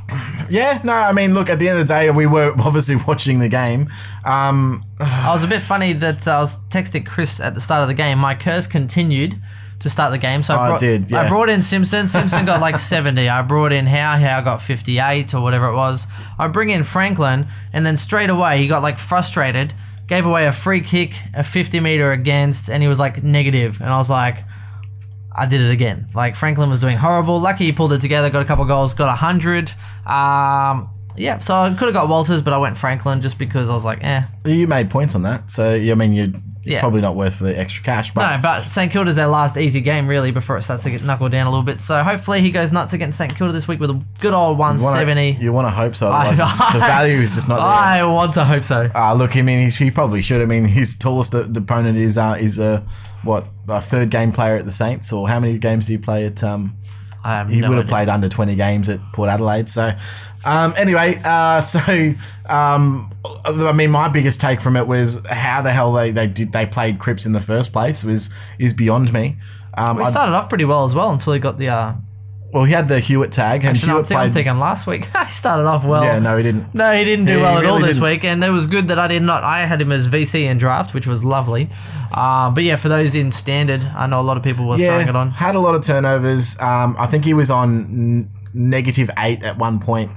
Yeah, 0.49 0.81
no, 0.85 0.93
I 0.93 1.13
mean, 1.13 1.35
look, 1.35 1.49
at 1.49 1.59
the 1.59 1.69
end 1.69 1.79
of 1.81 1.87
the 1.87 1.93
day, 1.93 2.11
we 2.11 2.27
were 2.27 2.55
obviously 2.59 2.97
watching 2.97 3.39
the 3.39 3.49
game. 3.49 3.89
Um, 4.25 4.85
I 5.01 5.33
was 5.33 5.43
a 5.43 5.49
bit 5.49 5.63
funny 5.63 5.93
that 5.95 6.27
I 6.29 6.39
was 6.39 6.61
texting 6.69 7.07
Chris 7.07 7.41
at 7.41 7.55
the 7.55 7.61
start 7.61 7.83
of 7.83 7.89
the 7.89 7.95
game. 7.95 8.19
My 8.19 8.35
curse 8.35 8.67
continued 8.67 9.41
to 9.81 9.91
start 9.91 10.13
the 10.13 10.19
game, 10.19 10.43
so 10.43 10.55
I, 10.55 10.59
I 10.59 10.69
brought, 10.69 10.81
did, 10.81 11.11
yeah. 11.11 11.23
I 11.23 11.29
brought 11.29 11.49
in 11.49 11.63
Simpson. 11.63 12.09
Simpson 12.09 12.47
got 12.47 12.61
like 12.61 12.79
70. 12.79 13.29
I 13.29 13.43
brought 13.43 13.73
in 13.73 13.87
Howe. 13.87 14.19
Howe 14.19 14.41
got 14.41 14.63
58 14.63 15.35
or 15.35 15.43
whatever 15.43 15.67
it 15.67 15.75
was. 15.75 16.07
I 16.39 16.49
bring 16.49 16.71
in 16.71 16.85
Franklin, 16.85 17.47
and 17.73 17.85
then 17.85 17.97
straight 17.97 18.31
away 18.31 18.59
he 18.59 18.69
got 18.69 18.83
like 18.83 18.99
frustrated, 18.99 19.75
gave 20.07 20.27
away 20.27 20.47
a 20.47 20.53
free 20.53 20.81
kick, 20.81 21.15
a 21.35 21.43
50 21.43 21.81
meter 21.81 22.13
against, 22.13 22.71
and 22.71 22.83
he 22.83 22.89
was 22.89 22.99
like 22.99 23.23
negative. 23.23 23.81
And 23.81 23.91
I 23.91 23.99
was 23.99 24.11
like, 24.11 24.45
I 25.39 25.47
did 25.47 25.61
it 25.61 25.71
again. 25.71 26.09
Like 26.15 26.35
Franklin 26.37 26.71
was 26.71 26.81
doing 26.81 26.97
horrible. 26.97 27.39
Lucky 27.41 27.67
he 27.67 27.73
pulled 27.73 27.93
it 27.93 28.01
together, 28.01 28.31
got 28.31 28.43
a 28.43 28.47
couple 28.47 28.65
goals, 28.65 28.95
got 28.95 29.05
a 29.07 29.19
100. 29.19 29.71
Um, 30.07 30.89
yeah, 31.17 31.39
so 31.41 31.55
I 31.55 31.71
could 31.71 31.87
have 31.87 31.95
got 31.95 32.09
Walters, 32.09 32.43
but 32.43 32.53
I 32.53 32.59
went 32.59 32.77
Franklin 32.77 33.23
just 33.23 33.39
because 33.39 33.69
I 33.71 33.75
was 33.75 33.85
like, 33.85 34.03
eh. 34.05 34.23
you 34.45 34.67
made 34.67 34.91
points 34.91 35.15
on 35.15 35.23
that, 35.23 35.51
so 35.51 35.75
I 35.75 35.95
mean, 35.95 36.13
you're 36.13 36.29
Yeah. 36.63 36.81
probably 36.81 37.01
not 37.01 37.17
worth 37.17 37.37
for 37.37 37.45
the 37.45 37.59
extra 37.59 37.83
cash, 37.85 38.13
but 38.13 38.37
No, 38.37 38.43
but 38.43 38.65
St 38.65 38.91
Kilda's 38.93 39.17
their 39.17 39.27
last 39.27 39.57
easy 39.57 39.81
game 39.81 40.09
really 40.09 40.31
before 40.31 40.59
it 40.59 40.63
starts 40.65 40.83
to 40.83 40.91
get 40.91 41.03
knuckled 41.03 41.33
down 41.33 41.47
a 41.47 41.51
little 41.51 41.63
bit. 41.63 41.79
So 41.79 42.03
hopefully 42.03 42.43
he 42.43 42.51
goes 42.51 42.71
nuts 42.73 42.93
against 42.93 43.17
St 43.19 43.35
Kilda 43.35 43.53
this 43.53 43.67
week 43.67 43.81
with 43.81 43.91
a 43.91 44.03
good 44.21 44.35
old 44.35 44.59
170. 44.59 45.43
You 45.43 45.53
want 45.55 45.67
to 45.69 45.71
hope 45.71 45.95
so. 45.95 46.11
I- 46.13 46.31
the 46.35 46.37
value 46.81 47.19
is 47.19 47.35
just 47.35 47.49
not 47.49 47.57
there. 47.57 47.65
I 47.65 48.03
want 48.03 48.35
to 48.35 48.45
hope 48.45 48.65
so. 48.65 48.91
Uh, 48.95 49.15
look, 49.15 49.37
I 49.37 49.43
mean, 49.43 49.61
he's, 49.61 49.77
he 49.77 49.91
probably 49.91 50.21
should. 50.23 50.43
I 50.43 50.47
mean, 50.47 50.65
his 50.67 50.99
tallest 50.99 51.35
uh, 51.35 51.45
opponent 51.45 51.97
is 51.99 52.19
uh, 52.19 52.37
is 52.39 52.59
a 52.59 52.85
what 53.27 53.47
a 53.69 53.81
third 53.81 54.11
game 54.11 54.33
player 54.33 54.57
at 54.57 54.65
the 54.65 54.73
Saints, 54.73 55.13
or 55.13 55.29
how 55.29 55.39
many 55.41 55.59
games 55.59 55.87
do 55.87 55.93
you 55.93 55.99
play 55.99 56.25
at? 56.27 56.43
Um, 56.43 56.77
he 57.49 57.61
no 57.61 57.69
would 57.69 57.77
have 57.79 57.87
idea. 57.87 57.89
played 57.89 58.09
under 58.09 58.29
twenty 58.29 58.55
games 58.55 58.89
at 58.89 59.01
Port 59.13 59.29
Adelaide. 59.29 59.69
So, 59.69 59.93
um, 60.45 60.73
anyway, 60.77 61.21
uh, 61.25 61.61
so 61.75 62.15
um, 62.49 63.13
I 63.45 63.73
mean, 63.73 63.91
my 63.91 64.09
biggest 64.09 64.41
take 64.41 64.61
from 64.61 64.77
it 64.77 64.87
was 64.87 65.21
how 65.29 65.61
the 65.63 65.73
hell 65.73 65.93
they, 65.93 66.13
they 66.13 66.29
did 66.29 66.53
they 66.53 66.67
played 66.67 66.99
Cripps 67.01 67.27
in 67.27 67.33
the 67.33 67.41
first 67.41 67.73
place 67.73 68.05
was 68.05 68.33
is 68.59 68.73
beyond 68.73 69.13
me. 69.13 69.37
Um, 69.77 69.97
We 69.99 70.05
started 70.07 70.33
off 70.35 70.49
pretty 70.49 70.65
well 70.65 70.85
as 70.87 70.95
well 70.95 71.11
until 71.11 71.33
he 71.33 71.39
got 71.39 71.59
the. 71.59 71.69
Uh, 71.69 71.95
well, 72.57 72.65
he 72.65 72.73
had 72.73 72.89
the 72.89 73.01
Hewett 73.01 73.33
tag, 73.33 73.61
and 73.65 73.77
actually, 73.77 73.89
no, 73.89 73.99
I'm, 73.99 74.05
Hewett 74.07 74.13
I'm 74.13 74.31
played. 74.31 74.33
thinking 74.33 74.59
last 74.59 74.87
week. 74.87 75.09
I 75.15 75.27
started 75.27 75.67
off 75.69 75.85
well. 75.85 76.03
yeah, 76.03 76.19
no, 76.19 76.39
he 76.39 76.43
didn't. 76.43 76.75
No, 76.75 76.91
he 76.95 77.05
didn't 77.05 77.27
do 77.27 77.37
He 77.37 77.41
well 77.43 77.59
at 77.59 77.67
all 77.67 77.77
really 77.77 77.89
this 77.89 77.97
didn't. 77.97 78.09
week, 78.09 78.25
and 78.25 78.43
it 78.43 78.49
was 78.49 78.67
good 78.67 78.89
that 78.89 78.99
I 78.99 79.09
did 79.09 79.23
not. 79.23 79.45
I 79.45 79.67
had 79.67 79.79
him 79.81 79.93
as 79.93 80.09
VC 80.09 80.45
in 80.45 80.57
draft, 80.57 80.95
which 80.95 81.07
was 81.07 81.23
lovely. 81.23 81.69
Uh, 82.13 82.51
but 82.51 82.65
yeah, 82.65 82.77
for 82.77 82.89
those 82.89 83.15
in 83.15 83.31
standard, 83.31 83.83
I 83.83 84.07
know 84.07 84.21
a 84.21 84.23
lot 84.23 84.39
of 84.39 84.43
people 84.43 84.67
were 84.67 84.79
throwing 84.79 85.07
it 85.09 85.15
on. 85.17 85.33
Had 85.33 85.55
a 85.55 85.61
lot 85.61 85.75
of 85.75 85.85
turnovers. 85.85 86.59
Um, 86.61 86.97
I 86.99 87.07
think 87.07 87.25
he 87.27 87.35
was 87.35 87.51
on 87.51 88.31
negative 88.57 89.11
eight 89.19 89.43
at 89.43 89.59
one 89.59 89.79
point. 89.79 90.11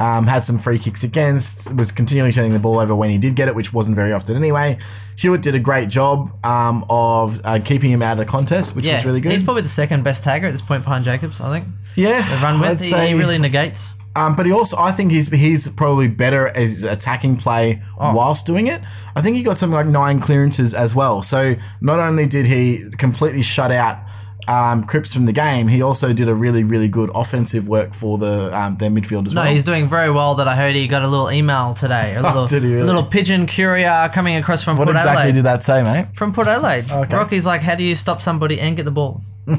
Um, 0.00 0.26
had 0.26 0.42
some 0.44 0.58
free 0.58 0.78
kicks 0.78 1.04
against. 1.04 1.72
Was 1.74 1.92
continually 1.92 2.32
turning 2.32 2.52
the 2.52 2.58
ball 2.58 2.78
over 2.78 2.94
when 2.94 3.10
he 3.10 3.18
did 3.18 3.36
get 3.36 3.48
it, 3.48 3.54
which 3.54 3.72
wasn't 3.72 3.94
very 3.96 4.12
often 4.12 4.36
anyway. 4.36 4.78
Hewett 5.16 5.42
did 5.42 5.54
a 5.54 5.60
great 5.60 5.88
job 5.88 6.32
um, 6.44 6.84
of 6.88 7.40
uh, 7.44 7.60
keeping 7.64 7.90
him 7.90 8.02
out 8.02 8.12
of 8.12 8.18
the 8.18 8.24
contest, 8.24 8.74
which 8.74 8.86
Yeah, 8.86 8.94
was 8.94 9.04
really 9.04 9.20
good. 9.20 9.32
he's 9.32 9.44
probably 9.44 9.62
the 9.62 9.68
second 9.68 10.02
best 10.02 10.24
tagger 10.24 10.44
at 10.44 10.52
this 10.52 10.62
point 10.62 10.82
behind 10.84 11.04
Jacobs. 11.04 11.40
I 11.40 11.52
think. 11.60 11.68
yeah, 11.94 12.42
Run 12.42 12.56
I'd 12.62 12.70
with, 12.70 12.82
he, 12.82 13.08
he 13.08 13.14
really 13.14 13.38
negates. 13.38 13.92
Um, 14.14 14.36
but 14.36 14.44
he 14.44 14.52
also, 14.52 14.76
I 14.78 14.92
think 14.92 15.10
he's 15.10 15.28
he's 15.30 15.68
probably 15.70 16.06
better 16.08 16.48
as 16.48 16.82
attacking 16.82 17.36
play 17.38 17.82
Oh. 17.98 18.14
whilst 18.14 18.44
doing 18.46 18.66
it. 18.66 18.82
I 19.16 19.22
think 19.22 19.36
he 19.36 19.42
got 19.42 19.56
something 19.56 19.74
like 19.74 19.86
nine 19.86 20.20
clearances 20.20 20.74
as 20.74 20.94
well. 20.94 21.22
So 21.22 21.54
not 21.80 21.98
only 21.98 22.26
did 22.26 22.44
he 22.46 22.90
completely 22.98 23.40
shut 23.42 23.70
out 23.72 24.00
um, 24.48 24.84
Cripps 24.84 25.14
from 25.14 25.26
the 25.26 25.32
game, 25.32 25.68
he 25.68 25.82
also 25.82 26.12
did 26.12 26.28
a 26.28 26.34
really 26.34 26.64
really 26.64 26.88
good 26.88 27.10
offensive 27.14 27.68
work 27.68 27.94
for 27.94 28.18
the 28.18 28.56
um, 28.56 28.76
their 28.78 28.90
midfield 28.90 29.26
as 29.26 29.34
No, 29.34 29.42
well. 29.42 29.52
he's 29.52 29.64
doing 29.64 29.88
very 29.88 30.10
well. 30.10 30.34
That 30.34 30.48
I 30.48 30.56
heard 30.56 30.74
he 30.74 30.86
got 30.88 31.02
a 31.02 31.08
little 31.08 31.30
email 31.30 31.74
today. 31.74 32.14
A 32.16 32.22
little, 32.28 32.46
did 32.46 32.62
he 32.64 32.70
really? 32.70 32.82
a 32.82 32.84
little 32.84 33.04
pigeon 33.04 33.46
courier 33.46 34.10
coming 34.12 34.36
across 34.36 34.62
from 34.64 34.76
what 34.76 34.86
Port 34.86 34.96
exactly 34.96 35.18
Adelaide. 35.22 35.32
did 35.34 35.44
that 35.44 35.62
say, 35.62 35.82
mate? 35.82 36.06
from 36.14 36.32
Port 36.32 36.46
Adelaide. 36.48 36.90
Okay. 36.90 37.16
Rocky's 37.16 37.46
like, 37.46 37.60
how 37.62 37.74
do 37.76 37.84
you 37.84 37.94
stop 37.94 38.20
somebody 38.20 38.58
and 38.60 38.76
get 38.76 38.84
the 38.84 38.90
ball? 38.90 39.22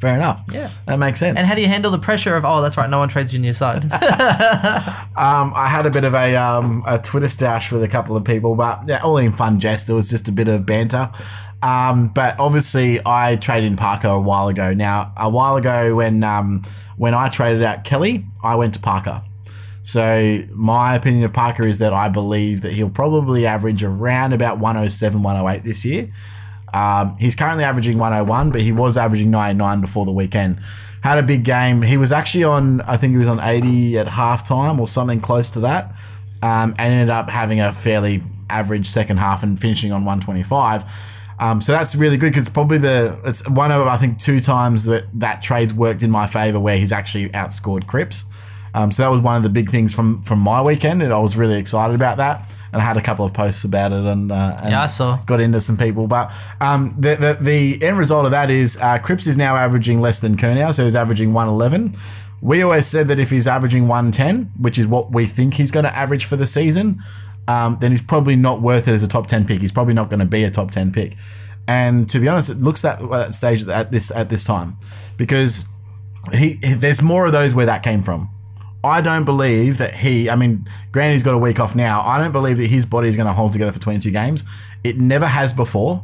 Fair 0.00 0.16
enough. 0.16 0.42
Yeah. 0.50 0.68
that 0.86 0.98
makes 0.98 1.20
sense. 1.20 1.38
And 1.38 1.46
how 1.46 1.54
do 1.54 1.60
you 1.60 1.68
handle 1.68 1.92
the 1.92 1.98
pressure 1.98 2.34
of, 2.34 2.44
oh, 2.44 2.60
that's 2.60 2.76
right, 2.76 2.90
no 2.90 2.98
one 2.98 3.08
trades 3.08 3.32
you 3.32 3.38
on 3.38 3.44
your 3.44 3.52
side? 3.52 3.84
Um, 5.14 5.52
I 5.54 5.68
had 5.68 5.84
a 5.84 5.90
bit 5.90 6.04
of 6.04 6.14
a 6.14 6.34
um, 6.36 6.82
a 6.86 6.98
Twitter 6.98 7.28
stash 7.28 7.70
with 7.70 7.82
a 7.82 7.88
couple 7.88 8.16
of 8.16 8.24
people, 8.24 8.56
but 8.56 8.80
yeah, 8.88 9.02
all 9.02 9.18
in 9.18 9.30
fun 9.30 9.60
jest. 9.60 9.90
It 9.90 9.92
was 9.92 10.08
just 10.08 10.26
a 10.26 10.32
bit 10.32 10.48
of 10.48 10.64
banter. 10.64 11.10
Um, 11.62 12.08
but 12.08 12.38
obviously, 12.40 13.00
I 13.06 13.36
traded 13.36 13.70
in 13.70 13.76
Parker 13.76 14.08
a 14.08 14.20
while 14.20 14.48
ago. 14.48 14.74
Now, 14.74 15.12
a 15.16 15.30
while 15.30 15.56
ago, 15.56 15.96
when 15.96 16.24
um, 16.24 16.62
when 16.96 17.14
I 17.14 17.28
traded 17.28 17.62
out 17.62 17.84
Kelly, 17.84 18.24
I 18.42 18.56
went 18.56 18.74
to 18.74 18.80
Parker. 18.80 19.22
So 19.82 20.44
my 20.52 20.94
opinion 20.94 21.24
of 21.24 21.32
Parker 21.32 21.66
is 21.66 21.78
that 21.78 21.92
I 21.92 22.08
believe 22.08 22.62
that 22.62 22.72
he'll 22.72 22.90
probably 22.90 23.46
average 23.46 23.82
around 23.82 24.32
about 24.32 24.58
107, 24.58 25.22
108 25.22 25.64
this 25.64 25.84
year. 25.84 26.12
Um, 26.72 27.16
he's 27.18 27.34
currently 27.34 27.64
averaging 27.64 27.98
101, 27.98 28.50
but 28.50 28.60
he 28.60 28.72
was 28.72 28.96
averaging 28.96 29.30
99 29.30 29.80
before 29.80 30.04
the 30.04 30.12
weekend. 30.12 30.60
Had 31.02 31.18
a 31.18 31.22
big 31.22 31.44
game. 31.44 31.82
He 31.82 31.96
was 31.96 32.12
actually 32.12 32.44
on, 32.44 32.80
I 32.82 32.96
think 32.96 33.12
he 33.12 33.18
was 33.18 33.28
on 33.28 33.40
80 33.40 33.98
at 33.98 34.06
halftime 34.06 34.78
or 34.78 34.86
something 34.86 35.20
close 35.20 35.50
to 35.50 35.60
that, 35.60 35.94
um, 36.42 36.74
and 36.78 36.94
ended 36.94 37.10
up 37.10 37.28
having 37.28 37.60
a 37.60 37.72
fairly 37.72 38.22
average 38.48 38.86
second 38.86 39.16
half 39.16 39.42
and 39.42 39.60
finishing 39.60 39.90
on 39.90 40.04
125. 40.04 40.84
Um, 41.42 41.60
so 41.60 41.72
that's 41.72 41.96
really 41.96 42.16
good 42.16 42.30
because 42.32 42.48
probably 42.48 42.78
the 42.78 43.18
it's 43.24 43.46
one 43.48 43.72
of 43.72 43.86
I 43.88 43.96
think 43.96 44.18
two 44.18 44.38
times 44.40 44.84
that 44.84 45.04
that 45.14 45.42
trade's 45.42 45.74
worked 45.74 46.02
in 46.04 46.10
my 46.10 46.26
favor 46.28 46.60
where 46.60 46.76
he's 46.78 46.92
actually 46.92 47.28
outscored 47.30 47.86
Cripps. 47.88 48.26
Um, 48.74 48.92
so 48.92 49.02
that 49.02 49.10
was 49.10 49.20
one 49.20 49.36
of 49.36 49.42
the 49.42 49.48
big 49.48 49.68
things 49.68 49.92
from 49.94 50.22
from 50.22 50.38
my 50.38 50.62
weekend, 50.62 51.02
and 51.02 51.12
I 51.12 51.18
was 51.18 51.36
really 51.36 51.58
excited 51.58 51.94
about 51.94 52.18
that. 52.18 52.48
And 52.72 52.80
I 52.80 52.84
had 52.86 52.96
a 52.96 53.02
couple 53.02 53.26
of 53.26 53.34
posts 53.34 53.64
about 53.64 53.92
it, 53.92 54.02
and, 54.04 54.32
uh, 54.32 54.56
and 54.62 54.70
Yeah, 54.70 54.82
I 54.84 54.86
saw. 54.86 55.16
got 55.26 55.40
into 55.40 55.60
some 55.60 55.76
people. 55.76 56.06
But 56.06 56.32
um, 56.60 56.94
the, 56.98 57.16
the 57.16 57.38
the 57.38 57.82
end 57.82 57.98
result 57.98 58.24
of 58.24 58.30
that 58.30 58.48
is 58.50 58.78
uh, 58.80 58.98
Cripps 58.98 59.26
is 59.26 59.36
now 59.36 59.56
averaging 59.56 60.00
less 60.00 60.20
than 60.20 60.36
Curnow, 60.38 60.72
so 60.72 60.84
he's 60.84 60.96
averaging 60.96 61.34
111. 61.34 61.94
We 62.40 62.62
always 62.62 62.86
said 62.86 63.08
that 63.08 63.18
if 63.18 63.30
he's 63.30 63.46
averaging 63.46 63.88
110, 63.88 64.52
which 64.58 64.78
is 64.78 64.86
what 64.86 65.12
we 65.12 65.26
think 65.26 65.54
he's 65.54 65.70
going 65.70 65.84
to 65.84 65.94
average 65.94 66.24
for 66.24 66.36
the 66.36 66.46
season, 66.46 67.02
um, 67.48 67.78
then 67.80 67.90
he's 67.90 68.02
probably 68.02 68.36
not 68.36 68.60
worth 68.60 68.88
it 68.88 68.92
as 68.92 69.02
a 69.02 69.08
top 69.08 69.26
10 69.26 69.46
pick. 69.46 69.60
He's 69.60 69.72
probably 69.72 69.94
not 69.94 70.08
going 70.08 70.20
to 70.20 70.26
be 70.26 70.44
a 70.44 70.50
top 70.50 70.70
10 70.70 70.92
pick. 70.92 71.16
And 71.66 72.08
to 72.10 72.18
be 72.18 72.28
honest, 72.28 72.50
it 72.50 72.58
looks 72.58 72.82
that 72.82 73.00
that 73.10 73.34
stage 73.34 73.66
at 73.68 73.90
this 73.92 74.10
at 74.10 74.28
this 74.28 74.44
time 74.44 74.76
because 75.16 75.66
he 76.32 76.54
there's 76.54 77.02
more 77.02 77.26
of 77.26 77.32
those 77.32 77.54
where 77.54 77.66
that 77.66 77.82
came 77.82 78.02
from. 78.02 78.30
I 78.84 79.00
don't 79.00 79.24
believe 79.24 79.78
that 79.78 79.94
he. 79.94 80.28
I 80.28 80.34
mean, 80.34 80.66
granted, 80.90 81.12
he's 81.12 81.22
got 81.22 81.34
a 81.34 81.38
week 81.38 81.60
off 81.60 81.76
now. 81.76 82.02
I 82.02 82.18
don't 82.18 82.32
believe 82.32 82.56
that 82.56 82.66
his 82.66 82.84
body 82.84 83.08
is 83.08 83.16
going 83.16 83.28
to 83.28 83.32
hold 83.32 83.52
together 83.52 83.70
for 83.70 83.78
22 83.78 84.10
games. 84.10 84.44
It 84.82 84.98
never 84.98 85.26
has 85.26 85.52
before. 85.52 86.02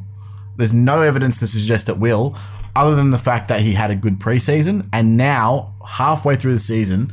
There's 0.57 0.73
no 0.73 1.03
evidence 1.03 1.41
to 1.41 1.47
suggest 1.49 1.89
it 1.89 1.99
will, 1.99 2.37
other 2.77 2.95
than 2.95 3.11
the 3.11 3.19
fact 3.19 3.49
that 3.49 3.63
he 3.63 3.73
had 3.73 3.91
a 3.91 3.97
good 3.97 4.21
preseason, 4.21 4.89
and 4.93 5.17
now 5.17 5.75
halfway 5.87 6.37
through 6.37 6.53
the 6.53 6.61
season, 6.61 7.13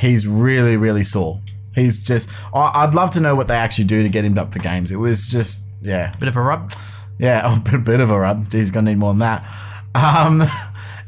he's 0.00 0.26
really, 0.26 0.76
really 0.76 1.04
sore. 1.04 1.40
He's 1.74 1.98
just. 1.98 2.30
I- 2.54 2.70
I'd 2.84 2.94
love 2.94 3.10
to 3.12 3.20
know 3.20 3.34
what 3.34 3.48
they 3.48 3.56
actually 3.56 3.84
do 3.84 4.02
to 4.02 4.08
get 4.08 4.24
him 4.24 4.36
up 4.38 4.52
for 4.52 4.58
games. 4.58 4.90
It 4.92 4.96
was 4.96 5.28
just, 5.28 5.62
yeah, 5.80 6.14
Bit 6.18 6.28
of 6.28 6.36
a 6.36 6.42
rub. 6.42 6.72
yeah, 7.18 7.54
a 7.56 7.58
bit, 7.58 7.84
bit 7.84 8.00
of 8.00 8.10
a 8.10 8.18
rub. 8.18 8.52
He's 8.52 8.70
gonna 8.70 8.90
need 8.90 8.98
more 8.98 9.12
than 9.12 9.20
that. 9.20 9.42
Um, 9.94 10.42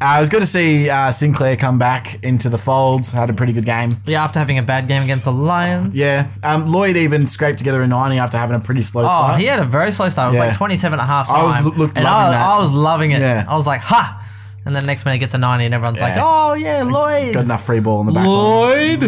I 0.00 0.20
was 0.20 0.28
good 0.28 0.40
to 0.40 0.46
see 0.46 0.90
uh, 0.90 1.12
Sinclair 1.12 1.56
come 1.56 1.78
back 1.78 2.22
into 2.22 2.50
the 2.50 2.58
folds. 2.58 3.10
Had 3.12 3.30
a 3.30 3.32
pretty 3.32 3.52
good 3.54 3.64
game. 3.64 3.92
Yeah, 4.04 4.24
after 4.24 4.38
having 4.38 4.58
a 4.58 4.62
bad 4.62 4.86
game 4.88 5.02
against 5.02 5.24
the 5.24 5.32
Lions. 5.32 5.96
Yeah, 5.96 6.26
um, 6.42 6.66
Lloyd 6.66 6.96
even 6.96 7.26
scraped 7.26 7.58
together 7.58 7.80
a 7.80 7.86
90 7.86 8.18
after 8.18 8.36
having 8.36 8.56
a 8.56 8.60
pretty 8.60 8.82
slow 8.82 9.04
Oh, 9.04 9.06
start. 9.06 9.38
he 9.40 9.46
had 9.46 9.60
a 9.60 9.64
very 9.64 9.92
slow 9.92 10.08
start. 10.10 10.28
It 10.28 10.32
was 10.32 10.40
Yeah. 10.40 10.48
like 10.48 10.56
27 10.58 10.98
and 10.98 11.08
a 11.08 11.10
half 11.10 11.28
time. 11.28 11.36
I 11.36 11.42
was 11.44 11.64
lo- 11.64 11.72
looked- 11.76 11.96
and 11.96 12.04
loving 12.04 12.26
I, 12.26 12.30
that. 12.38 12.46
I 12.46 12.58
was 12.58 12.72
loving 12.72 13.10
it. 13.12 13.20
Yeah. 13.22 13.46
I 13.48 13.54
was 13.54 13.66
like, 13.66 13.80
ha! 13.80 14.20
And 14.66 14.74
then 14.74 14.86
next 14.86 15.04
minute 15.04 15.18
gets 15.18 15.34
a 15.34 15.38
90 15.38 15.66
and 15.66 15.74
everyone's 15.74 16.00
like, 16.00 16.16
Yeah. 16.16 16.22
oh, 16.24 16.54
yeah, 16.54 16.82
Lloyd. 16.82 17.34
Got 17.34 17.44
enough 17.44 17.64
free 17.66 17.80
ball 17.80 18.00
in 18.00 18.06
the 18.06 18.12
back. 18.12 18.26
Lloyd. 18.26 19.02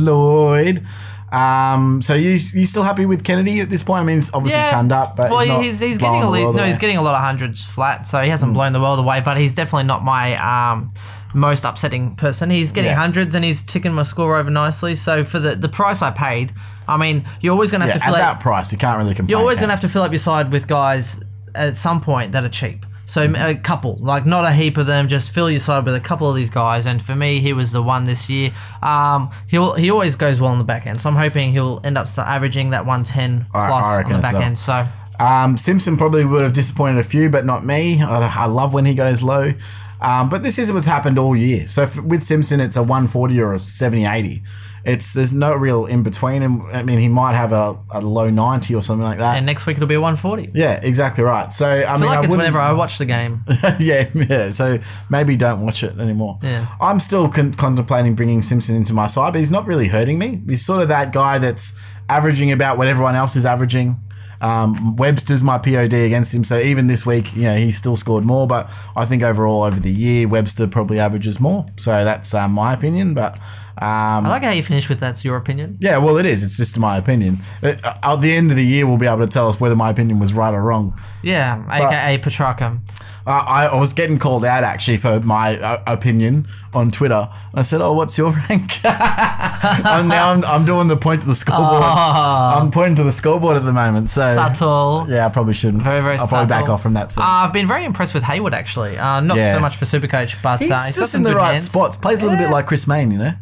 Lloyd. 0.00 0.84
Um, 1.30 2.02
so 2.02 2.12
you 2.14 2.32
you 2.32 2.66
still 2.66 2.82
happy 2.82 3.06
with 3.06 3.24
Kennedy 3.24 3.60
at 3.60 3.70
this 3.70 3.82
point? 3.82 4.02
I 4.02 4.04
mean, 4.04 4.16
he's 4.16 4.32
obviously 4.34 4.60
turned 4.68 4.92
up, 4.92 5.16
but 5.16 5.30
well, 5.30 5.40
he's, 5.40 5.80
not 5.80 5.86
he's, 5.88 5.98
blowing 5.98 5.98
getting 5.98 6.22
a 6.22 6.26
the 6.26 6.30
li- 6.30 6.44
world 6.44 6.56
no, 6.56 6.66
he's 6.66 6.76
getting 6.78 6.98
a 6.98 7.02
lot 7.02 7.14
of 7.14 7.22
hundreds 7.22 7.64
flat, 7.64 8.06
so 8.06 8.20
he 8.20 8.28
hasn't 8.28 8.50
Hmm. 8.50 8.54
blown 8.54 8.72
the 8.74 8.80
world 8.80 8.98
away. 8.98 9.20
But 9.24 9.38
he's 9.38 9.54
definitely 9.54 9.84
not 9.84 10.04
my 10.04 10.34
um, 10.72 10.90
most 11.32 11.64
upsetting 11.64 12.16
person. 12.16 12.50
He's 12.50 12.70
getting 12.72 12.90
Yeah. 12.90 12.96
hundreds 12.96 13.34
and 13.34 13.42
he's 13.42 13.62
ticking 13.62 13.94
my 13.94 14.02
score 14.02 14.36
over 14.36 14.50
nicely. 14.50 14.94
So 14.94 15.24
for 15.24 15.38
the 15.38 15.54
the 15.56 15.70
price 15.70 16.02
I 16.02 16.10
paid, 16.10 16.52
I 16.86 16.98
mean, 16.98 17.24
you're 17.40 17.52
always 17.54 17.70
going 17.70 17.80
to 17.80 17.86
yeah, 17.86 17.94
have 17.94 18.02
to 18.02 18.04
at 18.08 18.10
fill 18.10 18.18
that 18.18 18.36
out, 18.36 18.40
price, 18.40 18.70
you 18.70 18.76
can't 18.76 18.98
really 18.98 19.14
complain. 19.14 19.30
you're 19.30 19.40
always 19.40 19.56
can 19.58 19.62
going 19.62 19.68
to 19.68 19.74
have 19.80 19.80
to 19.80 19.88
fill 19.88 20.02
up 20.02 20.10
your 20.12 20.18
side 20.18 20.52
with 20.52 20.68
guys 20.68 21.22
at 21.54 21.78
some 21.78 22.02
point 22.02 22.32
that 22.32 22.44
are 22.44 22.50
cheap. 22.50 22.84
So 23.12 23.30
a 23.36 23.54
couple, 23.54 23.98
like 24.00 24.24
not 24.24 24.46
a 24.46 24.52
heap 24.54 24.78
of 24.78 24.86
them, 24.86 25.06
just 25.06 25.32
fill 25.32 25.50
your 25.50 25.60
side 25.60 25.84
with 25.84 25.94
a 25.94 26.00
couple 26.00 26.30
of 26.30 26.34
these 26.34 26.48
guys. 26.48 26.86
And 26.86 27.02
for 27.02 27.14
me, 27.14 27.40
he 27.40 27.52
was 27.52 27.70
the 27.70 27.82
one 27.82 28.06
this 28.06 28.30
year. 28.30 28.52
Um, 28.82 29.30
he'll 29.48 29.74
he 29.74 29.90
always 29.90 30.16
goes 30.16 30.40
well 30.40 30.50
on 30.50 30.56
the 30.56 30.64
back 30.64 30.86
end, 30.86 31.02
so 31.02 31.10
I'm 31.10 31.16
hoping 31.16 31.52
he'll 31.52 31.82
end 31.84 31.98
up 31.98 32.08
start 32.08 32.26
averaging 32.26 32.70
that 32.70 32.86
110 32.86 33.44
I- 33.52 33.66
plus 33.68 33.84
I 33.84 34.02
on 34.04 34.12
the 34.12 34.18
back 34.18 34.32
so. 34.32 34.38
end. 34.40 34.58
So 34.58 34.86
Um, 35.20 35.58
Simpson 35.58 35.98
probably 35.98 36.24
would 36.24 36.42
have 36.42 36.54
disappointed 36.54 37.00
a 37.00 37.02
few, 37.02 37.28
but 37.28 37.44
not 37.44 37.66
me. 37.66 38.00
I, 38.02 38.44
I 38.44 38.46
love 38.46 38.72
when 38.72 38.86
he 38.86 38.94
goes 38.94 39.22
low. 39.22 39.52
Um, 40.00 40.30
but 40.30 40.42
this 40.42 40.58
is 40.58 40.72
what's 40.72 40.86
happened 40.86 41.18
all 41.18 41.36
year. 41.36 41.66
So 41.66 41.86
with 42.02 42.22
Simpson, 42.22 42.60
it's 42.62 42.76
a 42.76 42.82
140 42.82 43.38
or 43.42 43.52
a 43.52 43.58
70 43.58 44.06
80. 44.06 44.42
It's 44.84 45.12
there's 45.12 45.32
no 45.32 45.54
real 45.54 45.86
in 45.86 46.02
between. 46.02 46.42
And 46.42 46.62
I 46.72 46.82
mean, 46.82 46.98
he 46.98 47.08
might 47.08 47.34
have 47.34 47.52
a, 47.52 47.78
a 47.92 48.00
low 48.00 48.30
90 48.30 48.74
or 48.74 48.82
something 48.82 49.04
like 49.04 49.18
that. 49.18 49.36
and 49.36 49.46
next 49.46 49.66
week 49.66 49.76
it'll 49.76 49.86
be 49.88 49.94
a 49.94 50.00
140. 50.00 50.50
yeah, 50.54 50.80
exactly 50.82 51.22
right. 51.24 51.52
So 51.52 51.66
I, 51.66 51.84
I 51.84 51.92
mean, 51.92 52.00
feel 52.00 52.08
I 52.08 52.20
it's 52.22 52.30
whenever 52.30 52.58
I 52.58 52.72
watch 52.72 52.98
the 52.98 53.04
game. 53.04 53.40
yeah, 53.78 54.08
yeah. 54.14 54.50
So 54.50 54.78
maybe 55.08 55.36
don't 55.36 55.62
watch 55.62 55.82
it 55.82 55.98
anymore. 55.98 56.38
Yeah. 56.42 56.66
I'm 56.80 56.98
still 57.00 57.28
con- 57.28 57.54
contemplating 57.54 58.14
bringing 58.14 58.42
Simpson 58.42 58.74
into 58.74 58.92
my 58.92 59.06
side, 59.06 59.32
but 59.32 59.38
he's 59.38 59.50
not 59.52 59.66
really 59.66 59.88
hurting 59.88 60.18
me. 60.18 60.40
He's 60.48 60.64
sort 60.64 60.82
of 60.82 60.88
that 60.88 61.12
guy 61.12 61.38
that's 61.38 61.78
averaging 62.08 62.50
about 62.52 62.76
what 62.78 62.88
everyone 62.88 63.14
else 63.14 63.36
is 63.36 63.44
averaging. 63.44 63.96
Um, 64.40 64.96
Webster's 64.96 65.44
my 65.44 65.56
POD 65.58 65.92
against 65.92 66.34
him, 66.34 66.42
so 66.42 66.58
even 66.58 66.88
this 66.88 67.06
week, 67.06 67.32
you 67.36 67.44
know, 67.44 67.56
he 67.56 67.70
still 67.70 67.96
scored 67.96 68.24
more. 68.24 68.48
But 68.48 68.68
I 68.96 69.04
think 69.04 69.22
overall 69.22 69.62
over 69.62 69.78
the 69.78 69.92
year, 69.92 70.26
Webster 70.26 70.66
probably 70.66 70.98
averages 70.98 71.38
more. 71.38 71.64
So 71.78 72.04
that's 72.04 72.34
uh, 72.34 72.48
my 72.48 72.72
opinion. 72.72 73.14
But 73.14 73.38
um, 73.80 74.26
I 74.26 74.28
like 74.28 74.42
how 74.42 74.50
you 74.50 74.62
finish 74.62 74.88
with 74.88 75.00
that's 75.00 75.24
your 75.24 75.36
opinion. 75.36 75.78
yeah, 75.80 75.96
well, 75.98 76.18
it 76.18 76.26
is. 76.26 76.42
It's 76.42 76.56
just 76.56 76.78
my 76.78 76.96
opinion. 76.98 77.38
Uh, 77.62 77.74
At 78.02 78.16
the 78.20 78.32
end 78.34 78.50
of 78.50 78.56
the 78.56 78.64
year, 78.64 78.86
we'll 78.86 78.98
be 78.98 79.06
able 79.06 79.20
to 79.20 79.26
tell 79.26 79.48
us 79.48 79.60
whether 79.60 79.74
my 79.76 79.90
opinion 79.90 80.18
was 80.18 80.32
right 80.34 80.52
or 80.52 80.62
wrong. 80.62 80.98
Yeah, 81.22 81.64
aka 81.70 82.18
Petrarca. 82.18 82.78
Uh, 83.24 83.30
I, 83.30 83.66
I 83.66 83.76
was 83.76 83.92
getting 83.92 84.18
called 84.18 84.44
out 84.44 84.64
actually 84.64 84.96
for 84.96 85.20
my 85.20 85.56
uh, 85.56 85.80
opinion 85.86 86.48
on 86.74 86.90
Twitter. 86.90 87.28
I 87.54 87.62
said, 87.62 87.80
"Oh, 87.80 87.92
what's 87.92 88.18
your 88.18 88.32
rank?" 88.50 88.84
and 88.84 90.08
now 90.08 90.32
I'm, 90.32 90.44
I'm 90.44 90.64
doing 90.64 90.88
the 90.88 90.96
point 90.96 91.20
to 91.22 91.28
the 91.28 91.34
scoreboard. 91.36 91.82
I'm 91.84 92.70
pointing 92.72 92.96
to 92.96 93.04
the 93.04 93.12
scoreboard 93.12 93.56
at 93.56 93.64
the 93.64 93.72
moment. 93.72 94.10
So 94.10 94.34
Subtle. 94.34 95.06
yeah, 95.08 95.26
I 95.26 95.28
probably 95.28 95.54
shouldn't. 95.54 95.84
Very, 95.84 96.02
very 96.02 96.18
I'll 96.18 96.26
probably 96.26 96.48
back 96.48 96.68
off 96.68 96.82
from 96.82 96.94
that. 96.94 97.16
Uh, 97.16 97.22
I've 97.22 97.52
been 97.52 97.68
very 97.68 97.84
impressed 97.84 98.12
with 98.12 98.24
Hayward 98.24 98.54
actually. 98.54 98.98
Uh, 98.98 99.20
not 99.20 99.36
Yeah. 99.36 99.54
so 99.54 99.60
much 99.60 99.76
for 99.76 99.84
Supercoach, 99.84 100.42
but 100.42 100.58
he's 100.60 100.70
uh, 100.72 100.82
he's 100.84 100.96
just 100.96 101.14
in 101.14 101.22
the 101.22 101.34
right 101.36 101.52
hands. 101.52 101.66
spots. 101.66 101.96
Plays 101.96 102.18
a 102.20 102.22
little 102.24 102.38
bit 102.38 102.50
like 102.50 102.66
Chris 102.66 102.88
Mayne, 102.88 103.12
you 103.12 103.18
know. 103.18 103.34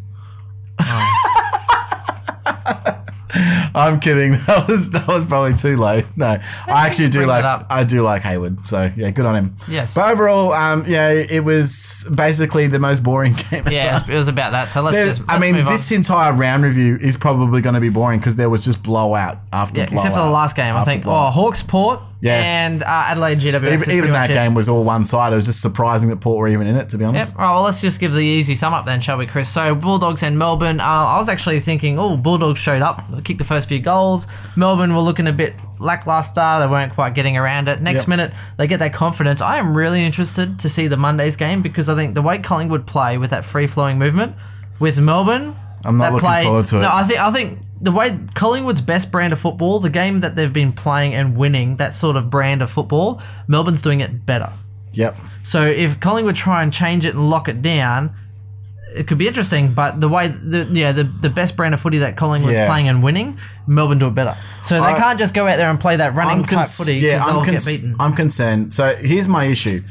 I'm 3.72 4.00
kidding. 4.00 4.32
That 4.50 4.66
was 4.68 4.90
that 4.90 5.06
was 5.06 5.24
probably 5.26 5.54
too 5.54 5.76
low. 5.76 6.02
No, 6.16 6.26
I 6.66 6.86
actually 6.86 7.10
do 7.10 7.24
like. 7.26 7.44
I 7.70 7.84
do 7.84 8.02
like 8.02 8.22
Hayward. 8.22 8.66
So 8.66 8.90
yeah, 8.96 9.10
good 9.10 9.24
on 9.26 9.36
him. 9.36 9.56
Yes. 9.68 9.94
But 9.94 10.10
overall, 10.10 10.52
um, 10.52 10.84
yeah, 10.88 11.10
it 11.10 11.44
was 11.44 12.08
basically 12.14 12.66
the 12.66 12.80
most 12.80 13.02
boring 13.04 13.34
game. 13.50 13.60
ever. 13.66 13.72
Yeah, 13.72 14.00
it 14.08 14.14
was 14.14 14.26
about 14.28 14.52
that. 14.52 14.70
So 14.70 14.82
let's 14.82 14.96
There- 14.96 15.06
just. 15.06 15.20
I 15.28 15.34
let's 15.34 15.42
mean, 15.42 15.54
move 15.54 15.66
on. 15.68 15.72
this 15.72 15.92
entire 15.92 16.32
round 16.32 16.64
review 16.64 16.98
is 17.00 17.16
probably 17.16 17.60
going 17.60 17.74
to 17.74 17.80
be 17.80 17.90
boring 17.90 18.18
because 18.18 18.34
there 18.36 18.50
was 18.50 18.64
just 18.64 18.82
blowout 18.82 19.38
after 19.52 19.80
Yeah, 19.80 19.86
blowout. 19.86 20.06
except 20.06 20.18
for 20.20 20.24
the 20.26 20.30
last 20.30 20.56
game. 20.56 20.74
I 20.74 20.84
think. 20.84 21.02
Oh, 21.02 21.10
blowout. 21.10 21.32
Hawks 21.34 21.62
Port. 21.62 22.00
Yeah. 22.22 22.34
And 22.34 22.82
uh, 22.82 22.86
Adelaide 22.86 23.38
GWS. 23.38 23.72
even, 23.82 23.90
even 23.96 24.10
that 24.12 24.20
much 24.20 24.30
it. 24.30 24.34
game 24.34 24.54
was 24.54 24.68
all 24.68 24.84
one 24.84 25.04
side. 25.06 25.32
It 25.32 25.36
was 25.36 25.46
just 25.46 25.62
surprising 25.62 26.10
that 26.10 26.16
Port 26.20 26.38
were 26.38 26.48
even 26.48 26.66
in 26.66 26.76
it, 26.76 26.90
to 26.90 26.98
be 26.98 27.04
Yep. 27.04 27.08
honest. 27.08 27.36
All 27.36 27.42
right, 27.42 27.54
well, 27.54 27.62
let's 27.62 27.80
just 27.80 27.98
give 27.98 28.12
the 28.12 28.20
easy 28.20 28.54
sum 28.54 28.74
up 28.74 28.84
then, 28.84 29.00
shall 29.00 29.16
we, 29.16 29.26
Chris? 29.26 29.48
So, 29.48 29.74
Bulldogs 29.74 30.22
and 30.22 30.38
Melbourne. 30.38 30.80
Uh, 30.80 30.84
I 30.84 31.16
was 31.16 31.28
actually 31.30 31.60
thinking, 31.60 31.98
oh, 31.98 32.16
Bulldogs 32.18 32.58
showed 32.58 32.82
up, 32.82 33.02
kicked 33.24 33.38
the 33.38 33.44
first 33.44 33.68
few 33.68 33.78
goals. 33.80 34.26
Melbourne 34.54 34.94
were 34.94 35.00
looking 35.00 35.26
a 35.28 35.32
bit 35.32 35.54
lackluster. 35.78 36.58
They 36.60 36.66
weren't 36.66 36.92
quite 36.94 37.14
getting 37.14 37.36
around 37.36 37.68
it. 37.68 37.80
Next 37.80 38.00
Yep. 38.02 38.08
minute, 38.08 38.32
they 38.58 38.66
get 38.66 38.80
that 38.80 38.92
confidence. 38.92 39.40
I 39.40 39.56
am 39.56 39.74
really 39.76 40.04
interested 40.04 40.58
to 40.60 40.68
see 40.68 40.88
the 40.88 40.96
Monday's 40.98 41.36
game 41.36 41.62
because 41.62 41.88
I 41.88 41.94
think 41.94 42.14
the 42.14 42.22
way 42.22 42.38
Collingwood 42.38 42.86
play 42.86 43.16
with 43.18 43.30
that 43.30 43.44
free 43.44 43.66
flowing 43.66 43.98
movement 43.98 44.34
with 44.78 44.98
Melbourne. 45.00 45.54
I'm 45.84 45.96
not 45.96 46.04
that 46.04 46.12
looking 46.12 46.28
play, 46.28 46.42
forward 46.44 46.66
to 46.66 46.76
it. 46.78 46.82
No, 46.82 46.90
I 46.92 47.02
think 47.04 47.18
I 47.20 47.30
think 47.32 47.58
the 47.80 47.92
way 47.92 48.18
Collingwood's 48.34 48.80
best 48.82 49.10
brand 49.10 49.32
of 49.32 49.38
football, 49.38 49.80
the 49.80 49.90
game 49.90 50.20
that 50.20 50.36
they've 50.36 50.52
been 50.52 50.72
playing 50.72 51.14
and 51.14 51.36
winning, 51.36 51.76
that 51.76 51.94
sort 51.94 52.16
of 52.16 52.28
brand 52.30 52.62
of 52.62 52.70
football, 52.70 53.22
Melbourne's 53.48 53.82
doing 53.82 54.00
it 54.00 54.26
better. 54.26 54.52
Yep. 54.92 55.16
So 55.44 55.64
if 55.66 55.98
Collingwood 56.00 56.36
try 56.36 56.62
and 56.62 56.72
change 56.72 57.04
it 57.04 57.14
and 57.14 57.30
lock 57.30 57.48
it 57.48 57.62
down, 57.62 58.14
it 58.94 59.06
could 59.06 59.18
be 59.18 59.28
interesting. 59.28 59.72
But 59.72 60.00
the 60.00 60.08
way 60.08 60.28
the 60.28 60.64
yeah 60.72 60.92
the, 60.92 61.04
the 61.04 61.30
best 61.30 61.56
brand 61.56 61.74
of 61.74 61.80
footy 61.80 61.98
that 61.98 62.16
Collingwood's 62.16 62.58
Yeah. 62.58 62.66
playing 62.66 62.88
and 62.88 63.02
winning, 63.02 63.38
Melbourne 63.66 63.98
do 63.98 64.08
it 64.08 64.14
better. 64.14 64.36
So 64.62 64.74
they 64.80 64.86
I- 64.88 64.98
can't 64.98 65.18
just 65.18 65.32
go 65.32 65.46
out 65.46 65.56
there 65.56 65.70
and 65.70 65.78
play 65.80 65.96
that 65.96 66.14
running 66.14 66.40
I'm 66.40 66.44
type 66.44 66.66
footy 66.66 66.96
yeah, 66.96 67.14
because 67.14 67.28
I'm, 67.28 67.34
they'll 67.36 67.44
cons- 67.44 67.66
get 67.66 67.72
beaten. 67.80 67.96
I'm 68.00 68.14
concerned. 68.14 68.74
So 68.74 68.96
here's 68.96 69.28
my 69.28 69.44
issue. 69.44 69.82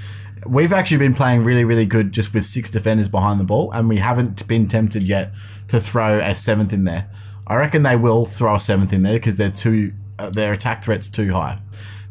We've 0.45 0.71
actually 0.73 0.97
been 0.97 1.13
playing 1.15 1.43
really, 1.43 1.65
really 1.65 1.85
good 1.85 2.11
just 2.11 2.33
with 2.33 2.45
six 2.45 2.71
defenders 2.71 3.07
behind 3.09 3.39
the 3.39 3.43
ball, 3.43 3.71
and 3.71 3.89
we 3.89 3.97
haven't 3.97 4.47
been 4.47 4.67
tempted 4.67 5.03
yet 5.03 5.33
to 5.69 5.79
throw 5.81 6.19
a 6.19 6.33
seventh 6.35 6.71
in 6.73 6.83
there. 6.85 7.09
I 7.49 7.55
reckon 7.55 7.83
they 7.83 7.95
will 7.95 8.25
throw 8.25 8.55
a 8.55 8.59
seventh 8.59 8.93
in 8.93 9.03
there 9.03 9.13
because 9.13 9.37
they're 9.37 9.49
too 9.51 9.93
uh, 10.19 10.29
their 10.29 10.53
attack 10.53 10.83
threat's 10.83 11.09
too 11.09 11.31
high. 11.31 11.59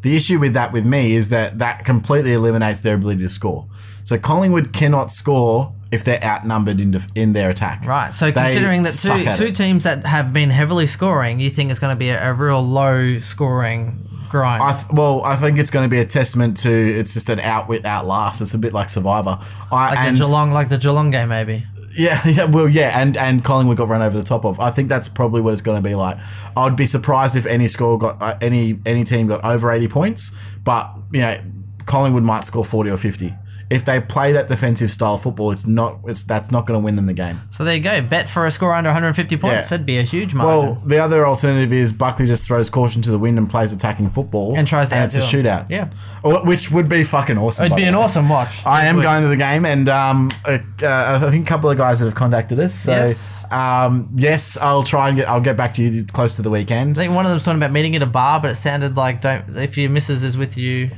The 0.03 0.17
issue 0.17 0.39
with 0.39 0.55
that 0.55 0.73
with 0.73 0.85
me 0.85 1.15
is 1.15 1.29
that 1.31 1.59
that 1.59 1.85
completely 1.85 2.33
eliminates 2.33 2.81
their 2.81 2.95
ability 2.95 3.23
to 3.23 3.29
score. 3.29 3.67
So 4.05 4.19
Collingwood 4.19 4.73
cannot 4.73 5.13
score 5.13 5.75
if 5.91 6.05
they're 6.05 6.23
outnumbered 6.23 6.81
in, 6.81 6.91
def- 6.93 7.09
in 7.15 7.33
their 7.33 7.51
attack. 7.51 7.85
Right. 7.85 8.15
So 8.15 8.31
They 8.31 8.43
considering 8.43 8.83
that 8.85 8.93
two 8.93 9.25
two 9.43 9.49
it. 9.51 9.57
teams 9.57 9.85
that 9.85 10.07
have 10.07 10.33
been 10.33 10.51
heavily 10.51 10.87
scoring, 10.87 11.41
you 11.41 11.51
think 11.51 11.71
it's 11.71 11.81
going 11.81 11.95
to 11.95 11.99
be 11.99 12.09
a, 12.11 12.31
a 12.31 12.35
real 12.35 12.63
low 12.63 13.19
scoring 13.19 14.09
grind. 14.29 14.63
I 14.63 14.75
th- 14.75 14.93
well, 14.93 15.23
I 15.25 15.37
think 15.37 15.59
it's 15.59 15.71
going 15.71 15.85
to 15.85 15.91
be 15.91 16.01
a 16.01 16.07
testament 16.07 16.59
to 16.59 16.71
it's 16.71 17.15
just 17.15 17.29
an 17.29 17.41
outwit, 17.41 17.85
outlast. 17.85 18.41
It's 18.41 18.55
a 18.55 18.59
bit 18.59 18.73
like 18.73 18.89
Survivor. 18.89 19.39
I, 19.73 19.91
like 19.91 19.99
and 19.99 20.17
the 20.17 20.25
Geelong, 20.25 20.51
like 20.53 20.69
the 20.69 20.79
Geelong 20.79 21.11
game, 21.11 21.29
maybe. 21.29 21.65
Yeah, 21.99 22.21
yeah, 22.29 22.45
well, 22.45 22.69
yeah, 22.69 22.99
and 23.01 23.17
and 23.17 23.45
Collingwood 23.45 23.77
got 23.77 23.89
run 23.89 24.01
over 24.01 24.17
the 24.17 24.25
top 24.25 24.45
of. 24.45 24.61
I 24.61 24.71
think 24.71 24.89
that's 24.89 25.09
probably 25.09 25.41
what 25.41 25.53
it's 25.53 25.63
going 25.63 25.83
to 25.83 25.87
be 25.87 25.95
like. 25.95 26.17
I 26.57 26.65
would 26.65 26.77
be 26.77 26.87
surprised 26.87 27.37
if 27.37 27.45
any 27.45 27.67
score 27.67 27.99
got 27.99 28.23
uh, 28.23 28.39
any 28.41 28.79
any 28.87 29.05
team 29.05 29.27
got 29.27 29.45
over 29.45 29.71
eighty 29.73 29.89
points, 29.89 30.35
but 30.63 30.95
you 31.13 31.21
know, 31.21 31.39
Collingwood 31.87 32.23
might 32.23 32.45
score 32.45 32.65
forty 32.65 32.91
or 32.91 32.97
fifty. 32.97 33.35
If 33.71 33.85
they 33.85 34.01
play 34.01 34.33
that 34.33 34.49
defensive 34.49 34.91
style 34.91 35.19
football, 35.19 35.51
it's 35.51 35.67
not 35.67 36.01
it's 36.07 36.25
that's 36.25 36.51
not 36.51 36.67
going 36.67 36.81
to 36.81 36.85
win 36.85 36.97
them 36.97 37.05
the 37.07 37.13
game. 37.13 37.41
So 37.51 37.65
there 37.65 37.75
you 37.77 37.83
go. 37.83 38.01
Bet 38.01 38.29
for 38.29 38.47
a 38.47 38.51
score 38.51 38.73
under 38.75 38.89
150 38.89 39.37
points. 39.37 39.55
Yeah. 39.55 39.63
That'd 39.63 39.85
be 39.85 39.99
a 39.99 40.03
huge 40.03 40.33
margin. 40.33 40.75
Well, 40.75 40.75
the 40.87 40.99
other 40.99 41.27
alternative 41.27 41.71
is 41.73 41.93
Buckley 41.93 42.27
just 42.27 42.47
throws 42.47 42.71
caution 42.71 43.03
to 43.03 43.11
the 43.11 43.19
wind 43.19 43.37
and 43.37 43.49
plays 43.51 43.73
attacking 43.73 44.09
football, 44.11 44.57
And 44.57 44.67
tries 44.67 44.89
to 44.89 44.95
and 44.95 45.05
it's 45.05 45.17
a 45.17 45.21
shootout. 45.21 45.67
Yeah. 45.69 45.91
Or- 46.23 46.45
which 46.47 46.71
would 46.71 46.89
be 46.89 47.05
fucking 47.05 47.37
awesome. 47.37 47.67
It'd 47.67 47.77
be 47.77 47.85
an 47.85 47.95
way. 47.95 48.03
awesome 48.03 48.29
watch. 48.31 48.65
I 48.65 48.87
am 48.87 49.01
going 49.03 49.23
to 49.23 49.29
the 49.29 49.37
game, 49.37 49.67
and 49.67 49.89
um, 49.91 50.31
uh, 50.47 50.59
uh, 50.83 51.21
I 51.27 51.31
think 51.31 51.47
a 51.47 51.49
couple 51.49 51.69
of 51.71 51.77
guys 51.77 51.99
that 51.99 52.07
have 52.07 52.15
contacted 52.15 52.59
us. 52.61 52.75
So, 52.75 52.93
Yes. 52.93 53.45
um, 53.53 54.09
yes, 54.17 54.57
I'll 54.57 54.83
try 54.83 55.09
and 55.09 55.17
get. 55.19 55.29
I'll 55.29 55.41
get 55.41 55.57
back 55.59 55.75
to 55.75 55.83
you 55.83 56.05
close 56.07 56.37
to 56.37 56.43
the 56.43 56.51
weekend. 56.51 56.93
I 56.99 57.03
think 57.03 57.15
one 57.15 57.27
of 57.27 57.31
them's 57.31 57.45
talking 57.45 57.59
about 57.59 57.73
meeting 57.73 57.95
at 57.97 58.03
a 58.03 58.07
bar, 58.07 58.41
but 58.41 58.51
it 58.51 58.55
sounded 58.57 58.97
like 58.97 59.21
don't 59.21 59.57
if 59.57 59.77
your 59.77 59.91
missus 59.91 60.25
is 60.25 60.37
with 60.39 60.57
you, 60.57 60.91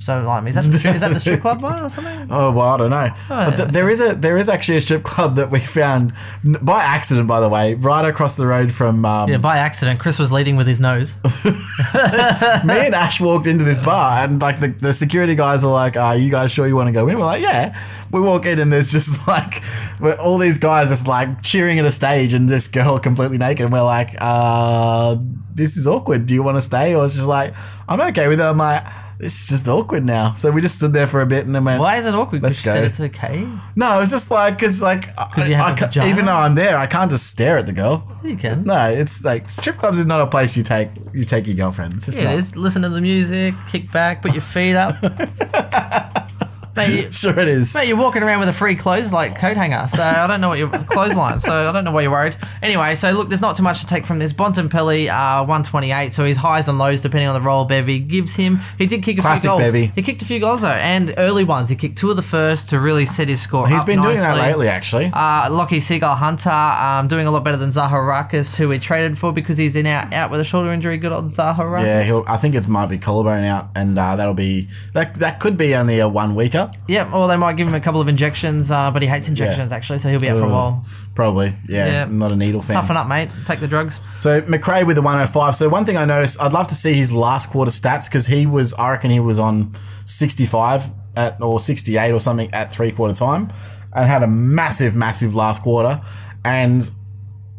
So 0.00 0.20
like, 0.22 0.46
is 0.48 0.54
that 0.56 0.64
the, 0.64 0.78
strip- 0.78 0.94
is 0.96 1.00
that 1.00 1.12
the 1.14 1.20
strip 1.20 1.40
club 1.40 1.62
one 1.62 1.82
or 1.82 1.88
something? 1.88 2.28
Oh 2.30 2.50
well, 2.52 2.68
I 2.68 2.76
don't 2.76 2.90
know. 2.90 3.10
but 3.28 3.56
th- 3.56 3.68
there 3.70 3.88
is 3.88 4.00
a 4.00 4.14
there 4.14 4.36
is 4.36 4.48
actually 4.48 4.76
a 4.76 4.80
strip 4.80 5.02
club 5.02 5.36
that 5.36 5.50
we 5.50 5.60
found 5.60 6.12
by 6.60 6.82
accident, 6.82 7.26
by 7.28 7.40
the 7.40 7.48
way, 7.48 7.74
right 7.74 8.04
across 8.04 8.34
the 8.34 8.46
road 8.46 8.72
from 8.72 9.04
um, 9.06 9.30
Yeah, 9.30 9.38
by 9.38 9.56
accident, 9.58 10.00
Chris 10.00 10.18
was 10.18 10.30
leading 10.32 10.56
with 10.56 10.66
his 10.66 10.80
nose. 10.80 11.14
me 11.44 12.86
and 12.86 12.94
Ash 12.94 13.20
walked 13.20 13.46
into 13.46 13.64
this 13.64 13.78
bar 13.78 14.24
and 14.24 14.40
like 14.40 14.60
the, 14.60 14.68
the 14.68 14.92
security 14.92 15.34
guys 15.34 15.64
are 15.64 15.72
like, 15.72 15.96
"Are 15.96 16.16
you 16.16 16.30
guys 16.30 16.50
sure 16.50 16.66
you 16.66 16.76
want 16.76 16.88
to 16.88 16.92
go 16.92 17.08
in?" 17.08 17.16
We're 17.18 17.24
like, 17.24 17.42
"Yeah." 17.42 17.78
We 18.10 18.20
walk 18.20 18.46
in 18.46 18.58
and 18.60 18.72
there's 18.72 18.92
just 18.92 19.26
like 19.28 19.62
we're, 20.00 20.14
all 20.14 20.38
these 20.38 20.58
guys 20.58 20.90
just 20.90 21.06
like 21.08 21.42
cheering 21.42 21.78
at 21.78 21.84
a 21.84 21.92
stage 21.92 22.32
and 22.32 22.48
this 22.48 22.68
girl 22.68 22.98
completely 22.98 23.38
naked. 23.38 23.64
And 23.64 23.72
we're 23.72 23.82
like, 23.82 24.14
"Uh, 24.20 25.16
this 25.54 25.76
is 25.76 25.86
awkward. 25.86 26.26
Do 26.26 26.34
you 26.34 26.42
want 26.42 26.56
to 26.56 26.62
stay?" 26.62 26.94
Or 26.94 27.04
it's 27.06 27.14
just 27.14 27.26
like, 27.28 27.54
"I'm 27.88 28.00
okay 28.10 28.28
with 28.28 28.40
it." 28.40 28.44
I'm 28.44 28.58
like, 28.58 28.84
"This 29.18 29.42
is 29.42 29.48
just 29.48 29.68
awkward 29.68 30.04
now." 30.04 30.34
So 30.36 30.50
we 30.50 30.60
just 30.60 30.76
stood 30.76 30.92
there 30.92 31.06
for 31.06 31.20
a 31.20 31.26
bit 31.26 31.46
and 31.46 31.54
then 31.54 31.64
went, 31.64 31.80
Why 31.80 31.96
is 31.96 32.06
it 32.06 32.14
awkward? 32.14 32.42
Let's 32.42 32.60
Because 32.60 32.74
you 32.74 32.80
go. 32.80 32.84
said 32.84 33.08
it's 33.08 33.16
okay. 33.16 33.46
"No, 33.76 34.00
it's 34.00 34.10
just 34.10 34.30
like 34.30 34.54
because 34.58 34.82
like 34.82 35.08
I, 35.18 35.46
you 35.46 35.54
have 35.54 35.66
I 35.66 35.72
a 35.72 35.76
ca- 35.78 35.86
vagina? 35.86 36.10
even 36.10 36.24
though 36.26 36.32
I'm 36.36 36.54
there, 36.54 36.76
I 36.76 36.86
can't 36.86 37.10
just 37.10 37.26
stare 37.28 37.58
at 37.58 37.66
the 37.66 37.72
girl." 37.72 38.06
You 38.22 38.36
can. 38.36 38.64
No, 38.64 38.88
it's 38.88 39.22
like 39.24 39.48
strip 39.60 39.76
clubs 39.76 39.98
is 39.98 40.06
not 40.06 40.20
a 40.20 40.26
place 40.26 40.56
you 40.56 40.62
take 40.62 40.88
you 41.12 41.24
take 41.24 41.46
your 41.46 41.56
girlfriend. 41.56 41.94
It's 41.94 42.06
just 42.06 42.18
Yeah, 42.18 42.30
not. 42.30 42.34
is. 42.38 42.56
Listen 42.56 42.82
to 42.82 42.88
the 42.88 43.00
music, 43.00 43.54
kick 43.70 43.90
back, 43.92 44.22
put 44.22 44.32
your 44.32 44.42
feet 44.42 44.74
up. 44.76 44.96
mate, 46.76 47.04
you, 47.04 47.12
Sure, 47.12 47.38
it 47.38 47.48
is. 47.48 47.74
mate, 47.74 47.88
you're 47.88 47.96
walking 47.96 48.22
around 48.22 48.40
with 48.40 48.48
a 48.48 48.52
free 48.52 48.76
clothes 48.76 49.12
like 49.12 49.36
coat 49.38 49.56
hanger, 49.56 49.86
so 49.88 50.02
I 50.02 50.26
don't 50.26 50.40
know 50.40 50.48
what 50.48 50.58
your 50.58 50.68
clothesline. 50.86 51.40
So 51.40 51.68
I 51.68 51.72
don't 51.72 51.84
know 51.84 51.92
why 51.92 52.02
you're 52.02 52.10
worried. 52.10 52.36
Anyway, 52.62 52.94
so 52.94 53.12
look, 53.12 53.28
there's 53.28 53.40
not 53.40 53.56
too 53.56 53.62
much 53.62 53.80
to 53.80 53.86
take 53.86 54.04
from 54.06 54.18
this. 54.18 54.32
Bontempelli, 54.32 55.08
uh, 55.08 55.40
128. 55.44 56.12
So 56.12 56.24
his 56.24 56.36
highs 56.36 56.68
and 56.68 56.78
lows 56.78 57.00
depending 57.00 57.28
on 57.28 57.34
the 57.34 57.40
role 57.46 57.64
Bevy 57.64 57.98
gives 57.98 58.34
him. 58.34 58.60
He 58.78 58.86
did 58.86 59.02
kick 59.02 59.18
a 59.18 59.20
Classic 59.20 59.42
few 59.42 59.50
goals. 59.50 59.60
Bevy. 59.60 59.86
He 59.94 60.02
kicked 60.02 60.22
a 60.22 60.24
few 60.24 60.40
goals 60.40 60.62
though, 60.62 60.68
and 60.68 61.14
early 61.18 61.44
ones. 61.44 61.68
He 61.68 61.76
kicked 61.76 61.98
two 61.98 62.10
of 62.10 62.16
the 62.16 62.22
first 62.22 62.68
to 62.70 62.80
really 62.80 63.06
set 63.06 63.28
his 63.28 63.40
score. 63.40 63.68
He's 63.68 63.84
been 63.84 64.02
doing 64.02 64.16
that 64.16 64.36
lately, 64.36 64.68
actually. 64.68 65.10
Uh, 65.12 65.50
Lockie 65.50 65.80
Seagull 65.80 66.14
Hunter 66.16 66.50
um, 66.50 67.08
doing 67.08 67.26
a 67.26 67.30
lot 67.30 67.44
better 67.44 67.56
than 67.56 67.70
Zaharakis, 67.70 68.56
who 68.56 68.68
we 68.68 68.78
traded 68.78 69.18
for 69.18 69.32
because 69.32 69.56
he's 69.58 69.76
in 69.76 69.86
out, 69.86 70.12
out 70.12 70.30
with 70.30 70.40
a 70.40 70.44
shoulder 70.44 70.72
injury. 70.72 70.96
Good 70.96 71.12
old 71.12 71.26
Zaharakis. 71.26 71.84
Yeah, 71.84 72.02
he'll, 72.02 72.24
I 72.26 72.36
think 72.36 72.54
it 72.54 72.66
might 72.68 72.86
be 72.86 72.98
collarbone 72.98 73.44
out, 73.44 73.68
and 73.74 73.98
uh, 73.98 74.16
that'll 74.16 74.34
be 74.34 74.68
that. 74.92 75.14
That 75.16 75.40
could 75.40 75.56
be 75.56 75.74
only 75.74 76.00
a 76.00 76.08
one 76.08 76.34
weeker, 76.34 76.63
Yep, 76.88 77.12
or 77.12 77.28
they 77.28 77.36
might 77.36 77.56
give 77.56 77.66
him 77.68 77.74
a 77.74 77.80
couple 77.80 78.00
of 78.00 78.08
injections, 78.08 78.70
uh, 78.70 78.90
but 78.90 79.02
he 79.02 79.08
hates 79.08 79.28
injections 79.28 79.72
actually, 79.72 79.98
so 79.98 80.08
he'll 80.10 80.20
be 80.20 80.28
out 80.28 80.38
for 80.38 80.44
a 80.44 80.48
while. 80.48 80.84
probably. 81.14 81.54
Yeah, 81.68 81.86
Yeah. 81.86 82.04
not 82.10 82.32
a 82.32 82.36
needle 82.36 82.60
fan. 82.62 82.76
Toughen 82.76 82.96
up, 82.96 83.06
mate. 83.08 83.30
Take 83.46 83.60
the 83.60 83.68
drugs. 83.68 84.00
So 84.18 84.42
Macrae 84.48 84.84
with 84.84 84.96
the 84.96 85.02
105. 85.02 85.54
So 85.56 85.68
one 85.68 85.84
thing 85.84 85.96
I 85.96 86.04
noticed, 86.04 86.40
I'd 86.42 86.52
love 86.52 86.66
to 86.68 86.74
see 86.74 86.94
his 86.94 87.12
last 87.12 87.50
quarter 87.50 87.70
stats 87.70 88.06
because 88.06 88.26
he 88.26 88.46
was, 88.46 88.74
I 88.74 88.90
reckon 88.90 89.10
he 89.10 89.20
was 89.20 89.38
on 89.38 89.74
65 90.06 90.90
at 91.16 91.40
or 91.40 91.60
68 91.60 92.10
or 92.12 92.20
something 92.20 92.52
at 92.52 92.72
three 92.72 92.90
quarter 92.90 93.14
time, 93.14 93.52
and 93.94 94.08
had 94.08 94.22
a 94.22 94.26
massive, 94.26 94.96
massive 94.96 95.34
last 95.34 95.62
quarter, 95.62 96.00
and 96.44 96.90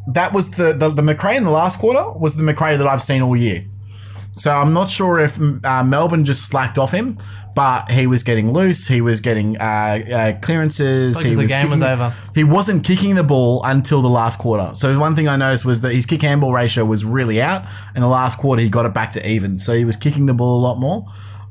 that 0.08 0.34
was 0.34 0.52
the 0.52 0.74
the, 0.74 0.90
the 0.90 1.02
Macrae 1.02 1.38
in 1.38 1.44
the 1.46 1.50
last 1.52 1.80
quarter 1.80 2.12
was 2.20 2.36
the 2.36 2.44
Macrae 2.44 2.76
that 2.78 2.86
I've 2.88 3.02
seen 3.02 3.22
all 3.22 3.36
year. 3.36 3.64
So 4.34 4.52
I'm 4.52 4.74
not 4.74 4.90
sure 4.90 5.18
if 5.20 5.40
uh, 5.64 5.84
Melbourne 5.86 6.26
just 6.26 6.44
slacked 6.50 6.78
off 6.78 6.92
him, 6.92 7.18
but 7.56 7.90
he 7.90 8.06
was 8.06 8.22
getting 8.24 8.52
loose. 8.52 8.88
He 8.88 9.00
was 9.00 9.22
getting 9.22 9.58
uh, 9.60 9.64
uh, 9.64 10.40
clearances. 10.42 11.20
He 11.20 11.34
the 11.34 11.44
was 11.44 11.52
game 11.52 11.70
was 11.70 11.82
over. 11.82 12.14
He 12.36 12.44
wasn't 12.44 12.84
kicking 12.84 13.16
the 13.16 13.24
ball 13.24 13.64
until 13.64 14.02
the 14.02 14.10
last 14.10 14.38
quarter. 14.40 14.76
So 14.76 14.98
one 15.00 15.16
thing 15.16 15.30
I 15.30 15.38
noticed 15.38 15.64
was 15.64 15.82
that 15.82 15.94
his 15.94 16.06
kick 16.06 16.22
handball 16.22 16.54
ratio 16.54 16.84
was 16.84 17.06
really 17.06 17.42
out. 17.42 17.66
In 17.96 18.02
the 18.02 18.10
last 18.10 18.38
quarter, 18.38 18.62
he 18.62 18.70
got 18.70 18.86
it 18.86 18.94
back 18.94 19.12
to 19.14 19.28
even. 19.28 19.58
So 19.58 19.74
he 19.74 19.86
was 19.86 19.96
kicking 19.96 20.26
the 20.26 20.34
ball 20.34 20.60
a 20.60 20.64
lot 20.64 20.78
more. 20.78 21.06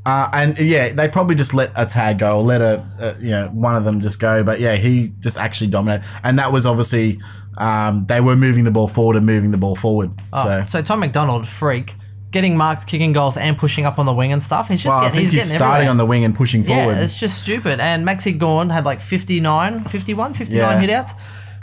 Uh, 0.07 0.29
and 0.35 0.59
yeah, 0.59 0.93
they 0.93 1.09
probably 1.09 1.35
just 1.35 1.55
let 1.55 1.73
a 1.75 1.87
tag 1.87 2.19
go 2.19 2.37
or 2.37 2.43
let 2.43 2.61
a, 2.61 2.87
a 2.99 3.23
you 3.23 3.31
know 3.31 3.49
one 3.49 3.75
of 3.75 3.85
them 3.85 4.03
just 4.03 4.21
go. 4.21 4.45
But 4.45 4.61
yeah, 4.61 4.77
he 4.77 5.15
just 5.21 5.39
actually 5.39 5.69
dominated, 5.69 6.07
and 6.23 6.39
that 6.39 6.53
was 6.53 6.67
obviously 6.67 7.19
um, 7.57 8.05
they 8.07 8.21
were 8.21 8.37
moving 8.37 8.65
the 8.65 8.71
ball 8.71 8.89
forward 8.89 9.17
and 9.17 9.25
moving 9.25 9.51
the 9.51 9.57
ball 9.57 9.77
forward. 9.77 10.13
so 10.35 10.65
So 10.69 10.83
Tom 10.83 11.01
McDonald, 11.01 11.49
freak, 11.49 11.95
getting 12.35 12.55
marks, 12.59 12.85
kicking 12.85 13.13
goals, 13.15 13.39
and 13.39 13.57
pushing 13.57 13.87
up 13.87 13.99
on 13.99 14.05
the 14.05 14.13
wing 14.13 14.31
and 14.33 14.43
stuff. 14.43 14.69
He's 14.69 14.83
just 14.83 14.95
well, 14.95 15.05
I 15.05 15.09
think 15.09 15.23
he's 15.23 15.33
he's 15.33 15.43
getting 15.45 15.57
starting 15.57 15.75
everywhere. 15.89 15.91
on 15.93 15.97
the 15.97 16.05
wing 16.07 16.25
and 16.25 16.35
pushing 16.35 16.63
forward. 16.65 16.97
Yeah, 16.97 17.05
it's 17.05 17.19
just 17.19 17.41
stupid. 17.43 17.81
And 17.81 18.05
Maxi 18.07 18.37
Gawn 18.37 18.69
had 18.69 18.85
like 18.85 19.01
59, 19.01 19.85
51, 19.85 20.35
59 20.35 20.59
Yeah. 20.61 20.81
hit 20.81 20.91
outs. 20.91 21.13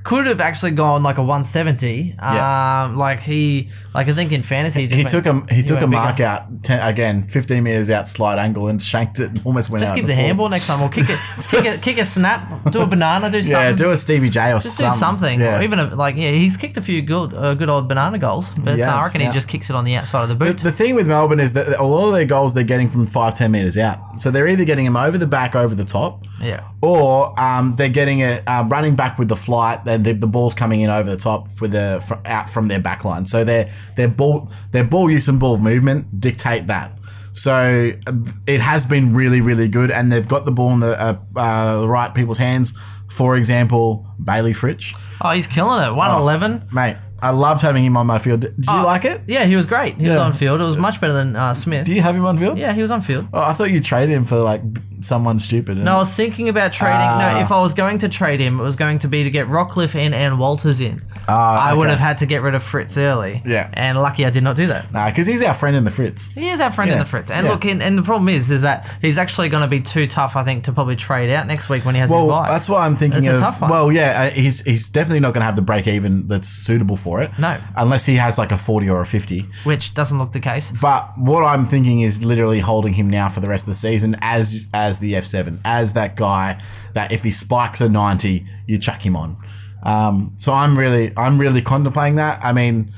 Could 0.04 0.26
have 0.26 0.42
actually 0.42 0.72
gone 0.72 1.04
like 1.04 1.18
a 1.18 1.22
170. 1.24 2.16
Yeah. 2.18 2.84
Um, 2.86 2.98
like 2.98 3.20
he, 3.20 3.70
like 3.94 4.08
I 4.08 4.14
think 4.14 4.32
in 4.32 4.42
fantasy, 4.42 4.88
he 4.88 5.04
just 5.04 5.14
took 5.14 5.26
went- 5.26 5.52
a 5.52 5.54
he 5.54 5.62
took 5.64 5.78
a 5.78 5.82
bigger. 5.82 5.88
mark 5.90 6.20
out 6.20 6.64
ten, 6.64 6.80
again, 6.88 7.24
fifteen 7.24 7.64
meters 7.64 7.90
out, 7.90 8.08
slide 8.08 8.40
angle, 8.40 8.68
and 8.68 8.82
shanked 8.82 9.20
it. 9.20 9.30
and 9.30 9.42
Almost 9.46 9.70
went 9.70 9.82
Just 9.82 9.92
out. 9.92 9.96
give 9.96 10.06
in 10.06 10.10
the 10.10 10.16
handball 10.16 10.50
next 10.50 10.66
time, 10.68 10.82
or 10.82 10.90
kick 10.90 11.10
it, 11.10 11.20
kick 11.50 11.66
it, 11.66 11.82
kick 11.82 11.98
a 12.00 12.06
snap, 12.06 12.42
do 12.72 12.82
a 12.82 12.88
banana, 12.88 13.30
do 13.30 13.44
something. 13.44 13.52
Yeah, 13.62 13.72
do 13.74 13.92
a 13.92 13.98
Stevie 13.98 14.30
J 14.30 14.52
or 14.52 14.60
Just 14.60 14.78
do 14.80 14.84
something. 14.86 15.00
something, 15.00 15.40
Yeah. 15.40 15.60
or 15.60 15.62
even 15.64 15.78
a, 15.80 15.94
like 15.96 16.16
yeah, 16.16 16.32
he's 16.32 16.58
kicked 16.58 16.78
a 16.78 16.82
few 16.82 17.02
good, 17.02 17.34
uh, 17.34 17.54
good 17.54 17.70
old 17.70 17.88
banana 17.88 18.18
goals, 18.18 18.50
but 18.58 18.78
Yes, 18.78 18.88
uh, 18.88 18.92
I 18.96 19.04
reckon 19.06 19.22
yeah. 19.22 19.28
he 19.28 19.34
just 19.34 19.48
kicks 19.50 19.70
it 19.70 19.76
on 19.76 19.86
the 19.86 19.96
outside 19.96 20.24
of 20.24 20.30
the 20.30 20.36
boot. 20.36 20.58
The 20.60 20.72
thing 20.72 20.96
with 20.96 21.08
Melbourne 21.08 21.40
is 21.40 21.54
that 21.54 21.80
a 21.80 21.84
lot 21.84 22.08
of 22.08 22.14
their 22.14 22.26
goals 22.26 22.54
they're 22.54 22.64
getting 22.64 22.90
from 22.90 23.06
five, 23.06 23.38
ten 23.38 23.52
meters 23.52 23.78
out. 23.78 24.20
So 24.20 24.32
they're 24.32 24.48
either 24.48 24.66
getting 24.66 24.86
them 24.86 24.98
over 24.98 25.18
the 25.18 25.28
back, 25.28 25.56
over 25.56 25.76
the 25.76 25.86
top, 25.86 26.24
yeah, 26.42 26.64
or 26.82 27.40
um, 27.40 27.76
they're 27.76 27.90
getting 27.90 28.20
it 28.20 28.44
uh, 28.48 28.66
running 28.68 28.96
back 28.96 29.20
with 29.20 29.28
the 29.28 29.36
flight. 29.36 29.86
Then 29.92 30.04
the, 30.04 30.14
the 30.14 30.28
ball's 30.28 30.54
coming 30.54 30.82
in 30.82 30.90
over 30.90 31.10
the 31.10 31.18
top 31.18 31.48
with 31.60 31.72
the 31.74 32.02
fr- 32.08 32.26
out 32.26 32.50
from 32.50 32.70
their 32.70 32.80
back 32.80 33.04
line. 33.04 33.26
So 33.26 33.44
their 33.44 33.70
their 33.98 34.08
ball 34.08 34.50
their 34.72 34.86
ball 34.86 35.12
use 35.12 35.28
and 35.28 35.40
ball 35.40 35.58
movement 35.58 36.20
dictate 36.20 36.68
that. 36.68 36.98
So 37.34 37.92
uh, 38.08 38.14
it 38.48 38.62
has 38.62 38.86
been 38.86 39.14
really 39.14 39.42
really 39.42 39.68
good, 39.68 39.92
and 39.92 40.12
they've 40.12 40.28
got 40.28 40.46
the 40.46 40.52
ball 40.52 40.72
in 40.72 40.80
the 40.80 41.00
uh, 41.02 41.18
uh, 41.36 41.82
the 41.82 41.88
right 41.90 42.14
people's 42.14 42.38
hands. 42.38 42.74
For 43.10 43.36
example, 43.36 44.08
Bailey 44.24 44.54
Fritsch, 44.54 44.96
oh, 45.20 45.32
he's 45.32 45.48
killing 45.48 45.84
it. 45.84 45.94
One 45.94 46.12
eleven. 46.12 46.68
mate. 46.72 46.96
I 47.22 47.30
loved 47.30 47.62
having 47.62 47.84
him 47.86 47.96
on 47.98 48.08
my 48.08 48.20
field. 48.20 48.42
Did 48.42 48.54
you 48.68 48.84
like 48.84 49.06
it? 49.06 49.22
Yeah, 49.28 49.46
he 49.46 49.56
was 49.56 49.66
great. 49.66 49.96
He 49.96 50.04
was 50.10 50.14
Yeah. 50.18 50.24
on 50.26 50.34
field. 50.34 50.60
It 50.62 50.64
was 50.64 50.78
much 50.78 51.00
better 51.00 51.14
than 51.14 51.36
uh, 51.36 51.54
Smith. 51.54 51.86
Do 51.86 51.94
you 51.94 52.02
have 52.02 52.16
him 52.16 52.26
on 52.26 52.38
field? 52.38 52.58
yeah, 52.58 52.74
he 52.74 52.82
was 52.82 52.92
on 52.92 53.02
field. 53.02 53.28
Oh, 53.34 53.40
I 53.42 53.54
thought 53.54 53.70
you 53.72 53.80
traded 53.82 54.16
him 54.16 54.26
for 54.26 54.38
like 54.40 54.62
someone 55.02 55.40
stupid. 55.40 55.78
No, 55.78 55.96
I 55.96 55.98
was 55.98 56.16
thinking 56.16 56.48
about 56.50 56.74
trading. 56.74 56.96
Ah. 56.98 57.34
no, 57.34 57.40
if 57.40 57.52
I 57.52 57.60
was 57.62 57.74
going 57.74 57.98
to 58.00 58.10
trade 58.10 58.40
him, 58.40 58.60
it 58.60 58.64
was 58.64 58.76
going 58.76 59.00
to 59.00 59.08
be 59.08 59.24
to 59.24 59.32
get 59.32 59.48
Rockliff 59.48 59.96
in 59.96 60.14
and 60.14 60.38
Walters 60.40 60.80
in. 60.80 61.02
Ah, 61.28 61.60
I 61.70 61.74
would 61.74 61.84
okay. 61.88 61.92
have 61.92 62.00
had 62.00 62.18
to 62.20 62.26
get 62.26 62.42
rid 62.42 62.56
of 62.56 62.64
Fritsch 62.64 62.98
early. 62.98 63.42
Yeah. 63.46 63.70
And 63.74 64.00
lucky 64.02 64.26
I 64.26 64.30
did 64.32 64.44
not 64.44 64.56
do 64.56 64.68
that. 64.68 64.92
Nah, 64.92 65.10
because 65.10 65.26
he's 65.28 65.42
our 65.44 65.54
friend 65.54 65.76
in 65.76 65.84
the 65.86 65.92
Fritz. 65.92 66.32
He 66.32 66.50
is 66.50 66.60
our 66.60 66.72
friend 66.72 66.90
in 66.92 66.98
Yeah, 66.98 67.04
the 67.04 67.10
Fritz. 67.10 67.30
And 67.32 67.46
yeah. 67.46 67.52
look, 67.52 67.66
and, 67.66 67.82
and 67.82 67.98
the 67.98 68.02
problem 68.04 68.30
is, 68.30 68.50
is 68.52 68.62
that 68.64 68.90
he's 69.02 69.18
actually 69.18 69.50
going 69.50 69.62
to 69.62 69.68
be 69.68 69.80
too 69.80 70.06
tough, 70.08 70.36
I 70.36 70.44
think, 70.44 70.64
to 70.66 70.72
probably 70.72 70.96
trade 70.96 71.32
out 71.32 71.48
next 71.48 71.70
week 71.70 71.86
when 71.86 71.96
he 71.96 72.02
has 72.02 72.10
Well, 72.10 72.24
his 72.24 72.30
bye. 72.32 72.48
that's 72.50 72.68
what 72.70 72.82
I'm 72.82 72.96
thinking 72.98 73.20
It's 73.20 73.28
a 73.28 73.34
of. 73.36 73.40
tough 73.40 73.62
one. 73.62 73.70
Well, 73.70 73.92
yeah, 73.92 74.24
uh, 74.24 74.30
he's 74.32 74.62
he's 74.62 74.90
definitely 74.90 75.20
not 75.22 75.34
going 75.34 75.42
to 75.42 75.46
have 75.46 75.56
the 75.56 75.62
break 75.62 75.88
even 75.88 76.28
that's 76.28 76.48
suitable 76.48 76.98
for 76.98 77.11
it. 77.20 77.32
No. 77.40 77.58
unless 77.76 78.06
he 78.06 78.16
has 78.16 78.38
like 78.38 78.52
a 78.54 78.58
40 78.58 78.90
or 78.90 79.02
a 79.02 79.06
50. 79.06 79.46
which 79.64 79.94
doesn't 79.94 80.18
look 80.18 80.32
the 80.32 80.40
case. 80.40 80.72
But 80.80 81.18
what 81.18 81.44
I'm 81.44 81.66
thinking 81.66 82.02
is 82.02 82.24
literally 82.24 82.60
holding 82.60 82.94
him 82.94 83.10
now 83.10 83.28
for 83.28 83.40
the 83.42 83.50
rest 83.50 83.64
of 83.64 83.70
the 83.70 83.76
season 83.76 84.16
as 84.22 84.66
as 84.74 85.00
the 85.00 85.14
F7, 85.14 85.60
as 85.66 85.94
that 85.94 86.16
guy 86.16 86.62
that 86.94 87.12
if 87.12 87.24
he 87.24 87.32
spikes 87.32 87.82
a 87.82 87.90
90, 87.90 88.46
you 88.68 88.78
chuck 88.78 89.06
him 89.06 89.16
on. 89.18 89.36
Um, 89.84 90.36
so 90.38 90.54
I'm 90.54 90.78
really 90.78 91.12
I'm 91.18 91.38
really 91.40 91.62
contemplating 91.62 92.16
that. 92.16 92.40
I 92.44 92.54
mean, 92.54 92.94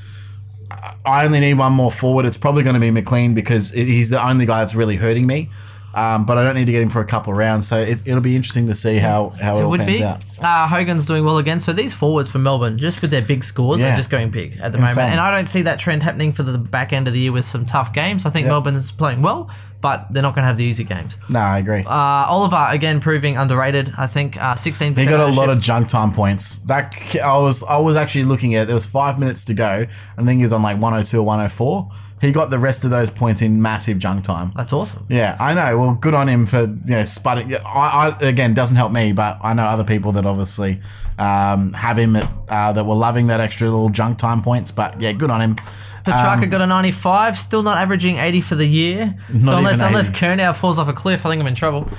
I 1.05 1.25
only 1.25 1.39
need 1.39 1.55
one 1.55 1.73
more 1.73 1.91
forward. 1.91 2.25
It's 2.25 2.37
probably 2.37 2.63
going 2.63 2.73
to 2.75 2.79
be 2.79 2.91
McLean 2.91 3.33
because 3.33 3.71
he's 3.71 4.09
the 4.09 4.23
only 4.25 4.45
guy 4.45 4.59
that's 4.59 4.75
really 4.75 4.97
hurting 4.97 5.25
me. 5.25 5.49
Um, 5.95 6.25
but 6.25 6.39
I 6.39 6.43
don't 6.43 6.55
need 6.55 6.65
to 6.65 6.71
get 6.71 6.81
him 6.81 6.89
for 6.89 7.01
a 7.01 7.05
couple 7.05 7.31
of 7.33 7.37
rounds, 7.37 7.67
so 7.67 7.79
it, 7.79 8.01
it'll 8.05 8.19
be 8.19 8.35
interesting 8.35 8.65
to 8.67 8.73
see 8.73 8.97
how 8.97 9.29
how 9.29 9.57
it, 9.57 9.59
It 9.59 9.63
all 9.63 9.69
would 9.69 9.79
pans 9.81 9.99
be. 9.99 10.03
out. 10.03 10.25
Uh, 10.41 10.67
Hogan's 10.67 11.05
doing 11.05 11.23
well 11.23 11.37
again. 11.37 11.59
So 11.59 11.71
these 11.71 11.93
forwards 11.93 12.31
for 12.31 12.39
Melbourne, 12.39 12.79
just 12.79 13.01
with 13.03 13.11
their 13.11 13.21
big 13.21 13.43
scores, 13.43 13.79
Yeah. 13.79 13.93
are 13.93 13.97
just 13.97 14.09
going 14.09 14.31
big 14.31 14.53
at 14.59 14.71
the 14.71 14.79
Insane. 14.79 14.95
moment. 14.95 15.11
And 15.11 15.19
I 15.19 15.29
don't 15.35 15.47
see 15.47 15.61
that 15.61 15.77
trend 15.79 16.01
happening 16.01 16.33
for 16.33 16.41
the 16.41 16.57
back 16.57 16.93
end 16.93 17.07
of 17.07 17.13
the 17.13 17.19
year 17.19 17.31
with 17.31 17.45
some 17.45 17.65
tough 17.65 17.93
games. 17.93 18.25
I 18.25 18.31
think 18.31 18.47
Melbourne 18.47 18.73
is 18.75 18.89
playing 18.89 19.21
well, 19.21 19.51
but 19.81 20.07
they're 20.11 20.23
not 20.23 20.33
going 20.33 20.41
to 20.43 20.47
have 20.47 20.57
the 20.57 20.63
easy 20.65 20.83
games. 20.83 21.15
No, 21.29 21.39
I 21.39 21.59
agree. 21.59 21.83
Uh, 21.85 21.89
Oliver 21.91 22.65
again 22.69 22.99
proving 22.99 23.37
underrated. 23.37 23.93
I 23.95 24.07
think 24.07 24.35
uh, 24.41 24.55
sixteen. 24.55 24.95
He 24.95 25.05
got 25.05 25.19
a 25.19 25.31
lot 25.31 25.49
of 25.49 25.61
junk 25.61 25.89
time 25.89 26.11
points. 26.11 26.55
That 26.65 26.95
I 27.23 27.37
was 27.37 27.63
I 27.63 27.77
was 27.77 27.95
actually 27.95 28.25
looking 28.25 28.55
at. 28.55 28.65
There 28.65 28.73
was 28.73 28.87
five 28.87 29.19
minutes 29.19 29.45
to 29.45 29.53
go. 29.53 29.85
I 30.17 30.23
think 30.23 30.37
he 30.39 30.41
was 30.43 30.53
on 30.53 30.63
like 30.63 30.77
102 30.79 31.19
or 31.19 31.23
104. 31.23 31.91
He 32.23 32.31
got 32.31 32.49
the 32.49 32.57
rest 32.57 32.85
of 32.85 32.89
those 32.89 33.09
points 33.09 33.41
in 33.41 33.61
massive 33.61 33.99
junk 33.99 34.23
time. 34.23 34.53
That's 34.55 34.71
awesome. 34.71 35.05
Yeah, 35.09 35.35
I 35.41 35.53
know. 35.53 35.77
Well, 35.77 35.93
good 35.95 36.13
on 36.13 36.29
him 36.29 36.45
for 36.45 36.61
you 36.61 36.67
know 36.67 37.01
sputting. 37.01 37.53
I, 37.65 38.15
I 38.17 38.19
again 38.21 38.53
doesn't 38.53 38.77
help 38.77 38.93
me, 38.93 39.11
but 39.11 39.39
I 39.43 39.53
know 39.53 39.65
other 39.65 39.83
people 39.83 40.13
that 40.13 40.25
obviously 40.25 40.79
um, 41.17 41.73
have 41.73 41.99
him 41.99 42.15
at, 42.15 42.31
uh, 42.47 42.71
that 42.71 42.85
were 42.85 42.95
loving 42.95 43.27
that 43.27 43.41
extra 43.41 43.69
little 43.69 43.89
junk 43.89 44.19
time 44.19 44.41
points. 44.41 44.71
But 44.71 45.01
yeah, 45.01 45.11
good 45.11 45.31
on 45.31 45.41
him. 45.41 45.57
Petrarca 46.05 46.47
got 46.47 46.61
a 46.61 46.65
95, 46.65 47.37
still 47.37 47.61
not 47.61 47.77
averaging 47.77 48.17
80 48.17 48.39
for 48.39 48.55
the 48.55 48.65
year. 48.65 49.15
so 49.27 49.57
unless 49.57 49.75
even 49.75 49.87
unless 49.87 50.09
80. 50.09 50.17
Curnow 50.17 50.55
falls 50.55 50.79
off 50.79 50.87
a 50.87 50.93
cliff, 50.93 51.25
I 51.25 51.29
think 51.29 51.41
I'm 51.41 51.47
in 51.47 51.55
trouble. 51.55 51.89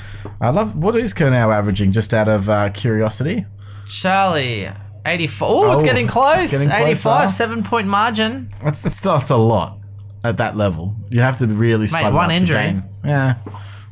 I 0.41 0.49
love 0.49 0.75
what 0.75 0.97
is 0.97 1.13
Curnow 1.13 1.55
averaging? 1.55 1.93
Just 1.93 2.15
out 2.15 2.29
of 2.29 2.49
uh, 2.49 2.71
curiosity. 2.71 3.45
Charlie, 3.89 4.71
84. 5.05 5.49
Oh, 5.67 5.73
it's 5.73 5.83
getting 5.83 6.07
close. 6.07 6.45
it's 6.45 6.53
getting 6.53 6.71
85, 6.71 7.31
seven 7.31 7.63
point 7.63 7.89
margin. 7.89 8.55
That's 8.63 8.81
that's, 8.81 9.03
that's 9.03 9.29
a 9.29 9.37
lot 9.37 9.84
at 10.25 10.39
that 10.39 10.57
level. 10.57 10.97
You 11.11 11.21
have 11.21 11.39
to 11.39 11.47
really 11.47 11.87
spud 11.87 12.07
it 12.07 12.13
one 12.13 12.25
up 12.25 12.31
to 12.31 12.35
injury. 12.43 12.57
gain. 12.57 12.83
Yeah, 13.05 13.35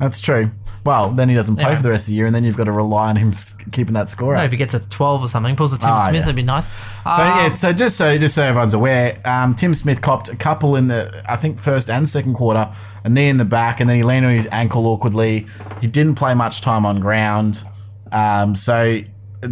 That's 0.00 0.20
true. 0.20 0.50
Well, 0.84 1.10
then 1.10 1.28
he 1.28 1.36
doesn't 1.36 1.54
play 1.56 1.66
Anyway. 1.66 1.76
for 1.76 1.82
the 1.84 1.90
rest 1.90 2.04
of 2.06 2.08
the 2.08 2.14
year, 2.14 2.26
and 2.26 2.34
then 2.34 2.42
you've 2.42 2.56
got 2.56 2.64
to 2.64 2.72
rely 2.72 3.10
on 3.10 3.14
him 3.16 3.28
s- 3.30 3.56
keeping 3.70 3.94
that 3.94 4.10
score 4.10 4.34
No, 4.34 4.40
up. 4.40 4.46
if 4.46 4.50
he 4.50 4.56
gets 4.56 4.74
a 4.74 4.80
12 4.80 5.22
or 5.22 5.28
something, 5.28 5.54
pulls 5.54 5.72
a 5.72 5.78
Tim 5.78 5.90
Ah, 5.90 6.04
Smith, 6.06 6.14
yeah. 6.16 6.20
that'd 6.22 6.34
be 6.34 6.42
nice. 6.42 6.64
So 6.66 6.70
Um, 7.10 7.18
yeah, 7.18 7.54
so 7.54 7.72
just 7.72 7.96
so 7.96 8.18
just 8.18 8.34
so 8.34 8.42
everyone's 8.42 8.74
aware, 8.74 9.16
um, 9.24 9.54
Tim 9.54 9.74
Smith 9.76 10.02
copped 10.02 10.28
a 10.28 10.34
couple 10.34 10.74
in 10.74 10.88
the 10.88 11.22
I 11.30 11.36
think 11.36 11.60
first 11.60 11.88
and 11.88 12.08
second 12.08 12.34
quarter, 12.34 12.68
a 13.04 13.08
knee 13.08 13.28
in 13.28 13.36
the 13.36 13.44
back, 13.44 13.78
and 13.78 13.88
then 13.88 13.96
he 13.96 14.02
landed 14.02 14.26
on 14.30 14.34
his 14.34 14.48
ankle 14.50 14.86
awkwardly. 14.88 15.46
He 15.80 15.86
didn't 15.86 16.16
play 16.16 16.34
much 16.34 16.62
time 16.62 16.84
on 16.84 16.98
ground. 16.98 17.62
Um, 18.10 18.56
so 18.56 19.02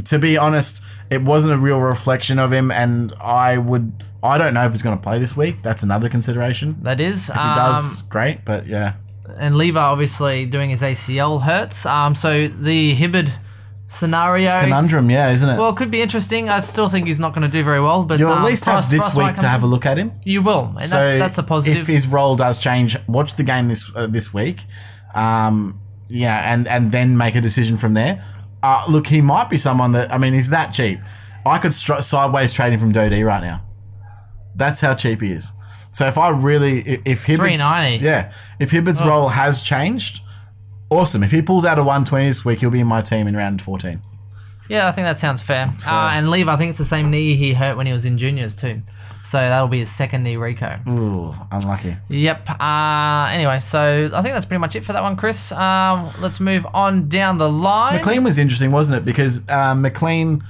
to 0.04 0.18
be 0.18 0.36
honest, 0.36 0.82
it 1.10 1.22
wasn't 1.22 1.52
a 1.52 1.58
real 1.58 1.78
reflection 1.78 2.40
of 2.40 2.52
him, 2.52 2.72
and 2.72 3.12
I 3.22 3.56
would 3.56 4.02
I 4.22 4.38
don't 4.38 4.54
know 4.54 4.66
if 4.66 4.72
he's 4.72 4.82
going 4.82 4.96
to 4.96 5.02
play 5.02 5.18
this 5.18 5.36
week. 5.36 5.62
That's 5.62 5.82
another 5.82 6.08
consideration. 6.08 6.76
that 6.82 7.00
is. 7.00 7.28
If 7.28 7.34
he 7.34 7.40
um, 7.40 7.54
does, 7.56 8.02
great, 8.02 8.44
but 8.44 8.66
yeah. 8.66 8.94
and 9.38 9.56
Lever 9.56 9.78
obviously 9.78 10.46
doing 10.46 10.70
his 10.70 10.82
ACL 10.82 11.42
hurts. 11.42 11.86
Um, 11.86 12.14
so 12.14 12.48
the 12.48 12.94
Hibbard 12.94 13.32
scenario. 13.90 14.60
Conundrum, 14.60 15.10
yeah, 15.10 15.30
isn't 15.30 15.48
it? 15.48 15.58
well, 15.58 15.70
it 15.70 15.76
could 15.76 15.90
be 15.90 16.00
interesting. 16.00 16.48
I 16.48 16.60
still 16.60 16.88
think 16.88 17.06
he's 17.06 17.20
not 17.20 17.34
going 17.34 17.42
to 17.42 17.52
do 17.52 17.62
very 17.62 17.80
well, 17.80 18.04
but 18.04 18.18
You'll 18.18 18.32
um, 18.32 18.42
at 18.42 18.44
least 18.44 18.64
have 18.64 18.88
this 18.88 19.14
week 19.14 19.36
to 19.36 19.48
have 19.48 19.62
a 19.62 19.66
look 19.66 19.86
at 19.86 19.98
him. 19.98 20.12
You 20.24 20.42
will, 20.42 20.74
and 20.80 20.90
that's 20.90 21.18
that's 21.18 21.38
a 21.38 21.42
positive. 21.42 21.82
If 21.82 21.86
his 21.86 22.06
role 22.06 22.36
does 22.36 22.58
change, 22.58 22.96
watch 23.06 23.34
the 23.34 23.42
game 23.42 23.68
this 23.68 23.90
uh, 23.94 24.06
this 24.06 24.32
week, 24.32 24.64
um, 25.14 25.80
yeah, 26.08 26.52
and 26.52 26.66
and 26.68 26.92
then 26.92 27.16
make 27.16 27.34
a 27.34 27.40
decision 27.40 27.76
from 27.76 27.94
there. 27.94 28.24
Uh, 28.62 28.84
look, 28.88 29.06
he 29.06 29.20
might 29.20 29.50
be 29.50 29.56
someone 29.56 29.92
that 29.92 30.12
I 30.12 30.18
mean, 30.18 30.34
he's 30.34 30.50
that 30.50 30.72
cheap. 30.72 31.00
I 31.44 31.58
could 31.58 31.72
sideways 31.72 32.52
trade 32.52 32.72
him 32.72 32.80
from 32.80 32.92
Doedee 32.92 33.24
right 33.24 33.42
now. 33.42 33.64
That's 34.54 34.80
how 34.80 34.94
cheap 34.94 35.20
he 35.22 35.32
is. 35.32 35.52
So 35.92 36.06
if 36.06 36.16
I 36.18 36.28
really, 36.30 36.80
if, 37.04 37.24
Hibbard's, 37.24 37.58
390. 37.60 38.04
yeah, 38.04 38.32
if 38.58 38.70
Hibbard's 38.70 39.02
role 39.02 39.28
has 39.28 39.62
changed, 39.62 40.20
awesome. 40.88 41.22
If 41.22 41.32
he 41.32 41.42
pulls 41.42 41.64
out 41.64 41.78
a 41.78 41.82
120 41.82 42.26
this 42.26 42.44
week, 42.44 42.60
he'll 42.60 42.70
be 42.70 42.80
in 42.80 42.86
my 42.86 43.02
team 43.02 43.26
in 43.26 43.36
round 43.36 43.60
14. 43.62 44.00
yeah, 44.68 44.86
I 44.86 44.92
think 44.92 45.06
that 45.06 45.16
sounds 45.16 45.42
fair. 45.42 45.72
Uh, 45.86 46.10
and 46.12 46.30
Lever, 46.30 46.50
I 46.50 46.56
think 46.56 46.70
it's 46.70 46.78
the 46.78 46.84
same 46.84 47.10
knee 47.10 47.34
he 47.34 47.54
hurt 47.54 47.76
when 47.76 47.86
he 47.86 47.92
was 47.92 48.04
in 48.04 48.18
juniors 48.18 48.54
too. 48.54 48.82
So 49.24 49.38
that'll 49.38 49.68
be 49.68 49.78
his 49.78 49.90
second 49.90 50.24
knee 50.24 50.36
Rico. 50.36 50.80
Ooh, 50.88 51.34
unlucky. 51.52 51.96
Yep. 52.08 52.50
Uh, 52.60 53.28
anyway, 53.30 53.60
so 53.60 54.10
I 54.12 54.22
think 54.22 54.34
that's 54.34 54.44
pretty 54.46 54.58
much 54.60 54.74
it 54.74 54.84
for 54.84 54.92
that 54.92 55.02
one, 55.04 55.14
Chris. 55.14 55.52
Um, 55.52 56.10
let's 56.20 56.40
move 56.40 56.66
on 56.74 57.08
down 57.08 57.38
the 57.38 57.48
line. 57.48 57.94
McLean 57.94 58.24
was 58.24 58.38
interesting, 58.38 58.72
wasn't 58.72 58.98
it? 58.98 59.04
Because 59.04 59.48
uh, 59.48 59.74
McLean 59.76 60.42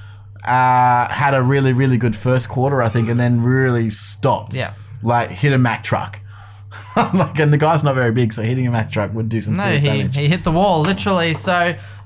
uh, 0.44 1.08
had 1.08 1.34
a 1.34 1.42
really, 1.42 1.72
really 1.72 1.96
good 1.96 2.16
first 2.16 2.48
quarter, 2.48 2.82
I 2.82 2.88
think, 2.88 3.08
and 3.08 3.18
then 3.20 3.42
really 3.42 3.90
stopped. 3.90 4.54
Yeah. 4.54 4.74
Like 5.02 5.30
hit 5.30 5.52
a 5.52 5.58
Mack 5.58 5.84
truck. 5.84 6.20
like, 6.96 7.38
and 7.38 7.52
the 7.52 7.58
guy's 7.58 7.82
not 7.82 7.94
very 7.94 8.12
big, 8.12 8.32
so 8.32 8.42
hitting 8.42 8.66
a 8.66 8.70
Mack 8.70 8.92
truck 8.92 9.12
would 9.12 9.28
do 9.28 9.40
some 9.40 9.56
No, 9.56 9.62
serious 9.64 9.82
he, 9.82 9.88
damage. 9.88 10.16
he 10.16 10.28
hit 10.28 10.44
the 10.44 10.52
wall, 10.52 10.82
literally. 10.82 11.34
So 11.34 11.52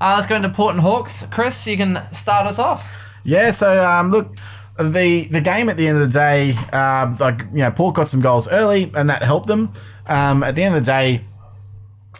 uh, 0.01 0.13
let's 0.15 0.27
go 0.27 0.35
into 0.35 0.49
Port 0.49 0.73
and 0.73 0.81
Hawks. 0.81 1.25
Chris, 1.27 1.67
you 1.67 1.77
can 1.77 2.01
start 2.11 2.47
us 2.47 2.57
off. 2.59 2.91
Yeah, 3.23 3.51
so 3.51 3.85
um, 3.85 4.11
look, 4.11 4.35
the 4.79 5.27
the 5.29 5.41
game 5.41 5.69
at 5.69 5.77
the 5.77 5.87
end 5.87 5.97
of 5.99 6.11
the 6.11 6.19
day, 6.19 6.51
um, 6.73 7.17
like 7.19 7.41
you 7.51 7.59
know, 7.59 7.71
Port 7.71 7.95
got 7.95 8.09
some 8.09 8.21
goals 8.21 8.47
early, 8.51 8.91
and 8.95 9.09
that 9.09 9.21
helped 9.23 9.47
them. 9.47 9.71
Um, 10.07 10.43
at 10.43 10.55
the 10.55 10.63
end 10.63 10.75
of 10.75 10.83
the 10.83 10.85
day, 10.85 11.23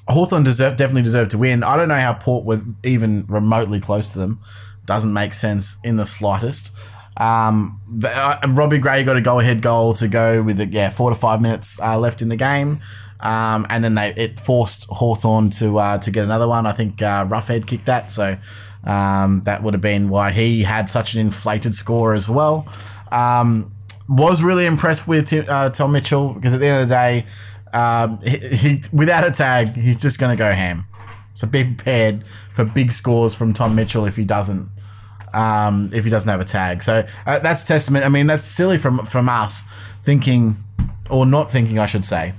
Hawthorn 0.07 0.43
deserved, 0.43 0.78
definitely 0.78 1.01
deserved 1.03 1.32
to 1.32 1.38
win. 1.38 1.63
I 1.63 1.76
don't 1.78 1.88
know 1.89 1.95
how 1.99 2.13
Port 2.13 2.45
were 2.45 2.61
even 2.84 3.26
remotely 3.28 3.80
close 3.80 4.13
to 4.13 4.20
them. 4.20 4.39
Doesn't 4.86 5.14
make 5.14 5.34
sense 5.34 5.78
in 5.84 5.98
the 5.98 6.06
slightest. 6.06 6.72
Um, 7.18 7.80
the, 7.90 8.10
uh, 8.10 8.40
Robbie 8.50 8.78
Gray 8.78 9.04
got 9.04 9.16
a 9.16 9.22
go 9.22 9.40
ahead 9.40 9.62
goal 9.62 9.94
to 9.94 10.08
go 10.08 10.44
with 10.44 10.58
the, 10.58 10.68
yeah 10.68 10.90
four 10.90 11.10
to 11.10 11.16
five 11.16 11.42
minutes 11.42 11.80
uh, 11.80 11.98
left 11.98 12.22
in 12.22 12.30
the 12.30 12.36
game, 12.36 12.82
um, 13.22 13.66
and 13.70 13.84
then 13.84 13.96
they 13.96 14.14
it 14.16 14.40
forced 14.40 14.86
Hawthorn 14.86 15.50
to 15.52 15.78
uh, 15.80 15.98
to 16.00 16.12
get 16.12 16.26
another 16.26 16.48
one. 16.48 16.66
I 16.66 16.74
think 16.74 17.02
uh, 17.02 17.26
Roughead 17.26 17.68
kicked 17.68 17.86
that, 17.86 18.12
so 18.12 18.38
um, 18.84 19.42
that 19.46 19.64
would 19.64 19.74
have 19.74 19.82
been 19.82 20.10
why 20.10 20.32
he 20.32 20.64
had 20.64 20.90
such 20.90 21.14
an 21.14 21.22
inflated 21.22 21.74
score 21.74 22.14
as 22.14 22.28
well. 22.28 22.68
Um, 23.12 23.72
was 24.10 24.44
really 24.44 24.66
impressed 24.66 25.08
with 25.08 25.28
Tim, 25.28 25.46
uh, 25.48 25.70
Tom 25.70 25.94
Mitchell 25.94 26.34
because 26.34 26.54
at 26.54 26.60
the 26.60 26.68
end 26.68 26.84
of 26.84 26.90
the 26.90 26.94
day, 26.94 27.26
um, 27.74 28.20
he, 28.22 28.38
he 28.56 28.84
without 28.92 29.26
a 29.26 29.32
tag, 29.32 29.70
he's 29.70 30.00
just 30.00 30.20
going 30.20 30.36
to 30.36 30.38
go 30.38 30.52
ham. 30.52 30.86
So 31.34 31.48
be 31.48 31.64
prepared 31.64 32.26
for 32.54 32.66
big 32.66 32.92
scores 32.92 33.34
from 33.36 33.54
Tom 33.54 33.76
Mitchell 33.76 34.06
if 34.06 34.16
he 34.16 34.24
doesn't 34.26 34.70
um, 35.36 35.90
if 35.94 36.04
he 36.06 36.10
doesn't 36.10 36.30
have 36.30 36.40
a 36.42 36.46
tag. 36.46 36.82
So 36.82 37.06
uh, 37.26 37.40
that's 37.40 37.64
testament. 37.66 38.06
I 38.06 38.10
mean, 38.10 38.28
that's 38.28 38.46
silly 38.46 38.78
from 38.78 39.06
from 39.06 39.30
us 39.30 39.64
thinking 40.04 40.58
or 41.10 41.26
not 41.26 41.52
thinking, 41.52 41.78
I 41.80 41.86
should 41.86 42.06
say. 42.06 42.34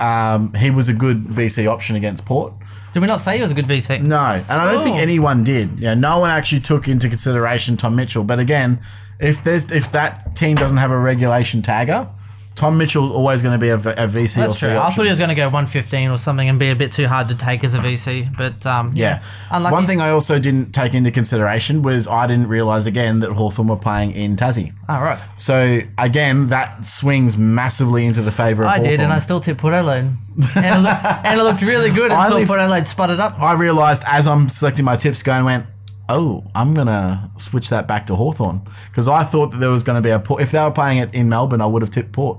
Um, 0.00 0.52
he 0.54 0.70
was 0.70 0.88
a 0.88 0.94
good 0.94 1.22
VC 1.24 1.66
option 1.70 1.96
against 1.96 2.24
Port. 2.24 2.52
Did 2.92 3.00
we 3.00 3.06
not 3.06 3.20
say 3.20 3.36
he 3.36 3.42
was 3.42 3.52
a 3.52 3.54
good 3.54 3.66
VC? 3.66 4.00
No, 4.02 4.18
and 4.18 4.50
I 4.50 4.72
don't 4.72 4.82
think 4.82 4.96
Oh. 4.96 5.00
anyone 5.00 5.44
did. 5.44 5.78
Yeah, 5.78 5.94
no 5.94 6.18
one 6.18 6.30
actually 6.30 6.60
took 6.62 6.88
into 6.88 7.08
consideration 7.08 7.76
Tom 7.76 7.94
Mitchell. 7.96 8.24
But 8.24 8.40
again, 8.40 8.80
if 9.20 9.44
there's 9.44 9.70
if 9.70 9.92
that 9.92 10.34
team 10.34 10.56
doesn't 10.56 10.78
have 10.78 10.90
a 10.90 10.98
regulation 10.98 11.62
tagger, 11.62 12.08
Tom 12.54 12.76
Mitchell's 12.76 13.12
always 13.12 13.40
going 13.42 13.58
to 13.58 13.58
be 13.58 13.70
a 13.70 13.78
VC 13.78 14.34
That's 14.34 14.58
true. 14.58 14.76
I 14.76 14.90
thought 14.90 15.04
he 15.04 15.08
was 15.08 15.18
going 15.18 15.30
to 15.30 15.34
go 15.34 15.44
115 15.44 16.10
or 16.10 16.18
something 16.18 16.48
and 16.48 16.58
be 16.58 16.68
a 16.70 16.76
bit 16.76 16.92
too 16.92 17.06
hard 17.08 17.28
to 17.30 17.34
take 17.34 17.64
as 17.64 17.72
a 17.74 17.78
VC, 17.78 18.36
but 18.36 18.66
um, 18.66 18.92
Yeah. 18.94 19.22
Unlucky. 19.50 19.72
One 19.72 19.86
thing 19.86 20.00
I 20.00 20.10
also 20.10 20.38
didn't 20.38 20.72
take 20.72 20.92
into 20.92 21.10
consideration 21.10 21.82
was 21.82 22.06
I 22.06 22.26
didn't 22.26 22.48
realise 22.48 22.84
again 22.86 23.20
that 23.20 23.32
Hawthorn 23.32 23.68
were 23.68 23.76
playing 23.76 24.12
in 24.12 24.36
Tassie. 24.36 24.74
All 24.88 25.02
right. 25.02 25.18
So 25.36 25.80
again, 25.96 26.48
that 26.48 26.84
swings 26.84 27.38
massively 27.38 28.04
into 28.04 28.20
the 28.20 28.32
favour 28.32 28.64
of 28.64 28.68
I 28.68 28.76
Hawthorn. 28.76 28.90
did, 28.90 29.00
and 29.00 29.12
I 29.12 29.20
still 29.20 29.40
tipped 29.40 29.60
Port 29.60 29.72
Adelaide. 29.72 30.10
and, 30.56 30.64
it 30.64 30.80
looked, 30.80 31.04
and 31.04 31.40
it 31.40 31.42
looked 31.42 31.62
really 31.62 31.90
good 31.90 32.10
I 32.12 32.26
until 32.26 32.46
Port 32.46 32.60
Adelaide 32.60 32.86
sputtered 32.86 33.20
up. 33.20 33.40
I 33.40 33.54
realised 33.54 34.02
as 34.06 34.26
I'm 34.26 34.48
selecting 34.48 34.84
my 34.84 34.96
tips, 34.96 35.22
going 35.22 35.44
went, 35.44 35.66
oh, 36.10 36.44
I'm 36.54 36.74
gonna 36.74 37.30
switch 37.36 37.68
that 37.70 37.86
back 37.88 38.06
to 38.06 38.14
Hawthorn 38.14 38.62
because 38.88 39.08
I 39.08 39.24
thought 39.24 39.50
that 39.52 39.58
there 39.58 39.70
was 39.70 39.82
going 39.82 39.96
to 39.96 40.06
be 40.06 40.10
a 40.10 40.18
Port. 40.18 40.42
If 40.42 40.50
they 40.50 40.60
were 40.60 40.70
playing 40.70 40.98
it 40.98 41.14
in 41.14 41.28
Melbourne, 41.28 41.60
I 41.60 41.66
would 41.66 41.82
have 41.82 41.90
tipped 41.90 42.12
Port. 42.12 42.38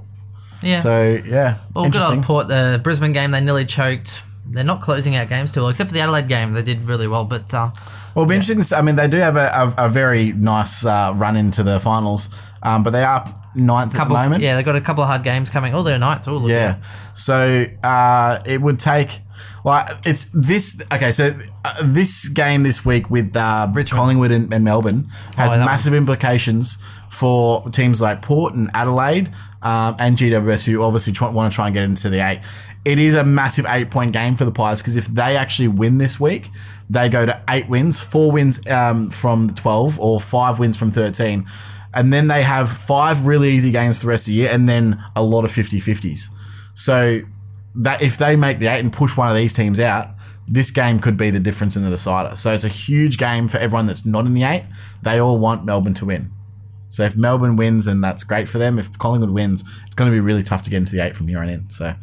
Yeah. 0.62 0.80
So 0.80 1.22
yeah, 1.26 1.58
well, 1.74 1.86
good 1.86 1.96
interesting. 1.96 2.20
on 2.20 2.24
Port. 2.24 2.48
The 2.48 2.80
Brisbane 2.84 3.14
game, 3.14 3.32
they 3.32 3.42
nearly 3.42 3.66
choked. 3.66 4.22
They're 4.48 4.64
not 4.64 4.82
closing 4.82 5.16
out 5.16 5.30
games 5.30 5.52
too 5.52 5.62
well, 5.62 5.70
except 5.70 5.90
for 5.90 5.94
the 5.94 6.02
Adelaide 6.02 6.28
game. 6.28 6.54
They 6.54 6.62
did 6.62 6.82
really 6.82 7.08
well, 7.08 7.26
but 7.26 7.54
uh, 7.54 7.72
Well, 8.14 8.24
it'll 8.24 8.26
be 8.26 8.36
interesting 8.36 8.58
to 8.58 8.64
see. 8.64 8.76
I 8.76 8.82
mean, 8.82 8.96
they 8.96 9.08
do 9.08 9.18
have 9.18 9.38
a, 9.38 9.74
a, 9.78 9.86
a 9.86 9.90
very 9.90 10.34
nice 10.34 10.86
uh, 10.86 11.14
run 11.16 11.36
into 11.38 11.64
the 11.64 11.80
finals, 11.80 12.30
um, 12.62 12.84
but 12.84 12.92
they 12.92 13.04
are 13.04 13.26
ninth 13.56 13.94
couple, 13.94 14.18
at 14.18 14.24
the 14.24 14.30
moment. 14.30 14.44
yeah, 14.44 14.56
they've 14.56 14.66
got 14.66 14.76
a 14.76 14.82
couple 14.82 15.04
of 15.04 15.10
hard 15.10 15.24
games 15.24 15.50
coming. 15.50 15.74
Oh, 15.74 15.84
they're 15.84 15.98
ninth. 15.98 16.28
Oh, 16.28 16.38
look 16.38 16.52
Yeah. 16.52 16.78
So 17.14 17.66
uh, 17.84 18.40
it 18.46 18.62
would 18.62 18.80
take. 18.80 19.22
Like 19.64 19.90
it's 20.06 20.30
this 20.34 20.82
okay, 20.92 21.12
so 21.12 21.38
uh, 21.64 21.76
this 21.84 22.28
game 22.30 22.64
this 22.64 22.86
week 22.86 23.10
with 23.10 23.36
uh, 23.36 23.68
Collingwood 23.90 24.32
and, 24.32 24.54
and 24.54 24.64
Melbourne 24.64 25.10
has 25.36 25.54
Oh, 25.54 25.58
that 25.58 25.66
massive 25.66 25.94
implications 25.94 26.78
for 27.10 27.70
teams 27.70 28.02
like 28.02 28.22
Port 28.22 28.54
and 28.54 28.72
Adelaide 28.74 29.30
um, 29.62 29.96
and 30.00 30.18
GWS, 30.18 30.66
who 30.66 30.82
obviously 30.82 31.14
try, 31.14 31.30
want 31.30 31.52
to 31.52 31.56
try 31.56 31.68
and 31.68 31.74
get 31.74 31.84
into 31.84 32.10
the 32.10 32.20
eight. 32.20 32.42
It 32.84 32.98
is 32.98 33.14
a 33.14 33.24
massive 33.24 33.66
eight 33.68 33.92
point 33.92 34.14
game 34.14 34.36
for 34.36 34.46
the 34.46 34.52
Pies 34.52 34.82
because 34.82 34.96
if 34.96 35.06
they 35.08 35.38
actually 35.38 35.68
win 35.68 35.98
this 35.98 36.20
week, 36.20 36.50
they 36.90 37.10
go 37.10 37.26
to 37.26 37.42
eight 37.50 37.70
wins, 37.70 38.00
four 38.00 38.32
wins 38.32 38.66
um, 38.68 39.12
from 39.12 39.48
the 39.48 39.54
12, 39.54 40.00
or 40.00 40.20
five 40.20 40.58
wins 40.58 40.78
from 40.78 40.92
13. 40.92 41.46
And 41.94 42.12
then 42.12 42.28
they 42.28 42.42
have 42.42 42.72
five 42.72 43.26
really 43.26 43.52
easy 43.52 43.72
games 43.72 44.02
the 44.02 44.08
rest 44.08 44.24
of 44.24 44.28
the 44.28 44.34
year, 44.34 44.50
and 44.50 44.68
then 44.68 45.04
a 45.16 45.22
lot 45.22 45.46
of 45.46 45.52
50 45.52 45.80
50s. 45.80 46.30
So 46.74 47.22
that 47.76 48.02
if 48.02 48.18
they 48.18 48.36
make 48.36 48.60
the 48.60 48.68
eight 48.68 48.80
and 48.80 48.92
push 48.92 49.16
one 49.18 49.30
of 49.30 49.36
these 49.36 49.54
teams 49.54 49.80
out, 49.80 50.10
this 50.48 50.72
game 50.72 51.00
could 51.00 51.16
be 51.18 51.30
the 51.30 51.40
difference 51.40 51.76
in 51.78 51.84
the 51.84 51.90
decider. 51.90 52.36
So 52.36 52.52
it's 52.54 52.64
a 52.66 52.70
huge 52.70 53.18
game 53.18 53.48
for 53.48 53.58
everyone 53.58 53.88
that's 53.88 54.06
not 54.06 54.26
in 54.26 54.34
the 54.34 54.44
eight. 54.44 54.66
They 55.02 55.20
all 55.20 55.38
want 55.40 55.64
Melbourne 55.66 55.94
to 55.96 56.06
win. 56.06 56.32
So 56.90 57.04
if 57.04 57.16
Melbourne 57.16 57.56
wins, 57.56 57.86
then 57.86 58.02
that's 58.02 58.26
great 58.26 58.50
for 58.50 58.58
them. 58.58 58.78
If 58.78 58.98
Collingwood 59.00 59.30
wins, 59.30 59.64
it's 59.86 59.96
going 59.96 60.12
to 60.12 60.14
be 60.14 60.20
really 60.20 60.44
tough 60.44 60.64
to 60.64 60.70
get 60.70 60.78
into 60.78 60.94
the 60.96 61.06
eight 61.06 61.16
from 61.16 61.28
here 61.30 61.40
on 61.40 61.48
in. 61.48 61.70
So 61.70 61.94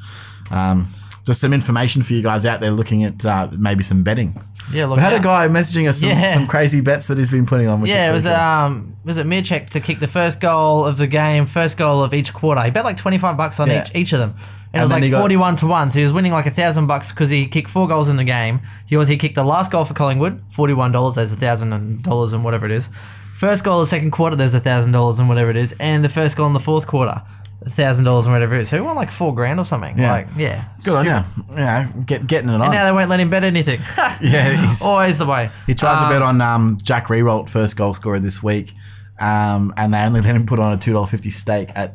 um, 0.51 0.89
just 1.27 1.43
some 1.43 1.53
information 1.53 2.01
for 2.03 2.15
you 2.15 2.23
guys 2.23 2.47
out 2.47 2.61
there 2.61 2.71
looking 2.71 3.05
at 3.05 3.23
uh, 3.27 3.49
maybe 3.53 3.83
some 3.85 4.03
betting. 4.03 4.43
Yeah, 4.73 4.87
look 4.87 4.97
We 4.97 5.03
had 5.03 5.13
a 5.13 5.21
guy 5.21 5.47
messaging 5.49 5.87
us 5.89 6.01
some, 6.01 6.09
Yeah. 6.11 6.33
some 6.33 6.47
crazy 6.47 6.81
bets 6.81 7.07
that 7.09 7.19
he's 7.19 7.31
been 7.31 7.45
putting 7.45 7.69
on. 7.69 7.83
Which 7.83 7.91
Yeah, 7.91 8.09
it 8.09 8.13
was 8.15 8.25
cool. 8.25 8.33
um 8.33 8.97
was 9.05 9.19
it 9.19 9.27
Mihocek 9.27 9.69
to 9.71 9.81
kick 9.81 9.99
the 9.99 10.07
first 10.07 10.41
goal 10.41 10.85
of 10.87 10.97
the 10.97 11.07
game, 11.07 11.45
first 11.47 11.77
goal 11.77 12.03
of 12.03 12.13
each 12.15 12.33
quarter. 12.33 12.63
He 12.63 12.71
bet 12.71 12.85
like 12.85 12.97
twenty 12.99 13.19
five 13.19 13.37
bucks 13.37 13.61
on 13.61 13.69
Yeah. 13.69 13.85
each 13.87 13.95
each 13.95 14.13
of 14.15 14.21
them. 14.21 14.35
And, 14.73 14.75
And 14.75 14.81
it 14.81 14.83
was 14.85 14.91
like 15.03 15.11
got- 15.11 15.21
forty 15.21 15.37
one 15.37 15.57
to 15.57 15.67
one. 15.67 15.91
So 15.91 15.99
he 15.99 16.05
was 16.05 16.13
winning 16.13 16.33
like 16.33 16.47
a 16.47 16.51
thousand 16.51 16.87
bucks 16.87 17.11
because 17.11 17.31
he 17.31 17.47
kicked 17.47 17.71
four 17.71 17.89
goals 17.89 18.09
in 18.09 18.17
the 18.17 18.25
game. 18.25 18.61
He 18.87 18.97
was 18.97 19.09
he 19.09 19.17
kicked 19.17 19.35
the 19.35 19.45
last 19.45 19.71
goal 19.73 19.85
for 19.85 19.95
Collingwood, 19.95 20.43
forty 20.51 20.75
one 20.75 20.93
dollars. 20.93 21.15
There's 21.15 21.33
a 21.33 21.37
thousand 21.37 22.03
dollars 22.03 22.33
and 22.35 22.45
whatever 22.45 22.67
it 22.67 22.73
is. 22.73 22.91
First 23.35 23.65
goal 23.65 23.81
of 23.81 23.87
the 23.87 23.91
second 23.91 24.11
quarter, 24.11 24.37
there's 24.37 24.55
a 24.55 24.61
thousand 24.61 24.93
dollars 24.93 25.19
and 25.19 25.29
whatever 25.29 25.49
it 25.51 25.57
is, 25.57 25.73
and 25.81 26.05
the 26.05 26.09
first 26.09 26.37
goal 26.37 26.47
in 26.49 26.53
the 26.55 26.61
fourth 26.61 26.87
quarter, 26.89 27.23
a 27.65 27.71
thousand 27.71 28.05
dollars 28.05 28.27
and 28.27 28.35
whatever 28.35 28.57
it 28.57 28.63
is. 28.63 28.69
So 28.69 28.77
he 28.77 28.83
won 28.83 28.97
like 28.97 29.11
four 29.13 29.33
grand 29.35 29.59
or 29.61 29.65
something. 29.65 29.97
Yeah. 29.97 30.11
Like 30.13 30.29
yeah, 30.37 30.65
good 30.83 30.95
on 30.97 31.05
you. 31.07 31.55
Yeah, 31.57 31.91
get, 32.05 32.27
getting 32.27 32.51
it 32.51 32.55
on. 32.57 32.63
And 32.63 32.73
now 32.73 32.85
they 32.85 32.93
won't 32.93 33.09
let 33.09 33.21
him 33.21 33.31
bet 33.31 33.45
anything. 33.45 33.81
yeah, 33.97 34.67
he's, 34.67 34.83
Always 34.83 35.19
the 35.19 35.27
way. 35.27 35.51
He 35.67 35.75
tried 35.75 35.99
to 36.01 36.05
Um, 36.05 36.11
bet 36.11 36.21
on 36.23 36.41
um, 36.43 36.79
Jack 36.83 37.07
Riewoldt 37.07 37.49
first 37.49 37.77
goal 37.77 37.95
scorer 37.95 38.19
this 38.19 38.43
week, 38.43 38.75
um, 39.21 39.73
and 39.77 39.95
they 39.95 39.99
only 40.01 40.21
let 40.21 40.35
him 40.35 40.45
put 40.45 40.59
on 40.59 40.73
a 40.73 40.77
two 40.77 40.93
dollar 40.93 41.07
fifty 41.07 41.31
stake 41.31 41.71
at 41.75 41.95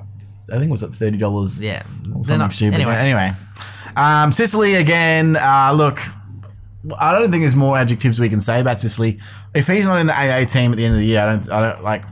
I 0.51 0.57
think 0.57 0.69
it 0.69 0.71
was 0.71 0.83
at 0.83 0.91
thirty 0.91 1.17
dollars. 1.17 1.61
Yeah, 1.61 1.83
or 2.13 2.23
something 2.23 2.37
not- 2.39 2.53
stupid. 2.53 2.75
Anyway, 2.75 2.95
Anyway, 2.95 3.31
um, 3.95 4.31
Sicily 4.31 4.75
again. 4.75 5.35
Uh, 5.37 5.71
look, 5.73 5.99
I 6.99 7.11
don't 7.13 7.31
think 7.31 7.43
there's 7.43 7.55
more 7.55 7.77
adjectives 7.77 8.19
we 8.19 8.29
can 8.29 8.41
say 8.41 8.59
about 8.59 8.79
Sicily. 8.79 9.19
If 9.53 9.67
he's 9.67 9.85
not 9.85 9.97
in 9.99 10.07
the 10.07 10.13
AA 10.13 10.45
team 10.45 10.71
at 10.71 10.77
the 10.77 10.85
end 10.85 10.95
of 10.95 10.99
the 10.99 11.05
year, 11.05 11.21
I 11.21 11.25
don't. 11.35 11.51
I 11.51 11.71
don't 11.71 11.83
like. 11.83 12.03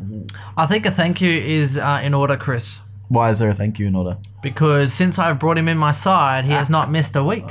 I 0.56 0.66
think 0.66 0.86
a 0.86 0.92
thank 0.92 1.20
you 1.22 1.30
is 1.32 1.78
uh, 1.78 2.02
in 2.04 2.14
order, 2.14 2.38
Chris, 2.38 2.80
Why 3.10 3.30
is 3.32 3.40
there 3.40 3.50
a 3.50 3.54
thank 3.54 3.80
you 3.80 3.88
in 3.88 3.96
order? 3.96 4.18
because 4.42 4.92
since 4.94 5.20
I've 5.20 5.38
brought 5.40 5.58
him 5.58 5.68
in 5.68 5.78
my 5.78 5.92
side, 5.92 6.46
he 6.46 6.52
has 6.52 6.70
not 6.70 6.90
missed 6.90 7.16
a 7.16 7.24
week. 7.24 7.46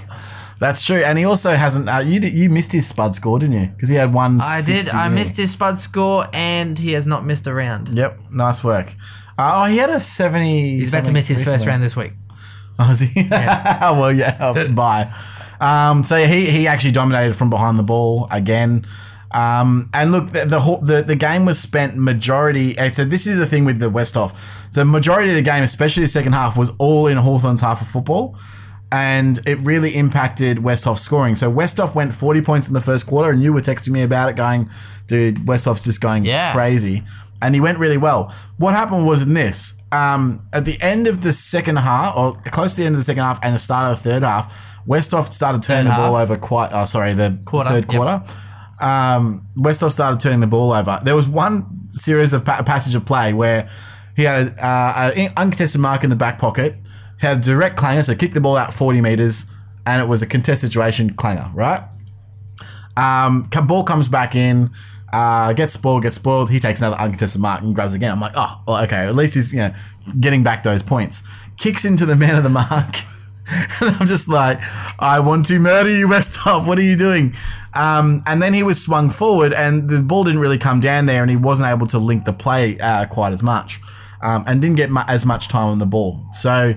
That's 0.58 0.84
true, 0.84 0.96
and 1.02 1.16
he 1.18 1.24
also 1.24 1.54
hasn't. 1.56 1.88
Uh, 1.88 1.98
you 1.98 2.20
you 2.20 2.50
missed 2.50 2.72
his 2.72 2.86
spud 2.86 3.14
score, 3.14 3.38
didn't 3.38 3.54
you? 3.60 3.66
Because 3.66 3.88
he 3.88 3.96
had 3.96 4.12
one. 4.12 4.40
I 4.42 4.60
did. 4.60 4.88
I 4.90 5.08
missed 5.08 5.36
his 5.38 5.50
spud 5.52 5.78
score, 5.78 6.26
and 6.34 6.78
he 6.78 6.92
has 6.92 7.06
not 7.06 7.24
missed 7.24 7.46
a 7.46 7.54
round. 7.54 7.88
Yep, 7.96 8.30
nice 8.30 8.62
work. 8.62 8.94
Oh, 9.42 9.64
he 9.64 9.78
had 9.78 9.90
a 9.90 10.00
seventy. 10.00 10.78
He's 10.78 10.92
about 10.92 11.06
to 11.06 11.12
miss 11.12 11.28
his 11.28 11.42
first 11.42 11.66
round 11.66 11.82
this 11.82 11.96
week. 11.96 12.12
Oh, 12.78 12.90
is 12.90 13.00
he? 13.00 13.26
well, 13.30 14.12
yeah. 14.12 14.36
oh, 14.40 14.68
bye. 14.72 15.12
Um, 15.60 16.04
so 16.04 16.24
he 16.24 16.46
he 16.50 16.66
actually 16.66 16.92
dominated 16.92 17.34
from 17.34 17.50
behind 17.50 17.78
the 17.78 17.82
ball 17.82 18.28
again. 18.30 18.86
Um, 19.32 19.90
and 19.94 20.10
look, 20.10 20.32
the, 20.32 20.44
the 20.44 20.60
whole- 20.60 20.80
the 20.80 21.02
the 21.02 21.14
game 21.16 21.44
was 21.44 21.58
spent 21.58 21.96
majority. 21.96 22.76
eh, 22.78 22.90
So 22.90 23.04
this 23.04 23.26
is 23.26 23.38
the 23.38 23.46
thing 23.46 23.64
with 23.64 23.78
the 23.78 23.90
Westhoff. 23.90 24.70
The 24.72 24.84
majority 24.84 25.28
of 25.30 25.36
the 25.36 25.42
game, 25.42 25.62
especially 25.62 26.02
the 26.02 26.08
second 26.08 26.32
half, 26.32 26.56
was 26.56 26.70
all 26.78 27.06
in 27.06 27.16
Hawthorn's 27.16 27.60
half 27.60 27.80
of 27.80 27.88
football. 27.88 28.36
And 28.92 29.38
it 29.46 29.58
really 29.60 29.94
impacted 29.94 30.58
Westhoff's 30.58 31.02
scoring. 31.02 31.36
So 31.36 31.48
Westhoff 31.52 31.94
went 31.94 32.12
40 32.12 32.42
points 32.42 32.66
in 32.66 32.74
the 32.74 32.80
first 32.80 33.06
quarter, 33.06 33.30
and 33.30 33.40
you 33.40 33.52
were 33.52 33.60
texting 33.60 33.90
me 33.90 34.02
about 34.02 34.30
it, 34.30 34.34
going, 34.34 34.68
dude, 35.06 35.36
Westhoff's 35.46 35.84
just 35.84 36.00
going 36.00 36.24
Yeah. 36.24 36.52
crazy. 36.52 37.04
And 37.42 37.54
he 37.54 37.60
went 37.60 37.78
really 37.78 37.96
well. 37.96 38.34
What 38.58 38.74
happened 38.74 39.06
was 39.06 39.22
in 39.22 39.34
this 39.34 39.82
um, 39.92 40.46
at 40.52 40.64
the 40.64 40.80
end 40.82 41.06
of 41.06 41.22
the 41.22 41.32
second 41.32 41.76
half, 41.76 42.16
or 42.16 42.34
close 42.50 42.74
to 42.74 42.80
the 42.82 42.86
end 42.86 42.94
of 42.94 43.00
the 43.00 43.04
second 43.04 43.22
half, 43.22 43.38
and 43.42 43.54
the 43.54 43.58
start 43.58 43.92
of 43.92 44.02
the 44.02 44.10
third 44.10 44.22
half, 44.22 44.80
Westhoff 44.86 45.32
started 45.32 45.62
turning 45.62 45.86
Third 45.86 45.92
the 45.92 45.96
ball 45.96 46.14
half. 46.16 46.30
over 46.30 46.36
quite. 46.36 46.70
Oh, 46.72 46.84
sorry, 46.84 47.14
the 47.14 47.38
Quarter, 47.44 47.70
third 47.70 47.84
yep. 47.84 47.96
quarter. 47.96 48.22
Um, 48.80 49.46
Westhoff 49.56 49.92
started 49.92 50.20
turning 50.20 50.40
the 50.40 50.46
ball 50.46 50.72
over. 50.72 51.00
There 51.02 51.16
was 51.16 51.28
one 51.28 51.88
series 51.90 52.32
of 52.32 52.44
pa- 52.44 52.62
passage 52.62 52.94
of 52.94 53.04
play 53.04 53.32
where 53.32 53.68
he 54.16 54.24
had 54.24 54.48
a, 54.48 54.66
uh, 54.66 55.12
an 55.14 55.32
uncontested 55.36 55.80
mark 55.80 56.04
in 56.04 56.10
the 56.10 56.16
back 56.16 56.38
pocket, 56.38 56.76
had 57.18 57.38
a 57.38 57.40
direct 57.40 57.76
clanger, 57.76 58.02
so 58.02 58.14
kicked 58.14 58.34
the 58.34 58.40
ball 58.40 58.56
out 58.56 58.72
40 58.72 59.00
meters, 59.00 59.50
and 59.86 60.00
it 60.00 60.06
was 60.06 60.22
a 60.22 60.26
contested 60.26 60.70
situation 60.70 61.14
clanger, 61.14 61.50
right? 61.54 61.84
Um, 62.96 63.48
ball 63.66 63.84
comes 63.84 64.08
back 64.08 64.34
in, 64.34 64.70
uh, 65.12 65.52
gets 65.52 65.74
spoiled, 65.74 66.02
gets 66.02 66.16
spoiled. 66.16 66.50
He 66.50 66.60
takes 66.60 66.80
another 66.80 66.96
uncontested 66.96 67.40
mark 67.40 67.62
and 67.62 67.74
grabs 67.74 67.94
again. 67.94 68.12
I'm 68.12 68.20
like, 68.20 68.32
oh, 68.34 68.62
well, 68.66 68.82
okay. 68.84 69.06
At 69.06 69.16
least 69.16 69.34
he's 69.34 69.52
you 69.52 69.60
know 69.60 69.74
getting 70.18 70.42
back 70.42 70.62
those 70.62 70.82
points. 70.82 71.22
Kicks 71.56 71.84
into 71.84 72.06
the 72.06 72.16
man 72.16 72.36
of 72.36 72.42
the 72.42 72.48
mark, 72.48 72.96
and 73.80 73.96
I'm 73.96 74.06
just 74.06 74.28
like, 74.28 74.60
I 74.98 75.20
want 75.20 75.46
to 75.46 75.58
murder 75.58 75.90
you, 75.90 76.08
Westhoff. 76.08 76.66
What 76.66 76.78
are 76.78 76.82
you 76.82 76.96
doing? 76.96 77.34
Um, 77.74 78.22
and 78.26 78.42
then 78.42 78.54
he 78.54 78.62
was 78.62 78.82
swung 78.82 79.10
forward, 79.10 79.52
and 79.52 79.88
the 79.88 80.02
ball 80.02 80.24
didn't 80.24 80.40
really 80.40 80.58
come 80.58 80.80
down 80.80 81.06
there, 81.06 81.22
and 81.22 81.30
he 81.30 81.36
wasn't 81.36 81.68
able 81.68 81.86
to 81.88 81.98
link 81.98 82.24
the 82.24 82.32
play 82.32 82.78
uh, 82.78 83.06
quite 83.06 83.32
as 83.32 83.42
much, 83.42 83.80
um, 84.22 84.44
and 84.46 84.60
didn't 84.60 84.76
get 84.76 84.90
mu- 84.90 85.02
as 85.06 85.26
much 85.26 85.48
time 85.48 85.68
on 85.68 85.78
the 85.78 85.86
ball. 85.86 86.24
So. 86.32 86.74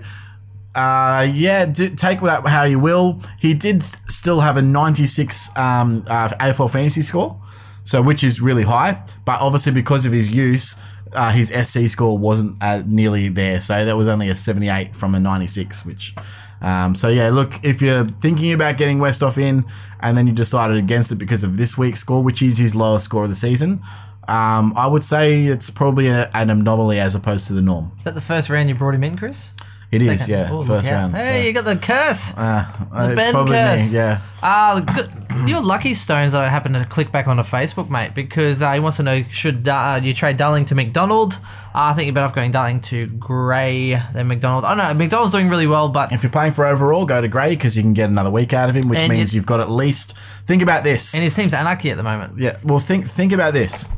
Uh, 0.76 1.30
yeah, 1.32 1.68
do, 1.68 1.88
take 1.88 2.20
that 2.22 2.48
how 2.48 2.64
you 2.64 2.80
will. 2.80 3.22
He 3.40 3.54
did 3.54 3.84
still 3.84 4.40
have 4.40 4.58
a 4.58 4.62
96 4.64 5.56
um, 5.56 6.04
uh, 6.08 6.30
AFL 6.30 6.72
fantasy 6.72 7.04
score, 7.04 7.40
so 7.84 8.02
which 8.02 8.24
is 8.24 8.42
really 8.42 8.64
high. 8.64 9.04
But 9.26 9.42
obviously, 9.42 9.72
because 9.72 10.06
of 10.06 10.12
his 10.12 10.32
use, 10.32 10.80
uh, 11.14 11.32
his 11.32 11.50
SC 11.50 11.90
score 11.90 12.18
wasn't 12.18 12.62
uh, 12.62 12.84
nearly 12.86 13.30
there. 13.30 13.60
So 13.60 13.86
that 13.86 13.96
was 13.96 14.08
only 14.08 14.30
a 14.30 14.36
78 14.36 14.96
from 14.96 15.16
a 15.16 15.20
96, 15.20 15.86
which. 15.86 16.16
Um, 16.62 16.96
so 16.96 17.10
yeah, 17.10 17.30
look, 17.30 17.60
if 17.62 17.82
you're 17.82 18.06
thinking 18.06 18.54
about 18.54 18.78
getting 18.78 19.00
Westhoff 19.00 19.38
in, 19.38 19.66
and 20.00 20.18
then 20.18 20.28
you 20.28 20.34
decided 20.34 20.78
against 20.78 21.12
it 21.12 21.16
because 21.16 21.44
of 21.44 21.58
this 21.58 21.78
week's 21.78 22.00
score, 22.00 22.24
which 22.24 22.42
is 22.42 22.58
his 22.58 22.74
lowest 22.74 23.06
score 23.06 23.26
of 23.26 23.30
the 23.30 23.36
season, 23.36 23.82
um, 24.30 24.74
I 24.78 24.88
would 24.88 25.04
say 25.04 25.44
it's 25.46 25.70
probably 25.70 26.08
a, 26.08 26.30
an 26.34 26.50
anomaly 26.50 27.00
as 27.00 27.16
opposed 27.16 27.48
to 27.48 27.54
the 27.54 27.62
norm. 27.62 27.92
Is 27.98 28.06
that 28.06 28.16
the 28.16 28.22
first 28.22 28.50
round 28.50 28.70
you 28.70 28.76
brought 28.76 28.96
him 28.96 29.04
in, 29.04 29.18
Chris? 29.18 29.50
It 29.96 30.02
is, 30.02 30.20
Second. 30.22 30.34
yeah, 30.34 30.50
Oh, 30.52 30.62
first 30.64 30.89
round. 30.89 31.16
Hey, 31.16 31.41
so. 31.41 31.48
you 31.48 31.54
got 31.54 31.66
the 31.66 31.76
curse. 31.78 32.34
Uh, 32.38 32.66
it's 32.96 33.16
Ben 33.16 33.32
probably 33.32 33.54
curse. 33.56 33.91
me, 33.91 33.96
yeah. 33.98 34.22
Ah, 34.41 34.80
good. 34.96 35.12
You're 35.50 35.62
lucky, 35.62 35.94
Stones, 35.94 36.32
that 36.34 36.41
I 36.41 36.48
happened 36.50 36.76
to 36.76 36.86
click 36.86 37.12
back 37.12 37.28
onto 37.28 37.44
Facebook, 37.44 37.89
mate, 37.89 38.14
because 38.14 38.62
uh, 38.62 38.72
he 38.74 38.80
wants 38.80 38.98
to 38.98 39.04
know 39.04 39.24
should 39.24 39.68
uh, 39.68 40.00
you 40.02 40.14
trade 40.14 40.38
Darling 40.38 40.66
to 40.66 40.76
McDonald? 40.76 41.34
Uh, 41.76 41.89
I 41.89 41.94
think 41.94 42.06
you're 42.06 42.14
better 42.14 42.28
off 42.28 42.36
going 42.36 42.52
Darling 42.52 42.82
to 42.82 43.08
Gray 43.08 44.00
than 44.14 44.28
McDonald. 44.28 44.64
Oh, 44.64 44.74
no, 44.76 44.94
McDonald's 44.94 45.32
doing 45.32 45.50
really 45.50 45.66
well, 45.66 45.89
but 45.89 46.12
If 46.12 46.22
you're 46.24 46.32
playing 46.32 46.52
for 46.54 46.66
overall, 46.66 47.06
go 47.06 47.20
to 47.20 47.28
Gray 47.28 47.52
because 47.52 47.76
you 47.76 47.82
can 47.82 47.94
get 47.94 48.10
another 48.10 48.30
week 48.30 48.54
out 48.54 48.70
of 48.70 48.76
him, 48.76 48.88
which 48.89 49.08
means 49.10 49.34
you- 49.34 49.39
you've 49.39 49.46
got 49.48 49.60
at 49.60 49.72
least. 49.72 50.16
Think 50.46 50.62
about 50.62 50.84
this. 50.84 51.14
and 51.16 51.24
his 51.24 51.34
team's 51.34 51.54
anarchy 51.54 51.89
at 51.89 51.98
the 51.98 52.04
moment. 52.04 52.38
Yeah. 52.38 52.58
Well, 52.64 52.80
think 52.80 53.08
think 53.10 53.32
about 53.34 53.54
this. 53.54 53.89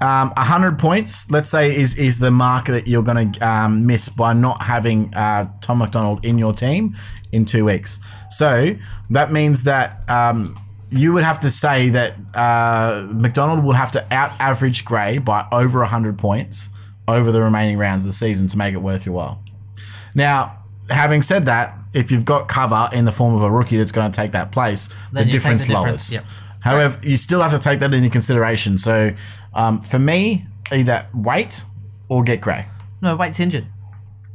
Um, 0.00 0.32
hundred 0.36 0.78
points, 0.78 1.30
let's 1.30 1.50
say, 1.50 1.76
is 1.76 1.96
is 1.98 2.18
the 2.18 2.30
mark 2.30 2.66
that 2.66 2.86
you're 2.86 3.02
going 3.02 3.32
to 3.32 3.40
um, 3.40 3.86
miss 3.86 4.08
by 4.08 4.32
not 4.32 4.62
having 4.62 5.12
uh, 5.14 5.50
Tom 5.60 5.78
McDonald 5.78 6.24
in 6.24 6.38
your 6.38 6.52
team 6.52 6.96
in 7.32 7.44
two 7.44 7.66
weeks. 7.66 8.00
So 8.30 8.76
that 9.10 9.30
means 9.30 9.64
that 9.64 10.08
um, 10.08 10.58
you 10.90 11.12
would 11.12 11.24
have 11.24 11.40
to 11.40 11.50
say 11.50 11.90
that 11.90 12.14
uh, 12.34 13.08
McDonald 13.12 13.62
would 13.64 13.76
have 13.76 13.92
to 13.92 14.06
out 14.12 14.32
average 14.40 14.84
Gray 14.84 15.18
by 15.18 15.46
over 15.52 15.84
hundred 15.84 16.18
points 16.18 16.70
over 17.06 17.30
the 17.32 17.42
remaining 17.42 17.76
rounds 17.76 18.04
of 18.04 18.10
the 18.10 18.16
season 18.16 18.46
to 18.48 18.58
make 18.58 18.72
it 18.72 18.78
worth 18.78 19.04
your 19.04 19.14
while. 19.14 19.42
Now, 20.14 20.58
having 20.88 21.22
said 21.22 21.44
that, 21.44 21.76
if 21.92 22.10
you've 22.10 22.24
got 22.24 22.48
cover 22.48 22.88
in 22.92 23.04
the 23.04 23.12
form 23.12 23.34
of 23.34 23.42
a 23.42 23.50
rookie 23.50 23.76
that's 23.76 23.92
going 23.92 24.10
to 24.10 24.16
take 24.16 24.32
that 24.32 24.52
place, 24.52 24.88
Then 25.12 25.26
the 25.26 25.32
difference 25.32 25.68
lowers. 25.68 26.12
yep. 26.12 26.24
However, 26.60 26.98
you 27.02 27.16
still 27.16 27.40
have 27.40 27.52
to 27.52 27.58
take 27.58 27.80
that 27.80 27.94
into 27.94 28.10
consideration. 28.10 28.76
So, 28.76 29.14
um, 29.54 29.80
for 29.82 29.98
me, 29.98 30.46
either 30.72 31.06
wait 31.14 31.64
or 32.08 32.22
get 32.22 32.40
Gray. 32.40 32.66
No, 33.02 33.16
Waite's 33.16 33.40
injured. 33.40 33.66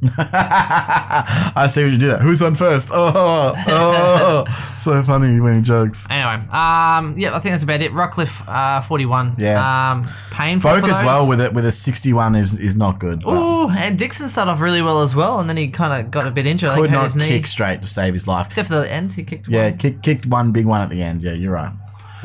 I 0.17 1.67
see 1.69 1.83
what 1.83 1.93
you 1.93 1.97
do 1.97 2.07
that. 2.09 2.21
Who's 2.21 2.41
on 2.41 2.55
first? 2.55 2.89
Oh, 2.91 3.53
oh, 3.67 4.75
so 4.79 5.01
funny 5.03 5.39
when 5.39 5.55
he 5.55 5.61
jokes. 5.61 6.05
Anyway, 6.09 6.45
um, 6.51 7.17
yeah, 7.17 7.35
I 7.35 7.39
think 7.39 7.53
that's 7.53 7.63
about 7.63 7.81
it. 7.81 7.91
Rockliff, 7.91 8.43
uh, 8.47 8.81
41. 8.81 9.35
Yeah. 9.37 9.91
Um, 9.91 10.07
painful 10.31 10.69
Folk 10.69 10.81
for 10.83 10.91
as 10.91 11.03
well 11.03 11.27
with 11.27 11.41
it 11.41 11.53
with 11.53 11.65
a 11.65 11.71
sixty-one 11.71 12.35
is 12.35 12.59
is 12.59 12.75
not 12.75 12.99
good. 12.99 13.23
Ooh, 13.25 13.69
and 13.69 13.97
Dixon 13.97 14.27
started 14.27 14.51
off 14.51 14.61
really 14.61 14.81
well 14.81 15.01
as 15.01 15.15
well, 15.15 15.39
and 15.39 15.49
then 15.49 15.57
he 15.57 15.69
kind 15.69 16.05
of 16.05 16.11
got 16.11 16.27
a 16.27 16.31
bit 16.31 16.45
injured. 16.45 16.71
Could 16.71 16.89
hurt 16.89 16.95
not 16.95 17.05
his 17.05 17.15
knee. 17.15 17.27
kick 17.27 17.47
straight 17.47 17.81
to 17.81 17.87
save 17.87 18.13
his 18.13 18.27
life. 18.27 18.47
Except 18.47 18.67
for 18.67 18.75
the 18.75 18.91
end, 18.91 19.13
he 19.13 19.23
kicked 19.23 19.47
Yeah, 19.47 19.69
one. 19.69 19.77
kick, 19.77 20.01
kicked 20.03 20.25
one 20.27 20.51
big 20.51 20.65
one 20.65 20.81
at 20.81 20.89
the 20.89 21.01
end. 21.01 21.23
Yeah, 21.23 21.33
you're 21.33 21.53
right. 21.53 21.73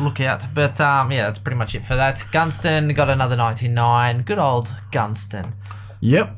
Look 0.01 0.21
out. 0.21 0.45
But 0.55 0.81
um, 0.81 1.13
yeah, 1.13 1.27
that's 1.27 1.39
pretty 1.39 1.57
much 1.57 1.75
it 1.75 1.85
for 1.85 1.97
that. 1.97 2.25
Gunston 2.33 2.89
got 2.95 3.09
another 3.11 3.37
99. 3.37 4.23
Good 4.23 4.39
old 4.39 4.69
Gunston. 4.91 5.53
Yep. 6.01 6.37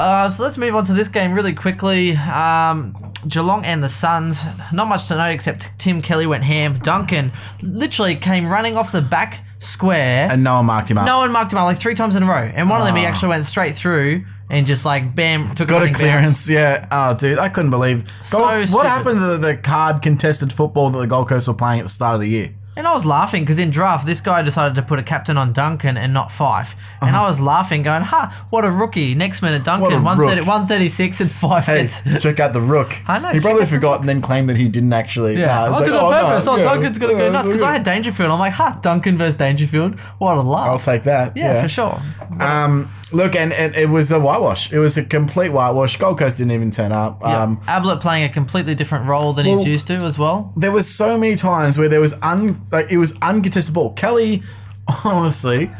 Uh, 0.00 0.28
so 0.28 0.42
let's 0.42 0.58
move 0.58 0.74
on 0.74 0.84
to 0.84 0.92
this 0.92 1.08
game 1.08 1.32
really 1.32 1.52
quickly. 1.54 2.16
Um, 2.16 3.12
Geelong 3.28 3.64
and 3.64 3.82
the 3.82 3.88
Suns. 3.88 4.44
Not 4.72 4.88
much 4.88 5.06
to 5.08 5.16
note 5.16 5.28
except 5.30 5.78
Tim 5.78 6.00
Kelly 6.00 6.26
went 6.26 6.42
ham. 6.44 6.78
Duncan 6.80 7.32
literally 7.62 8.16
came 8.16 8.46
running 8.48 8.76
off 8.76 8.90
the 8.90 9.00
back 9.00 9.40
square. 9.60 10.28
And 10.30 10.42
no 10.42 10.54
one 10.56 10.66
marked 10.66 10.90
him 10.90 10.98
up. 10.98 11.06
no 11.06 11.18
one 11.18 11.30
marked 11.32 11.52
him 11.52 11.58
out 11.58 11.64
like 11.64 11.78
three 11.78 11.94
times 11.94 12.16
in 12.16 12.22
a 12.24 12.26
row. 12.26 12.50
And 12.54 12.68
one 12.68 12.80
of 12.80 12.86
them 12.86 12.96
he 12.96 13.06
actually 13.06 13.28
went 13.28 13.44
straight 13.44 13.76
through 13.76 14.24
and 14.50 14.66
just 14.66 14.84
like 14.84 15.14
bam 15.14 15.54
took 15.54 15.68
Got 15.68 15.76
a 15.76 15.78
running 15.78 15.92
bounce. 15.94 16.02
clearance, 16.02 16.50
yeah. 16.50 16.86
Oh, 16.90 17.16
dude, 17.16 17.38
I 17.38 17.48
couldn't 17.48 17.70
believe. 17.70 18.10
So 18.24 18.38
Gold- 18.40 18.70
what 18.70 18.86
happened 18.86 19.20
to 19.20 19.38
the 19.38 19.56
card 19.56 20.02
contested 20.02 20.52
football 20.52 20.90
that 20.90 20.98
the 20.98 21.06
Gold 21.06 21.28
Coast 21.28 21.46
were 21.48 21.54
playing 21.54 21.78
at 21.80 21.84
the 21.84 21.88
start 21.88 22.16
of 22.16 22.20
the 22.20 22.28
year? 22.28 22.54
And 22.76 22.88
I 22.88 22.92
was 22.92 23.04
laughing 23.06 23.42
because 23.44 23.58
in 23.60 23.70
draft, 23.70 24.04
this 24.04 24.20
guy 24.20 24.42
decided 24.42 24.74
to 24.74 24.82
put 24.82 24.98
a 24.98 25.02
captain 25.02 25.38
on 25.38 25.52
Duncan 25.52 25.96
and 25.96 26.12
not 26.12 26.28
Fyfe. 26.30 26.74
And 27.00 27.14
I 27.14 27.22
was 27.28 27.38
laughing, 27.40 27.82
going, 27.82 28.02
ha, 28.02 28.46
what 28.50 28.64
a 28.64 28.70
rookie. 28.70 29.14
Next 29.14 29.42
minute, 29.42 29.62
Duncan, 29.64 29.92
Uh-huh. 29.92 30.02
What 30.02 30.12
a 30.16 30.40
130, 30.40 30.40
136 30.48 31.20
and 31.20 31.30
5 31.30 31.66
Hey, 31.66 31.80
hits. 31.82 32.02
check 32.20 32.40
out 32.40 32.52
the 32.52 32.60
rook. 32.60 32.96
I 33.06 33.18
know, 33.20 33.28
He 33.28 33.38
probably 33.40 33.66
forgot 33.66 34.00
and 34.00 34.08
then 34.08 34.20
claimed 34.20 34.48
that 34.48 34.56
he 34.56 34.68
didn't 34.68 34.92
actually. 34.92 35.38
Yeah, 35.38 35.46
Nah, 35.46 35.64
I 35.64 35.78
it's 35.78 35.88
did 35.88 35.88
it 35.90 35.92
like, 35.94 36.02
on 36.02 36.14
oh, 36.14 36.16
no, 36.22 36.26
purpose. 36.28 36.48
Oh, 36.48 36.56
yeah, 36.56 36.64
Duncan's 36.64 36.98
going 36.98 37.16
to 37.16 37.22
yeah, 37.22 37.28
go 37.28 37.32
nuts 37.32 37.48
because. 37.48 37.62
I 37.62 37.72
had 37.72 37.84
Dangerfield. 37.84 38.30
I'm 38.32 38.38
like, 38.40 38.52
ha, 38.54 38.78
Duncan 38.82 39.18
versus 39.18 39.36
Dangerfield. 39.36 40.00
What 40.18 40.36
a 40.36 40.40
laugh. 40.42 40.66
I'll 40.68 40.78
take 40.78 41.04
that. 41.04 41.36
yeah, 41.36 41.62
for 41.62 41.68
sure. 41.68 42.00
Um, 42.40 42.90
look, 43.14 43.34
and, 43.34 43.52
and 43.52 43.74
it 43.74 43.88
was 43.88 44.10
a 44.12 44.18
whitewash. 44.20 44.72
It 44.72 44.78
was 44.78 44.96
a 44.98 45.04
complete 45.04 45.50
whitewash. 45.50 45.96
Gold 45.96 46.18
Coast 46.18 46.38
didn't 46.38 46.52
even 46.52 46.70
turn 46.70 46.92
up. 46.92 47.24
Um, 47.24 47.60
Ablett 47.66 48.00
playing 48.00 48.24
a 48.24 48.28
completely 48.28 48.74
different 48.74 49.06
role 49.06 49.32
than 49.32 49.46
Well- 49.46 49.58
he's 49.58 49.66
used 49.68 49.86
to 49.86 49.94
as 49.94 50.18
well. 50.18 50.52
there 50.56 50.72
was 50.72 50.88
so 50.88 51.16
many 51.16 51.36
times 51.36 51.78
where 51.78 51.88
there 51.88 52.00
was 52.00 52.14
un 52.22 52.60
like 52.72 52.90
it 52.90 52.98
was 52.98 53.16
uncontested 53.22 53.72
ball. 53.74 53.92
Kelly, 53.94 54.42
honestly, 55.04 55.70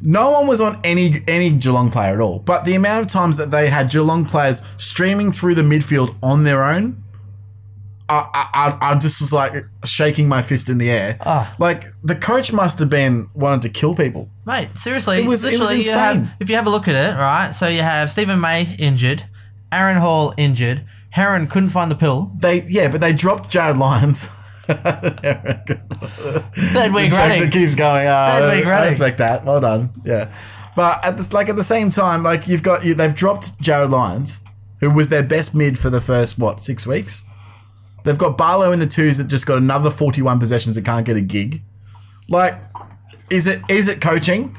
no 0.00 0.30
one 0.30 0.46
was 0.46 0.60
on 0.60 0.80
any 0.84 1.22
any 1.26 1.50
Geelong 1.50 1.90
player 1.90 2.14
at 2.14 2.20
all. 2.20 2.38
But 2.38 2.64
the 2.64 2.74
amount 2.74 3.06
of 3.06 3.12
times 3.12 3.36
that 3.36 3.50
they 3.50 3.68
had 3.68 3.90
Geelong 3.90 4.24
players 4.24 4.62
streaming 4.76 5.32
through 5.32 5.54
the 5.56 5.62
midfield 5.62 6.14
on 6.22 6.44
their 6.44 6.64
own, 6.64 7.02
I 8.08 8.78
I, 8.80 8.90
I- 8.92 8.98
just 8.98 9.20
was 9.20 9.32
like 9.32 9.52
shaking 9.84 10.28
my 10.28 10.42
fist 10.42 10.68
in 10.70 10.78
the 10.78 10.90
air. 10.90 11.18
Ah. 11.20 11.54
Like 11.58 11.84
the 12.02 12.14
coach 12.16 12.52
must 12.52 12.78
have 12.78 12.88
been 12.90 13.28
wanting 13.34 13.60
to 13.60 13.68
kill 13.68 13.94
people. 13.94 14.30
Mate, 14.46 14.70
seriously, 14.76 15.18
It 15.18 15.26
was- 15.26 15.44
it 15.44 15.52
was 15.52 15.60
literally, 15.60 15.82
you 15.82 15.90
insane. 15.90 16.24
have, 16.24 16.34
if 16.40 16.48
you 16.50 16.56
have 16.56 16.66
a 16.66 16.70
look 16.70 16.88
at 16.88 16.94
it, 16.94 17.16
right? 17.18 17.50
So 17.52 17.68
you 17.68 17.82
have 17.82 18.10
Stephen 18.10 18.40
May 18.40 18.74
injured, 18.78 19.24
Aaron 19.70 19.98
Hall 19.98 20.32
injured, 20.36 20.84
Heron 21.10 21.46
couldn't 21.46 21.70
find 21.70 21.90
the 21.90 21.94
pill. 21.96 22.32
They 22.38 22.62
yeah, 22.68 22.88
but 22.88 23.00
they 23.00 23.12
dropped 23.12 23.50
Jarryd 23.50 23.78
Lyons. 23.78 24.30
Third 24.68 25.64
week 26.92 27.12
running. 27.12 27.40
that 27.42 27.50
keeps 27.52 27.74
going. 27.74 28.06
Uh, 28.06 28.38
Third 28.38 28.56
week 28.56 28.66
I 28.66 28.70
running. 28.70 28.90
respect 28.90 29.18
that. 29.18 29.44
Well 29.44 29.60
done. 29.60 29.90
Yeah, 30.04 30.32
but 30.76 31.04
at 31.04 31.16
the, 31.16 31.28
like 31.34 31.48
at 31.48 31.56
the 31.56 31.64
same 31.64 31.90
time, 31.90 32.22
like 32.22 32.46
you've 32.48 32.62
got 32.62 32.84
you, 32.84 32.94
they've 32.94 33.14
dropped 33.14 33.58
Jarryd 33.62 33.90
Lyons, 33.90 34.42
who 34.80 34.90
was 34.90 35.08
their 35.08 35.22
best 35.22 35.54
mid 35.54 35.78
for 35.78 35.90
the 35.90 36.00
first 36.00 36.38
what 36.38 36.62
six 36.62 36.86
weeks. 36.86 37.24
They've 38.08 38.16
got 38.16 38.38
Barlow 38.38 38.72
in 38.72 38.78
the 38.78 38.86
twos 38.86 39.18
that 39.18 39.28
just 39.28 39.44
got 39.44 39.58
another 39.58 39.90
forty-one 39.90 40.38
possessions 40.38 40.76
that 40.76 40.84
can't 40.86 41.04
get 41.04 41.18
a 41.18 41.20
gig. 41.20 41.60
Like, 42.26 42.58
is 43.28 43.46
it 43.46 43.60
is 43.68 43.86
it 43.86 44.00
coaching? 44.00 44.56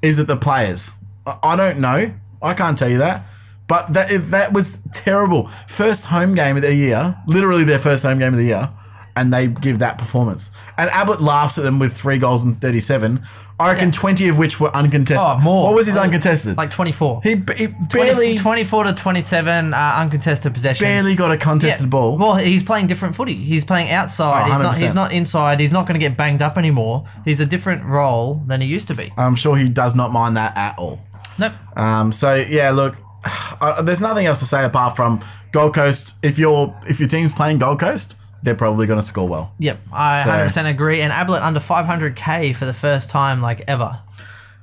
Is 0.00 0.20
it 0.20 0.28
the 0.28 0.36
players? 0.36 0.92
I, 1.26 1.38
I 1.42 1.56
don't 1.56 1.80
know. 1.80 2.14
I 2.40 2.54
can't 2.54 2.78
tell 2.78 2.88
you 2.88 2.98
that. 2.98 3.26
But 3.66 3.94
that 3.94 4.30
that 4.30 4.52
was 4.52 4.78
terrible. 4.92 5.48
First 5.66 6.04
home 6.04 6.36
game 6.36 6.54
of 6.54 6.62
the 6.62 6.72
year, 6.72 7.16
literally 7.26 7.64
their 7.64 7.80
first 7.80 8.04
home 8.04 8.20
game 8.20 8.32
of 8.32 8.38
the 8.38 8.46
year, 8.46 8.70
and 9.16 9.32
they 9.32 9.46
give 9.46 9.78
that 9.78 9.98
performance. 9.98 10.50
And 10.76 10.90
Ablett 10.90 11.20
laughs 11.20 11.58
at 11.58 11.64
them 11.64 11.78
with 11.78 11.92
three 11.92 12.18
goals 12.18 12.44
and 12.44 12.60
thirty-seven. 12.60 13.24
I 13.58 13.72
reckon 13.72 13.92
twenty 13.92 14.26
of 14.28 14.36
which 14.36 14.58
were 14.58 14.74
uncontested. 14.74 15.18
Oh, 15.20 15.38
more. 15.38 15.66
What 15.66 15.74
was 15.76 15.86
his 15.86 15.96
uncontested? 15.96 16.56
Like 16.56 16.72
24. 16.72 17.20
he, 17.22 17.30
he 17.30 17.36
20 17.36 17.86
barely 17.92 18.36
24 18.38 18.84
to 18.84 18.94
27 18.94 19.72
uh, 19.72 19.76
uncontested 19.76 20.52
possessions. 20.52 20.80
barely 20.84 21.14
got 21.14 21.30
a 21.30 21.36
contested 21.36 21.86
Yeah. 21.86 21.90
ball. 21.90 22.18
Well, 22.18 22.34
he's 22.34 22.64
playing 22.64 22.88
different 22.88 23.14
footy. 23.14 23.34
He's 23.36 23.64
playing 23.64 23.90
outside. 23.92 24.48
Oh, 24.48 24.52
he's 24.52 24.62
not. 24.62 24.78
He's 24.78 24.94
not 24.94 25.12
inside. 25.12 25.60
He's 25.60 25.72
not 25.72 25.86
going 25.86 25.94
to 25.94 26.04
get 26.04 26.16
banged 26.16 26.42
up 26.42 26.58
anymore. 26.58 27.06
He's 27.24 27.38
a 27.38 27.46
different 27.46 27.84
role 27.84 28.42
than 28.46 28.60
he 28.60 28.66
used 28.66 28.88
to 28.88 28.94
be. 28.94 29.12
I'm 29.16 29.36
sure 29.36 29.56
he 29.56 29.68
does 29.68 29.94
not 29.94 30.10
mind 30.10 30.36
that 30.36 30.56
at 30.56 30.76
all. 30.76 30.98
Nope. 31.38 31.52
Um, 31.76 32.12
so 32.12 32.34
yeah, 32.34 32.70
look, 32.72 32.96
uh, 33.60 33.82
there's 33.82 34.00
nothing 34.00 34.26
else 34.26 34.40
to 34.40 34.46
say 34.46 34.64
apart 34.64 34.96
from 34.96 35.20
Gold 35.52 35.74
Coast. 35.74 36.16
If 36.24 36.40
your 36.40 36.76
if 36.88 36.98
your 36.98 37.08
team's 37.08 37.32
playing 37.32 37.58
Gold 37.58 37.78
Coast, 37.78 38.16
they're 38.44 38.54
probably 38.54 38.86
going 38.86 39.00
to 39.00 39.06
score 39.06 39.26
well. 39.26 39.52
Yep. 39.58 39.80
I 39.92 40.22
So- 40.24 40.30
100% 40.62 40.70
agree. 40.70 41.00
And 41.00 41.12
Ablett 41.12 41.42
under 41.42 41.58
500k 41.60 42.54
for 42.54 42.66
the 42.66 42.74
first 42.74 43.10
time 43.10 43.40
like 43.40 43.62
ever. 43.66 43.98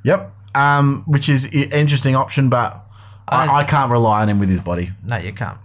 Yep. 0.04 0.32
Um, 0.56 1.04
which 1.06 1.28
is 1.30 1.46
an 1.46 1.72
interesting 1.72 2.16
option, 2.16 2.48
but 2.50 2.86
I, 3.28 3.46
I- 3.48 3.58
I 3.60 3.64
can't 3.64 3.92
rely 3.92 4.22
on 4.22 4.30
him 4.30 4.40
with 4.40 4.50
his 4.50 4.60
body. 4.60 4.92
No, 5.04 5.18
you 5.18 5.34
can't. 5.34 5.58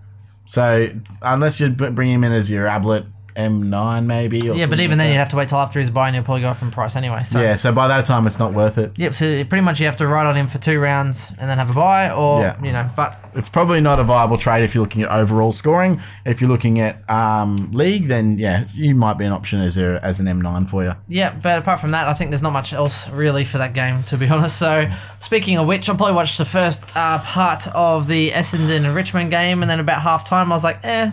So 0.46 0.88
unless 1.22 1.60
you 1.60 1.70
b- 1.70 1.90
bring 1.90 2.08
him 2.10 2.24
in 2.24 2.32
as 2.32 2.50
your 2.50 2.66
Ablett 2.66 3.04
M9 3.36 4.04
maybe. 4.06 4.48
Or 4.50 4.56
Yeah, 4.56 4.66
but 4.66 4.80
even 4.80 4.98
like 4.98 5.06
then, 5.06 5.12
you'd 5.12 5.18
have 5.18 5.28
to 5.30 5.36
wait 5.36 5.48
till 5.48 5.58
after 5.58 5.78
his 5.80 5.90
buy, 5.90 6.08
and 6.08 6.16
he'll 6.16 6.24
probably 6.24 6.42
go 6.42 6.48
up 6.48 6.62
in 6.62 6.70
price 6.70 6.96
anyway. 6.96 7.22
So. 7.24 7.40
yeah. 7.40 7.54
So 7.54 7.72
by 7.72 7.88
that 7.88 8.06
time, 8.06 8.26
it's 8.26 8.38
not 8.38 8.52
worth 8.52 8.78
it. 8.78 8.92
Yep. 8.96 9.14
So 9.14 9.44
pretty 9.44 9.62
much 9.62 9.80
you 9.80 9.86
have 9.86 9.96
to 9.98 10.06
ride 10.06 10.26
on 10.26 10.36
him 10.36 10.48
for 10.48 10.58
two 10.58 10.78
rounds 10.80 11.30
and 11.38 11.48
then 11.50 11.58
have 11.58 11.70
a 11.70 11.74
buy, 11.74 12.10
or 12.10 12.40
Yeah. 12.42 12.62
you 12.62 12.72
know. 12.72 12.88
But 12.96 13.18
It's 13.34 13.48
probably 13.48 13.80
not 13.80 13.98
a 14.00 14.04
viable 14.04 14.38
trade 14.38 14.64
if 14.64 14.74
you're 14.74 14.82
looking 14.84 15.02
at 15.02 15.10
overall 15.10 15.52
scoring. 15.52 16.00
If 16.24 16.40
you're 16.40 16.48
looking 16.50 16.80
at 16.80 17.08
um, 17.10 17.70
league, 17.72 18.06
then 18.06 18.38
yeah, 18.38 18.64
you 18.74 18.94
might 18.94 19.18
be 19.18 19.24
an 19.26 19.32
option 19.32 19.60
as 19.60 19.76
a 19.76 20.00
as 20.02 20.20
an 20.20 20.26
M9 20.26 20.68
for 20.70 20.84
you. 20.84 20.94
yeah. 21.08 21.34
But 21.42 21.58
apart 21.58 21.80
from 21.80 21.90
that, 21.90 22.08
I 22.08 22.12
think 22.14 22.30
there's 22.30 22.42
not 22.42 22.52
much 22.52 22.72
else 22.72 23.08
really 23.10 23.44
for 23.44 23.58
that 23.58 23.74
game, 23.74 24.02
to 24.04 24.16
be 24.16 24.26
honest. 24.30 24.58
So 24.58 24.90
speaking 25.20 25.58
of 25.58 25.66
which, 25.66 25.88
I 25.90 25.94
probably 25.96 26.14
watched 26.14 26.38
the 26.38 26.44
first 26.46 26.96
uh, 26.96 27.18
part 27.18 27.66
of 27.74 28.06
the 28.06 28.30
Essendon 28.30 28.84
and 28.86 28.94
Richmond 28.94 29.30
game, 29.30 29.62
and 29.62 29.70
then 29.70 29.80
about 29.80 30.00
half 30.02 30.26
time, 30.26 30.50
I 30.50 30.54
was 30.54 30.64
like, 30.64 30.78
eh. 30.84 31.10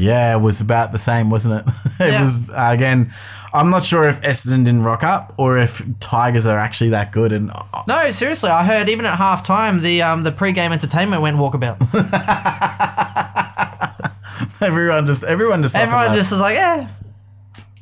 Yeah, 0.00 0.36
it 0.36 0.40
was 0.40 0.60
about 0.60 0.92
the 0.92 0.98
same, 0.98 1.30
wasn't 1.30 1.66
it? 1.66 1.74
it 2.00 2.12
Yeah. 2.12 2.22
was 2.22 2.48
uh, 2.50 2.68
again. 2.72 3.12
I'm 3.52 3.70
not 3.70 3.82
sure 3.84 4.04
if 4.04 4.20
Essendon 4.20 4.64
didn't 4.66 4.82
rock 4.82 5.02
up 5.02 5.32
or 5.38 5.56
if 5.58 5.82
Tigers 6.00 6.44
are 6.44 6.58
actually 6.58 6.90
that 6.90 7.12
good. 7.12 7.32
And 7.32 7.50
uh, 7.50 7.82
No, 7.86 8.10
seriously, 8.10 8.50
I 8.50 8.62
heard 8.62 8.90
even 8.90 9.06
at 9.06 9.16
half 9.16 9.42
time 9.42 9.80
the 9.82 10.02
um 10.02 10.22
the 10.22 10.32
pre-game 10.32 10.70
entertainment 10.72 11.22
went 11.22 11.38
walkabout. 11.38 11.78
everyone 14.62 15.06
just 15.06 15.24
everyone 15.24 15.62
just 15.62 15.74
Everyone 15.74 16.14
just 16.14 16.30
was 16.32 16.40
like, 16.40 16.56
eh. 16.56 16.86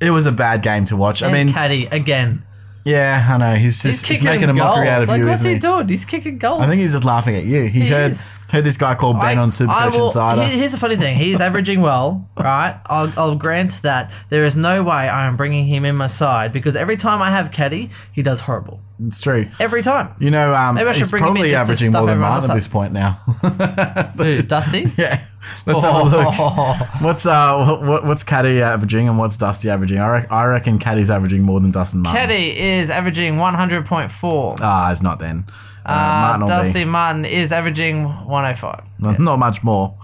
it 0.01 0.11
was 0.11 0.27
a 0.27 0.33
bad 0.33 0.63
game 0.63 0.85
to 0.87 0.97
watch. 0.97 1.23
I 1.23 1.29
I 1.29 1.33
mean, 1.33 1.53
Caddy 1.53 1.87
again. 1.87 2.43
yeah, 2.85 3.27
I 3.29 3.37
know 3.39 3.55
he's 3.57 3.83
He's 3.83 3.97
just 3.97 4.07
he's, 4.07 4.21
kicking 4.21 4.33
making 4.33 4.45
a 4.51 4.55
goals. 4.55 4.59
mockery 4.59 4.89
out 4.89 5.03
of 5.03 5.09
like, 5.09 5.19
you, 5.19 5.27
what's 5.27 5.43
he 5.43 5.55
he? 5.55 5.59
doing? 5.59 5.89
He's 5.89 6.05
kicking 6.05 6.39
goals. 6.39 6.63
I 6.63 6.67
think 6.69 6.81
he's 6.81 6.93
just 6.93 7.05
laughing 7.05 7.35
at 7.37 7.45
you. 7.45 7.63
He, 7.65 7.81
He 7.81 7.89
heard 7.89 8.13
is. 8.13 8.27
Heard 8.51 8.65
this 8.65 8.77
guy 8.77 8.95
called 8.95 9.21
Ben 9.21 9.39
on 9.39 9.51
I 9.69 9.85
Coach 9.85 9.95
will- 9.99 10.07
Insider. 10.07 10.43
here- 10.45 10.57
Here's 10.59 10.73
the 10.73 10.79
funny 10.79 10.97
thing. 10.97 11.17
He's 11.17 11.41
averaging 11.41 11.81
well, 11.83 12.29
right? 12.39 12.79
I'll, 12.87 13.13
I'll 13.17 13.37
grant 13.37 13.83
that 13.83 14.11
there 14.31 14.45
is 14.45 14.57
no 14.57 14.83
way 14.83 14.95
I 15.09 15.27
am 15.27 15.37
bringing 15.37 15.67
him 15.67 15.85
in 15.85 15.97
my 15.97 16.07
side 16.07 16.53
because 16.53 16.77
every 16.77 16.97
time 16.97 17.21
I 17.23 17.31
have 17.31 17.51
Caddy, 17.51 17.91
he 18.13 18.23
does 18.23 18.43
horrible. 18.43 18.81
it's 19.07 19.21
true. 19.21 19.49
Every 19.61 19.83
time. 19.83 20.15
You 20.19 20.31
know, 20.31 20.55
um, 20.55 20.77
Maybe 20.77 20.89
I 20.89 20.93
should 20.93 21.01
he's 21.01 21.11
bring 21.11 21.23
him 21.23 21.29
in 21.29 21.35
probably 21.35 21.55
averaging 21.55 21.93
more 21.93 22.07
than 22.07 22.19
mine 22.19 22.45
at 22.45 22.55
this 22.55 22.69
point 22.69 22.93
now. 22.93 23.11
Who, 24.17 24.43
Dusty? 24.43 24.87
yeah, 24.97 25.25
let's 25.67 25.83
have 25.83 25.95
a 25.95 26.03
look. 26.05 26.35
What's 27.03 27.27
uh 27.27 27.79
what, 27.83 28.05
what's 28.07 28.25
Caddy 28.25 28.63
averaging 28.63 29.09
and 29.09 29.19
what's 29.19 29.37
Dusty 29.37 29.69
averaging? 29.71 29.99
I, 29.99 30.09
rec- 30.09 30.33
I 30.33 30.45
reckon 30.47 30.79
Caddy's 30.79 31.11
averaging 31.11 31.43
more 31.43 31.61
than 31.61 31.71
Dustin 31.73 32.01
Martin. 32.03 32.21
Caddy 32.21 32.59
is 32.59 32.89
averaging 32.91 33.35
100.4. 33.35 34.59
Ah, 34.63 34.91
it's 34.91 35.03
not 35.03 35.19
then. 35.19 35.47
Uh, 35.87 35.91
Uh, 35.93 35.95
Martin 35.95 36.41
will 36.41 36.49
be. 36.49 36.53
Dusty 36.55 36.85
Martin 36.85 37.25
is 37.25 37.53
averaging 37.53 38.05
105. 38.27 38.83
Not- 38.99 39.19
Not 39.21 39.39
much 39.39 39.63
more. 39.63 39.95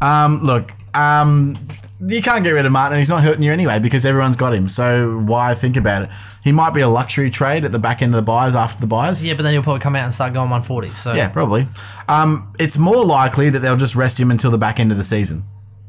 Um, 0.00 0.42
look, 0.42 0.72
um, 0.94 1.56
you 2.00 2.22
can't 2.22 2.44
get 2.44 2.50
rid 2.52 2.64
of 2.64 2.72
Martin. 2.72 2.98
He's 2.98 3.08
not 3.08 3.22
hurting 3.22 3.42
you 3.42 3.52
anyway 3.52 3.78
because 3.78 4.06
everyone's 4.06 4.36
got 4.36 4.54
him. 4.54 4.68
So 4.68 5.18
why 5.18 5.54
think 5.54 5.76
about 5.76 6.02
it? 6.02 6.10
He 6.44 6.52
might 6.52 6.72
be 6.72 6.80
a 6.80 6.88
luxury 6.88 7.30
trade 7.30 7.64
at 7.64 7.72
the 7.72 7.78
back 7.78 8.00
end 8.00 8.14
of 8.14 8.16
the 8.16 8.22
buys 8.24 8.54
after 8.54 8.80
the 8.80 8.86
buys. 8.86 9.26
Yeah, 9.26 9.34
but 9.34 9.42
then 9.42 9.52
he'll 9.52 9.62
probably 9.62 9.80
come 9.80 9.96
out 9.96 10.04
and 10.04 10.14
start 10.14 10.32
going 10.32 10.48
140. 10.48 10.90
So 10.90 11.12
Yeah, 11.12 11.28
probably. 11.28 11.66
Um, 12.08 12.54
it's 12.58 12.78
more 12.78 13.04
likely 13.04 13.50
that 13.50 13.58
they'll 13.58 13.76
just 13.76 13.96
rest 13.96 14.18
him 14.18 14.30
until 14.30 14.50
the 14.50 14.58
back 14.58 14.78
end 14.80 14.92
of 14.92 14.98
the 14.98 15.04
season. 15.04 15.44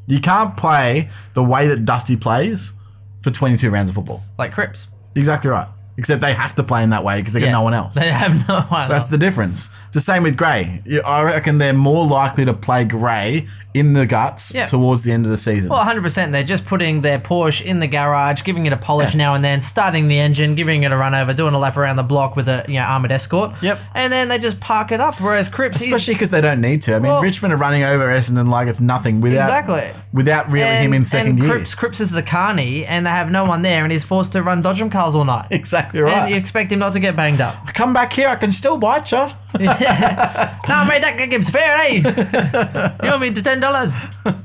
You 0.08 0.20
can't 0.20 0.58
play 0.58 1.10
the 1.36 1.44
way 1.44 1.68
that 1.68 1.86
Dusty 1.86 2.18
plays 2.18 2.74
for 3.22 3.30
22 3.32 3.70
rounds 3.70 3.90
of 3.90 3.96
football. 3.96 4.24
like 4.38 4.52
Cripps. 4.52 4.88
Exactly 5.16 5.50
right. 5.52 5.68
Except 6.00 6.22
they 6.22 6.34
have 6.34 6.56
to 6.56 6.64
play 6.64 6.82
in 6.84 6.90
that 6.92 7.04
way 7.04 7.18
because 7.20 7.34
they 7.34 7.42
Yeah. 7.42 7.48
got 7.48 7.60
no 7.60 7.62
one 7.64 7.74
else. 7.74 7.94
They 8.04 8.10
have 8.12 8.48
no 8.48 8.62
one. 8.62 8.88
That's 8.90 9.02
else. 9.04 9.08
the 9.12 9.18
difference. 9.18 9.70
It's 9.88 9.96
the 9.96 10.02
same 10.02 10.24
with 10.24 10.38
Gray. 10.38 10.82
You- 10.86 11.02
I 11.02 11.22
reckon 11.24 11.58
they're 11.58 11.74
more 11.74 12.06
likely 12.06 12.46
to 12.46 12.54
play 12.54 12.86
Gray 12.86 13.48
in 13.74 13.94
the 13.94 14.06
guts 14.06 14.54
Yeah. 14.54 14.66
towards 14.66 15.04
the 15.04 15.12
end 15.12 15.26
of 15.26 15.32
the 15.32 15.38
season. 15.38 15.70
Well, 15.70 15.80
100%. 15.84 16.32
They're 16.32 16.44
just 16.44 16.66
putting 16.66 17.02
their 17.02 17.20
Porsche 17.20 17.64
in 17.64 17.80
the 17.80 17.88
garage, 17.88 18.44
giving 18.44 18.66
it 18.66 18.74
a 18.74 18.78
polish 18.78 19.14
now 19.14 19.36
and 19.36 19.44
then, 19.44 19.62
starting 19.62 20.08
the 20.08 20.18
engine, 20.20 20.56
giving 20.56 20.84
it 20.84 20.92
a 20.92 20.98
run 20.98 21.14
over, 21.14 21.34
doing 21.34 21.54
a 21.54 21.60
lap 21.60 21.78
around 21.78 21.98
the 21.98 22.04
block 22.04 22.36
with 22.36 22.48
a 22.48 22.66
you 22.68 22.76
know 22.76 22.82
armored 22.82 23.12
escort. 23.12 23.52
Yep. 23.62 23.80
And 23.94 24.12
then 24.12 24.28
they 24.30 24.40
just 24.40 24.60
park 24.60 24.92
it 24.92 25.00
up. 25.00 25.22
Whereas 25.22 25.50
Cripps, 25.50 25.80
he's 25.82 25.94
Especially 25.94 26.16
because 26.16 26.32
they 26.32 26.42
don't 26.42 26.62
need 26.62 26.82
to. 26.84 26.96
I 26.96 27.00
mean, 27.00 27.12
Well- 27.12 27.22
Richmond 27.22 27.54
are 27.54 27.58
running 27.58 27.84
over 27.84 28.06
Essendon 28.08 28.50
like 28.50 28.68
it's 28.68 28.82
nothing 28.82 29.22
without 29.22 29.44
Exactly. 29.50 29.90
without 30.14 30.50
really 30.52 30.66
him 30.78 30.94
in 30.94 31.04
second 31.06 31.28
and 31.34 31.42
gear. 31.42 31.50
Cripps, 31.50 31.76
Cripps 31.76 32.00
is 32.02 32.12
the 32.12 32.24
carney, 32.24 32.86
and 32.86 33.06
they 33.06 33.12
have 33.12 33.30
no 33.30 33.46
one 33.46 33.62
there, 33.62 33.84
and 33.84 33.92
he's 33.92 34.04
forced 34.04 34.32
to 34.32 34.42
run 34.42 34.64
Dodgem 34.64 34.92
cars 34.92 35.14
all 35.16 35.26
night. 35.26 35.46
Exactly 35.52 36.00
And 36.00 36.08
right. 36.10 36.30
you 36.32 36.36
expect 36.38 36.72
him 36.72 36.80
not 36.80 36.94
to 36.94 37.00
get 37.00 37.16
banged 37.16 37.42
up. 37.42 37.74
Come 37.74 37.94
back 37.94 38.14
here, 38.14 38.30
I 38.30 38.36
can 38.36 38.52
still 38.52 38.78
bite 38.78 39.12
you. 39.12 39.28
no, 39.60 40.86
mate, 40.86 41.02
that 41.02 41.16
game's 41.30 41.50
fair, 41.50 41.78
eh? 41.82 42.94
you 43.04 43.10
want 43.10 43.22
me 43.22 43.34
to 43.34 43.42
ten 43.42 43.60
dollars? 43.60 43.94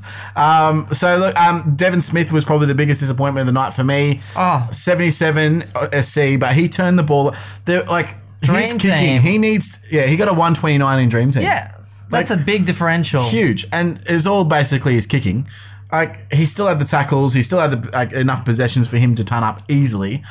So 0.97 1.17
look, 1.17 1.39
um, 1.39 1.75
Devon 1.75 2.01
Smith 2.01 2.31
was 2.31 2.43
probably 2.43 2.67
the 2.67 2.75
biggest 2.75 2.99
disappointment 2.99 3.47
of 3.47 3.53
the 3.53 3.59
night 3.59 3.73
for 3.73 3.83
me. 3.83 4.21
Oh. 4.35 4.67
77 4.71 5.63
SC, 6.01 6.39
but 6.39 6.53
he 6.55 6.67
turned 6.67 6.99
the 6.99 7.03
ball. 7.03 7.33
They're 7.65 7.83
like 7.83 8.07
he's 8.41 8.49
Dream 8.49 8.77
kicking. 8.79 8.97
Team. 8.99 9.21
He 9.21 9.37
needs. 9.37 9.79
Yeah, 9.89 10.03
he 10.07 10.17
got 10.17 10.27
a 10.27 10.31
129 10.31 10.99
in 10.99 11.09
Dream 11.09 11.31
Team. 11.31 11.43
Yeah, 11.43 11.71
that's 12.09 12.29
Like- 12.29 12.39
a 12.39 12.43
big 12.43 12.65
differential. 12.65 13.23
huge, 13.29 13.65
and 13.71 13.99
it 14.07 14.13
was 14.13 14.27
all 14.27 14.43
basically 14.43 14.93
his 14.95 15.07
kicking. 15.07 15.47
Like 15.91 16.33
he 16.33 16.45
still 16.45 16.67
had 16.67 16.79
the 16.79 16.85
tackles, 16.85 17.33
he 17.33 17.41
still 17.41 17.59
had 17.59 17.71
the, 17.71 17.89
like, 17.91 18.11
enough 18.11 18.43
possessions 18.43 18.87
for 18.89 18.97
him 18.97 19.15
to 19.15 19.23
turn 19.23 19.43
up 19.43 19.61
easily, 19.69 20.23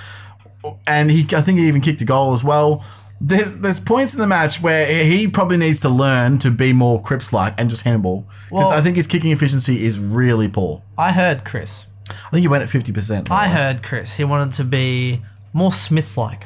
and 0.86 1.10
he 1.10 1.26
I 1.34 1.40
think 1.40 1.58
he 1.58 1.66
even 1.68 1.80
kicked 1.80 2.02
a 2.02 2.04
goal 2.04 2.32
as 2.32 2.44
well. 2.44 2.84
There's 3.20 3.56
there's 3.58 3.80
points 3.80 4.12
in 4.14 4.20
the 4.20 4.26
match 4.26 4.60
where 4.62 4.86
he 5.04 5.28
probably 5.28 5.56
needs 5.56 5.80
to 5.80 5.88
learn 5.88 6.38
to 6.38 6.50
be 6.50 6.72
more 6.72 7.00
Cripps 7.02 7.32
like 7.32 7.54
and 7.58 7.70
just 7.70 7.82
handball 7.82 8.26
because 8.50 8.50
Well- 8.50 8.72
I 8.72 8.80
think 8.82 8.96
his 8.96 9.06
kicking 9.06 9.30
efficiency 9.30 9.84
is 9.86 9.98
really 9.98 10.48
poor. 10.48 10.82
I 10.98 11.12
heard 11.12 11.44
Chris. 11.44 11.86
I 12.10 12.30
think 12.30 12.42
he 12.42 12.48
went 12.48 12.62
at 12.62 12.68
fifty 12.70 12.92
percent. 12.92 13.30
I 13.30 13.48
heard 13.48 13.82
Chris. 13.82 14.14
He 14.16 14.24
wanted 14.24 14.52
to 14.56 14.64
be 14.64 15.22
more 15.52 15.72
Smith-like 15.72 16.44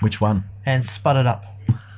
which 0.00 0.20
one? 0.20 0.44
and 0.66 0.84
sputtered 0.84 1.26
up. 1.26 1.44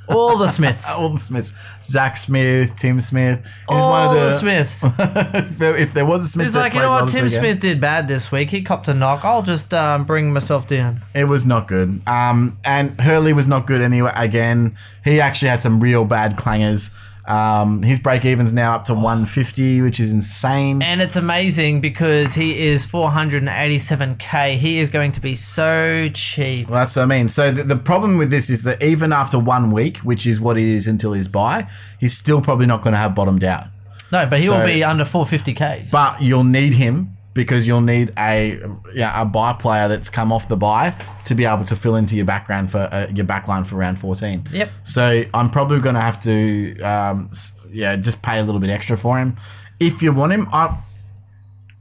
All 0.09 0.36
the 0.36 0.48
Smiths. 0.48 0.88
All 0.88 1.11
the 1.11 1.18
Smiths, 1.18 1.55
Zach 1.82 2.16
Smith, 2.16 2.74
Tim 2.76 3.00
Smith. 3.00 3.44
He 3.68 3.74
was 3.74 3.82
All 3.82 3.90
one 3.90 4.09
of 4.09 4.14
the 4.14 4.30
the. 4.30 4.38
Smiths. 4.38 4.82
if, 5.61 5.94
there, 5.94 6.07
was 6.07 6.24
a 6.24 6.28
Smith, 6.28 6.46
He's 6.46 6.57
like, 6.57 6.74
you 6.74 6.80
know 6.80 6.90
what? 6.90 7.09
Tim 7.09 7.28
Smith 7.28 7.61
did 7.61 7.80
bad 7.80 8.09
this 8.09 8.32
week. 8.32 8.50
He 8.50 8.62
copped 8.62 8.88
a 8.88 8.94
knock. 8.94 9.24
I'll 9.24 9.42
just 9.42 9.72
um, 9.72 10.05
bring 10.05 10.32
myself 10.32 10.68
down. 10.68 11.03
It 11.14 11.24
was 11.24 11.46
not 11.46 11.68
good. 11.68 12.03
Um, 12.07 12.59
and 12.64 13.00
Hurley 13.00 13.32
was 13.32 13.48
not 13.48 13.66
good 13.66 13.80
anyway. 13.80 14.12
Again, 14.14 14.76
he 15.05 15.20
actually 15.20 15.48
had 15.48 15.61
some 15.61 15.80
real 15.80 16.05
bad 16.05 16.36
clangers. 16.36 16.94
Um, 17.26 17.82
his 17.82 18.00
break 18.00 18.24
even's 18.24 18.52
now 18.52 18.74
up 18.74 18.84
to 18.84 18.94
150, 18.94 19.80
which 19.82 20.00
is 20.00 20.12
insane. 20.12 20.82
And 20.82 21.00
it's 21.00 21.14
amazing 21.14 21.80
because 21.80 22.34
he 22.34 22.58
is 22.58 22.86
487k. 22.86 24.57
He 24.58 24.78
is 24.78 24.90
going 24.90 25.12
to 25.12 25.20
be 25.20 25.34
so 25.34 26.08
cheap. 26.12 26.68
Well, 26.68 26.80
that's 26.80 26.96
what 26.96 27.03
I 27.03 27.07
mean. 27.07 27.28
So 27.28 27.53
the, 27.53 27.62
the 27.62 27.76
problem 27.76 28.18
with 28.18 28.30
this 28.30 28.50
is 28.50 28.64
that 28.64 28.82
even 28.82 29.12
after 29.12 29.38
one 29.38 29.70
week, 29.70 29.99
which 29.99 30.26
is 30.26 30.40
what 30.40 30.57
it 30.57 30.66
is 30.66 30.86
until 30.86 31.12
his 31.12 31.28
buy, 31.28 31.68
he's 32.00 32.16
still 32.16 32.40
probably 32.40 32.66
not 32.66 32.82
going 32.82 32.92
to 32.92 32.99
have 32.99 33.14
bottomed 33.14 33.44
out. 33.44 33.66
No, 34.11 34.26
but 34.26 34.40
he 34.40 34.49
will 34.49 34.66
be 34.66 34.84
under 34.84 35.04
450k. 35.04 35.90
But 35.90 36.20
you'll 36.20 36.44
need 36.44 36.74
him 36.74 37.12
because 37.34 37.67
you'll 37.67 37.80
need 37.80 38.13
a 38.18 38.61
yeah 38.95 39.21
a 39.21 39.25
buy 39.25 39.53
player 39.54 39.88
that's 39.88 40.11
come 40.11 40.30
off 40.33 40.49
the 40.49 40.57
buy 40.57 40.95
to 41.25 41.34
be 41.34 41.45
able 41.45 41.64
to 41.64 41.75
fill 41.76 41.96
into 41.96 42.14
your 42.17 42.25
background 42.26 42.71
for 42.71 42.80
uh, 42.92 43.07
your 43.14 43.25
backline 43.25 43.67
for 43.67 43.76
round 43.76 43.99
14. 43.99 44.49
Yep. 44.53 44.71
So 44.84 45.25
I'm 45.33 45.49
probably 45.50 45.80
going 45.80 45.95
to 45.95 46.00
have 46.00 46.21
to 46.21 46.79
um, 46.83 47.30
yeah 47.71 47.96
just 47.96 48.22
pay 48.22 48.38
a 48.38 48.42
little 48.45 48.61
bit 48.61 48.71
extra 48.71 48.96
for 48.96 49.18
him. 49.18 49.37
If 49.80 50.03
you 50.03 50.13
want 50.13 50.33
him, 50.33 50.46
I, 50.53 50.79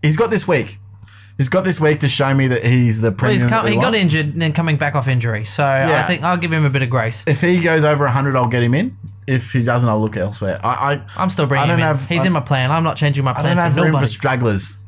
he's 0.02 0.18
got 0.18 0.30
this 0.32 0.48
week. 0.48 0.78
He's 1.38 1.50
got 1.50 1.64
this 1.64 1.80
week 1.82 2.02
to 2.02 2.10
show 2.10 2.34
me 2.34 2.48
that 2.48 2.64
he's 2.64 3.02
the 3.02 3.10
Well, 3.10 3.18
premium. 3.18 3.42
he's 3.42 3.50
come, 3.50 3.66
he 3.68 3.76
got 3.76 3.96
injured 3.96 4.28
and 4.28 4.42
then 4.42 4.54
coming 4.54 4.78
back 4.78 4.96
off 4.96 5.08
injury. 5.08 5.44
So 5.46 5.66
I 5.66 6.04
think 6.04 6.22
I'll 6.24 6.38
give 6.38 6.54
him 6.54 6.66
a 6.66 6.70
bit 6.70 6.82
of 6.84 6.90
grace. 6.90 7.24
If 7.26 7.42
he 7.42 7.60
goes 7.62 7.84
over 7.84 8.04
100, 8.06 8.36
I'll 8.36 8.48
get 8.48 8.62
him 8.64 8.74
in. 8.76 8.96
If 9.28 9.52
he 9.54 9.64
doesn't, 9.64 9.88
I'll 9.88 10.02
look 10.02 10.18
elsewhere. 10.18 10.60
I, 10.64 10.94
I 10.96 11.06
I'm 11.18 11.30
still 11.30 11.46
bringing 11.48 11.64
I 11.64 11.68
don't 11.68 11.80
him 11.80 11.90
in. 11.90 11.96
have- 11.98 12.08
He's 12.08 12.22
I- 12.22 12.28
in 12.28 12.34
my 12.34 12.42
plan. 12.42 12.70
I'm 12.72 12.84
not 12.84 12.96
changing 12.98 13.24
my 13.24 13.34
plan. 13.34 13.46
I 13.46 13.50
don't 13.50 13.58
have 13.58 13.74
for 13.74 13.82
room 13.82 13.92
nobody. 13.94 14.06
for 14.06 14.12
stragglers. 14.12 14.80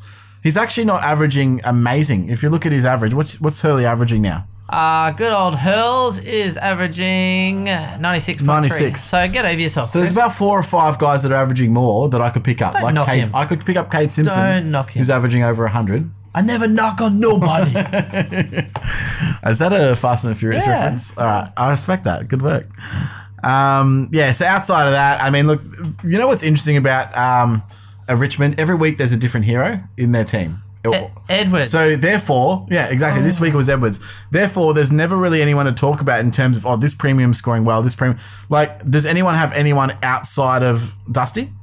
He's 0.43 0.57
actually 0.57 0.85
not 0.85 1.03
averaging 1.03 1.61
amazing. 1.63 2.29
If 2.29 2.43
you 2.43 2.49
look 2.49 2.65
at 2.65 2.71
his 2.73 2.83
average, 2.85 3.13
what's 3.13 3.39
what's 3.39 3.61
Hurley 3.61 3.85
averaging 3.85 4.21
now? 4.21 4.47
Uh, 4.69 5.11
good 5.11 5.31
old 5.31 5.55
Hurls 5.55 6.17
is 6.19 6.57
averaging 6.57 7.65
96.3. 7.65 8.41
96. 8.41 9.01
So 9.03 9.27
get 9.27 9.45
over 9.45 9.59
yourself. 9.59 9.89
So 9.89 9.99
there's 9.99 10.11
Chris. 10.11 10.17
about 10.25 10.35
four 10.35 10.57
or 10.59 10.63
five 10.63 10.97
guys 10.97 11.21
that 11.23 11.31
are 11.31 11.35
averaging 11.41 11.73
more 11.73 12.09
that 12.09 12.21
I 12.21 12.29
could 12.29 12.43
pick 12.43 12.61
up. 12.61 12.73
like 12.73 12.93
knock 12.93 13.07
Kate, 13.07 13.19
him. 13.25 13.35
I 13.35 13.45
could 13.45 13.63
pick 13.65 13.77
up 13.77 13.91
Kade 13.91 14.11
Simpson, 14.11 14.37
Don't 14.39 14.71
knock 14.71 14.91
him. 14.91 14.99
who's 15.01 15.09
averaging 15.09 15.43
over 15.43 15.63
100. 15.63 16.09
I 16.33 16.41
never 16.41 16.67
knock 16.67 16.99
on 17.01 17.19
nobody. 17.19 17.69
Is 19.45 19.59
that 19.59 19.71
a 19.73 19.95
Fast 19.95 20.23
and 20.23 20.33
the 20.33 20.39
Furious 20.39 20.65
Yeah. 20.65 20.71
reference? 20.71 21.17
All 21.17 21.25
right, 21.25 21.51
I 21.55 21.69
respect 21.69 22.05
that. 22.05 22.27
Good 22.27 22.41
work. 22.41 22.67
Um, 23.43 24.07
yeah. 24.11 24.31
So 24.31 24.45
outside 24.45 24.87
of 24.87 24.93
that, 24.93 25.21
I 25.21 25.29
mean, 25.29 25.45
look, 25.47 25.61
you 26.03 26.17
know 26.17 26.27
what's 26.27 26.43
interesting 26.43 26.77
about 26.77 27.15
um, 27.17 27.61
a 28.07 28.15
Richmond? 28.15 28.59
Every 28.59 28.75
week 28.75 28.97
there's 28.97 29.11
a 29.11 29.17
different 29.17 29.45
hero 29.45 29.83
in 29.97 30.11
their 30.11 30.23
team. 30.23 30.63
Edwards. 31.29 31.69
So 31.69 31.95
therefore, 31.95 32.67
yeah, 32.69 32.87
exactly. 32.87 33.23
This 33.23 33.39
week 33.39 33.53
it 33.53 33.57
was 33.57 33.69
Edwards. 33.69 33.99
Therefore, 34.31 34.73
there's 34.73 34.91
never 34.91 35.15
really 35.15 35.41
anyone 35.41 35.65
to 35.65 35.71
talk 35.71 36.01
about 36.01 36.19
in 36.19 36.31
terms 36.31 36.57
of 36.57 36.65
oh, 36.65 36.75
this 36.75 36.93
premium 36.93 37.33
scoring 37.33 37.63
well. 37.63 37.81
This 37.81 37.95
premium, 37.95 38.19
like, 38.49 38.89
does 38.89 39.05
anyone 39.05 39.35
have 39.35 39.53
anyone 39.53 39.97
outside 40.03 40.61
of 40.61 40.95
Dusty? 41.09 41.53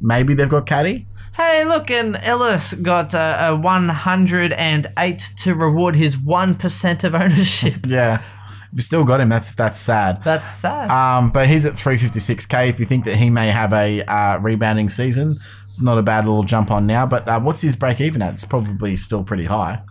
Maybe 0.00 0.34
they've 0.34 0.48
got 0.48 0.66
Caddy. 0.66 1.06
Hey, 1.34 1.64
look, 1.64 1.90
and 1.90 2.16
Ellis 2.16 2.74
got 2.74 3.12
uh, 3.12 3.36
a 3.40 3.56
108 3.56 5.32
to 5.38 5.54
reward 5.54 5.96
his 5.96 6.16
1% 6.16 7.04
of 7.04 7.14
ownership. 7.14 7.74
Yeah, 7.86 8.22
you 8.74 8.82
still 8.82 9.04
got 9.04 9.20
him, 9.20 9.28
that's 9.28 9.54
that's 9.54 9.78
sad. 9.78 10.22
That's 10.24 10.44
sad. 10.46 10.90
Um, 10.90 11.30
but 11.30 11.46
he's 11.48 11.64
at 11.64 11.74
356k. 11.74 12.68
If 12.68 12.80
you 12.80 12.86
think 12.86 13.04
that 13.04 13.16
he 13.16 13.30
may 13.30 13.48
have 13.48 13.72
a 13.72 14.02
uh, 14.02 14.38
rebounding 14.40 14.88
season, 14.90 15.36
it's 15.68 15.80
not 15.80 15.96
a 15.98 16.02
bad 16.02 16.26
little 16.26 16.42
jump 16.42 16.70
on 16.70 16.86
now. 16.86 17.06
But 17.06 17.28
uh, 17.28 17.40
what's 17.40 17.60
his 17.60 17.76
break 17.76 18.00
even 18.00 18.20
at? 18.20 18.34
It's 18.34 18.44
probably 18.44 18.96
still 18.96 19.22
pretty 19.24 19.44
high. 19.44 19.82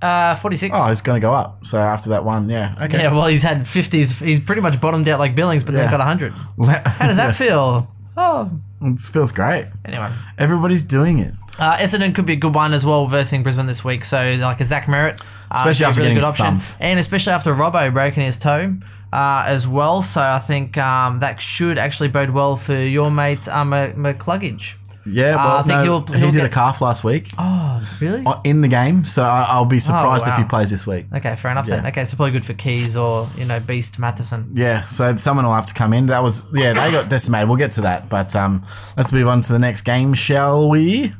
Uh, 0.00 0.34
46. 0.36 0.72
Oh, 0.76 0.90
it's 0.92 1.00
going 1.00 1.20
to 1.20 1.24
go 1.24 1.32
up. 1.34 1.66
So 1.66 1.78
after 1.78 2.10
that 2.10 2.24
one, 2.24 2.48
yeah, 2.48 2.76
okay. 2.82 3.02
Yeah, 3.02 3.12
well, 3.12 3.26
he's 3.26 3.42
had 3.42 3.62
50s. 3.62 4.24
He's 4.24 4.38
pretty 4.40 4.60
much 4.62 4.80
bottomed 4.80 5.08
out 5.08 5.18
like 5.18 5.34
Billings, 5.34 5.64
but 5.64 5.74
then 5.74 5.84
Yeah. 5.84 5.90
got 5.90 5.98
100. 5.98 6.32
How 6.86 7.06
does 7.08 7.16
that 7.16 7.34
feel? 7.34 7.88
Oh, 8.16 8.50
it 8.80 9.00
feels 9.00 9.32
great. 9.32 9.66
anyway. 9.84 10.10
Everybody's 10.38 10.84
doing 10.84 11.18
it. 11.18 11.34
Uh, 11.58 11.76
Essendon 11.78 12.14
could 12.14 12.26
be 12.26 12.34
a 12.34 12.36
good 12.36 12.54
one 12.54 12.72
as 12.72 12.86
well 12.86 13.08
versus 13.08 13.42
Brisbane 13.42 13.66
this 13.66 13.84
week. 13.84 14.04
So 14.04 14.36
like 14.40 14.60
a 14.60 14.64
Zach 14.64 14.86
Merrett, 14.86 15.20
Especially 15.50 15.82
be 15.82 15.84
a 15.84 15.88
after 15.88 16.00
really 16.00 16.10
getting 16.10 16.20
good 16.22 16.24
option, 16.28 16.46
thumped. 16.46 16.76
and 16.80 16.98
especially 17.00 17.32
after 17.32 17.54
Robbo 17.54 17.92
breaking 17.92 18.24
his 18.24 18.38
toe 18.38 18.74
uh, 19.12 19.44
as 19.46 19.66
well. 19.66 20.02
So 20.02 20.20
I 20.22 20.38
think 20.38 20.76
um, 20.78 21.20
that 21.20 21.40
should 21.40 21.78
actually 21.78 22.08
bode 22.08 22.30
well 22.30 22.56
for 22.56 22.74
your 22.76 23.10
mate 23.10 23.46
um, 23.48 23.70
McCluggage. 23.70 24.74
Yeah, 25.10 25.36
Uh, 25.36 25.44
well, 25.46 25.56
I 25.56 25.62
think 25.62 25.68
no, 25.68 25.82
he'll- 25.84 26.06
he 26.14 26.18
he'll 26.18 26.32
did 26.32 26.44
a 26.44 26.50
calf 26.50 26.82
last 26.82 27.02
week 27.02 27.30
Oh, 27.38 27.80
really? 27.98 28.22
uh, 28.26 28.40
in 28.44 28.60
the 28.60 28.68
game, 28.68 29.06
so 29.06 29.22
I, 29.22 29.44
I'll 29.48 29.64
be 29.64 29.80
surprised 29.80 30.26
if 30.28 30.34
he 30.36 30.42
Oh, 30.42 30.46
plays 30.46 30.68
this 30.68 30.86
week. 30.86 31.06
Okay, 31.14 31.34
fair 31.36 31.50
enough 31.50 31.66
then. 31.66 31.86
Okay, 31.86 32.04
so 32.04 32.14
probably 32.16 32.32
good 32.32 32.44
for 32.44 32.52
Keys 32.52 32.94
or 32.94 33.26
you 33.38 33.46
know 33.46 33.58
Beast 33.58 33.98
Matheson. 33.98 34.50
Yeah, 34.54 34.82
so 34.82 35.16
someone 35.16 35.46
will 35.46 35.54
have 35.54 35.64
to 35.66 35.72
come 35.72 35.94
in. 35.94 36.06
That 36.08 36.22
was 36.22 36.46
yeah, 36.52 36.74
they 36.74 36.90
got 36.92 37.08
decimated. 37.08 37.48
We'll 37.48 37.56
get 37.56 37.72
to 37.72 37.80
that, 37.82 38.10
but 38.10 38.36
um, 38.36 38.62
let's 38.98 39.10
move 39.10 39.28
on 39.28 39.40
to 39.40 39.52
the 39.52 39.58
next 39.58 39.82
game, 39.82 40.12
shall 40.12 40.68
we? 40.68 41.14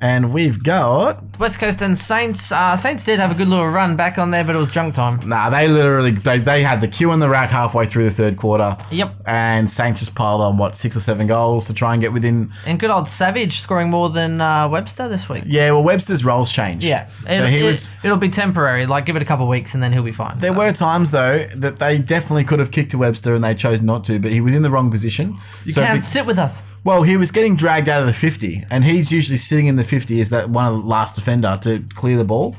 And 0.00 0.32
we've 0.32 0.62
got 0.62 1.24
West 1.40 1.58
Coast 1.58 1.82
and 1.82 1.98
Saints. 1.98 2.52
Uh, 2.52 2.76
Saints 2.76 3.04
did 3.04 3.18
have 3.18 3.32
a 3.32 3.34
good 3.34 3.48
little 3.48 3.68
run 3.68 3.96
back 3.96 4.16
on 4.16 4.30
there, 4.30 4.44
but 4.44 4.54
it 4.54 4.58
was 4.58 4.70
junk 4.70 4.94
time. 4.94 5.28
nah. 5.28 5.50
They 5.50 5.66
literally 5.66 6.12
they, 6.12 6.38
they 6.38 6.62
had 6.62 6.80
the 6.80 6.86
queue 6.86 7.10
in 7.10 7.18
the 7.18 7.28
rack 7.28 7.50
halfway 7.50 7.84
through 7.84 8.04
the 8.04 8.12
third 8.12 8.36
quarter. 8.36 8.76
Yep. 8.92 9.14
And 9.26 9.68
Saints 9.68 9.98
just 9.98 10.14
piled 10.14 10.40
on 10.40 10.56
what 10.56 10.76
six 10.76 10.96
or 10.96 11.00
seven 11.00 11.26
goals 11.26 11.66
to 11.66 11.74
try 11.74 11.94
and 11.94 12.00
get 12.00 12.12
within. 12.12 12.52
And 12.64 12.78
good 12.78 12.90
old 12.90 13.08
Savage 13.08 13.58
scoring 13.58 13.90
more 13.90 14.08
than 14.08 14.40
uh, 14.40 14.68
Webster 14.68 15.08
this 15.08 15.28
week. 15.28 15.42
Yeah, 15.46 15.72
well, 15.72 15.82
Webster's 15.82 16.24
roles 16.24 16.52
changed. 16.52 16.84
Yeah, 16.84 17.08
so 17.24 17.30
it, 17.44 17.48
he 17.50 17.58
it, 17.58 17.64
was. 17.64 17.90
It'll 18.04 18.16
be 18.18 18.28
temporary. 18.28 18.86
Like 18.86 19.04
give 19.04 19.16
it 19.16 19.22
a 19.22 19.24
couple 19.24 19.46
of 19.46 19.50
weeks 19.50 19.74
and 19.74 19.82
then 19.82 19.92
he'll 19.92 20.04
be 20.04 20.12
fine. 20.12 20.38
There 20.38 20.52
So. 20.52 20.58
were 20.58 20.72
times 20.72 21.10
though 21.10 21.44
that 21.56 21.78
they 21.80 21.98
definitely 21.98 22.44
could 22.44 22.60
have 22.60 22.70
kicked 22.70 22.92
to 22.92 22.98
Webster 22.98 23.34
and 23.34 23.42
they 23.42 23.54
chose 23.56 23.82
not 23.82 24.04
to, 24.04 24.20
but 24.20 24.30
he 24.30 24.40
was 24.40 24.54
in 24.54 24.62
the 24.62 24.70
wrong 24.70 24.92
position. 24.92 25.38
You 25.64 25.72
so 25.72 25.82
can't 25.82 26.02
be- 26.02 26.06
sit 26.06 26.24
with 26.24 26.38
us. 26.38 26.62
Well, 26.84 27.02
he 27.02 27.16
was 27.16 27.30
getting 27.30 27.56
dragged 27.56 27.88
out 27.88 28.00
of 28.00 28.06
the 28.06 28.12
50, 28.12 28.66
and 28.70 28.84
he's 28.84 29.12
usually 29.12 29.36
sitting 29.36 29.66
in 29.66 29.76
the 29.76 29.84
50 29.84 30.20
as 30.20 30.30
that 30.30 30.50
one 30.50 30.66
of 30.66 30.74
the 30.74 30.88
last 30.88 31.16
defender 31.16 31.58
to 31.62 31.84
clear 31.94 32.16
the 32.16 32.24
ball. 32.24 32.56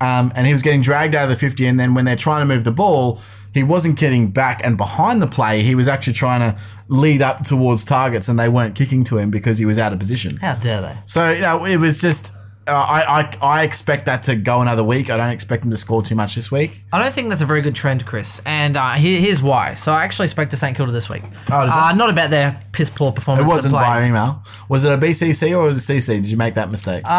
Um, 0.00 0.32
and 0.34 0.46
he 0.46 0.52
was 0.52 0.62
getting 0.62 0.82
dragged 0.82 1.14
out 1.14 1.24
of 1.24 1.30
the 1.30 1.36
50, 1.36 1.66
and 1.66 1.78
then 1.78 1.94
when 1.94 2.04
they're 2.04 2.16
trying 2.16 2.40
to 2.40 2.54
move 2.54 2.64
the 2.64 2.72
ball, 2.72 3.20
he 3.52 3.62
wasn't 3.62 3.98
getting 3.98 4.30
back 4.30 4.60
and 4.64 4.76
behind 4.76 5.20
the 5.20 5.26
play. 5.26 5.62
He 5.62 5.74
was 5.74 5.88
actually 5.88 6.12
trying 6.12 6.40
to 6.40 6.58
lead 6.88 7.22
up 7.22 7.44
towards 7.44 7.84
targets, 7.84 8.28
and 8.28 8.38
they 8.38 8.48
weren't 8.48 8.74
kicking 8.74 9.04
to 9.04 9.18
him 9.18 9.30
because 9.30 9.58
he 9.58 9.66
was 9.66 9.78
out 9.78 9.92
of 9.92 9.98
position. 9.98 10.36
How 10.36 10.54
dare 10.54 10.80
they? 10.80 10.98
So 11.06 11.30
you 11.30 11.40
know, 11.40 11.64
it 11.64 11.76
was 11.76 12.00
just. 12.00 12.32
I, 12.74 13.20
I 13.20 13.36
I 13.60 13.62
expect 13.64 14.06
that 14.06 14.22
to 14.24 14.36
go 14.36 14.60
another 14.62 14.82
week. 14.84 15.10
I 15.10 15.16
don't 15.16 15.30
expect 15.30 15.64
him 15.64 15.70
to 15.70 15.76
score 15.76 16.02
too 16.02 16.14
much 16.14 16.34
this 16.34 16.50
week. 16.50 16.82
I 16.92 17.02
don't 17.02 17.12
think 17.12 17.28
that's 17.28 17.40
a 17.42 17.46
very 17.46 17.62
good 17.62 17.74
trend, 17.74 18.06
Chris. 18.06 18.40
And 18.46 18.76
uh, 18.76 18.92
here, 18.92 19.20
here's 19.20 19.42
why. 19.42 19.74
So 19.74 19.92
I 19.92 20.04
actually 20.04 20.28
spoke 20.28 20.50
to 20.50 20.56
St 20.56 20.76
Kilda 20.76 20.92
this 20.92 21.08
week. 21.08 21.22
Oh, 21.50 21.56
uh, 21.60 21.66
that- 21.66 21.96
not 21.96 22.10
about 22.10 22.30
their 22.30 22.60
piss 22.72 22.90
poor 22.90 23.12
performance. 23.12 23.44
It 23.44 23.48
wasn't 23.48 23.74
play. 23.74 23.82
via 23.82 24.06
email. 24.08 24.42
Was 24.68 24.84
it 24.84 24.92
a 24.92 24.98
BCC 24.98 25.56
or 25.56 25.66
was 25.68 25.88
it 25.88 25.92
CC? 25.92 26.06
Did 26.22 26.26
you 26.26 26.36
make 26.36 26.54
that 26.54 26.70
mistake? 26.70 27.04
Uh, 27.06 27.10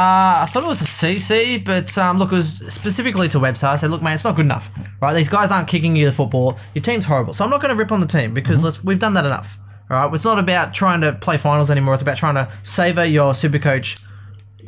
I 0.43 0.47
thought 0.49 0.63
it 0.63 0.69
was 0.69 0.81
a 0.81 0.85
CC, 0.85 1.63
but 1.63 1.97
um, 1.97 2.17
look, 2.17 2.31
it 2.31 2.35
was 2.35 2.61
specifically 2.73 3.27
to 3.29 3.39
Webster. 3.39 3.67
I 3.67 3.75
said, 3.75 3.89
look, 3.91 4.01
man, 4.01 4.13
it's 4.13 4.23
not 4.23 4.35
good 4.35 4.45
enough, 4.45 4.69
right? 5.01 5.13
These 5.13 5.29
guys 5.29 5.51
aren't 5.51 5.67
kicking 5.67 5.95
you 5.95 6.05
the 6.05 6.11
football. 6.11 6.57
Your 6.73 6.83
team's 6.83 7.05
horrible. 7.05 7.33
So 7.33 7.43
I'm 7.43 7.49
not 7.51 7.61
going 7.61 7.73
to 7.73 7.77
rip 7.77 7.91
on 7.91 7.99
the 7.99 8.07
team 8.07 8.33
because 8.33 8.57
Mm-hmm. 8.57 8.65
let's, 8.65 8.83
we've 8.83 8.99
done 8.99 9.13
that 9.15 9.25
enough, 9.25 9.57
all 9.89 9.97
right? 9.97 10.13
It's 10.13 10.23
not 10.25 10.39
about 10.39 10.73
trying 10.73 11.01
to 11.01 11.13
play 11.13 11.37
finals 11.37 11.69
anymore. 11.71 11.93
It's 11.95 12.03
about 12.03 12.17
trying 12.17 12.35
to 12.35 12.51
savor 12.63 13.05
your 13.05 13.33
super 13.35 13.59
coach. 13.59 13.97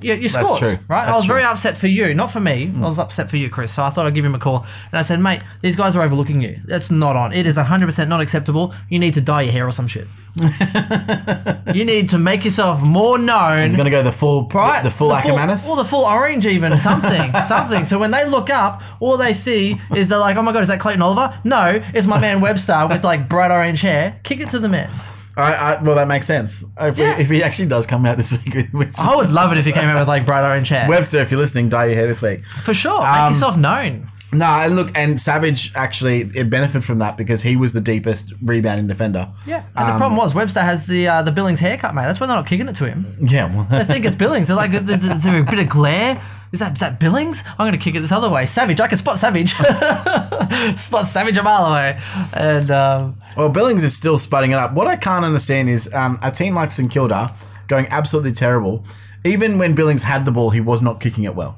Your 0.02 0.30
scores, 0.30 0.60
true. 0.60 0.78
right? 0.88 1.04
I 1.04 1.06
That's 1.08 1.18
was 1.18 1.26
very 1.26 1.44
upset 1.44 1.78
for 1.78 1.88
you, 1.88 2.14
not 2.14 2.32
for 2.32 2.40
me. 2.40 2.64
I 2.64 2.66
mm. 2.68 2.80
was 2.80 3.00
upset 3.00 3.30
for 3.30 3.38
you, 3.38 3.50
Chris. 3.50 3.74
So 3.74 3.84
I 3.84 3.90
thought 3.90 4.06
I'd 4.06 4.16
give 4.16 4.26
him 4.26 4.36
a 4.36 4.40
call. 4.40 4.66
And 4.92 5.00
I 5.00 5.02
said, 5.02 5.20
mate, 5.20 5.42
these 5.62 5.76
guys 5.76 5.96
are 5.96 6.04
overlooking 6.04 6.42
you. 6.42 6.60
That's 6.66 6.92
not 6.92 7.16
on. 7.16 7.34
It 7.34 7.46
is 7.46 7.58
100% 7.58 8.08
not 8.08 8.22
acceptable. 8.22 8.74
You 8.90 9.00
need 9.00 9.14
to 9.16 9.22
dye 9.22 9.44
your 9.44 9.52
hair 9.52 9.68
or 9.68 9.72
some 9.72 9.88
shit. 9.88 10.08
you 11.76 11.86
need 11.86 12.10
to 12.10 12.18
make 12.18 12.44
yourself 12.44 12.82
more 12.82 13.20
known. 13.20 13.64
He's 13.64 13.76
gonna 13.76 13.92
go 13.92 14.02
the 14.02 14.12
full 14.12 14.48
Right, 14.48 14.82
the 14.84 14.90
full 14.90 15.12
Akermanis. 15.12 15.70
or 15.70 15.76
the 15.76 15.86
full 15.86 16.06
orange, 16.06 16.48
even 16.48 16.76
something, 16.80 17.32
something. 17.48 17.86
So 17.86 18.00
when 18.00 18.10
they 18.10 18.28
look 18.28 18.50
up, 18.50 18.82
all 19.00 19.18
they 19.18 19.34
see 19.34 19.80
is 19.96 20.10
they're 20.10 20.18
like, 20.18 20.36
"Oh 20.36 20.42
my 20.42 20.52
god, 20.52 20.64
is 20.64 20.70
that 20.70 20.80
Clayton 20.80 21.04
Oliver?" 21.04 21.40
No, 21.44 21.84
it's 21.94 22.08
my 22.08 22.20
man 22.20 22.42
Webster 22.42 22.88
with 22.88 23.04
like 23.04 23.30
bright 23.30 23.52
orange 23.52 23.82
hair. 23.82 24.20
Kick 24.24 24.40
it 24.40 24.50
to 24.50 24.60
the 24.60 24.70
man. 24.70 24.90
I, 25.36 25.54
I, 25.54 25.82
well, 25.82 25.96
that 25.96 26.08
makes 26.08 26.28
sense. 26.28 26.64
If, 26.80 26.98
Yeah. 26.98 27.16
he, 27.16 27.24
if 27.24 27.30
he 27.30 27.44
actually 27.44 27.68
does 27.68 27.88
come 27.88 28.06
out 28.06 28.18
this 28.18 28.32
week, 28.46 28.68
with 28.74 29.00
I 29.00 29.16
would 29.16 29.32
love 29.32 29.52
it 29.52 29.58
if 29.58 29.66
he 29.66 29.72
came 29.72 29.86
out 29.90 30.00
with 30.00 30.08
like 30.08 30.26
bright 30.26 30.48
orange 30.48 30.70
hair. 30.70 30.88
Webster, 30.88 31.20
if 31.20 31.32
you're 31.32 31.40
listening, 31.40 31.70
dye 31.70 31.86
your 31.86 31.96
hair 31.96 32.08
this 32.08 32.22
week. 32.22 32.44
For 32.46 32.74
sure, 32.74 33.00
make 33.00 33.10
Um, 33.10 33.34
yourself 33.34 33.58
known. 33.58 34.10
No, 34.32 34.46
and 34.46 34.76
look, 34.76 34.90
and 34.98 35.20
Savage 35.20 35.72
actually 35.76 36.22
it 36.34 36.50
benefited 36.50 36.84
from 36.84 36.98
that 37.00 37.18
because 37.18 37.44
he 37.44 37.56
was 37.56 37.74
the 37.74 37.82
deepest 37.82 38.34
rebounding 38.42 38.88
defender. 38.88 39.30
Yeah, 39.46 39.64
and 39.76 39.86
um, 39.86 39.92
the 39.92 39.98
problem 40.00 40.18
was 40.18 40.34
Webster 40.34 40.62
has 40.62 40.88
the 40.88 41.08
uh, 41.08 41.22
the 41.22 41.32
Billings 41.32 41.60
haircut, 41.60 41.94
mate. 41.94 42.04
That's 42.06 42.20
why 42.20 42.26
they're 42.26 42.36
not 42.36 42.48
kicking 42.48 42.68
it 42.68 42.76
to 42.78 42.86
him. 42.88 43.06
Yeah, 43.20 43.46
well, 43.56 43.68
They 43.70 43.84
think 43.84 44.06
it's 44.06 44.16
Billings. 44.16 44.48
They're 44.48 44.58
like, 44.58 44.74
"Is 44.74 45.06
is 45.06 45.24
there 45.24 45.40
a 45.40 45.44
bit 45.44 45.60
of 45.60 45.70
glare?" 45.70 46.20
Is 46.52 46.60
that, 46.60 46.74
is 46.74 46.80
that 46.82 47.00
Billings? 47.00 47.44
I'm 47.48 47.66
going 47.66 47.72
to 47.72 47.80
kick 47.80 47.96
it 47.96 48.02
this 48.02 48.12
other 48.12 48.30
way. 48.30 48.46
Savage. 48.46 48.80
I 48.80 48.88
can 48.88 49.00
spot 49.00 49.18
Savage. 49.18 49.54
spot 50.76 51.06
Savage 51.06 51.38
a 51.38 51.42
mile 51.44 51.66
away. 51.66 52.00
And 52.34 52.70
um, 52.72 53.16
well, 53.36 53.50
Billings 53.50 53.84
is 53.84 53.96
still 53.96 54.18
sputting 54.18 54.50
it 54.50 54.56
up. 54.56 54.74
What 54.74 54.88
I 54.88 54.96
can't 54.96 55.26
understand 55.26 55.70
is 55.70 55.94
um, 55.94 56.20
a 56.22 56.32
team 56.32 56.56
like 56.56 56.72
St 56.72 56.92
Kilda 56.92 57.34
going 57.68 57.88
absolutely 57.88 58.34
terrible. 58.34 58.84
Even 59.26 59.58
when 59.58 59.76
Billings 59.76 60.04
had 60.04 60.26
the 60.26 60.32
ball, 60.32 60.50
he 60.50 60.62
was 60.62 60.82
not 60.82 61.00
kicking 61.00 61.24
it 61.24 61.36
well. 61.36 61.58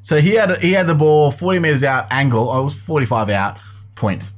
So 0.00 0.20
he 0.20 0.34
had 0.34 0.58
he 0.58 0.72
had 0.72 0.86
the 0.86 0.94
ball 0.94 1.30
40 1.30 1.58
meters 1.58 1.84
out, 1.84 2.06
angle. 2.10 2.48
Oh, 2.48 2.60
it 2.60 2.64
was 2.64 2.74
45 2.74 3.28
out, 3.30 3.58
point. 3.94 4.30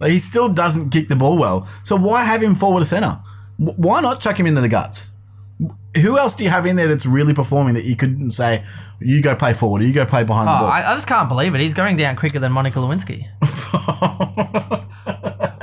Like, 0.00 0.12
he 0.12 0.18
still 0.18 0.48
doesn't 0.48 0.90
kick 0.90 1.08
the 1.08 1.16
ball 1.16 1.36
well. 1.38 1.66
So 1.82 1.96
why 1.96 2.24
have 2.24 2.42
him 2.42 2.54
forward 2.54 2.80
to 2.80 2.86
center? 2.86 3.20
Why 3.56 4.00
not 4.00 4.20
chuck 4.20 4.38
him 4.38 4.46
into 4.46 4.60
the 4.60 4.68
guts? 4.68 5.12
Who 5.96 6.18
else 6.18 6.36
do 6.36 6.44
you 6.44 6.50
have 6.50 6.66
in 6.66 6.76
there 6.76 6.86
that's 6.86 7.06
really 7.06 7.34
performing 7.34 7.74
that 7.74 7.84
you 7.84 7.96
couldn't 7.96 8.30
say, 8.30 8.64
you 9.00 9.20
go 9.20 9.34
play 9.34 9.54
forward, 9.54 9.82
or 9.82 9.86
you 9.86 9.92
go 9.92 10.06
play 10.06 10.22
behind 10.22 10.48
oh, 10.48 10.52
the 10.52 10.58
ball? 10.58 10.68
I, 10.68 10.92
I 10.92 10.94
just 10.94 11.08
can't 11.08 11.28
believe 11.28 11.54
it. 11.54 11.60
He's 11.60 11.74
going 11.74 11.96
down 11.96 12.14
quicker 12.14 12.38
than 12.38 12.52
Monica 12.52 12.78
Lewinsky. 12.78 13.26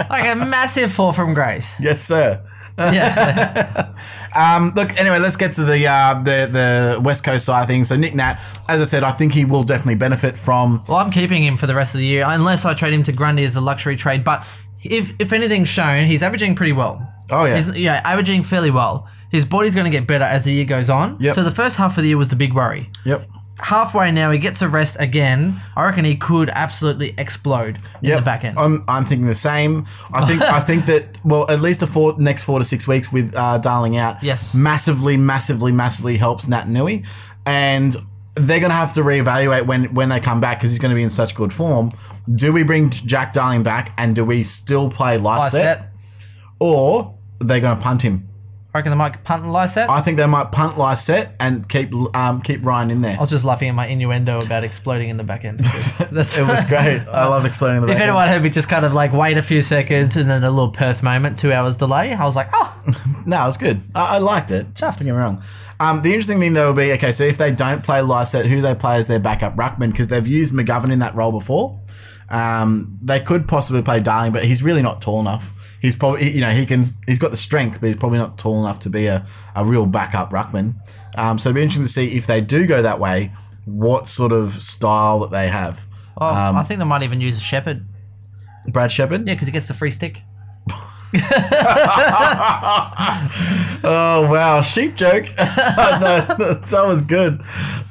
like 0.09 0.25
a 0.25 0.35
massive 0.35 0.91
fall 0.93 1.13
from 1.13 1.33
grace. 1.33 1.75
yes, 1.79 2.01
sir. 2.01 2.41
Yeah. 2.77 3.93
Um, 4.35 4.73
look, 4.75 4.99
anyway, 4.99 5.19
let's 5.19 5.37
get 5.37 5.53
to 5.53 5.63
the 5.63 5.87
uh, 5.87 6.15
the 6.21 6.49
the 6.51 6.99
West 7.01 7.23
Coast 7.23 7.45
side 7.45 7.61
of 7.61 7.67
things. 7.69 7.87
So 7.87 7.95
Nick 7.95 8.13
Nat, 8.15 8.37
as 8.67 8.81
I 8.81 8.83
said, 8.83 9.01
I 9.01 9.13
think 9.13 9.31
he 9.31 9.45
will 9.45 9.63
definitely 9.63 9.95
benefit 9.95 10.37
from. 10.37 10.83
Well, 10.89 10.97
I'm 10.97 11.09
keeping 11.09 11.41
him 11.41 11.55
for 11.55 11.67
the 11.67 11.73
rest 11.73 11.95
of 11.95 11.99
the 11.99 12.05
year 12.05 12.25
unless 12.27 12.65
I 12.65 12.73
trade 12.73 12.93
him 12.93 13.01
to 13.03 13.13
Grundy 13.13 13.45
as 13.45 13.55
a 13.55 13.61
luxury 13.61 13.95
trade. 13.95 14.25
But 14.25 14.45
if 14.83 15.09
if 15.19 15.31
anything's 15.31 15.69
shown, 15.69 16.05
he's 16.07 16.21
averaging 16.21 16.53
pretty 16.55 16.73
well. 16.73 17.01
Oh 17.31 17.45
yeah, 17.45 17.55
He's 17.55 17.69
yeah, 17.77 18.01
averaging 18.03 18.43
fairly 18.43 18.71
well. 18.71 19.07
His 19.31 19.45
body's 19.45 19.73
going 19.73 19.85
to 19.85 19.89
get 19.97 20.05
better 20.05 20.25
as 20.25 20.43
the 20.43 20.51
year 20.51 20.65
goes 20.65 20.89
on. 20.89 21.15
Yep. 21.21 21.35
So 21.35 21.43
the 21.43 21.51
first 21.51 21.77
half 21.77 21.97
of 21.97 22.03
the 22.03 22.09
year 22.09 22.17
was 22.17 22.27
the 22.27 22.35
big 22.35 22.53
worry. 22.53 22.89
yep. 23.05 23.29
Halfway 23.57 24.11
now, 24.11 24.31
he 24.31 24.37
gets 24.37 24.61
a 24.61 24.67
rest 24.67 24.97
again. 24.99 25.61
I 25.77 25.85
reckon 25.85 26.03
he 26.03 26.17
could 26.17 26.49
absolutely 26.49 27.13
explode 27.17 27.77
in 28.01 28.09
Yep. 28.09 28.19
the 28.19 28.21
back 28.25 28.43
end. 28.43 28.59
I'm, 28.59 28.83
I'm 28.87 29.05
thinking 29.05 29.27
the 29.27 29.33
same. 29.35 29.85
I 30.13 30.25
think 30.25 30.41
I 30.41 30.59
think 30.59 30.85
that 30.87 31.23
well, 31.23 31.49
at 31.49 31.61
least 31.61 31.79
the 31.79 31.87
four, 31.87 32.15
next 32.19 32.43
four 32.43 32.59
to 32.59 32.65
six 32.65 32.85
weeks 32.87 33.11
with 33.13 33.33
uh, 33.33 33.57
Darling 33.59 33.95
out, 33.97 34.21
Yes. 34.21 34.53
massively, 34.53 35.15
massively, 35.15 35.71
massively 35.71 36.17
helps 36.17 36.47
Naitanui, 36.47 37.05
and 37.45 37.95
they're 38.35 38.59
gonna 38.59 38.73
have 38.73 38.91
to 38.95 39.01
reevaluate 39.01 39.65
when 39.65 39.93
when 39.93 40.09
they 40.09 40.19
come 40.19 40.41
back 40.41 40.59
because 40.59 40.71
he's 40.71 40.79
gonna 40.79 40.93
be 40.95 41.03
in 41.03 41.09
such 41.09 41.33
good 41.33 41.53
form. 41.53 41.93
Do 42.29 42.51
we 42.51 42.63
bring 42.63 42.89
Jack 42.89 43.31
Darling 43.31 43.63
back 43.63 43.93
and 43.97 44.13
do 44.15 44.25
we 44.25 44.43
still 44.43 44.89
play 44.89 45.17
Lycett. 45.17 45.51
set. 45.61 45.91
or 46.59 47.15
they're 47.39 47.61
gonna 47.61 47.79
punt 47.79 48.01
him? 48.01 48.27
I 48.75 48.79
reckon 48.79 48.89
they 48.91 48.97
might 48.97 49.23
punt 49.23 49.43
and 49.43 49.53
Lycett. 49.53 49.89
I 49.89 50.01
think 50.01 50.17
they 50.17 50.25
might 50.25 50.51
punt 50.51 50.77
Lycett 50.77 51.29
and 51.39 51.67
keep 51.69 51.93
um, 52.13 52.41
keep 52.41 52.65
Ryan 52.65 52.91
in 52.91 53.01
there. 53.01 53.15
I 53.15 53.21
was 53.21 53.29
just 53.29 53.45
laughing 53.45 53.69
at 53.69 53.73
my 53.73 53.87
innuendo 53.87 54.41
about 54.41 54.65
exploding 54.65 55.07
in 55.07 55.15
the 55.15 55.23
back 55.23 55.45
end. 55.45 55.59
That's 56.11 56.37
It 56.37 56.45
was 56.45 56.65
great. 56.67 56.99
I 57.07 57.25
love 57.25 57.45
explaining 57.45 57.83
the. 57.83 57.87
If 57.87 57.93
back 57.93 58.01
end. 58.01 58.09
anyone 58.09 58.27
heard 58.27 58.43
me 58.43 58.49
just 58.49 58.67
kind 58.67 58.83
of 58.83 58.93
like 58.93 59.13
wait 59.13 59.37
a 59.37 59.41
few 59.41 59.61
seconds 59.61 60.17
and 60.17 60.29
then 60.29 60.43
a 60.43 60.49
little 60.51 60.71
Perth 60.71 61.03
moment, 61.03 61.39
two 61.39 61.53
hours 61.53 61.77
delay, 61.77 62.13
I 62.13 62.25
was 62.25 62.35
like, 62.35 62.49
oh, 62.51 62.77
No, 63.25 63.43
it 63.43 63.45
was 63.45 63.55
good. 63.55 63.79
I, 63.95 64.15
I 64.15 64.17
liked 64.17 64.51
it. 64.51 64.73
Chuffed. 64.73 64.97
Don't 64.97 65.05
get 65.05 65.13
me 65.13 65.19
wrong. 65.19 65.41
Um, 65.79 66.01
the 66.01 66.09
interesting 66.09 66.39
thing 66.41 66.51
though 66.51 66.67
will 66.67 66.73
be 66.73 66.91
okay. 66.91 67.13
So 67.13 67.23
if 67.23 67.37
they 67.37 67.51
don't 67.51 67.81
play 67.81 68.01
Lycett, 68.01 68.45
who 68.45 68.55
do 68.57 68.61
they 68.61 68.75
play 68.75 68.97
as 68.97 69.07
their 69.07 69.21
backup 69.21 69.55
ruckman? 69.55 69.91
Because 69.91 70.09
they've 70.09 70.27
used 70.27 70.53
McGovern 70.53 70.91
in 70.91 70.99
that 70.99 71.15
role 71.15 71.31
before. 71.31 71.79
Um, 72.27 72.99
they 73.01 73.21
could 73.21 73.47
possibly 73.47 73.83
play 73.83 74.01
Darling, 74.01 74.33
but 74.33 74.43
he's 74.43 74.61
really 74.61 74.81
not 74.81 75.01
tall 75.01 75.21
enough. 75.21 75.53
He's 75.85 75.95
probably 75.95 76.31
you 76.31 76.41
know 76.41 76.49
he 76.49 76.65
can 76.65 76.85
he's 77.05 77.19
got 77.19 77.29
the 77.29 77.37
strength, 77.37 77.79
but 77.79 77.87
he's 77.87 77.95
probably 77.95 78.17
not 78.17 78.37
tall 78.39 78.59
enough 78.59 78.79
to 78.79 78.89
be 78.89 79.05
a, 79.05 79.25
a 79.55 79.63
real 79.63 79.85
backup 79.85 80.31
ruckman. 80.31 80.75
Um, 81.15 81.37
so 81.37 81.49
it'd 81.49 81.55
be 81.55 81.61
interesting 81.61 81.85
to 81.85 81.91
see 81.91 82.17
if 82.17 82.25
they 82.25 82.41
do 82.41 82.65
go 82.65 82.81
that 82.81 82.99
way, 82.99 83.31
what 83.65 84.07
sort 84.07 84.31
of 84.31 84.63
style 84.63 85.19
that 85.19 85.29
they 85.31 85.47
have. 85.47 85.85
oh 86.17 86.25
Um, 86.27 86.55
I 86.55 86.63
think 86.63 86.79
they 86.79 86.85
might 86.85 87.03
even 87.03 87.21
use 87.21 87.37
a 87.37 87.39
Sheppard. 87.39 87.85
Brad 88.67 88.91
Sheppard? 88.91 89.27
Yeah, 89.27 89.35
because 89.35 89.47
he 89.47 89.51
gets 89.51 89.67
the 89.67 89.75
free 89.75 89.91
stick. 89.91 90.23
Oh 93.87 94.27
wow, 94.31 94.61
sheep 94.63 94.95
joke. 94.95 95.25
no, 95.37 95.37
that 96.65 96.83
was 96.87 97.03
good. 97.03 97.39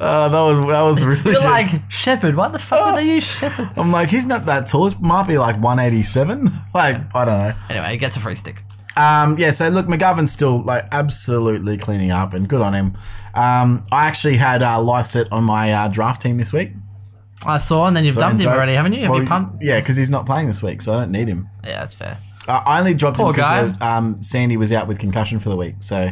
Uh, 0.01 0.29
that 0.29 0.41
was 0.41 0.59
that 0.69 0.83
was 0.83 1.05
really. 1.05 1.23
You're 1.23 1.35
good. 1.35 1.45
like, 1.45 1.91
Sheppard, 1.91 2.35
why 2.35 2.49
the 2.49 2.59
fuck 2.59 2.87
would 2.87 2.97
they 2.97 3.07
use 3.07 3.23
Sheppard? 3.23 3.71
I'm 3.77 3.93
like, 3.93 4.09
he's 4.09 4.27
not 4.27 4.47
that 4.47 4.67
tall. 4.67 4.89
It 4.89 5.01
might 5.01 5.29
be 5.29 5.39
like 5.39 5.55
187. 5.63 6.49
like, 6.75 6.97
I 7.15 7.25
don't 7.25 7.39
know. 7.39 7.55
Anyway, 7.71 7.93
he 7.93 7.97
gets 7.97 8.17
a 8.17 8.21
free 8.21 8.35
stick. 8.35 8.65
Um, 8.97 9.39
yeah, 9.39 9.53
so 9.53 9.69
look, 9.69 9.87
McGovern's 9.87 10.33
still 10.33 10.63
like 10.63 10.87
absolutely 10.91 11.77
cleaning 11.77 12.11
up 12.11 12.33
and 12.35 12.49
good 12.49 12.61
on 12.61 12.75
him. 12.75 12.97
Um, 13.35 13.85
I 13.93 14.07
actually 14.07 14.37
had 14.37 14.63
uh, 14.65 14.81
Lycett 14.83 15.31
on 15.31 15.45
my 15.45 15.73
uh, 15.73 15.89
draft 15.89 16.23
team 16.23 16.39
this 16.39 16.53
week. 16.53 16.73
I 17.47 17.59
saw, 17.59 17.87
and 17.87 17.95
then 17.97 18.05
you've 18.05 18.17
dumped 18.17 18.43
him 18.43 18.51
already, 18.51 18.75
haven't 18.75 18.95
you? 18.95 19.03
Have 19.03 19.11
Well, 19.11 19.23
you 19.23 19.29
pumped? 19.29 19.63
Yeah, 19.63 19.79
because 19.79 19.97
he's 19.97 20.11
not 20.11 20.27
playing 20.27 20.47
this 20.49 20.63
week, 20.63 20.81
so 20.83 20.95
I 20.95 21.01
don't 21.01 21.13
need 21.13 21.29
him. 21.29 21.49
Yeah, 21.63 21.81
that's 21.81 21.95
fair. 21.95 22.17
Uh, 22.47 22.61
I 22.66 22.79
only 22.79 22.95
dropped 22.95 23.16
Poor 23.16 23.29
him 23.29 23.35
because 23.35 23.71
of, 23.71 23.83
um, 23.83 24.23
Sandy 24.23 24.57
was 24.57 24.71
out 24.73 24.87
with 24.87 24.99
concussion 24.99 25.39
for 25.41 25.49
the 25.49 25.57
week, 25.57 25.77
so 25.81 26.11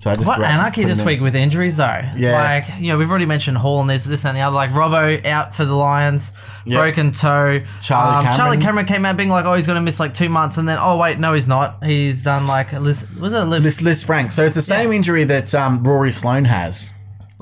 so 0.00 0.10
I 0.10 0.16
just 0.16 0.26
What 0.26 0.38
grabbed- 0.38 0.52
anarchy 0.52 0.82
put 0.82 0.82
him 0.82 0.88
this 0.90 0.98
in. 1.00 1.06
week 1.06 1.20
with 1.20 1.36
injuries 1.36 1.76
though. 1.76 2.02
Yeah. 2.16 2.32
Like, 2.42 2.66
you 2.80 2.88
know, 2.92 2.98
we've 2.98 3.08
already 3.08 3.26
mentioned 3.26 3.56
Hall 3.58 3.80
and 3.80 3.88
this, 3.88 4.04
this 4.04 4.24
and 4.26 4.36
the 4.36 4.40
other. 4.42 4.54
Like 4.56 4.70
Robbo 4.72 5.24
out 5.24 5.54
for 5.54 5.64
the 5.64 5.74
Lions, 5.74 6.32
Yep. 6.66 6.80
broken 6.80 7.10
toe. 7.12 7.62
Charlie 7.80 8.26
um, 8.26 8.36
Charlie 8.36 8.56
Cameron. 8.56 8.60
Cameron 8.60 8.86
came 8.86 9.04
out 9.04 9.16
being 9.16 9.28
like, 9.28 9.44
oh, 9.44 9.54
he's 9.54 9.66
going 9.66 9.76
to 9.76 9.80
miss 9.82 10.00
like 10.00 10.12
two 10.12 10.28
months, 10.28 10.58
and 10.58 10.68
then 10.68 10.78
oh 10.80 10.96
wait, 10.98 11.18
no, 11.20 11.32
he's 11.34 11.46
not. 11.46 11.84
He's 11.84 12.24
done 12.24 12.46
like 12.48 12.72
a 12.72 12.80
list. 12.80 13.06
Was 13.20 13.32
it 13.32 13.40
a 13.40 13.44
lift? 13.44 13.62
This 13.62 13.80
Liz 13.80 14.02
Frank. 14.02 14.32
So 14.32 14.44
it's 14.44 14.56
the 14.56 14.62
same 14.62 14.90
injury 14.92 15.22
that 15.24 15.54
um, 15.54 15.84
Rory 15.84 16.10
Sloane 16.10 16.46
has. 16.46 16.92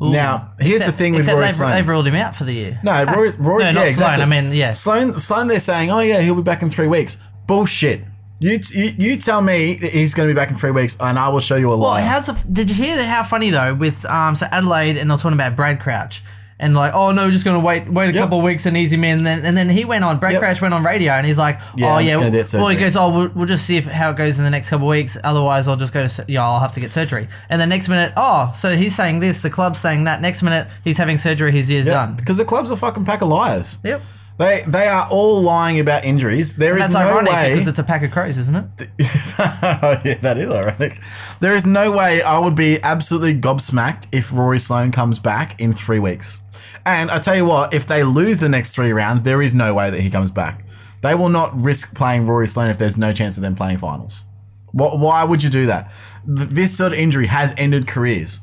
Now, 0.00 0.50
here's 0.58 0.76
Except- 0.80 0.90
the 0.92 0.98
thing 0.98 1.12
with 1.12 1.20
except 1.20 1.34
Rory 1.36 1.46
they've, 1.46 1.54
Sloane. 1.54 1.70
they've 1.72 1.88
ruled 1.88 2.06
him 2.08 2.16
out 2.16 2.34
for 2.34 2.42
the 2.44 2.52
year. 2.52 2.78
No, 2.82 3.04
Rory, 3.04 3.30
Rory 3.38 3.62
No, 3.62 3.68
yeah, 3.68 3.72
not 3.72 3.86
exactly. 3.86 4.16
Sloane, 4.16 4.20
I 4.20 4.42
mean, 4.42 4.52
yeah. 4.52 4.72
Sloane, 4.72 5.14
Sloane, 5.18 5.46
they're 5.48 5.60
saying, 5.60 5.90
oh 5.92 6.00
yeah, 6.00 6.20
he'll 6.20 6.34
be 6.34 6.42
back 6.42 6.60
in 6.62 6.70
three 6.70 6.88
weeks. 6.88 7.18
Bullshit. 7.56 8.04
You, 8.40 8.58
t- 8.58 8.78
you, 8.86 8.94
you 9.10 9.16
tell 9.18 9.42
me 9.42 9.74
that 9.74 9.92
he's 9.92 10.14
going 10.14 10.26
to 10.28 10.34
be 10.34 10.36
back 10.36 10.48
in 10.50 10.56
three 10.56 10.70
weeks, 10.70 10.96
and 10.98 11.18
I 11.18 11.28
will 11.28 11.40
show 11.40 11.56
you 11.56 11.70
a 11.70 11.76
Well, 11.76 11.94
how's 11.94 12.26
the, 12.26 12.32
did 12.50 12.70
you 12.70 12.74
hear 12.74 13.04
how 13.04 13.22
funny 13.22 13.50
though 13.50 13.74
with 13.74 14.04
um 14.06 14.34
so 14.34 14.46
Adelaide 14.50 14.96
and 14.96 15.10
they're 15.10 15.18
talking 15.18 15.34
about 15.34 15.54
Brad 15.54 15.78
Crouch 15.78 16.22
and 16.58 16.74
like 16.74 16.92
oh 16.94 17.10
no 17.12 17.24
we're 17.26 17.30
just 17.30 17.44
gonna 17.44 17.60
wait 17.60 17.88
wait 17.88 18.10
a 18.10 18.12
Yep. 18.14 18.22
couple 18.24 18.38
of 18.38 18.44
weeks 18.44 18.66
and 18.66 18.76
ease 18.76 18.90
him 18.92 19.04
in 19.04 19.18
and 19.18 19.26
then 19.26 19.44
and 19.44 19.56
then 19.56 19.68
he 19.68 19.84
went 19.84 20.02
on 20.04 20.18
Brad 20.18 20.32
Yep. 20.32 20.40
Crouch 20.42 20.60
went 20.62 20.72
on 20.74 20.82
radio 20.84 21.12
and 21.12 21.26
he's 21.26 21.36
like 21.38 21.58
Yeah, 21.76 21.86
oh 21.86 21.96
I'm 21.98 22.04
just 22.04 22.08
yeah 22.08 22.14
gonna 22.14 22.22
well, 22.24 22.30
get 22.32 22.52
well 22.54 22.68
he 22.68 22.74
surgery. 22.76 22.80
goes 22.84 22.96
oh 22.96 23.08
we'll, 23.14 23.28
we'll 23.34 23.46
just 23.46 23.64
see 23.66 23.76
if 23.76 23.86
how 23.86 24.10
it 24.10 24.16
goes 24.16 24.38
in 24.38 24.44
the 24.44 24.50
next 24.50 24.70
couple 24.70 24.86
of 24.86 24.90
weeks 24.90 25.16
otherwise 25.22 25.68
I'll 25.68 25.76
just 25.76 25.92
go 25.92 26.02
to 26.02 26.08
sur- 26.08 26.24
yeah 26.28 26.44
I'll 26.44 26.60
have 26.60 26.72
to 26.74 26.80
get 26.80 26.90
surgery 26.90 27.28
and 27.50 27.60
the 27.60 27.66
next 27.66 27.88
minute 27.88 28.12
oh 28.16 28.52
so 28.56 28.74
he's 28.76 28.94
saying 28.96 29.20
this 29.20 29.40
the 29.42 29.50
club's 29.50 29.78
saying 29.80 30.04
that 30.04 30.20
next 30.20 30.42
minute 30.42 30.66
he's 30.84 30.98
having 30.98 31.18
surgery 31.18 31.52
his 31.52 31.68
year's 31.70 31.86
done 31.86 32.14
Because 32.16 32.38
the 32.38 32.44
club's 32.44 32.70
a 32.72 32.76
fucking 32.76 33.04
pack 33.04 33.22
of 33.22 33.28
liars. 33.28 33.78
yep 33.84 34.00
They 34.42 34.62
they 34.66 34.86
are 34.88 35.06
all 35.10 35.40
lying 35.42 35.78
about 35.80 36.04
injuries. 36.04 36.56
There 36.56 36.76
is 36.76 36.82
that's 36.82 36.94
no 36.94 37.00
ironic 37.00 37.32
way. 37.32 37.52
because 37.52 37.68
it's 37.68 37.78
a 37.78 37.84
pack 37.84 38.02
of 38.02 38.10
crows 38.10 38.38
isn't 38.38 38.54
it 38.56 38.90
oh 39.38 40.00
yeah, 40.04 40.14
that 40.22 40.36
is 40.38 40.48
ironic. 40.50 40.98
There 41.40 41.54
is 41.54 41.64
no 41.66 41.92
way 41.92 42.22
I 42.22 42.38
would 42.38 42.54
be 42.54 42.80
absolutely 42.82 43.40
gobsmacked 43.40 44.08
if 44.12 44.32
Rory 44.32 44.58
Sloane 44.58 44.92
comes 44.92 45.18
back 45.18 45.60
in 45.60 45.72
three 45.72 45.98
weeks. 45.98 46.40
And 46.84 47.10
I 47.10 47.18
tell 47.20 47.36
you 47.36 47.44
what, 47.44 47.72
if 47.72 47.86
they 47.86 48.02
lose 48.02 48.38
the 48.38 48.48
next 48.48 48.74
three 48.74 48.92
rounds, 48.92 49.22
there 49.22 49.40
is 49.42 49.54
no 49.54 49.72
way 49.74 49.90
that 49.90 50.00
he 50.00 50.10
comes 50.10 50.30
back. 50.30 50.64
They 51.02 51.14
will 51.14 51.28
not 51.28 51.54
risk 51.64 51.94
playing 51.94 52.26
Rory 52.26 52.48
Sloane 52.48 52.70
if 52.70 52.78
there's 52.78 52.98
no 52.98 53.12
chance 53.12 53.36
of 53.36 53.42
them 53.42 53.54
playing 53.54 53.78
finals. 53.78 54.24
Wh- 54.72 54.98
Why 54.98 55.24
would 55.24 55.42
you 55.42 55.50
do 55.50 55.66
that? 55.66 55.92
Th- 56.26 56.48
This 56.48 56.76
sort 56.76 56.92
of 56.92 56.98
injury 56.98 57.26
has 57.26 57.54
ended 57.56 57.86
careers. 57.86 58.40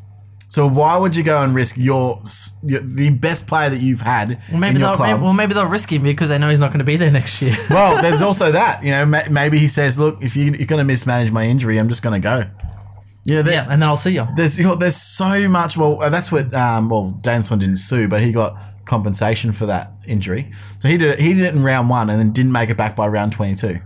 So 0.52 0.66
why 0.68 0.98
would 0.98 1.16
you 1.16 1.22
go 1.24 1.44
and 1.44 1.54
risk 1.54 1.78
your, 1.78 2.22
your 2.64 2.82
the 2.82 3.12
best 3.12 3.46
player 3.48 3.70
that 3.70 3.80
you've 3.82 4.02
had 4.02 4.40
well 4.50 4.60
maybe 4.60 4.76
in 4.76 4.82
your 4.82 4.90
they'll 4.90 4.96
club? 4.98 5.10
maybe, 5.12 5.22
well 5.24 5.34
maybe 5.34 5.54
they'll 5.54 5.66
risk 5.68 5.92
him 5.94 6.02
because 6.02 6.30
they 6.30 6.40
know 6.40 6.50
he's 6.50 6.60
not 6.60 6.70
going 6.70 6.80
to 6.80 6.86
be 6.86 6.98
there 6.98 7.12
next 7.20 7.40
year 7.42 7.56
Well, 7.70 8.02
there's 8.02 8.22
also 8.24 8.52
that. 8.52 8.84
You 8.84 8.92
know, 8.92 9.06
ma- 9.06 9.30
maybe 9.30 9.60
he 9.60 9.68
says, 9.68 10.00
"Look, 10.00 10.22
if 10.24 10.36
you, 10.36 10.46
you're 10.46 10.66
going 10.66 10.80
to 10.80 10.84
mismanage 10.84 11.32
my 11.32 11.46
injury, 11.46 11.78
I'm 11.78 11.88
just 11.88 12.02
going 12.02 12.20
to 12.20 12.24
go." 12.24 12.50
Yeah, 13.26 13.44
there- 13.44 13.54
yeah 13.54 13.68
and 13.70 13.80
then 13.82 13.88
I'll 13.88 13.98
see 13.98 14.14
you 14.16 14.28
there's 14.36 14.58
you 14.58 14.66
know, 14.66 14.76
there's 14.76 14.96
so 14.96 15.48
much. 15.48 15.78
Well, 15.78 16.02
uh, 16.02 16.10
that's 16.10 16.32
what. 16.32 16.54
Um, 16.56 16.90
well, 16.90 17.12
Dan 17.22 17.44
Swan 17.44 17.60
didn't 17.60 17.78
sue, 17.78 18.08
but 18.08 18.24
he 18.24 18.32
got 18.32 18.58
compensation 18.86 19.52
for 19.52 19.68
that 19.68 19.92
injury. 20.08 20.52
So 20.80 20.88
he 20.90 20.98
did 20.98 21.12
it. 21.12 21.20
He 21.20 21.34
did 21.34 21.44
it 21.44 21.54
in 21.54 21.62
round 21.62 21.90
one, 21.90 22.10
and 22.10 22.20
then 22.20 22.32
didn't 22.34 22.52
make 22.54 22.72
it 22.72 22.78
back 22.78 22.96
by 22.96 23.08
round 23.08 23.34
22. 23.34 23.80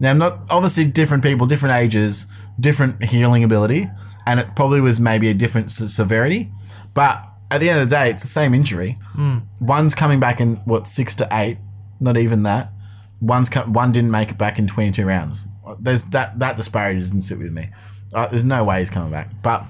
Now, 0.00 0.14
not 0.14 0.40
obviously 0.48 0.86
different 0.86 1.22
people, 1.22 1.46
different 1.46 1.74
ages, 1.74 2.26
different 2.58 3.04
healing 3.04 3.44
ability, 3.44 3.90
and 4.30 4.38
it 4.38 4.54
probably 4.54 4.80
was 4.80 5.00
maybe 5.00 5.28
a 5.28 5.34
different 5.34 5.72
severity. 5.72 6.52
But 6.94 7.28
at 7.50 7.58
the 7.58 7.68
end 7.68 7.80
of 7.82 7.88
the 7.88 7.96
day, 7.96 8.10
it's 8.10 8.22
the 8.22 8.28
same 8.28 8.54
injury. 8.54 8.96
One's 9.60 9.92
coming 9.92 10.20
back 10.20 10.40
in 10.40 10.56
what 10.58 10.86
six 10.86 11.16
to 11.16 11.26
eight, 11.32 11.58
not 11.98 12.16
even 12.16 12.44
that. 12.44 12.70
One's 13.20 13.52
one 13.66 13.90
didn't 13.90 14.12
make 14.12 14.30
it 14.30 14.38
back 14.38 14.56
in 14.60 14.68
22 14.68 15.04
rounds. 15.04 15.48
There's 15.80 16.04
that 16.10 16.38
that 16.38 16.56
disparity 16.56 17.00
doesn't 17.00 17.22
sit 17.22 17.40
with 17.40 17.52
me. 17.52 17.70
Uh, 18.14 18.28
there's 18.28 18.44
no 18.44 18.62
way 18.62 18.78
he's 18.78 18.88
coming 18.88 19.10
back. 19.10 19.30
But 19.42 19.64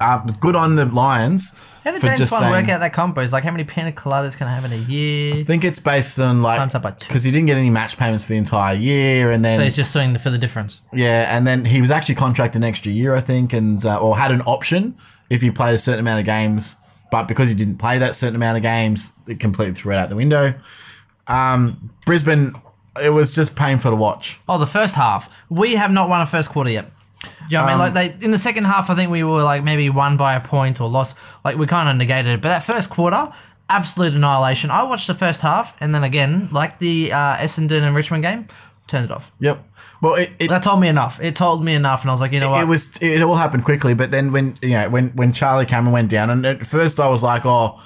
uh, 0.00 0.18
good 0.40 0.54
on 0.56 0.76
the 0.76 0.84
Lions 0.86 1.56
How 1.84 1.90
did 1.92 2.00
for 2.00 2.08
James 2.08 2.18
just 2.18 2.30
Bond 2.32 2.42
saying. 2.42 2.52
work 2.52 2.68
out 2.68 2.80
that 2.80 2.92
combo? 2.92 3.20
It's 3.22 3.32
like 3.32 3.44
how 3.44 3.50
many 3.50 3.64
pina 3.64 3.92
coladas 3.92 4.36
can 4.36 4.46
I 4.46 4.54
have 4.54 4.64
in 4.64 4.72
a 4.72 4.76
year? 4.76 5.34
I 5.36 5.42
think 5.44 5.64
it's 5.64 5.78
based 5.78 6.18
on 6.18 6.42
like 6.42 6.58
Times 6.58 6.74
up 6.74 6.82
by 6.82 6.90
two. 6.92 7.06
because 7.08 7.24
he 7.24 7.30
didn't 7.30 7.46
get 7.46 7.56
any 7.56 7.70
match 7.70 7.96
payments 7.96 8.24
for 8.24 8.30
the 8.30 8.36
entire 8.38 8.74
year, 8.74 9.30
and 9.30 9.44
then 9.44 9.58
So 9.58 9.64
he's 9.64 9.76
just 9.76 9.92
suing 9.92 10.16
for 10.18 10.30
the 10.30 10.38
difference. 10.38 10.82
yeah, 10.92 11.34
and 11.36 11.46
then 11.46 11.64
he 11.64 11.80
was 11.80 11.90
actually 11.90 12.16
contracted 12.16 12.60
an 12.62 12.64
extra 12.68 12.92
year, 12.92 13.14
I 13.14 13.20
think, 13.20 13.52
and 13.52 13.84
uh, 13.84 13.96
or 13.98 14.18
had 14.18 14.30
an 14.30 14.42
option 14.42 14.96
if 15.30 15.42
you 15.42 15.52
played 15.52 15.74
a 15.74 15.78
certain 15.78 16.00
amount 16.00 16.20
of 16.20 16.26
games. 16.26 16.76
But 17.10 17.28
because 17.28 17.48
he 17.48 17.54
didn't 17.54 17.78
play 17.78 17.98
that 17.98 18.14
certain 18.16 18.34
amount 18.36 18.56
of 18.56 18.62
games, 18.64 19.12
it 19.28 19.38
completely 19.40 19.74
threw 19.74 19.92
it 19.92 19.96
out 19.96 20.08
the 20.08 20.16
window. 20.16 20.54
Um, 21.28 21.90
Brisbane, 22.04 22.52
it 23.02 23.10
was 23.10 23.34
just 23.34 23.56
painful 23.56 23.90
to 23.92 23.96
watch. 23.96 24.40
Oh, 24.48 24.58
the 24.58 24.66
first 24.66 24.94
half. 24.96 25.32
We 25.48 25.76
have 25.76 25.90
not 25.90 26.08
won 26.08 26.20
a 26.20 26.26
first 26.26 26.50
quarter 26.50 26.70
yet. 26.70 26.90
Do 27.26 27.44
you 27.50 27.58
know 27.58 27.64
what 27.64 27.72
I 27.72 27.72
mean? 27.72 27.88
Um, 27.88 27.94
Like 27.94 28.18
they 28.18 28.24
in 28.24 28.30
the 28.30 28.38
second 28.38 28.64
half, 28.64 28.90
I 28.90 28.94
think 28.94 29.10
we 29.10 29.22
were 29.22 29.42
like 29.42 29.62
maybe 29.64 29.88
won 29.90 30.16
by 30.16 30.34
a 30.34 30.40
point 30.40 30.80
or 30.80 30.88
lost. 30.88 31.16
Like 31.44 31.56
we 31.56 31.66
kind 31.66 31.88
of 31.88 31.96
negated 31.96 32.32
it. 32.32 32.40
But 32.42 32.48
that 32.48 32.62
first 32.62 32.90
quarter, 32.90 33.32
absolute 33.68 34.14
annihilation. 34.14 34.70
I 34.70 34.82
watched 34.84 35.06
the 35.06 35.14
first 35.14 35.40
half 35.40 35.76
and 35.80 35.94
then 35.94 36.04
again, 36.04 36.48
like 36.52 36.78
the 36.78 37.12
uh, 37.12 37.36
Essendon 37.36 37.82
and 37.82 37.94
Richmond 37.94 38.22
game, 38.22 38.46
turned 38.86 39.06
it 39.06 39.10
off. 39.10 39.32
Yep. 39.40 39.64
Well, 40.00 40.14
it, 40.14 40.32
it, 40.38 40.48
That 40.48 40.62
told 40.62 40.80
me 40.80 40.88
enough. 40.88 41.20
It 41.22 41.36
told 41.36 41.64
me 41.64 41.74
enough, 41.74 42.02
and 42.02 42.10
I 42.10 42.12
was 42.14 42.20
like, 42.20 42.32
you 42.32 42.40
know 42.40 42.50
what? 42.50 42.62
it 42.62 42.66
was 42.66 42.96
it 43.00 43.22
all 43.22 43.36
happened 43.36 43.64
quickly. 43.64 43.94
But 43.94 44.10
then 44.10 44.30
when 44.32 44.58
you 44.62 44.70
know 44.70 44.90
when 44.90 45.08
when 45.10 45.32
Charlie 45.32 45.66
Cameron 45.66 45.92
went 45.92 46.10
down, 46.10 46.30
and 46.30 46.44
at 46.44 46.66
first 46.66 47.00
I 47.00 47.08
was 47.08 47.22
like, 47.22 47.46
oh, 47.46 47.80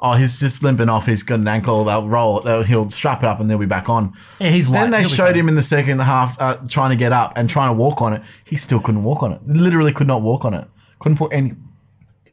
oh, 0.00 0.12
he's 0.14 0.38
just 0.40 0.62
limping 0.62 0.88
off. 0.88 1.06
He's 1.06 1.22
got 1.22 1.40
an 1.40 1.48
ankle. 1.48 1.84
They'll 1.84 2.06
roll 2.06 2.38
it. 2.38 2.44
They'll, 2.44 2.62
he'll 2.62 2.90
strap 2.90 3.22
it 3.22 3.26
up 3.26 3.40
and 3.40 3.48
they'll 3.48 3.58
be 3.58 3.66
back 3.66 3.88
on. 3.88 4.12
Yeah, 4.38 4.50
he's 4.50 4.70
Then 4.70 4.90
light. 4.90 4.98
they 4.98 5.02
He'll 5.02 5.10
be 5.10 5.16
showed 5.16 5.26
fine. 5.32 5.38
him 5.40 5.48
in 5.48 5.54
the 5.54 5.62
second 5.62 5.98
half 6.00 6.38
uh, 6.40 6.56
trying 6.68 6.90
to 6.90 6.96
get 6.96 7.12
up 7.12 7.32
and 7.36 7.48
trying 7.48 7.70
to 7.70 7.74
walk 7.74 8.02
on 8.02 8.12
it. 8.12 8.22
He 8.44 8.56
still 8.56 8.80
couldn't 8.80 9.04
walk 9.04 9.22
on 9.22 9.32
it. 9.32 9.46
Literally 9.46 9.92
could 9.92 10.06
not 10.06 10.22
walk 10.22 10.44
on 10.44 10.52
it. 10.54 10.68
Couldn't 10.98 11.18
put 11.18 11.32
any, 11.32 11.54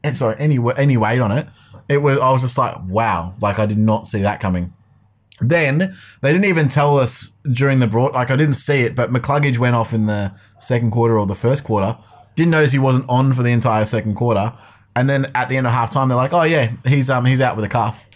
eh, 0.04 0.12
sorry, 0.12 0.36
any 0.38 0.58
wa- 0.58 0.74
any 0.76 0.96
weight 0.96 1.20
on 1.20 1.32
it. 1.32 1.46
It 1.88 1.98
was. 1.98 2.18
I 2.18 2.30
was 2.30 2.42
just 2.42 2.56
like, 2.58 2.76
wow. 2.86 3.34
Like 3.40 3.58
I 3.58 3.66
did 3.66 3.78
not 3.78 4.06
see 4.06 4.22
that 4.22 4.40
coming. 4.40 4.72
Then 5.40 5.96
they 6.20 6.30
didn't 6.32 6.44
even 6.44 6.68
tell 6.68 6.98
us 6.98 7.36
during 7.50 7.80
the 7.80 7.86
broad. 7.86 8.12
Like 8.14 8.30
I 8.30 8.36
didn't 8.36 8.54
see 8.54 8.80
it, 8.82 8.94
but 8.94 9.10
McCluggage 9.10 9.58
went 9.58 9.74
off 9.74 9.92
in 9.92 10.06
the 10.06 10.32
second 10.58 10.92
quarter 10.92 11.18
or 11.18 11.26
the 11.26 11.34
first 11.34 11.64
quarter. 11.64 11.96
Didn't 12.36 12.50
notice 12.52 12.72
he 12.72 12.78
wasn't 12.78 13.06
on 13.08 13.32
for 13.34 13.42
the 13.42 13.50
entire 13.50 13.84
second 13.84 14.14
quarter. 14.14 14.52
And 14.94 15.08
then 15.08 15.30
at 15.34 15.48
the 15.48 15.56
end 15.56 15.66
of 15.66 15.72
halftime, 15.72 16.08
they're 16.08 16.16
like, 16.16 16.32
"Oh 16.32 16.42
yeah, 16.42 16.72
he's 16.86 17.08
um 17.08 17.24
he's 17.24 17.40
out 17.40 17.56
with 17.56 17.64
a 17.64 17.68
calf." 17.68 18.06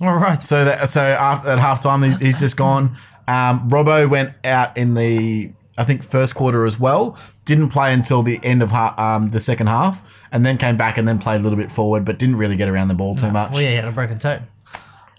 All 0.00 0.16
right. 0.16 0.42
So 0.42 0.64
that 0.64 0.88
so 0.88 1.00
after, 1.00 1.48
at 1.48 1.58
halftime, 1.58 2.06
he's, 2.06 2.18
he's 2.18 2.40
just 2.40 2.56
gone. 2.56 2.96
Um, 3.28 3.68
Robbo 3.70 4.08
went 4.08 4.34
out 4.44 4.76
in 4.76 4.94
the 4.94 5.50
I 5.78 5.84
think 5.84 6.02
first 6.02 6.34
quarter 6.34 6.64
as 6.66 6.78
well. 6.78 7.18
Didn't 7.44 7.70
play 7.70 7.92
until 7.92 8.22
the 8.22 8.40
end 8.42 8.62
of 8.62 8.70
ha- 8.70 8.94
um, 8.98 9.30
the 9.30 9.40
second 9.40 9.68
half, 9.68 10.02
and 10.32 10.44
then 10.44 10.58
came 10.58 10.76
back 10.76 10.98
and 10.98 11.06
then 11.06 11.18
played 11.18 11.40
a 11.40 11.42
little 11.42 11.58
bit 11.58 11.70
forward, 11.70 12.04
but 12.04 12.18
didn't 12.18 12.36
really 12.36 12.56
get 12.56 12.68
around 12.68 12.88
the 12.88 12.94
ball 12.94 13.14
too 13.14 13.30
much. 13.30 13.52
Well, 13.52 13.62
yeah, 13.62 13.70
he 13.70 13.76
had 13.76 13.84
a 13.86 13.92
broken 13.92 14.18
toe. 14.18 14.40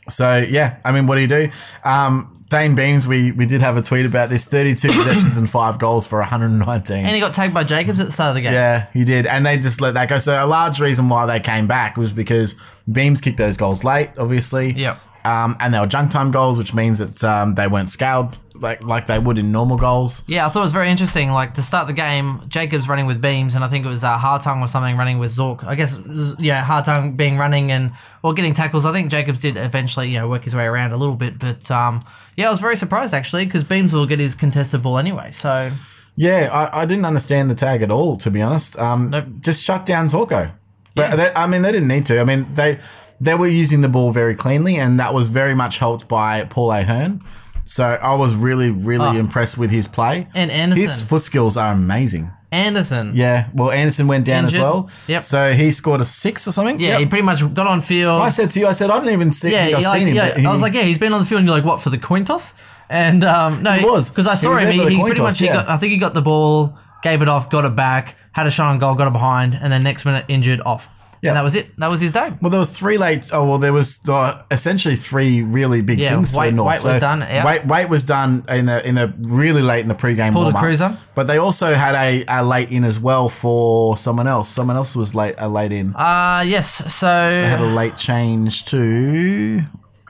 So 0.10 0.38
yeah, 0.38 0.78
I 0.86 0.92
mean, 0.92 1.08
what 1.08 1.16
do 1.16 1.22
you 1.22 1.28
do? 1.28 1.50
Um, 1.84 2.37
Dayne 2.50 2.76
Beams, 2.76 3.08
we 3.08 3.32
we 3.32 3.46
did 3.46 3.62
have 3.62 3.78
a 3.78 3.82
tweet 3.82 4.06
about 4.06 4.30
this: 4.30 4.46
thirty-two 4.46 4.88
possessions 4.94 5.38
and 5.38 5.50
five 5.50 5.80
goals 5.80 6.08
for 6.08 6.20
one 6.20 6.28
hundred 6.28 6.52
and 6.52 6.60
nineteen. 6.60 7.06
And 7.06 7.16
he 7.16 7.20
got 7.20 7.34
tagged 7.34 7.54
by 7.54 7.64
Jacobs 7.64 8.00
at 8.00 8.08
the 8.08 8.12
start 8.12 8.30
of 8.30 8.36
the 8.36 8.42
game. 8.42 8.54
Yeah, 8.54 8.88
he 8.94 9.04
did, 9.04 9.26
and 9.26 9.46
they 9.46 9.58
just 9.58 9.82
let 9.82 9.94
that 9.96 10.10
go. 10.10 10.20
So 10.20 10.44
a 10.44 10.46
large 10.46 10.80
reason 10.80 11.10
why 11.10 11.26
they 11.26 11.40
came 11.40 11.68
back 11.68 11.98
was 11.98 12.14
because 12.14 12.56
Beams 12.92 13.22
kicked 13.22 13.38
those 13.38 13.58
goals 13.58 13.84
late, 13.84 14.12
obviously. 14.18 14.72
Yep. 14.74 15.00
Um, 15.26 15.58
and 15.60 15.74
they 15.74 15.80
were 15.80 15.88
junk 15.88 16.12
time 16.12 16.32
goals, 16.32 16.58
which 16.58 16.74
means 16.74 17.00
that 17.00 17.22
um, 17.22 17.56
they 17.56 17.68
weren't 17.68 17.90
scaled 17.90 18.38
like 18.62 18.84
like 18.84 19.08
they 19.08 19.20
would 19.20 19.38
in 19.38 19.52
normal 19.52 19.78
goals. 19.78 20.24
Yeah, 20.28 20.46
I 20.46 20.50
thought 20.50 20.60
it 20.60 20.64
was 20.64 20.74
very 20.74 20.90
interesting. 20.90 21.32
Like 21.32 21.54
to 21.56 21.62
start 21.62 21.88
the 21.88 21.94
game, 21.94 22.42
Jacobs 22.48 22.88
running 22.88 23.06
with 23.06 23.22
beams, 23.22 23.56
and 23.56 23.64
I 23.64 23.68
think 23.68 23.86
it 23.86 23.90
was 23.90 24.04
uh, 24.04 24.18
Hartung 24.18 24.62
or 24.62 24.68
something 24.68 24.98
running 24.98 25.20
with 25.20 25.32
Zork. 25.32 25.64
I 25.64 25.76
guess 25.76 26.00
yeah, 26.40 26.66
Hartung 26.66 27.18
being 27.18 27.38
running 27.38 27.72
and 27.72 27.92
well 28.22 28.34
getting 28.34 28.54
tackles. 28.54 28.86
I 28.86 28.92
think 28.92 29.12
Jacobs 29.12 29.42
did 29.42 29.58
eventually 29.58 30.10
you 30.10 30.20
know 30.20 30.28
work 30.28 30.44
his 30.44 30.56
way 30.56 30.66
around 30.66 30.92
a 30.92 30.98
little 30.98 31.16
bit, 31.16 31.40
but 31.40 31.70
um, 31.72 32.02
yeah, 32.38 32.48
I 32.48 32.50
was 32.50 32.60
very 32.62 32.78
surprised 32.78 33.14
actually 33.14 33.46
because 33.46 33.64
Beams 33.66 33.92
will 33.94 34.06
get 34.06 34.20
his 34.20 34.36
contested 34.36 34.82
ball 34.84 34.98
anyway. 34.98 35.32
So 35.32 35.72
Yeah, 36.16 36.50
I, 36.52 36.82
I 36.82 36.86
didn't 36.86 37.06
understand 37.06 37.50
the 37.52 37.56
tag 37.56 37.82
at 37.82 37.92
all, 37.92 38.16
to 38.18 38.32
be 38.32 38.42
honest. 38.42 38.80
Um, 38.80 39.10
Nope. 39.10 39.26
Just 39.42 39.64
shut 39.64 39.86
down 39.86 40.08
Zorko. 40.08 40.52
But 40.96 41.10
Yeah. 41.10 41.16
they, 41.18 41.32
I 41.36 41.46
mean, 41.48 41.62
they 41.64 41.72
didn't 41.72 41.90
need 41.90 42.06
to. 42.08 42.20
I 42.20 42.24
mean, 42.24 42.48
they 42.54 42.80
they 43.20 43.34
were 43.36 43.48
using 43.48 43.82
the 43.82 43.90
ball 43.90 44.12
very 44.12 44.36
cleanly, 44.36 44.78
and 44.78 45.00
that 45.00 45.14
was 45.14 45.28
very 45.30 45.56
much 45.56 45.80
helped 45.80 46.08
by 46.08 46.44
Paul 46.46 46.72
Ahern. 46.72 47.22
So 47.64 47.84
I 47.86 48.14
was 48.16 48.34
really, 48.34 48.70
really 48.72 49.18
Oh. 49.18 49.20
impressed 49.20 49.58
with 49.58 49.72
his 49.72 49.88
play. 49.88 50.28
And 50.34 50.50
Anderson. 50.52 50.82
His 50.82 51.02
foot 51.02 51.22
skills 51.24 51.58
are 51.58 51.72
amazing. 51.74 52.32
Anderson, 52.52 53.12
Yeah. 53.16 53.48
Well, 53.54 53.72
Anderson 53.72 54.08
went 54.08 54.26
down 54.26 54.46
Injured. 54.46 54.62
as 54.62 54.64
well. 54.64 54.90
Yep. 55.08 55.24
So 55.24 55.54
he 55.54 55.72
scored 55.72 56.00
a 56.02 56.06
six 56.06 56.48
or 56.48 56.52
something. 56.54 56.80
yeah, 56.80 56.92
Yep. 56.92 57.00
he 57.00 57.06
pretty 57.08 57.24
much 57.24 57.54
got 57.54 57.68
on 57.68 57.82
field. 57.82 58.22
I 58.22 58.30
said 58.30 58.52
to 58.52 58.60
you, 58.60 58.68
I 58.68 58.72
said 58.72 58.90
I 58.90 59.00
didn't 59.00 59.14
even 59.14 59.34
see. 59.34 59.52
yeah, 59.52 59.66
I've 59.78 59.84
like, 59.84 60.00
seen 60.00 60.08
him. 60.08 60.16
yeah. 60.16 60.38
he- 60.38 60.46
I 60.46 60.52
was 60.52 60.62
like, 60.62 60.74
yeah, 60.74 60.84
he's 60.84 60.98
been 60.98 61.12
on 61.14 61.20
the 61.20 61.26
field. 61.26 61.40
And 61.40 61.48
you're 61.48 61.56
like, 61.58 61.66
what 61.66 61.82
for 61.82 61.90
the 61.90 61.98
coin 61.98 62.24
toss? 62.24 62.54
And 62.90 63.24
um, 63.26 63.64
no, 63.64 63.74
He 63.74 63.84
was. 63.86 64.10
because 64.10 64.28
I 64.28 64.36
saw 64.36 64.56
him. 64.56 64.72
He, 64.72 64.96
he 64.96 65.02
pretty 65.04 65.22
much 65.22 65.40
he 65.40 65.46
yeah. 65.46 65.56
got. 65.58 65.70
I 65.70 65.76
think 65.78 65.92
he 65.92 65.98
got 65.98 66.14
the 66.14 66.22
ball, 66.22 66.78
gave 67.04 67.22
it 67.22 67.28
off, 67.28 67.50
got 67.50 67.66
it 67.66 67.76
back, 67.76 68.16
had 68.32 68.48
a 68.48 68.52
shot 68.52 68.70
on 68.72 68.80
goal, 68.80 68.96
got 68.96 69.08
it 69.08 69.14
behind, 69.14 69.54
and 69.62 69.72
then 69.74 69.84
next 69.84 70.06
minute 70.06 70.24
injured 70.30 70.62
off. 70.66 70.88
Yeah. 71.28 71.32
And 71.32 71.38
that 71.38 71.44
was 71.44 71.56
it. 71.56 71.76
That 71.78 71.90
was 71.90 72.02
his 72.02 72.12
day. 72.12 72.32
Well, 72.42 72.50
there 72.50 72.60
was 72.60 72.70
three 72.70 72.98
late. 72.98 73.30
Oh 73.32 73.46
well, 73.48 73.58
there 73.58 73.74
was 73.74 74.08
uh, 74.08 74.42
essentially 74.50 74.96
three 74.96 75.42
really 75.44 75.82
big 75.82 76.00
Yeah, 76.00 76.16
things. 76.16 76.34
Waite- 76.36 76.52
for 76.52 76.56
North. 76.56 76.84
Waite 76.84 76.94
was 76.94 77.02
done, 77.02 77.20
yeah. 77.22 77.46
Waite, 77.46 77.66
Waite 77.66 77.90
was 77.90 78.04
done 78.06 78.46
in 78.50 78.70
a 78.70 78.80
in 78.80 78.96
the 78.96 79.14
really 79.20 79.62
late 79.62 79.82
in 79.82 79.88
the 79.88 79.96
pre-game 79.96 80.34
Pulled 80.34 80.54
a 80.56 80.58
cruiser. 80.58 80.98
But 81.16 81.28
they 81.28 81.38
also 81.38 81.74
had 81.74 81.96
a, 81.96 82.24
a 82.28 82.44
late 82.44 82.70
in 82.72 82.84
as 82.84 83.00
well 83.00 83.30
for 83.30 83.98
someone 83.98 84.28
else. 84.28 84.50
Someone 84.50 84.76
else 84.76 84.96
was 84.96 85.14
late 85.16 85.36
a 85.38 85.48
late 85.48 85.72
in. 85.72 85.96
Uh 85.96 86.44
yes. 86.48 86.94
So 86.94 87.08
they 87.08 87.48
had 87.48 87.62
a 87.62 87.66
late 87.66 87.98
change 87.98 88.66
to. 88.66 89.64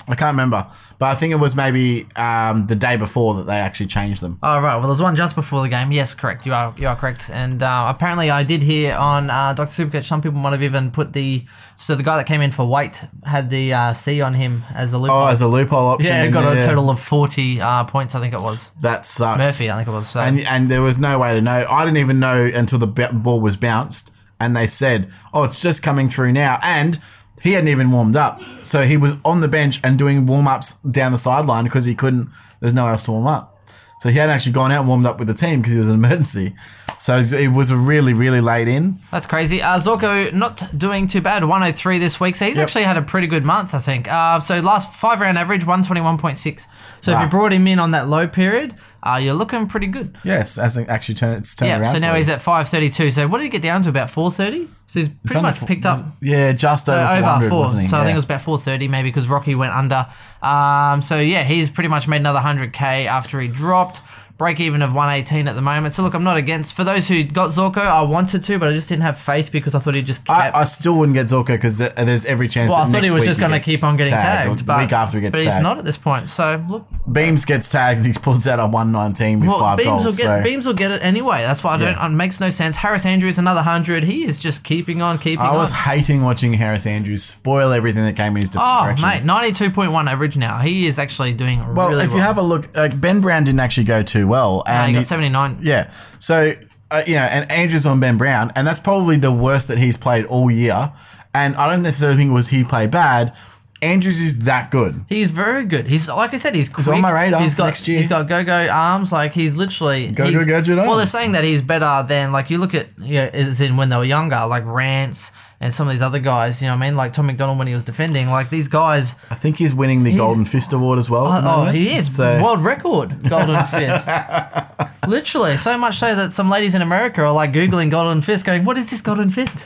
I 0.10 0.16
can't 0.16 0.34
remember, 0.34 0.66
but 1.00 1.08
I 1.08 1.16
think 1.16 1.34
it 1.34 1.36
was 1.38 1.54
maybe 1.54 2.08
um, 2.16 2.68
the 2.68 2.76
day 2.76 2.96
before 2.96 3.36
that 3.36 3.46
they 3.46 3.58
actually 3.58 3.88
changed 3.88 4.22
them. 4.22 4.40
oh 4.42 4.60
right. 4.60 4.78
Well, 4.78 4.88
there's 4.88 5.02
one 5.02 5.16
just 5.18 5.36
before 5.36 5.62
the 5.62 5.70
game. 5.70 5.92
Yes, 5.92 6.14
correct. 6.14 6.46
You 6.46 6.54
are 6.54 6.74
you 6.78 6.88
are 6.88 6.96
correct. 6.96 7.30
And 7.34 7.62
uh, 7.62 7.88
apparently, 7.94 8.30
I 8.32 8.44
did 8.44 8.62
hear 8.62 8.94
on 8.96 9.30
uh, 9.30 9.54
Doctor 9.54 9.86
Supercoach. 9.86 10.06
Some 10.06 10.22
people 10.22 10.40
might 10.40 10.52
have 10.54 10.64
even 10.64 10.92
put 10.92 11.12
the 11.12 11.46
so 11.76 11.94
the 11.94 12.04
guy 12.04 12.16
that 12.18 12.26
came 12.26 12.42
in 12.42 12.52
for 12.52 12.66
Waite 12.66 13.04
had 13.26 13.50
the 13.50 13.74
uh, 13.74 13.94
C 13.94 14.22
on 14.22 14.34
him 14.34 14.64
as 14.74 14.94
a 14.94 14.98
loophole. 14.98 15.18
Oh, 15.20 15.28
as 15.28 15.42
a 15.42 15.48
loophole 15.48 15.88
option. 15.88 16.08
yeah, 16.08 16.30
got 16.30 16.54
there. 16.54 16.64
a 16.64 16.66
total 16.66 16.90
of 16.90 17.02
forty 17.02 17.60
uh, 17.60 17.84
points. 17.84 18.16
I 18.16 18.22
think 18.22 18.34
it 18.34 18.42
was 18.42 18.72
That 18.82 19.06
sucks. 19.06 19.38
Murphy. 19.40 19.70
I 19.70 19.76
think 19.76 19.90
it 19.90 19.92
was. 19.92 20.10
So. 20.10 20.22
and 20.22 20.40
and 20.48 20.72
there 20.72 20.82
was 20.82 20.98
no 20.98 21.20
way 21.20 21.34
to 21.34 21.42
know. 21.42 21.66
I 21.70 21.84
didn't 21.84 21.98
even 21.98 22.20
know 22.20 22.46
until 22.46 22.80
the 22.80 22.88
ball 22.88 23.42
was 23.42 23.58
bounced, 23.58 24.12
and 24.40 24.56
they 24.56 24.68
said, 24.68 25.12
"Oh, 25.34 25.44
it's 25.44 25.62
just 25.62 25.84
coming 25.84 26.08
through 26.08 26.32
now." 26.32 26.60
And 26.64 27.00
he 27.42 27.54
hadn't 27.54 27.70
even 27.70 27.92
warmed 27.92 28.16
up, 28.16 28.40
so 28.64 28.84
he 28.86 28.98
was 28.98 29.14
on 29.24 29.42
the 29.42 29.48
bench 29.48 29.80
and 29.84 29.98
doing 29.98 30.26
warm 30.26 30.48
ups 30.48 30.80
down 30.82 31.12
the 31.12 31.18
sideline 31.18 31.64
because 31.66 31.86
he 31.86 31.96
couldn't. 31.96 32.30
There's 32.60 32.74
nowhere 32.74 32.94
else 32.94 33.06
to 33.06 33.12
warm 33.12 33.28
up, 33.28 33.60
so 34.00 34.10
he 34.10 34.18
hadn't 34.18 34.34
actually 34.36 34.54
gone 34.54 34.72
out 34.72 34.80
and 34.80 34.88
warmed 34.88 35.06
up 35.06 35.20
with 35.20 35.28
the 35.28 35.34
team 35.34 35.60
because 35.62 35.74
he 35.74 35.78
was 35.80 35.90
an 35.90 35.96
emergency. 35.96 36.56
So 37.00 37.18
it 37.18 37.50
was 37.50 37.72
really 37.72 38.14
really 38.16 38.42
late 38.42 38.68
in. 38.68 38.98
That's 39.12 39.28
crazy. 39.28 39.62
Uh, 39.62 39.78
Zorko 39.80 40.34
not 40.34 40.76
doing 40.78 41.06
too 41.08 41.22
bad. 41.22 41.44
103 41.44 42.00
this 42.00 42.20
week. 42.20 42.36
So 42.36 42.46
he's 42.48 42.58
Yep. 42.58 42.64
actually 42.64 42.84
had 42.86 42.98
a 42.98 43.04
pretty 43.04 43.28
good 43.28 43.46
month, 43.46 43.76
I 43.76 43.80
think. 43.80 44.12
Uh, 44.12 44.40
so 44.40 44.60
last 44.62 44.92
five 44.96 45.22
round 45.22 45.38
average, 45.38 45.64
121.6. 45.64 46.66
So 47.02 47.12
if 47.14 47.22
you 47.22 47.28
brought 47.28 47.54
him 47.54 47.68
in 47.68 47.78
on 47.78 47.92
that 47.92 48.08
low 48.08 48.28
period, 48.28 48.74
uh, 49.14 49.18
you're 49.18 49.34
looking 49.34 49.68
pretty 49.68 49.88
good. 49.88 50.16
Yes, 50.24 50.58
as 50.58 50.78
it 50.78 50.90
actually 50.90 51.16
turned 51.16 51.38
it's 51.38 51.56
turned 51.56 51.70
Yeah. 51.70 51.80
around. 51.80 51.92
So 51.94 52.00
now 52.00 52.14
he's 52.16 52.28
him. 52.30 52.36
at 52.36 52.42
532. 52.42 53.12
So 53.12 53.28
what 53.28 53.38
did 53.38 53.46
he 53.46 53.50
get 53.50 53.62
down 53.62 53.82
to? 53.84 53.90
About 53.90 54.10
430. 54.10 54.68
So 54.90 55.00
he's 55.02 55.10
pretty 55.10 55.36
under 55.38 55.48
much 55.50 55.58
four- 55.60 55.68
picked 55.68 55.86
up. 55.86 56.06
Yeah, 56.22 56.52
just 56.54 56.88
over, 56.90 56.98
Uh, 57.00 57.20
400, 57.20 57.36
over 57.46 57.50
four, 57.50 57.60
wasn't 57.60 57.82
he? 57.84 57.88
so 57.90 57.98
I 57.98 58.04
think 58.04 58.14
it 58.14 58.16
was 58.16 58.24
about 58.26 58.42
four 58.42 58.58
thirty, 58.58 58.88
maybe 58.88 59.10
because 59.10 59.28
Rocky 59.28 59.54
went 59.54 59.74
under. 59.74 60.08
Um, 60.42 61.02
so 61.02 61.20
yeah, 61.20 61.44
he's 61.44 61.70
pretty 61.70 61.90
much 61.90 62.08
made 62.08 62.22
another 62.22 62.40
hundred 62.40 62.72
k 62.74 63.06
after 63.08 63.40
he 63.42 63.48
dropped. 63.50 64.00
Break 64.38 64.60
even 64.60 64.84
of 64.84 64.94
one 64.94 65.10
eighteen 65.10 65.48
at 65.48 65.56
the 65.56 65.64
moment. 65.64 65.96
So 65.96 66.04
look, 66.04 66.14
I'm 66.14 66.24
not 66.24 66.38
against. 66.38 66.76
For 66.76 66.84
those 66.84 67.08
who 67.08 67.24
got 67.24 67.50
Zorko, 67.50 67.80
I 67.80 68.04
wanted 68.04 68.44
to, 68.44 68.60
but 68.60 68.70
I 68.70 68.74
just 68.74 68.88
didn't 68.88 69.02
have 69.02 69.18
faith 69.18 69.52
because 69.52 69.74
I 69.74 69.80
thought 69.80 69.96
he'd 69.96 70.06
just. 70.06 70.30
I, 70.30 70.44
kept- 70.44 70.56
I 70.58 70.64
still 70.66 70.94
wouldn't 71.00 71.16
get 71.16 71.26
Zorko 71.26 71.48
because 71.48 71.80
there's 71.80 72.24
every 72.26 72.48
chance. 72.48 72.70
well, 72.70 72.82
I 72.82 72.86
thought 72.90 73.04
he 73.04 73.10
was 73.10 73.26
just 73.26 73.40
going 73.40 73.52
to 73.52 73.60
keep 73.60 73.84
on 73.84 73.98
getting 73.98 74.12
tagged, 74.14 74.60
the 74.60 74.64
but 74.64 74.80
week 74.82 74.92
after 74.92 75.18
he 75.18 75.22
gets 75.22 75.32
but 75.32 75.40
tagged. 75.44 75.56
he's 75.56 75.64
not 75.64 75.80
at 75.80 75.86
this 75.86 75.98
point. 75.98 76.30
So 76.30 76.64
look, 76.70 76.86
Beams 77.12 77.46
gets 77.46 77.68
tagged 77.72 77.98
and 77.98 78.06
he 78.06 78.14
pulls 78.14 78.46
out 78.46 78.60
a 78.60 78.68
119 78.68 79.40
with 79.40 79.50
well, 79.50 79.60
five 79.60 79.78
Beams 79.80 79.88
goals. 79.90 80.06
will 80.06 80.12
get 80.12 80.20
so 80.40 80.44
Beams 80.44 80.66
will 80.68 80.74
get 80.76 80.92
it 80.92 81.02
anyway. 81.02 81.40
That's 81.42 81.64
why 81.64 81.74
I 81.74 81.78
don't. 81.78 81.94
Yeah. 81.94 82.06
It 82.06 82.10
makes 82.10 82.40
no 82.40 82.52
sense. 82.52 82.76
Harris 82.76 83.08
Andrews 83.08 83.40
another 83.40 83.64
hundred. 83.64 84.04
He 84.04 84.24
is 84.24 84.38
just 84.38 84.64
keeping 84.64 85.02
on, 85.02 85.18
keeping 85.18 85.40
I 85.44 85.48
on. 85.50 85.56
was 85.56 85.72
hating 85.72 86.22
watching 86.22 86.54
Harris 86.54 86.86
Andrews 86.86 87.24
spoil 87.24 87.72
everything 87.72 88.04
that 88.04 88.16
came 88.16 88.36
in 88.36 88.42
his 88.44 88.56
Oh 88.56 88.84
direction. 88.84 89.08
mate, 89.10 89.24
ninety-two 89.24 89.72
point 89.72 89.92
one 89.92 90.08
average 90.08 90.38
now. 90.38 90.60
He 90.60 90.86
is 90.86 91.00
actually 91.00 91.34
doing 91.34 91.58
well, 91.74 91.90
really 91.90 91.96
Well 91.96 92.00
if 92.02 92.12
you 92.12 92.20
have 92.20 92.38
a 92.38 92.44
look, 92.44 92.70
like 92.78 93.02
Ben 93.02 93.20
Brown 93.20 93.44
didn't 93.44 93.62
actually 93.62 93.86
go 93.86 94.04
too 94.04 94.27
well, 94.28 94.64
and 94.68 94.90
he 94.90 94.94
got 94.96 95.06
seventy-nine. 95.06 95.60
yeah. 95.62 95.92
So 96.20 96.56
uh, 96.92 97.04
you 97.08 97.16
know, 97.16 97.22
and 97.22 97.52
Andrews 97.52 97.86
on 97.86 98.00
Ben 98.00 98.18
Brown, 98.18 98.52
and 98.56 98.66
that's 98.68 98.80
probably 98.80 99.18
the 99.18 99.32
worst 99.32 99.68
that 99.68 99.78
he's 99.78 99.98
played 99.98 100.26
all 100.26 100.50
year. 100.52 100.94
And 101.34 101.56
I 101.56 101.72
don't 101.72 101.84
necessarily 101.84 102.18
think 102.18 102.32
it 102.32 102.34
was 102.34 102.48
he 102.50 102.64
played 102.64 102.92
bad. 102.92 103.36
Andrews 103.80 104.20
is 104.20 104.40
that 104.46 104.72
good. 104.72 105.06
He's 105.08 105.30
very 105.30 105.64
good. 105.66 105.88
He's 105.88 106.08
like 106.10 106.34
I 106.34 106.38
said, 106.38 106.56
he's 106.56 106.68
quick. 106.68 106.86
He's 106.86 106.88
on 106.88 107.00
my 107.02 107.12
radar 107.12 107.42
He's 107.42 107.54
got 107.54 107.66
next 107.68 107.88
year. 107.88 108.00
he's 108.00 108.08
got 108.08 108.28
go 108.28 108.44
go 108.44 108.68
arms. 108.68 109.12
Like 109.12 109.34
he's 109.34 109.56
literally 109.56 110.08
Go-go 110.08 110.32
he's- 110.32 110.46
gadget 110.46 110.78
Well, 110.78 110.98
they're 110.98 111.06
saying 111.06 111.34
that 111.34 111.44
he's 111.44 111.62
better 111.62 112.04
than 112.08 112.32
like 112.32 112.50
you 112.50 112.58
look 112.58 112.74
at 112.74 112.88
you 113.00 113.16
know, 113.16 113.26
as 113.32 113.62
in 113.62 113.78
when 113.78 113.90
they 113.90 113.98
were 113.98 114.04
younger, 114.04 114.48
like 114.48 114.66
Rance 114.66 115.32
and 115.60 115.74
some 115.74 115.88
of 115.88 115.94
these 115.94 116.02
other 116.02 116.20
guys. 116.20 116.62
You 116.62 116.68
know 116.68 116.76
what 116.76 116.84
I 116.84 116.88
mean? 116.88 116.96
Like 116.96 117.14
Tom 117.14 117.28
McDonald 117.28 117.58
when 117.58 117.68
he 117.68 117.74
was 117.74 117.86
defending. 117.86 118.30
Like 118.30 118.50
these 118.50 118.68
guys. 118.68 119.16
I 119.30 119.36
think 119.36 119.58
he's 119.58 119.74
winning 119.74 120.04
the 120.04 120.16
Golden 120.16 120.46
Fist 120.46 120.74
Award 120.74 121.00
as 121.00 121.10
well. 121.10 121.32
at 121.32 121.44
Oh, 121.44 121.68
oh 121.68 121.72
he 121.72 121.96
is 121.96 122.16
So 122.16 122.42
world 122.44 122.64
record 122.64 123.30
golden 123.30 123.64
fist. 123.66 124.08
Literally, 125.08 125.58
so 125.58 125.78
much 125.78 125.98
so 125.98 126.16
that 126.16 126.34
some 126.34 126.50
ladies 126.50 126.76
in 126.76 126.82
America 126.82 127.22
are 127.22 127.32
like 127.32 127.54
googling 127.54 127.90
golden 127.90 128.22
fist, 128.22 128.46
going, 128.46 128.66
"What 128.66 128.78
is 128.78 128.90
this 128.90 129.02
golden 129.02 129.30
fist? 129.30 129.66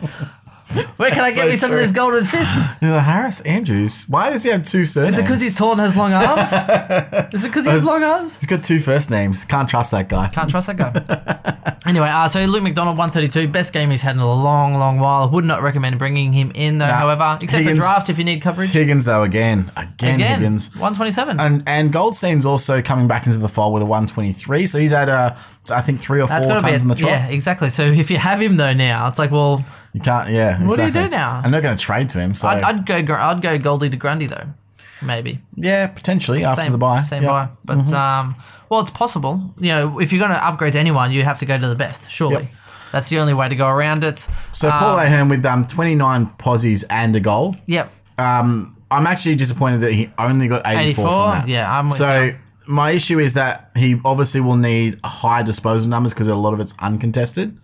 Where 0.98 1.10
can 1.10 1.19
I 1.22 1.31
get 1.31 1.43
so 1.43 1.49
me 1.49 1.56
some 1.56 1.72
of 1.72 1.76
true. 1.77 1.81
this 1.81 1.91
golden 1.91 2.26
fist?" 2.26 2.52
You 2.81 2.89
know, 2.89 2.99
Harris 2.99 3.41
Andrews. 3.41 4.06
Why 4.07 4.30
does 4.30 4.43
he 4.43 4.49
have 4.52 4.64
two 4.64 4.85
surnames? 4.85 5.15
Is 5.15 5.19
it 5.19 5.22
because 5.23 5.41
he's 5.41 5.57
tall 5.57 5.72
and 5.73 5.81
has 5.81 5.95
long 5.98 6.14
arms? 6.14 6.52
Is 7.34 7.43
it 7.43 7.48
because 7.48 7.65
he 7.65 7.72
has 7.72 7.85
long 7.85 8.03
arms? 8.03 8.38
He's 8.38 8.48
got 8.48 8.64
two 8.64 8.80
first 8.80 9.10
names. 9.10 9.45
Can't 9.45 9.68
trust 9.69 9.91
that 9.91 10.10
guy. 10.10 10.27
Can't 10.30 10.49
trust 10.49 10.68
that 10.68 10.77
guy. 10.77 11.76
anyway, 11.89 12.07
uh, 12.10 12.27
so 12.27 12.43
Luke 12.45 12.64
McDonald, 12.64 12.98
132, 12.98 13.52
best 13.52 13.73
game 13.73 13.89
he's 13.91 14.02
had 14.02 14.15
in 14.15 14.22
a 14.22 14.27
long, 14.34 14.76
long 14.76 14.99
while. 14.99 15.30
Would 15.30 15.45
not 15.45 15.61
recommend 15.61 15.98
bringing 15.98 16.34
him 16.34 16.52
in, 16.56 16.77
though, 16.77 16.88
Nah. 16.88 16.93
however, 16.93 17.38
except 17.41 17.64
Higgins- 17.64 17.80
for 17.80 17.84
draft 17.85 18.10
if 18.10 18.18
you 18.18 18.23
need 18.23 18.41
coverage. 18.41 18.69
Higgins 18.72 19.06
though 19.06 19.23
again, 19.23 19.72
again, 19.76 20.15
Again, 20.15 20.39
Higgins. 20.39 20.69
127. 20.76 21.39
And 21.39 21.64
and 21.68 21.91
Goldstein's 21.91 22.45
also 22.45 22.81
coming 22.81 23.07
back 23.07 23.26
into 23.26 23.38
the 23.39 23.49
fold 23.49 23.73
with 23.73 23.84
a 23.84 23.85
123. 23.85 24.68
So 24.68 24.77
he's 24.80 24.91
had 24.91 25.10
uh, 25.10 25.35
I 25.72 25.81
think 25.81 25.99
three 26.02 26.22
or 26.22 26.27
That's 26.27 26.45
four 26.45 26.53
got 26.56 26.60
to 26.60 26.65
be 26.65 26.72
times 26.72 26.81
a, 26.81 26.85
on 26.85 26.89
the 26.89 26.95
trot. 26.95 27.11
Yeah, 27.11 27.27
exactly. 27.27 27.69
So 27.69 27.84
if 27.84 28.10
you 28.11 28.18
have 28.18 28.41
him, 28.41 28.56
though, 28.56 28.73
now, 28.73 29.07
it's 29.07 29.19
like, 29.19 29.31
well, 29.31 29.64
You 29.93 30.01
can't. 30.01 30.30
Yeah. 30.30 30.65
What 30.65 30.77
do 30.77 30.85
you 30.85 30.91
do 30.91 31.09
now? 31.09 31.41
I'm 31.43 31.51
not 31.51 31.61
going 31.63 31.76
to 31.76 31.84
trade 31.84 32.09
to 32.09 32.19
him. 32.19 32.34
So 32.35 32.47
I'd, 32.47 32.63
I'd 32.63 32.85
go. 32.85 32.95
I'd 33.15 33.41
go 33.41 33.57
Goldie 33.57 33.89
to 33.89 33.97
Grundy 33.97 34.26
though, 34.27 34.47
maybe. 35.01 35.41
yeah, 35.55 35.88
potentially 35.88 36.43
after 36.45 36.63
Same 36.63 36.72
the 36.72 36.77
buy. 36.77 37.01
Same 37.01 37.23
Yeah. 37.23 37.30
buy. 37.30 37.49
But 37.65 37.91
um, 37.93 38.35
well, 38.69 38.80
it's 38.80 38.89
possible. 38.91 39.53
You 39.59 39.69
know, 39.69 39.99
if 39.99 40.11
you're 40.13 40.19
going 40.19 40.31
to 40.31 40.45
upgrade 40.47 40.73
to 40.73 40.80
anyone, 40.80 41.11
you 41.11 41.23
have 41.23 41.39
to 41.39 41.45
go 41.45 41.57
to 41.57 41.68
the 41.68 41.76
best. 41.76 42.09
Surely, 42.09 42.43
Yep. 42.43 42.51
that's 42.93 43.09
the 43.09 43.19
only 43.19 43.34
way 43.34 43.49
to 43.49 43.55
go 43.55 43.68
around 43.68 44.03
it. 44.05 44.27
So 44.53 44.69
Paul 44.72 44.97
Um, 44.99 45.05
Ahern 45.05 45.27
with 45.30 45.45
um 45.45 45.68
29 45.68 46.26
posies 46.38 46.84
and 46.84 47.15
a 47.15 47.19
goal. 47.19 47.55
Yep. 47.68 47.91
Um, 48.18 48.77
I'm 48.89 49.07
actually 49.07 49.35
disappointed 49.35 49.81
that 49.81 49.91
he 49.93 50.09
only 50.18 50.47
got 50.47 50.61
84, 50.65 50.81
84? 50.81 51.05
from 51.05 51.39
that. 51.39 51.47
Yeah, 51.49 51.80
I'm 51.80 51.88
with 51.89 51.97
so. 51.97 52.22
you. 52.23 52.35
My 52.68 52.91
issue 52.91 53.19
is 53.19 53.34
that 53.34 53.72
he 53.76 53.99
obviously 54.05 54.39
will 54.39 54.55
need 54.55 54.99
high 55.03 55.41
disposal 55.43 55.89
numbers 55.89 56.13
because 56.13 56.27
a 56.27 56.35
lot 56.35 56.53
of 56.53 56.59
it's 56.61 56.73
uncontested. 56.80 57.57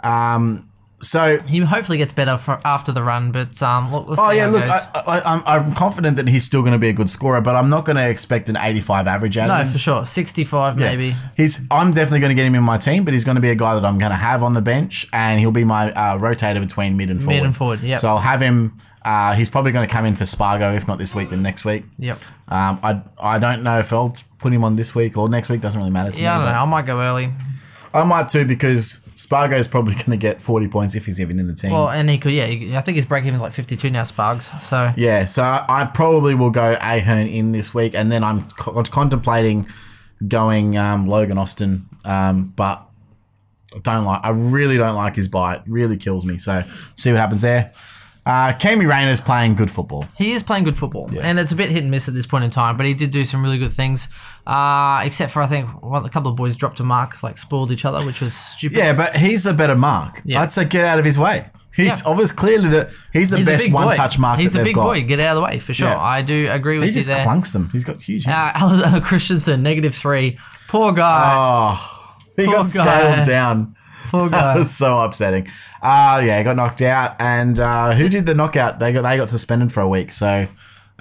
Um, 0.00 0.68
so 1.02 1.38
He 1.40 1.58
hopefully 1.60 1.98
gets 1.98 2.14
better 2.14 2.38
after 2.64 2.92
the 2.92 3.02
run, 3.02 3.32
but 3.32 3.60
um, 3.62 3.92
let's 3.92 4.20
Oh 4.20 4.30
see 4.30 4.36
yeah, 4.38 4.46
look. 4.46 4.64
I, 4.64 4.88
I, 5.06 5.20
I'm, 5.34 5.42
I'm 5.46 5.74
confident 5.74 6.16
that 6.16 6.28
he's 6.28 6.44
still 6.44 6.62
going 6.62 6.72
to 6.72 6.78
be 6.78 6.88
a 6.88 6.92
good 6.92 7.10
scorer, 7.10 7.40
but 7.40 7.54
I'm 7.54 7.68
not 7.68 7.84
going 7.84 7.96
to 7.96 8.08
expect 8.08 8.48
an 8.48 8.56
85 8.56 9.06
average 9.06 9.36
out 9.36 9.48
no, 9.48 9.54
of 9.56 9.66
him. 9.66 9.72
for 9.72 9.78
sure, 9.78 10.06
65 10.06 10.78
Yeah. 10.78 10.86
maybe. 10.86 11.16
He's. 11.36 11.66
I'm 11.70 11.90
definitely 11.92 12.20
going 12.20 12.30
to 12.30 12.34
get 12.34 12.46
him 12.46 12.54
in 12.54 12.62
my 12.62 12.78
team, 12.78 13.04
but 13.04 13.12
he's 13.14 13.24
going 13.24 13.34
to 13.34 13.42
be 13.42 13.50
a 13.50 13.54
guy 13.54 13.74
that 13.74 13.84
I'm 13.84 13.98
going 13.98 14.12
to 14.12 14.16
have 14.16 14.42
on 14.42 14.54
the 14.54 14.62
bench, 14.62 15.06
and 15.12 15.38
he'll 15.40 15.50
be 15.50 15.64
my 15.64 15.90
uh, 15.92 16.18
rotator 16.18 16.60
between 16.60 16.96
mid 16.96 17.10
and 17.10 17.20
forward. 17.20 17.36
Mid 17.36 17.44
and 17.44 17.56
forward, 17.56 17.80
yep. 17.82 17.98
So 18.00 18.08
I'll 18.08 18.18
have 18.18 18.40
him. 18.40 18.76
Uh, 19.04 19.34
he's 19.34 19.50
probably 19.50 19.72
going 19.72 19.84
to 19.86 19.92
come 19.92 20.04
in 20.04 20.14
for 20.14 20.24
Spargo, 20.24 20.72
if 20.74 20.86
not 20.86 20.96
this 20.98 21.12
week, 21.12 21.30
then 21.30 21.42
next 21.42 21.64
week. 21.64 21.82
Yep. 21.98 22.18
Um, 22.48 22.78
I 22.82 23.02
I 23.20 23.38
don't 23.40 23.64
know 23.64 23.80
if 23.80 23.92
I'll 23.92 24.14
put 24.38 24.52
him 24.52 24.62
on 24.62 24.76
this 24.76 24.94
week 24.94 25.16
or 25.18 25.28
next 25.28 25.48
week. 25.48 25.60
Doesn't 25.60 25.78
really 25.80 25.90
matter 25.90 26.12
to 26.12 26.22
Yeah, 26.22 26.36
I 26.36 26.38
me. 26.38 26.44
don't 26.44 26.52
know. 26.54 26.60
I 26.60 26.64
might 26.66 26.86
go 26.86 27.00
early. 27.00 27.32
I 27.94 28.04
might 28.04 28.28
too 28.28 28.44
because 28.44 29.02
Spargo 29.14 29.56
is 29.56 29.68
probably 29.68 29.94
going 29.94 30.10
to 30.10 30.16
get 30.16 30.40
40 30.40 30.68
points 30.68 30.94
if 30.94 31.06
he's 31.06 31.20
even 31.20 31.38
in 31.38 31.46
the 31.46 31.54
team. 31.54 31.72
Well, 31.72 31.88
and 31.90 32.08
he 32.08 32.18
could. 32.18 32.32
Yeah, 32.32 32.78
I 32.78 32.80
think 32.80 32.96
his 32.96 33.06
break 33.06 33.22
even 33.22 33.34
is 33.34 33.40
like 33.40 33.52
52 33.52 33.90
now. 33.90 34.02
Spargs. 34.02 34.42
So 34.62 34.92
Yeah, 34.96 35.26
so 35.26 35.42
I 35.42 35.64
I 35.68 35.84
probably 35.84 36.34
will 36.34 36.50
go 36.50 36.76
Ahern 36.80 37.26
in 37.26 37.52
this 37.52 37.74
week, 37.74 37.94
and 37.94 38.10
then 38.10 38.24
I'm 38.24 38.48
co- 38.50 38.82
contemplating 38.84 39.68
going 40.26 40.76
um, 40.76 41.06
Logan 41.08 41.38
Austin, 41.38 41.88
um, 42.04 42.52
but 42.56 42.86
I 43.74 43.78
don't 43.78 44.04
like. 44.04 44.20
I 44.24 44.30
really 44.30 44.76
don't 44.76 44.96
like 44.96 45.16
his 45.16 45.28
bite. 45.28 45.62
Really 45.66 45.96
kills 45.96 46.24
me. 46.24 46.38
So 46.38 46.62
see 46.94 47.10
what 47.10 47.18
happens 47.18 47.42
there. 47.42 47.72
Uh, 48.24 48.52
Cammy 48.52 48.88
Rayner's 48.88 49.20
playing 49.20 49.56
good 49.56 49.70
football. 49.70 50.04
He 50.16 50.30
is 50.32 50.44
playing 50.44 50.62
good 50.64 50.78
football, 50.78 51.10
and 51.20 51.40
it's 51.40 51.50
a 51.50 51.56
bit 51.56 51.70
hit 51.70 51.82
and 51.82 51.90
miss 51.90 52.06
at 52.06 52.14
this 52.14 52.26
point 52.26 52.44
in 52.44 52.50
time. 52.50 52.76
But 52.76 52.86
he 52.86 52.94
did 52.94 53.10
do 53.10 53.24
some 53.24 53.42
really 53.42 53.58
good 53.58 53.72
things, 53.72 54.06
uh, 54.46 55.00
except 55.04 55.32
for 55.32 55.42
I 55.42 55.46
think 55.48 55.68
well, 55.82 56.04
a 56.06 56.08
couple 56.08 56.30
of 56.30 56.36
boys 56.36 56.56
dropped 56.56 56.78
a 56.78 56.84
mark, 56.84 57.20
like 57.24 57.36
spoiled 57.36 57.72
each 57.72 57.84
other, 57.84 58.04
which 58.06 58.20
was 58.20 58.32
stupid. 58.34 58.78
Yeah, 58.78 58.92
but 58.92 59.16
he's 59.16 59.42
the 59.42 59.52
better 59.52 59.74
mark. 59.74 60.20
Yeah. 60.24 60.40
I'd 60.42 60.52
say 60.52 60.64
get 60.66 60.84
out 60.84 61.00
of 61.00 61.04
his 61.04 61.18
way. 61.18 61.46
He's 61.74 61.86
Yeah. 62.04 62.10
obviously 62.10 62.36
clearly 62.36 62.68
the 62.68 62.94
he's 63.12 63.30
the 63.30 63.38
he's 63.38 63.46
best 63.46 63.72
one-touch 63.72 64.18
mark 64.18 64.38
He's 64.38 64.54
a 64.54 64.62
big 64.62 64.74
got. 64.76 64.84
boy. 64.84 65.02
Get 65.02 65.18
out 65.20 65.36
of 65.36 65.42
the 65.42 65.48
way 65.48 65.58
for 65.58 65.72
sure. 65.74 65.88
Yeah. 65.88 65.98
I 66.00 66.20
do 66.22 66.48
agree 66.50 66.78
with 66.78 66.84
you. 66.84 66.92
He 66.92 66.98
you 66.98 67.04
just 67.04 67.08
there. 67.08 67.26
clunks 67.26 67.52
them. 67.52 67.70
He's 67.72 67.82
got 67.82 68.02
huge. 68.02 68.28
Uh, 68.28 68.30
hands. 68.54 69.04
Christensen 69.08 69.62
negative 69.62 69.94
three. 69.94 70.38
Poor 70.68 70.92
guy. 70.92 71.32
oh, 71.34 72.14
he 72.36 72.44
poor 72.44 72.54
got 72.56 72.72
guy. 72.72 73.12
scaled 73.14 73.26
down. 73.26 73.74
Poor 74.18 74.28
That 74.28 74.56
was 74.58 74.70
so 74.70 75.00
upsetting. 75.00 75.48
Uh 75.82 76.22
yeah, 76.24 76.38
he 76.38 76.44
got 76.44 76.54
knocked 76.56 76.82
out. 76.82 77.16
And 77.18 77.58
uh, 77.58 77.92
who 77.92 78.08
did 78.08 78.26
the 78.26 78.34
knockout? 78.34 78.78
They 78.78 78.92
got 78.92 79.02
they 79.02 79.16
got 79.16 79.28
suspended 79.30 79.72
for 79.72 79.80
a 79.80 79.88
week. 79.88 80.12
So, 80.12 80.46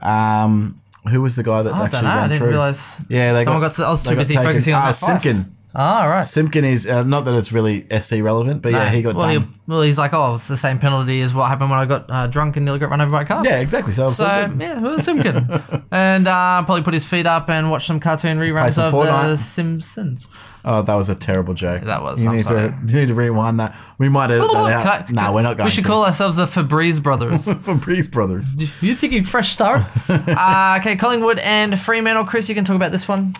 um, 0.02 0.80
who 1.10 1.22
was 1.22 1.36
the 1.36 1.44
guy 1.44 1.62
that 1.64 1.74
I 1.74 1.86
actually 1.86 1.98
don't 2.02 2.04
know. 2.06 2.10
I 2.10 2.16
ran 2.16 2.30
didn't 2.30 2.40
through? 2.42 2.50
realize. 2.50 3.02
Yeah, 3.10 3.34
they 3.34 3.44
someone 3.44 3.62
got. 3.62 3.80
I 3.80 3.90
was 3.90 4.04
they 4.04 4.10
too 4.12 4.16
got 4.16 4.22
busy 4.22 4.34
taken- 4.36 4.50
focusing 4.52 4.74
on 4.74 4.82
Ah, 4.82 4.86
that 4.88 4.96
fight. 4.96 5.22
Simpkin. 5.22 5.56
Oh, 5.74 6.08
right. 6.08 6.26
Simpkin 6.26 6.66
is 6.66 6.86
uh, 6.86 7.04
not 7.04 7.24
that 7.24 7.34
it's 7.34 7.54
really 7.54 7.88
SC 7.98 8.16
relevant, 8.22 8.62
but 8.62 8.74
yeah, 8.74 8.90
he 8.90 9.02
got 9.02 9.16
well, 9.16 9.34
done. 9.34 9.42
He, 9.44 9.48
well, 9.68 9.82
he's 9.84 9.98
like, 9.98 10.14
oh, 10.14 10.36
it's 10.36 10.50
the 10.50 10.58
same 10.58 10.80
penalty 10.80 11.22
as 11.22 11.34
what 11.34 11.48
happened 11.48 11.70
when 11.70 11.80
I 11.80 11.86
got 11.86 12.06
uh, 12.10 12.28
drunk 12.28 12.58
and 12.58 12.66
nearly 12.66 12.80
got 12.80 12.90
run 12.90 13.00
over 13.00 13.10
by 13.12 13.22
a 13.22 13.26
car. 13.26 13.42
yeah, 13.46 13.60
exactly. 13.62 13.94
So, 13.94 14.10
So 14.10 14.26
so 14.26 14.48
good. 14.50 14.60
yeah, 14.60 14.80
well, 14.82 15.00
Simpkin, 15.00 15.48
and 15.92 16.28
uh, 16.28 16.64
probably 16.66 16.82
put 16.84 16.94
his 16.94 17.06
feet 17.06 17.26
up 17.26 17.50
and 17.50 17.72
watch 17.72 17.86
some 17.88 18.02
cartoon 18.02 18.38
reruns 18.38 18.74
some 18.74 18.88
of 18.88 18.92
the 18.92 18.98
Fortnite. 18.98 19.38
Simpsons. 19.38 20.28
oh, 20.66 20.82
that 20.82 20.96
was 20.96 21.08
a 21.08 21.16
terrible 21.16 21.54
joke. 21.54 21.84
That 21.84 22.02
was, 22.04 22.22
You 22.22 22.32
I'm 22.32 22.36
need 22.36 22.44
sorry. 22.44 22.70
to 22.70 22.78
you 22.88 23.00
need 23.00 23.08
to 23.08 23.14
rewind 23.16 23.62
that. 23.62 23.78
We 23.98 24.10
might 24.10 24.30
edit 24.30 24.42
that 24.52 24.52
Can 24.52 24.88
out. 24.88 25.10
I- 25.10 25.12
no, 25.28 25.32
we're 25.34 25.42
not 25.44 25.56
going. 25.56 25.58
To. 25.60 25.64
We 25.66 25.72
should 25.72 25.84
to. 25.84 25.88
call 25.88 26.04
ourselves 26.04 26.36
the 26.36 26.48
Febreze 26.48 27.02
Brothers. 27.02 27.52
for 27.64 27.76
Breeze 27.76 28.10
Brothers. 28.10 28.58
You're 28.82 28.96
thinking 28.96 29.24
fresh 29.24 29.54
start? 29.54 29.84
uh, 30.10 30.80
okay, 30.82 30.98
Collingwood 30.98 31.40
and 31.40 31.80
Fremantle. 31.80 32.26
Chris, 32.26 32.50
you 32.50 32.56
can 32.56 32.66
talk 32.66 32.76
about 32.76 32.92
this 32.92 33.08
one. 33.08 33.34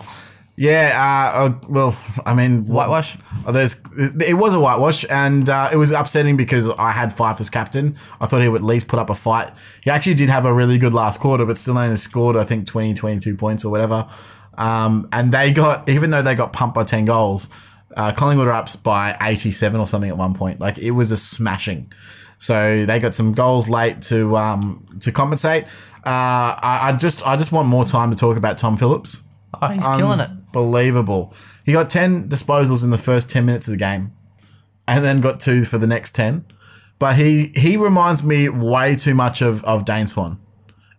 Yeah, 0.62 1.32
uh, 1.34 1.38
uh, 1.40 1.58
well, 1.68 1.98
I 2.24 2.34
mean, 2.34 2.66
Whitewash. 2.66 3.16
Oh, 3.44 3.50
there's 3.50 3.82
it 3.96 4.34
was 4.34 4.54
a 4.54 4.60
whitewash, 4.60 5.04
and 5.10 5.48
uh, 5.48 5.68
it 5.72 5.76
was 5.76 5.90
upsetting 5.90 6.36
because 6.36 6.68
I 6.68 6.92
had 6.92 7.12
Fyfe 7.12 7.40
as 7.40 7.50
captain. 7.50 7.96
I 8.20 8.26
thought 8.26 8.42
he 8.42 8.48
would 8.48 8.60
at 8.60 8.64
least 8.64 8.86
put 8.86 9.00
up 9.00 9.10
a 9.10 9.14
fight. 9.16 9.52
He 9.82 9.90
actually 9.90 10.14
did 10.14 10.30
have 10.30 10.44
a 10.44 10.54
really 10.54 10.78
good 10.78 10.92
last 10.92 11.18
quarter, 11.18 11.44
but 11.44 11.58
still 11.58 11.76
only 11.76 11.96
scored 11.96 12.36
I 12.36 12.44
think 12.44 12.68
20, 12.68 12.94
22 12.94 13.36
points 13.36 13.64
or 13.64 13.72
whatever. 13.72 14.08
Um, 14.56 15.08
and 15.10 15.32
they 15.32 15.52
got 15.52 15.88
even 15.88 16.10
though 16.10 16.22
they 16.22 16.36
got 16.36 16.52
pumped 16.52 16.76
by 16.76 16.84
ten 16.84 17.06
goals, 17.06 17.48
uh, 17.96 18.12
Collingwood 18.12 18.46
were 18.46 18.52
up 18.52 18.68
by 18.84 19.16
eighty 19.20 19.50
seven 19.50 19.80
or 19.80 19.88
something 19.88 20.10
at 20.10 20.16
one 20.16 20.32
point. 20.32 20.60
Like 20.60 20.78
it 20.78 20.92
was 20.92 21.10
a 21.10 21.16
smashing. 21.16 21.92
So 22.38 22.86
they 22.86 23.00
got 23.00 23.16
some 23.16 23.32
goals 23.32 23.68
late 23.68 24.00
to 24.02 24.36
um, 24.36 24.86
to 25.00 25.10
compensate. 25.10 25.64
Uh, 26.06 26.54
I, 26.62 26.78
I 26.82 26.92
just 26.92 27.26
I 27.26 27.36
just 27.36 27.50
want 27.50 27.66
more 27.66 27.84
time 27.84 28.10
to 28.10 28.16
talk 28.16 28.36
about 28.36 28.58
Tom 28.58 28.76
Phillips 28.76 29.24
Oh, 29.62 29.68
he's 29.72 29.86
killing 29.86 30.20
it. 30.20 30.28
unbelievable. 30.30 31.32
He 31.64 31.72
got 31.72 31.88
10 31.88 32.28
disposals 32.28 32.82
in 32.84 32.90
the 32.90 32.98
first 32.98 33.30
10 33.30 33.46
minutes 33.46 33.66
of 33.68 33.72
the 33.72 33.78
game 33.78 34.12
and 34.88 35.04
then 35.04 35.20
got 35.20 35.40
two 35.40 35.64
for 35.64 35.78
the 35.78 35.86
next 35.86 36.14
10. 36.14 36.44
But 36.98 37.16
he 37.16 37.52
he 37.56 37.76
reminds 37.76 38.22
me 38.22 38.48
way 38.48 38.94
too 38.96 39.14
much 39.14 39.42
of, 39.42 39.64
of 39.64 39.84
Dane 39.84 40.06
Swan. 40.06 40.38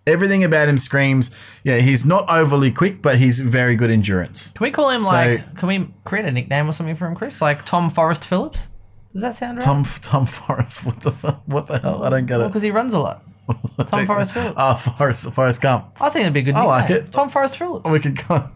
Everything 0.05 0.43
about 0.43 0.67
him 0.67 0.77
screams, 0.77 1.33
yeah, 1.63 1.77
he's 1.77 2.05
not 2.05 2.29
overly 2.29 2.71
quick, 2.71 3.01
but 3.01 3.17
he's 3.19 3.39
very 3.39 3.77
good 3.77 3.89
endurance. 3.89 4.51
Can 4.51 4.65
we 4.65 4.71
call 4.71 4.89
him 4.89 4.99
So- 5.01 5.07
like? 5.11 5.55
Can 5.55 5.67
we 5.69 5.93
create 6.03 6.25
a 6.25 6.31
nickname 6.31 6.67
or 6.69 6.73
something 6.73 6.95
for 6.95 7.07
him, 7.07 7.15
Chris? 7.15 7.41
Like 7.41 7.63
Tom 7.65 7.89
Forrest 7.89 8.25
Phillips? 8.25 8.67
Does 9.13 9.21
that 9.21 9.35
sound 9.35 9.59
right? 9.59 9.63
Tom 9.65 9.85
Tom 10.01 10.25
Forrest, 10.25 10.85
what 10.85 10.99
the 11.01 11.11
fu- 11.11 11.27
what 11.45 11.67
the 11.67 11.79
hell? 11.79 12.03
I 12.03 12.09
don't 12.09 12.25
get 12.25 12.41
it. 12.41 12.47
because 12.47 12.63
he 12.63 12.71
runs 12.71 12.93
a 12.93 12.99
lot. 12.99 13.23
Tom 13.87 14.05
Forrest 14.05 14.33
Phillips. 14.33 14.55
Oh, 14.57 14.75
Forrest 14.75 15.31
Forrest 15.33 15.61
Gump. 15.61 15.85
I 16.01 16.09
think 16.09 16.23
it'd 16.23 16.33
be 16.33 16.41
a 16.41 16.43
good. 16.43 16.55
I 16.55 16.63
like 16.63 16.89
nickname. 16.89 17.07
it. 17.07 17.11
Tom 17.13 17.29
Forrest 17.29 17.57
Phillips. 17.57 17.89
We 17.89 17.99
could 17.99 18.27
go 18.27 18.49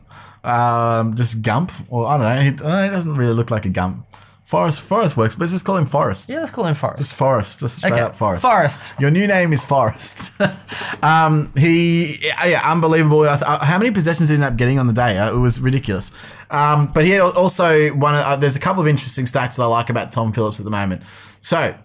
um, 0.44 1.16
just 1.16 1.42
Gump, 1.42 1.72
or 1.90 2.08
I 2.08 2.18
don't 2.18 2.22
know. 2.22 2.42
He, 2.42 2.70
uh, 2.72 2.84
he 2.84 2.90
doesn't 2.90 3.16
really 3.16 3.34
look 3.34 3.52
like 3.52 3.66
a 3.66 3.70
Gump. 3.70 4.06
Forrest 4.46 4.80
Forrest 4.80 5.18
works, 5.18 5.36
but 5.36 5.42
let's 5.42 5.52
just 5.52 5.66
call 5.66 5.76
him 5.76 5.86
Forrest. 5.86 6.30
yeah, 6.30 6.40
let's 6.40 6.52
call 6.52 6.66
him 6.66 6.74
Forrest. 6.74 7.00
Just 7.00 7.16
Forrest, 7.16 7.60
just 7.60 7.80
straight 7.80 7.92
okay, 7.92 8.02
up 8.02 8.16
Forrest. 8.16 8.42
Forrest. 8.44 8.94
Your 8.98 9.12
new 9.12 9.28
name 9.28 9.52
is 9.52 9.66
Forrest. 9.66 10.32
um, 11.04 11.52
he, 11.58 12.16
yeah, 12.24 12.62
unbelievable. 12.64 13.24
I 13.24 13.36
th- 13.36 13.42
uh, 13.42 13.66
How 13.66 13.78
many 13.78 13.92
possessions 13.92 14.30
did 14.30 14.36
he 14.38 14.44
end 14.44 14.46
up 14.54 14.56
getting 14.56 14.80
on 14.80 14.88
the 14.88 14.94
day? 14.94 15.18
Uh, 15.18 15.34
It 15.34 15.38
was 15.38 15.60
ridiculous. 15.60 16.16
Um, 16.50 16.88
but 16.94 17.04
he 17.04 17.12
had 17.12 17.20
also 17.20 17.90
one. 17.90 18.16
Uh, 18.16 18.38
there's 18.38 18.56
a 18.56 18.60
couple 18.62 18.82
of 18.82 18.88
interesting 18.88 19.26
stats 19.26 19.58
that 19.58 19.64
I 19.64 19.66
like 19.66 19.90
about 19.90 20.14
Tom 20.14 20.32
Phillips 20.32 20.60
at 20.60 20.64
the 20.64 20.72
moment. 20.72 21.02
So, 21.42 21.76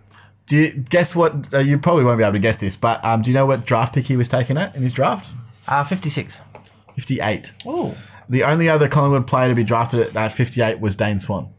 do 0.52 0.58
you 0.58 0.70
guess 0.90 1.16
what? 1.16 1.50
Uh, 1.54 1.60
you 1.60 1.78
probably 1.78 2.04
won't 2.04 2.18
be 2.18 2.24
able 2.24 2.34
to 2.34 2.38
guess 2.38 2.58
this, 2.58 2.76
but 2.76 3.02
um, 3.02 3.22
do 3.22 3.30
you 3.30 3.34
know 3.34 3.46
what 3.46 3.64
draft 3.64 3.94
pick 3.94 4.04
he 4.04 4.18
was 4.18 4.28
taken 4.28 4.58
at 4.58 4.76
in 4.76 4.82
his 4.82 4.92
draft? 4.92 5.34
Uh, 5.66 5.82
fifty-six. 5.82 6.42
Fifty-eight. 6.94 7.54
Oh, 7.64 7.96
The 8.28 8.44
only 8.44 8.68
other 8.68 8.86
Collingwood 8.86 9.26
player 9.26 9.48
to 9.48 9.54
be 9.54 9.64
drafted 9.64 10.00
at 10.00 10.12
that 10.12 10.30
58 10.30 10.78
was 10.78 10.94
Dane 10.94 11.20
Swan. 11.20 11.54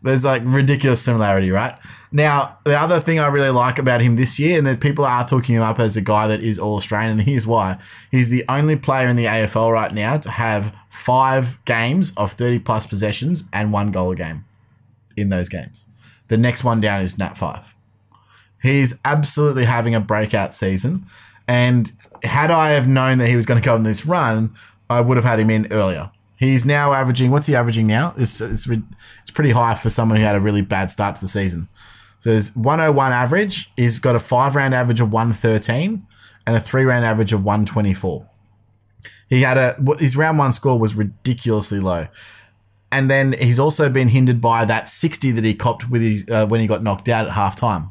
There's 0.00 0.24
like 0.24 0.40
ridiculous 0.46 1.02
similarity, 1.02 1.50
right? 1.50 1.78
Now, 2.10 2.56
the 2.64 2.74
other 2.74 3.00
thing 3.00 3.18
I 3.18 3.26
really 3.26 3.50
like 3.50 3.78
about 3.78 4.00
him 4.00 4.16
this 4.16 4.38
year, 4.38 4.56
and 4.56 4.66
that 4.66 4.80
people 4.80 5.04
are 5.04 5.28
talking 5.28 5.56
him 5.56 5.62
up 5.62 5.78
as 5.78 5.94
a 5.94 6.00
guy 6.00 6.26
that 6.26 6.40
is 6.40 6.58
all 6.58 6.76
Australian, 6.76 7.18
and 7.18 7.28
here's 7.28 7.46
why. 7.46 7.76
He's 8.10 8.30
the 8.30 8.46
only 8.48 8.76
player 8.76 9.08
in 9.08 9.16
the 9.16 9.26
AFL 9.26 9.70
right 9.70 9.92
now 9.92 10.16
to 10.16 10.30
have 10.30 10.74
five 10.88 11.62
games 11.66 12.14
of 12.16 12.32
30 12.32 12.60
plus 12.60 12.86
possessions 12.86 13.44
and 13.52 13.74
one 13.74 13.90
goal 13.90 14.12
a 14.12 14.16
game 14.16 14.46
in 15.18 15.28
those 15.28 15.50
games. 15.50 15.84
The 16.28 16.36
next 16.36 16.64
one 16.64 16.80
down 16.80 17.00
is 17.00 17.18
Nat 17.18 17.34
Fyfe. 17.36 17.74
He's 18.62 19.00
absolutely 19.04 19.64
having 19.64 19.94
a 19.94 20.00
breakout 20.00 20.54
season. 20.54 21.06
And 21.46 21.92
had 22.22 22.50
I 22.50 22.70
have 22.70 22.86
known 22.86 23.18
that 23.18 23.28
he 23.28 23.36
was 23.36 23.46
going 23.46 23.60
to 23.60 23.64
go 23.64 23.74
on 23.74 23.82
this 23.82 24.04
run, 24.04 24.54
I 24.90 25.00
would 25.00 25.16
have 25.16 25.24
had 25.24 25.40
him 25.40 25.50
in 25.50 25.72
earlier. 25.72 26.10
He's 26.36 26.64
now 26.64 26.92
averaging. 26.92 27.30
What's 27.30 27.46
he 27.46 27.56
averaging 27.56 27.86
now? 27.86 28.14
It's 28.16 28.40
it's 28.40 28.68
it's 28.68 29.30
pretty 29.32 29.50
high 29.50 29.74
for 29.74 29.90
someone 29.90 30.18
who 30.18 30.24
had 30.24 30.36
a 30.36 30.40
really 30.40 30.62
bad 30.62 30.90
start 30.90 31.16
to 31.16 31.20
the 31.20 31.28
season. 31.28 31.68
So 32.20 32.32
his 32.32 32.54
101 32.54 33.12
average. 33.12 33.72
He's 33.76 33.98
got 33.98 34.14
a 34.14 34.20
five 34.20 34.54
round 34.54 34.74
average 34.74 35.00
of 35.00 35.10
113 35.12 36.06
and 36.46 36.56
a 36.56 36.60
three 36.60 36.84
round 36.84 37.04
average 37.04 37.32
of 37.32 37.44
124. 37.44 38.28
He 39.28 39.42
had 39.42 39.58
a 39.58 39.76
his 39.98 40.16
round 40.16 40.38
one 40.38 40.52
score 40.52 40.78
was 40.78 40.94
ridiculously 40.94 41.80
low, 41.80 42.06
and 42.90 43.10
then 43.10 43.34
he's 43.38 43.58
also 43.58 43.88
been 43.90 44.08
hindered 44.08 44.40
by 44.40 44.64
that 44.64 44.88
60 44.88 45.32
that 45.32 45.44
he 45.44 45.54
copped 45.54 45.90
with 45.90 46.02
his 46.02 46.28
uh, 46.28 46.46
when 46.46 46.60
he 46.60 46.66
got 46.66 46.82
knocked 46.82 47.08
out 47.08 47.28
at 47.28 47.34
halftime. 47.34 47.90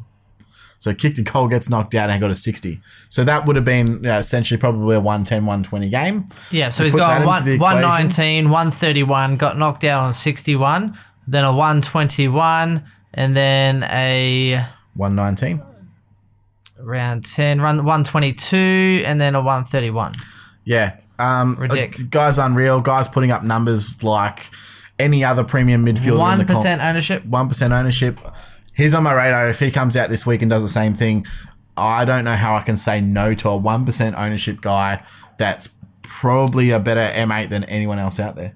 So 0.79 0.93
kicked 0.93 1.17
a 1.17 1.23
goal, 1.23 1.47
gets 1.47 1.69
knocked 1.69 1.95
out, 1.95 2.09
and 2.09 2.21
got 2.21 2.29
a 2.29 2.35
60. 2.35 2.79
So 3.09 3.23
that 3.23 3.45
would 3.45 3.55
have 3.55 3.65
been 3.65 4.05
uh, 4.05 4.19
essentially 4.19 4.59
probably 4.59 4.95
a 4.95 4.99
110, 4.99 5.45
120 5.45 5.89
game. 5.89 6.27
yeah. 6.51 6.69
So 6.69 6.83
he's 6.83 6.93
got 6.93 7.25
one, 7.25 7.43
the 7.45 7.53
equation. 7.53 7.81
119, 7.81 8.45
131, 8.45 9.37
got 9.37 9.57
knocked 9.57 9.83
out 9.83 10.03
on 10.03 10.13
61, 10.13 10.97
then 11.27 11.43
a 11.43 11.51
121, 11.51 12.83
and 13.13 13.35
then 13.35 13.83
a 13.83 14.63
119. 14.93 15.63
Round 16.79 17.25
10, 17.25 17.59
run 17.59 17.77
122, 17.77 19.03
and 19.05 19.19
then 19.19 19.33
a 19.33 19.39
131. 19.39 20.13
Yeah. 20.63 20.97
Um, 21.17 21.57
Ridic. 21.57 21.99
uh, 21.99 22.03
Guy's 22.11 22.37
unreal. 22.37 22.81
Guy's 22.81 23.07
putting 23.07 23.31
up 23.31 23.43
numbers 23.43 24.03
like 24.03 24.51
any 24.99 25.23
other 25.23 25.43
premium 25.43 25.85
midfielder. 25.85 26.47
comp. 26.47 26.49
1% 26.49 26.89
ownership. 26.89 27.25
one 27.25 27.47
percent 27.47 27.73
ownership. 27.73 28.19
He's 28.75 28.93
on 28.93 29.03
my 29.03 29.13
radar. 29.13 29.49
If 29.49 29.59
he 29.59 29.71
comes 29.71 29.97
out 29.97 30.09
this 30.09 30.25
week 30.25 30.41
and 30.41 30.49
does 30.49 30.61
the 30.61 30.69
same 30.69 30.93
thing, 30.93 31.25
I 31.75 32.05
don't 32.05 32.23
know 32.25 32.35
how 32.35 32.55
I 32.55 32.61
can 32.61 32.77
say 32.77 33.01
no 33.01 33.33
to 33.35 33.49
a 33.49 33.57
one 33.57 33.85
percent 33.85 34.15
ownership 34.15 34.61
guy. 34.61 35.03
That's 35.37 35.75
probably 36.01 36.71
a 36.71 36.79
better 36.79 37.01
M8 37.01 37.49
than 37.49 37.63
anyone 37.65 37.99
else 37.99 38.19
out 38.19 38.35
there. 38.35 38.55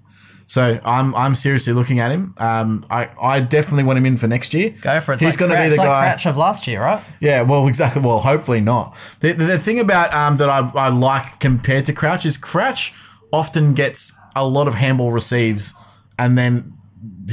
So 0.51 0.81
I'm 0.83 1.15
I'm 1.15 1.33
seriously 1.33 1.71
looking 1.71 1.99
at 2.01 2.11
him. 2.11 2.33
Um, 2.37 2.85
I 2.89 3.09
I 3.21 3.39
definitely 3.39 3.85
want 3.85 3.99
him 3.99 4.05
in 4.05 4.17
for 4.17 4.27
next 4.27 4.53
year. 4.53 4.75
Go 4.81 4.99
for 4.99 5.13
it. 5.13 5.21
He's 5.21 5.39
like 5.39 5.39
going 5.39 5.51
to 5.51 5.57
be 5.57 5.69
the 5.69 5.77
like 5.77 5.87
guy. 5.87 6.07
Crouch 6.09 6.25
of 6.25 6.35
last 6.35 6.67
year, 6.67 6.81
right? 6.81 7.01
Yeah, 7.21 7.43
well, 7.43 7.67
exactly. 7.69 8.01
Well, 8.01 8.19
hopefully 8.19 8.59
not. 8.59 8.93
The, 9.21 9.31
the, 9.31 9.45
the 9.45 9.57
thing 9.57 9.79
about 9.79 10.13
um, 10.13 10.35
that 10.37 10.49
I, 10.49 10.69
I 10.75 10.89
like 10.89 11.39
compared 11.39 11.85
to 11.85 11.93
Crouch 11.93 12.25
is 12.25 12.35
Crouch 12.35 12.93
often 13.31 13.73
gets 13.73 14.13
a 14.35 14.45
lot 14.45 14.67
of 14.67 14.73
handball 14.73 15.13
receives, 15.13 15.73
and 16.21 16.37
then 16.37 16.73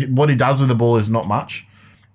what 0.09 0.31
he 0.31 0.35
does 0.35 0.61
with 0.61 0.71
the 0.71 0.75
ball 0.75 0.97
is 0.97 1.11
not 1.11 1.27
much. 1.27 1.67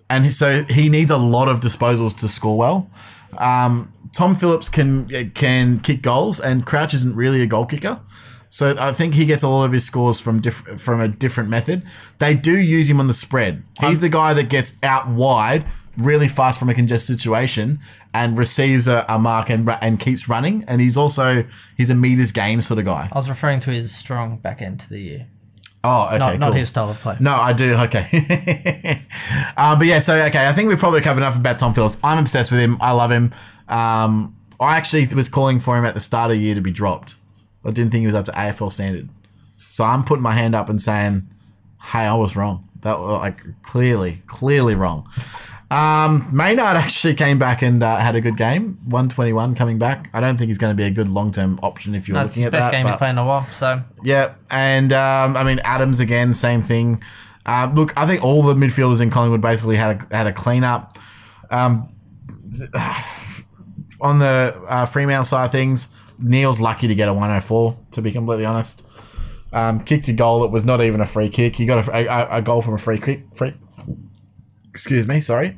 And 0.09 0.33
so 0.33 0.63
he 0.63 0.89
needs 0.89 1.11
a 1.11 1.17
lot 1.17 1.47
of 1.47 1.59
disposals 1.59 2.17
to 2.19 2.27
score 2.27 2.57
well. 2.57 2.89
Um, 3.37 3.93
Tom 4.11 4.35
Phillips 4.35 4.69
can 4.69 5.07
can 5.33 5.79
kick 5.79 6.01
goals, 6.01 6.39
and 6.39 6.65
Crouch 6.65 6.93
isn't 6.93 7.15
really 7.15 7.41
a 7.41 7.47
goal 7.47 7.65
kicker. 7.65 8.01
So 8.49 8.75
I 8.79 8.91
think 8.91 9.15
he 9.15 9.25
gets 9.25 9.41
a 9.41 9.47
lot 9.47 9.65
of 9.65 9.71
his 9.71 9.85
scores 9.85 10.19
from 10.19 10.39
diff- 10.39 10.79
from 10.79 10.99
a 10.99 11.07
different 11.07 11.49
method. 11.49 11.83
They 12.19 12.35
do 12.35 12.59
use 12.59 12.89
him 12.89 12.99
on 12.99 13.07
the 13.07 13.13
spread. 13.13 13.63
He's 13.79 13.99
the 13.99 14.09
guy 14.09 14.33
that 14.33 14.49
gets 14.49 14.77
out 14.83 15.07
wide 15.07 15.65
really 15.97 16.27
fast 16.27 16.59
from 16.59 16.69
a 16.69 16.73
congested 16.73 17.19
situation 17.19 17.79
and 18.13 18.37
receives 18.37 18.87
a, 18.87 19.05
a 19.07 19.19
mark 19.19 19.49
and 19.49 19.69
and 19.81 19.99
keeps 19.99 20.27
running. 20.29 20.63
And 20.67 20.81
he's 20.81 20.97
also 20.97 21.45
he's 21.77 21.89
a 21.89 21.95
meters 21.95 22.31
game 22.31 22.61
sort 22.61 22.79
of 22.79 22.85
guy. 22.85 23.09
I 23.11 23.17
was 23.17 23.29
referring 23.29 23.59
to 23.61 23.71
his 23.71 23.93
strong 23.95 24.37
back 24.37 24.61
end 24.61 24.79
to 24.81 24.89
the 24.89 24.99
year, 24.99 25.27
Oh, 25.85 26.07
okay, 26.07 26.17
not, 26.17 26.39
not 26.39 26.55
his 26.55 26.69
style 26.69 26.89
of 26.89 26.99
play. 26.99 27.17
No, 27.19 27.33
I 27.33 27.51
do. 27.51 27.73
Okay. 27.73 28.07
um, 29.57 29.77
but 29.77 29.85
yeah, 29.85 29.99
so 29.99 30.15
okay, 30.15 30.47
I 30.47 30.53
think 30.53 30.69
we've 30.69 30.79
probably 30.79 31.01
covered 31.01 31.19
enough 31.19 31.37
about 31.37 31.59
Tom 31.59 31.73
Phillips. 31.73 31.99
I'm 32.03 32.19
obsessed 32.19 32.51
with 32.51 32.61
him. 32.61 32.77
I 32.79 32.91
love 32.91 33.11
him. 33.11 33.33
Um, 33.67 34.37
I 34.61 34.77
actually 34.77 35.05
was 35.13 35.27
calling 35.27 35.59
for 35.59 35.77
him 35.77 35.83
at 35.83 35.93
the 35.93 35.99
start 35.99 36.31
of 36.31 36.37
the 36.37 36.43
year 36.43 36.55
to 36.55 36.61
be 36.61 36.71
dropped. 36.71 37.15
I 37.65 37.71
didn't 37.71 37.91
think 37.91 38.01
he 38.01 38.05
was 38.05 38.15
up 38.15 38.25
to 38.25 38.31
AFL 38.31 38.71
standard. 38.71 39.09
So 39.69 39.83
I'm 39.83 40.05
putting 40.05 40.23
my 40.23 40.33
hand 40.33 40.55
up 40.55 40.69
and 40.69 40.81
saying, 40.81 41.27
"Hey, 41.81 42.05
I 42.05 42.13
was 42.13 42.35
wrong. 42.35 42.69
That 42.81 42.99
was 42.99 43.19
like 43.19 43.63
clearly, 43.63 44.21
clearly 44.25 44.75
wrong." 44.75 45.09
Um, 45.73 46.29
Maynard 46.31 46.77
actually 46.77 47.15
came 47.15 47.39
back 47.39 47.63
and 47.63 47.81
uh, 47.81 47.97
had 47.97 48.15
a 48.15 48.21
good 48.21 48.37
game. 48.37 48.77
121 48.85 49.55
coming 49.55 49.79
back. 49.79 50.07
I 50.13 50.19
don't 50.19 50.37
think 50.37 50.49
he's 50.49 50.59
going 50.59 50.71
to 50.71 50.77
be 50.77 50.83
a 50.83 50.91
good 50.91 51.09
long 51.09 51.31
term 51.31 51.59
option 51.63 51.95
if 51.95 52.07
you're 52.07 52.15
That's 52.15 52.35
looking 52.35 52.43
the 52.43 52.47
at 52.47 52.51
best 52.51 52.65
that. 52.65 52.71
game 52.71 52.85
he's 52.85 52.95
played 52.95 53.09
in 53.11 53.17
a 53.17 53.25
while. 53.25 53.47
So 53.47 53.81
yeah, 54.03 54.35
and 54.51 54.93
um, 54.93 55.35
I 55.35 55.43
mean 55.43 55.59
Adams 55.63 55.99
again, 55.99 56.33
same 56.35 56.61
thing. 56.61 57.01
Uh, 57.45 57.71
look, 57.73 57.91
I 57.97 58.05
think 58.05 58.23
all 58.23 58.43
the 58.43 58.53
midfielders 58.53 59.01
in 59.01 59.09
Collingwood 59.09 59.41
basically 59.41 59.75
had 59.75 60.07
a, 60.11 60.15
had 60.15 60.27
a 60.27 60.31
clean 60.33 60.63
up. 60.63 60.99
Um, 61.49 61.89
on 64.01 64.19
the 64.19 64.61
uh, 64.67 64.85
Fremantle 64.85 65.25
side 65.25 65.45
of 65.45 65.51
things, 65.51 65.93
Neale's 66.19 66.61
lucky 66.61 66.87
to 66.87 66.95
get 66.95 67.07
a 67.09 67.13
104. 67.13 67.77
To 67.91 68.01
be 68.01 68.11
completely 68.11 68.45
honest, 68.45 68.85
um, 69.51 69.83
kicked 69.83 70.07
a 70.07 70.13
goal 70.13 70.41
that 70.41 70.49
was 70.49 70.65
not 70.65 70.81
even 70.81 71.01
a 71.01 71.05
free 71.05 71.29
kick. 71.29 71.55
He 71.55 71.65
got 71.65 71.87
a, 71.87 71.91
a, 71.91 72.37
a 72.37 72.41
goal 72.41 72.61
from 72.61 72.75
a 72.75 72.77
free 72.77 72.99
kick. 72.99 73.23
Free, 73.35 73.53
excuse 74.73 75.07
me, 75.07 75.21
sorry. 75.21 75.55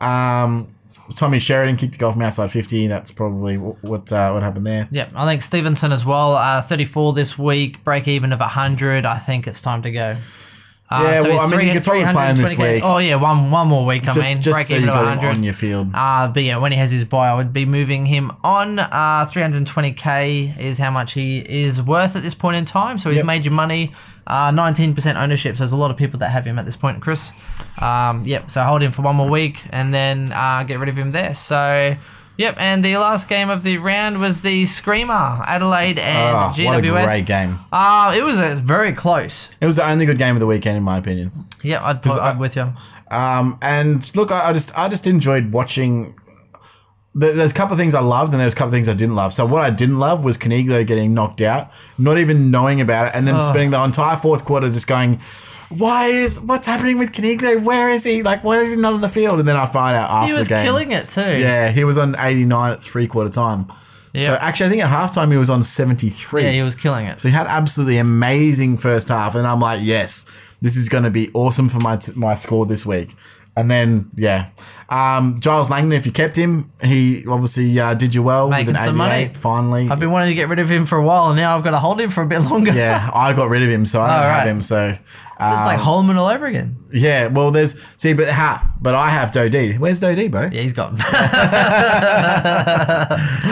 Um, 0.00 0.74
Tommy 1.14 1.38
Sheridan 1.38 1.76
kicked 1.76 1.94
a 1.94 1.98
goal 1.98 2.10
from 2.12 2.22
outside 2.22 2.50
50. 2.50 2.88
That's 2.88 3.12
probably 3.12 3.56
what 3.56 4.10
uh, 4.12 4.32
what 4.32 4.42
happened 4.42 4.66
there. 4.66 4.88
yeah, 4.90 5.08
I 5.14 5.24
think 5.24 5.42
Stevenson 5.42 5.92
as 5.92 6.04
well. 6.04 6.34
Uh, 6.34 6.60
34 6.60 7.12
this 7.12 7.38
week, 7.38 7.84
break 7.84 8.08
even 8.08 8.32
of 8.32 8.40
100. 8.40 9.06
I 9.06 9.18
think 9.18 9.46
it's 9.46 9.62
time 9.62 9.82
to 9.82 9.92
go. 9.92 10.16
Uh, 10.88 11.00
Yeah, 11.02 11.20
well, 11.22 11.40
I 11.40 11.56
mean, 11.56 11.66
you 11.66 11.72
could 11.72 11.82
probably 11.84 12.04
play 12.12 12.28
him 12.28 12.36
this 12.36 12.56
week. 12.56 12.82
Oh 12.84 12.98
yeah, 12.98 13.16
one 13.16 13.50
one 13.50 13.66
more 13.66 13.84
week. 13.84 14.06
I 14.08 14.12
Just, 14.12 14.26
mean, 14.28 14.40
just 14.40 14.54
break 14.54 14.66
so 14.66 14.74
even 14.76 14.86
got 14.86 15.00
him 15.02 15.18
100. 15.18 15.36
on 15.38 15.42
your 15.42 15.52
field. 15.54 15.90
Uh, 15.92 16.28
but 16.28 16.44
yeah, 16.44 16.58
when 16.58 16.70
he 16.70 16.78
has 16.78 16.92
his 16.92 17.04
buy, 17.04 17.28
I 17.28 17.34
would 17.34 17.52
be 17.52 17.64
moving 17.66 18.06
him 18.06 18.30
on. 18.44 18.78
Uh, 18.78 19.26
320k 19.26 20.58
is 20.58 20.78
how 20.78 20.90
much 20.90 21.12
he 21.14 21.38
is 21.38 21.82
worth 21.82 22.16
at 22.16 22.22
this 22.22 22.34
point 22.34 22.56
in 22.56 22.64
time. 22.64 22.98
So 22.98 23.10
he's 23.10 23.16
Yep. 23.18 23.26
made 23.26 23.44
you 23.44 23.50
money. 23.50 23.92
Uh, 24.28 24.50
19% 24.50 25.16
ownership. 25.16 25.56
So 25.56 25.60
there's 25.60 25.72
a 25.72 25.76
lot 25.76 25.90
of 25.92 25.96
people 25.96 26.18
that 26.18 26.30
have 26.30 26.44
him 26.44 26.58
at 26.58 26.64
this 26.64 26.76
point, 26.76 27.00
Chris. 27.00 27.32
Um, 27.80 28.24
yep. 28.24 28.50
So 28.50 28.62
hold 28.64 28.82
him 28.82 28.90
for 28.90 29.02
one 29.02 29.14
more 29.16 29.28
week 29.28 29.62
and 29.70 29.94
then 29.94 30.32
uh, 30.32 30.64
get 30.64 30.78
rid 30.78 30.88
of 30.88 30.96
him 30.96 31.12
there. 31.12 31.34
So. 31.34 31.96
Yep, 32.38 32.56
and 32.58 32.84
the 32.84 32.96
last 32.98 33.28
game 33.28 33.48
of 33.48 33.62
the 33.62 33.78
round 33.78 34.20
was 34.20 34.42
the 34.42 34.66
Screamer, 34.66 35.42
Adelaide 35.46 35.98
and 35.98 36.36
Oh, 36.36 36.52
GWS. 36.54 36.66
what 36.66 37.02
a 37.02 37.06
great 37.06 37.26
game. 37.26 37.58
Uh, 37.72 38.14
it 38.16 38.22
was 38.22 38.38
a 38.38 38.56
very 38.56 38.92
close. 38.92 39.48
It 39.60 39.66
was 39.66 39.76
the 39.76 39.88
only 39.88 40.04
good 40.04 40.18
game 40.18 40.36
of 40.36 40.40
the 40.40 40.46
weekend, 40.46 40.76
in 40.76 40.82
my 40.82 40.98
opinion. 40.98 41.32
Yep, 41.62 41.80
I'd 41.82 42.02
put, 42.02 42.12
I- 42.20 42.30
I'm 42.30 42.38
with 42.38 42.54
you. 42.56 42.72
Um, 43.10 43.58
and 43.62 44.14
look, 44.16 44.30
I, 44.32 44.50
I 44.50 44.52
just 44.52 44.76
I 44.76 44.88
just 44.88 45.06
enjoyed 45.06 45.52
watching. 45.52 46.14
There's 47.14 47.52
a 47.52 47.54
couple 47.54 47.72
of 47.72 47.78
things 47.78 47.94
I 47.94 48.00
loved, 48.00 48.34
and 48.34 48.40
there's 48.42 48.52
a 48.52 48.56
couple 48.56 48.68
of 48.68 48.74
things 48.74 48.88
I 48.90 48.94
didn't 48.94 49.14
love. 49.14 49.32
So 49.32 49.46
what 49.46 49.62
I 49.62 49.70
didn't 49.70 49.98
love 49.98 50.22
was 50.22 50.36
Coniglio 50.36 50.86
getting 50.86 51.14
knocked 51.14 51.40
out, 51.40 51.70
not 51.96 52.18
even 52.18 52.50
knowing 52.50 52.78
about 52.82 53.06
it, 53.08 53.12
and 53.14 53.26
then 53.26 53.40
spending 53.42 53.70
the 53.70 53.82
entire 53.82 54.16
fourth 54.16 54.44
quarter 54.44 54.68
just 54.68 54.86
going, 54.86 55.20
"Why 55.68 56.06
is 56.06 56.40
what's 56.40 56.66
happening 56.66 56.98
with 56.98 57.12
Coniglio? 57.12 57.62
Where 57.62 57.90
is 57.90 58.04
he? 58.04 58.22
Like, 58.22 58.44
why 58.44 58.58
is 58.58 58.70
he 58.74 58.76
not 58.80 58.94
on 58.94 59.00
the 59.00 59.08
field?" 59.08 59.38
And 59.40 59.48
then 59.48 59.56
I 59.56 59.66
find 59.66 59.96
out 59.96 60.10
after 60.10 60.26
He 60.28 60.32
was 60.38 60.48
the 60.48 60.54
game, 60.56 60.64
killing 60.64 60.92
it 60.92 61.08
too. 61.08 61.38
Yeah, 61.38 61.70
he 61.70 61.84
was 61.84 61.98
on 61.98 62.14
89 62.18 62.72
at 62.72 62.82
three 62.82 63.06
quarter 63.06 63.30
time. 63.30 63.66
So 64.18 64.32
actually, 64.40 64.66
I 64.66 64.68
think 64.70 64.82
at 64.82 64.88
halftime 64.90 65.30
he 65.30 65.36
was 65.36 65.50
on 65.50 65.62
73. 65.62 66.42
Yeah, 66.44 66.50
he 66.50 66.62
was 66.62 66.74
killing 66.74 67.04
it. 67.04 67.20
So 67.20 67.28
he 67.28 67.34
had 67.34 67.46
absolutely 67.48 67.98
amazing 67.98 68.78
first 68.78 69.08
half, 69.08 69.34
and 69.34 69.46
I'm 69.46 69.60
like, 69.60 69.80
yes, 69.82 70.24
this 70.62 70.74
is 70.74 70.88
going 70.88 71.04
to 71.04 71.10
be 71.10 71.30
awesome 71.34 71.68
for 71.68 71.80
my 71.80 71.96
t- 71.96 72.12
my 72.16 72.34
score 72.34 72.64
this 72.64 72.86
week. 72.86 73.14
And 73.58 73.70
then 73.70 74.10
yeah, 74.16 74.48
um, 74.88 75.38
Giles 75.40 75.68
Langdon, 75.70 75.92
if 75.92 76.06
you 76.06 76.12
kept 76.12 76.34
him, 76.36 76.72
he 76.82 77.26
obviously 77.26 77.78
uh, 77.78 77.92
did 77.92 78.14
you 78.14 78.22
well 78.22 78.48
Making 78.48 78.68
with 78.68 78.76
an 78.76 78.82
88 78.82 78.86
some 78.88 78.96
money. 78.96 79.28
finally. 79.34 79.88
I've 79.90 80.00
been 80.00 80.10
wanting 80.10 80.28
to 80.28 80.34
get 80.34 80.48
rid 80.48 80.60
of 80.60 80.70
him 80.70 80.86
for 80.86 80.96
a 80.96 81.02
while, 81.04 81.28
and 81.28 81.36
now 81.36 81.54
I've 81.56 81.64
got 81.64 81.72
to 81.72 81.78
hold 81.78 82.00
him 82.00 82.08
for 82.08 82.22
a 82.22 82.26
bit 82.26 82.38
longer. 82.50 82.72
yeah, 82.72 83.10
I 83.12 83.34
got 83.34 83.50
rid 83.50 83.62
of 83.62 83.68
him, 83.68 83.84
so 83.84 84.00
I 84.00 84.08
don't 84.08 84.18
Oh, 84.18 84.28
have 84.28 84.38
right. 84.38 84.46
him. 84.48 84.62
So 84.62 84.96
So 85.38 85.44
it's 85.44 85.66
like 85.66 85.78
Holman 85.78 86.16
all 86.16 86.28
over 86.28 86.46
again. 86.46 86.78
yeah, 86.92 87.26
well, 87.26 87.50
there's 87.50 87.78
see, 87.98 88.14
but 88.14 88.26
ha, 88.28 88.72
but 88.80 88.94
I 88.94 89.10
have 89.10 89.30
Doedee. 89.32 89.78
Where's 89.78 90.00
Doedee, 90.00 90.30
bro? 90.30 90.48
Yeah, 90.50 90.62
he's 90.62 90.72
gone. 90.72 90.96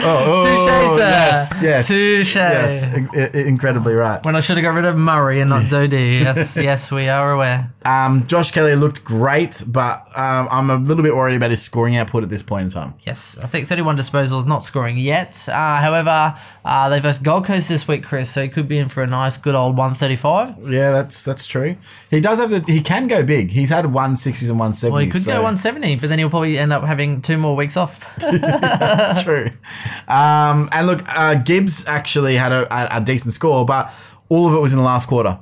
Oh, 0.07 0.45
Touche, 0.45 0.97
sir. 0.97 1.09
yes, 1.09 1.59
yes, 1.61 1.87
Touche. 1.87 2.35
yes, 2.35 2.83
in- 2.93 3.09
in- 3.13 3.47
incredibly 3.47 3.93
right. 3.93 4.23
When 4.25 4.35
I 4.35 4.39
should 4.39 4.57
have 4.57 4.63
got 4.63 4.73
rid 4.75 4.85
of 4.85 4.97
Murray 4.97 5.41
and 5.41 5.49
not 5.49 5.63
Doedee. 5.71 6.21
Yes, 6.21 6.55
yes, 6.57 6.91
we 6.91 7.07
are 7.07 7.31
aware. 7.31 7.73
Um, 7.85 8.25
Josh 8.27 8.51
Kelly 8.51 8.75
looked 8.75 9.03
great, 9.03 9.63
but 9.67 10.07
um, 10.17 10.47
I'm 10.51 10.69
a 10.69 10.77
little 10.77 11.03
bit 11.03 11.15
worried 11.15 11.35
about 11.35 11.51
his 11.51 11.61
scoring 11.61 11.95
output 11.97 12.23
at 12.23 12.29
this 12.29 12.41
point 12.43 12.65
in 12.65 12.69
time. 12.71 12.93
Yes, 13.05 13.37
I 13.41 13.47
think 13.47 13.67
31 13.67 13.97
disposals, 13.97 14.45
not 14.45 14.63
scoring 14.63 14.97
yet. 14.97 15.47
Uh, 15.47 15.77
however, 15.81 16.35
uh, 16.63 16.89
they 16.89 16.99
versus 16.99 17.21
Gold 17.21 17.45
Coast 17.45 17.69
this 17.69 17.87
week, 17.87 18.03
Chris, 18.03 18.29
so 18.31 18.43
he 18.43 18.49
could 18.49 18.67
be 18.67 18.77
in 18.77 18.89
for 18.89 19.03
a 19.03 19.07
nice, 19.07 19.37
good 19.37 19.55
old 19.55 19.77
135. 19.77 20.71
Yeah, 20.71 20.91
that's 20.91 21.23
that's 21.23 21.45
true. 21.45 21.74
He 22.09 22.21
does 22.21 22.39
have 22.39 22.49
the. 22.49 22.59
He 22.71 22.81
can 22.81 23.07
go 23.07 23.23
big. 23.23 23.49
He's 23.51 23.69
had 23.69 23.87
one 23.87 24.17
sixties 24.17 24.49
and 24.49 24.59
one 24.59 24.73
seventies. 24.73 24.93
Well, 24.93 25.01
he 25.05 25.09
could 25.09 25.21
so 25.21 25.31
go 25.31 25.43
170, 25.43 25.97
but 25.97 26.09
then 26.09 26.19
he'll 26.19 26.29
probably 26.29 26.57
end 26.57 26.73
up 26.73 26.83
having 26.83 27.21
two 27.21 27.37
more 27.37 27.55
weeks 27.55 27.77
off. 27.77 28.15
That's 28.19 29.23
true. 29.23 29.49
Um, 30.07 30.69
and 30.71 30.87
look, 30.87 31.03
uh, 31.07 31.35
Gibbs 31.35 31.85
actually 31.87 32.35
had 32.35 32.51
a, 32.51 32.95
a, 32.95 32.97
a 32.97 33.01
decent 33.01 33.33
score, 33.33 33.65
but 33.65 33.91
all 34.29 34.47
of 34.47 34.53
it 34.53 34.59
was 34.59 34.71
in 34.73 34.79
the 34.79 34.85
last 34.85 35.07
quarter. 35.07 35.39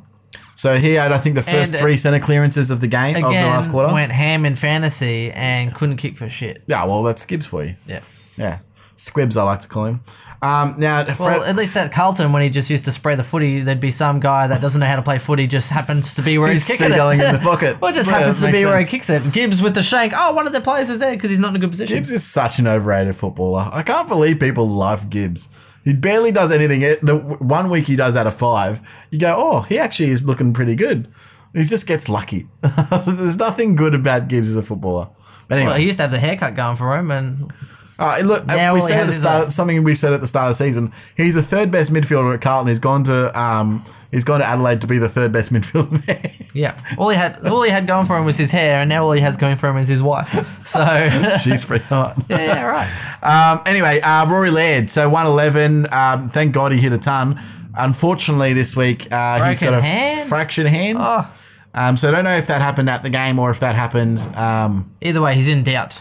So 0.55 0.77
he 0.77 0.93
had, 0.93 1.11
I 1.11 1.17
think, 1.17 1.35
the 1.35 1.41
first 1.41 1.73
And, 1.73 1.79
uh, 1.79 1.83
three 1.83 1.97
center 1.97 2.19
clearances 2.19 2.69
of 2.71 2.79
the 2.79 2.87
game 2.87 3.15
of 3.17 3.23
the 3.23 3.29
last 3.29 3.71
quarter. 3.71 3.91
went 3.93 4.11
ham 4.11 4.45
in 4.45 4.55
fantasy 4.55 5.31
and 5.31 5.73
couldn't 5.73 5.97
kick 5.97 6.15
for 6.17 6.29
shit. 6.29 6.63
yeah, 6.67 6.85
well, 6.85 7.03
that's 7.03 7.25
Gibbs 7.25 7.47
for 7.47 7.63
you. 7.65 7.75
Yeah. 7.87 8.01
Yeah, 8.37 8.59
Squibs, 8.95 9.35
I 9.37 9.43
like 9.43 9.59
to 9.61 9.67
call 9.67 9.85
him. 9.85 10.01
Um, 10.41 10.75
now, 10.77 11.03
Fred, 11.05 11.19
Well, 11.19 11.43
at 11.43 11.55
least 11.55 11.75
at 11.77 11.91
Carlton, 11.93 12.33
when 12.33 12.41
he 12.41 12.49
just 12.49 12.69
used 12.69 12.83
to 12.85 12.91
spray 12.91 13.15
the 13.15 13.23
footy, 13.23 13.61
there'd 13.61 13.79
be 13.79 13.91
some 13.91 14.19
guy 14.19 14.47
that 14.47 14.59
doesn't 14.59 14.79
know 14.81 14.85
how 14.85 14.97
to 14.97 15.01
play 15.01 15.17
footy, 15.17 15.47
just 15.47 15.69
happens 15.69 16.15
to 16.15 16.21
be 16.21 16.37
where 16.37 16.51
he's, 16.51 16.67
He's 16.67 16.77
kicking 16.77 16.93
it. 16.93 16.99
in 17.13 17.33
the 17.33 17.39
pocket. 17.41 17.79
well, 17.81 17.93
just 17.93 18.09
Yeah, 18.09 18.19
happens 18.19 18.41
to 18.41 18.47
be 18.47 18.51
makes 18.51 18.65
where 18.65 18.79
he 18.79 18.85
kicks 18.85 19.09
it. 19.09 19.31
Gibbs 19.31 19.61
with 19.61 19.73
the 19.73 19.81
shank. 19.83 20.11
Oh, 20.15 20.33
one 20.33 20.45
of 20.45 20.51
the 20.53 20.59
players 20.61 20.89
is 20.89 20.99
there 20.99 21.15
because 21.15 21.29
he's 21.29 21.39
not 21.39 21.51
in 21.51 21.55
a 21.55 21.59
good 21.59 21.71
position. 21.71 21.95
Gibbs 21.95 22.11
is 22.11 22.25
such 22.25 22.59
an 22.59 22.67
overrated 22.67 23.15
footballer. 23.15 23.69
I 23.71 23.83
can't 23.83 24.07
believe 24.09 24.39
people 24.39 24.67
love 24.67 25.09
Gibbs. 25.09 25.49
He 25.85 25.93
barely 25.93 26.31
does 26.31 26.51
anything. 26.51 26.81
The 27.01 27.15
one 27.39 27.69
week 27.69 27.87
he 27.87 27.95
does 27.95 28.15
out 28.17 28.27
of 28.27 28.33
five, 28.33 28.81
you 29.11 29.19
go, 29.19 29.33
oh, 29.37 29.61
he 29.61 29.79
actually 29.79 30.09
is 30.09 30.23
looking 30.23 30.53
pretty 30.53 30.75
good. 30.75 31.09
He 31.53 31.63
just 31.63 31.87
gets 31.87 32.09
lucky. 32.09 32.47
There's 32.61 33.37
nothing 33.37 33.75
good 33.75 33.93
about 33.95 34.27
Gibbs 34.27 34.49
as 34.49 34.57
a 34.57 34.63
footballer. 34.63 35.09
But 35.47 35.57
anyway, 35.57 35.71
Well, 35.71 35.79
he 35.79 35.85
used 35.85 35.97
to 35.97 36.03
have 36.03 36.11
the 36.11 36.19
haircut 36.19 36.55
going 36.55 36.77
for 36.77 36.97
him, 36.97 37.11
and 37.11 37.51
Uh, 37.99 38.19
look, 38.23 38.43
uh, 38.49 38.55
Now 38.55 38.73
we 38.73 38.81
said 38.81 39.01
at 39.01 39.05
the 39.07 39.13
start 39.13 39.51
something 39.51 39.83
we 39.83 39.93
said 39.95 40.13
at 40.13 40.21
the 40.21 40.27
start 40.27 40.49
of 40.51 40.57
the 40.57 40.63
season. 40.63 40.91
He's 41.15 41.33
the 41.35 41.43
third 41.43 41.71
best 41.71 41.91
midfielder 41.93 42.33
at 42.33 42.41
Carlton. 42.41 42.67
He's 42.69 42.79
gone 42.79 43.03
to 43.03 43.39
um, 43.39 43.83
he's 44.11 44.23
gone 44.23 44.39
to 44.39 44.45
Adelaide 44.45 44.81
to 44.81 44.87
be 44.87 44.97
the 44.97 45.07
third 45.09 45.31
best 45.31 45.53
midfielder 45.53 46.03
there. 46.05 46.31
Yeah, 46.55 46.79
all 46.97 47.09
he 47.09 47.17
had, 47.17 47.45
all 47.47 47.61
he 47.63 47.69
had 47.71 47.85
going 47.87 48.05
for 48.05 48.17
him 48.17 48.25
was 48.25 48.37
his 48.37 48.51
hair, 48.51 48.79
and 48.79 48.89
now 48.89 49.03
all 49.05 49.11
he 49.11 49.21
has 49.21 49.37
going 49.37 49.55
for 49.55 49.69
him 49.69 49.77
is 49.77 49.87
his 49.87 50.01
wife. 50.03 50.29
So, 50.67 51.35
She's 51.43 51.65
pretty 51.65 51.85
hot. 51.89 52.17
yeah, 52.29 52.61
right. 52.63 52.89
Um, 53.23 53.61
anyway, 53.65 54.01
uh, 54.01 54.27
Rory 54.29 54.51
Laird. 54.51 54.89
So 54.89 55.07
111. 55.09 55.87
Um, 55.93 56.29
thank 56.29 56.53
God 56.53 56.71
he 56.71 56.79
hit 56.79 56.93
a 56.93 56.97
ton. 56.97 57.39
Unfortunately, 57.75 58.53
this 58.53 58.75
week 58.75 59.11
uh, 59.11 59.43
he's 59.49 59.59
got 59.59 59.73
a 59.73 59.81
hand? 59.81 60.29
fractured 60.29 60.67
hand. 60.67 60.97
Oh, 61.01 61.31
Um, 61.73 61.97
so 61.97 62.07
I 62.07 62.11
don't 62.11 62.23
know 62.23 62.37
if 62.37 62.45
that 62.47 62.61
happened 62.61 62.87
at 62.89 63.01
the 63.01 63.09
game 63.09 63.39
or 63.39 63.49
if 63.49 63.59
that 63.61 63.73
happened. 63.75 64.19
Um, 64.35 64.91
either 65.01 65.21
way, 65.21 65.33
he's 65.35 65.47
in 65.47 65.63
doubt. 65.63 65.99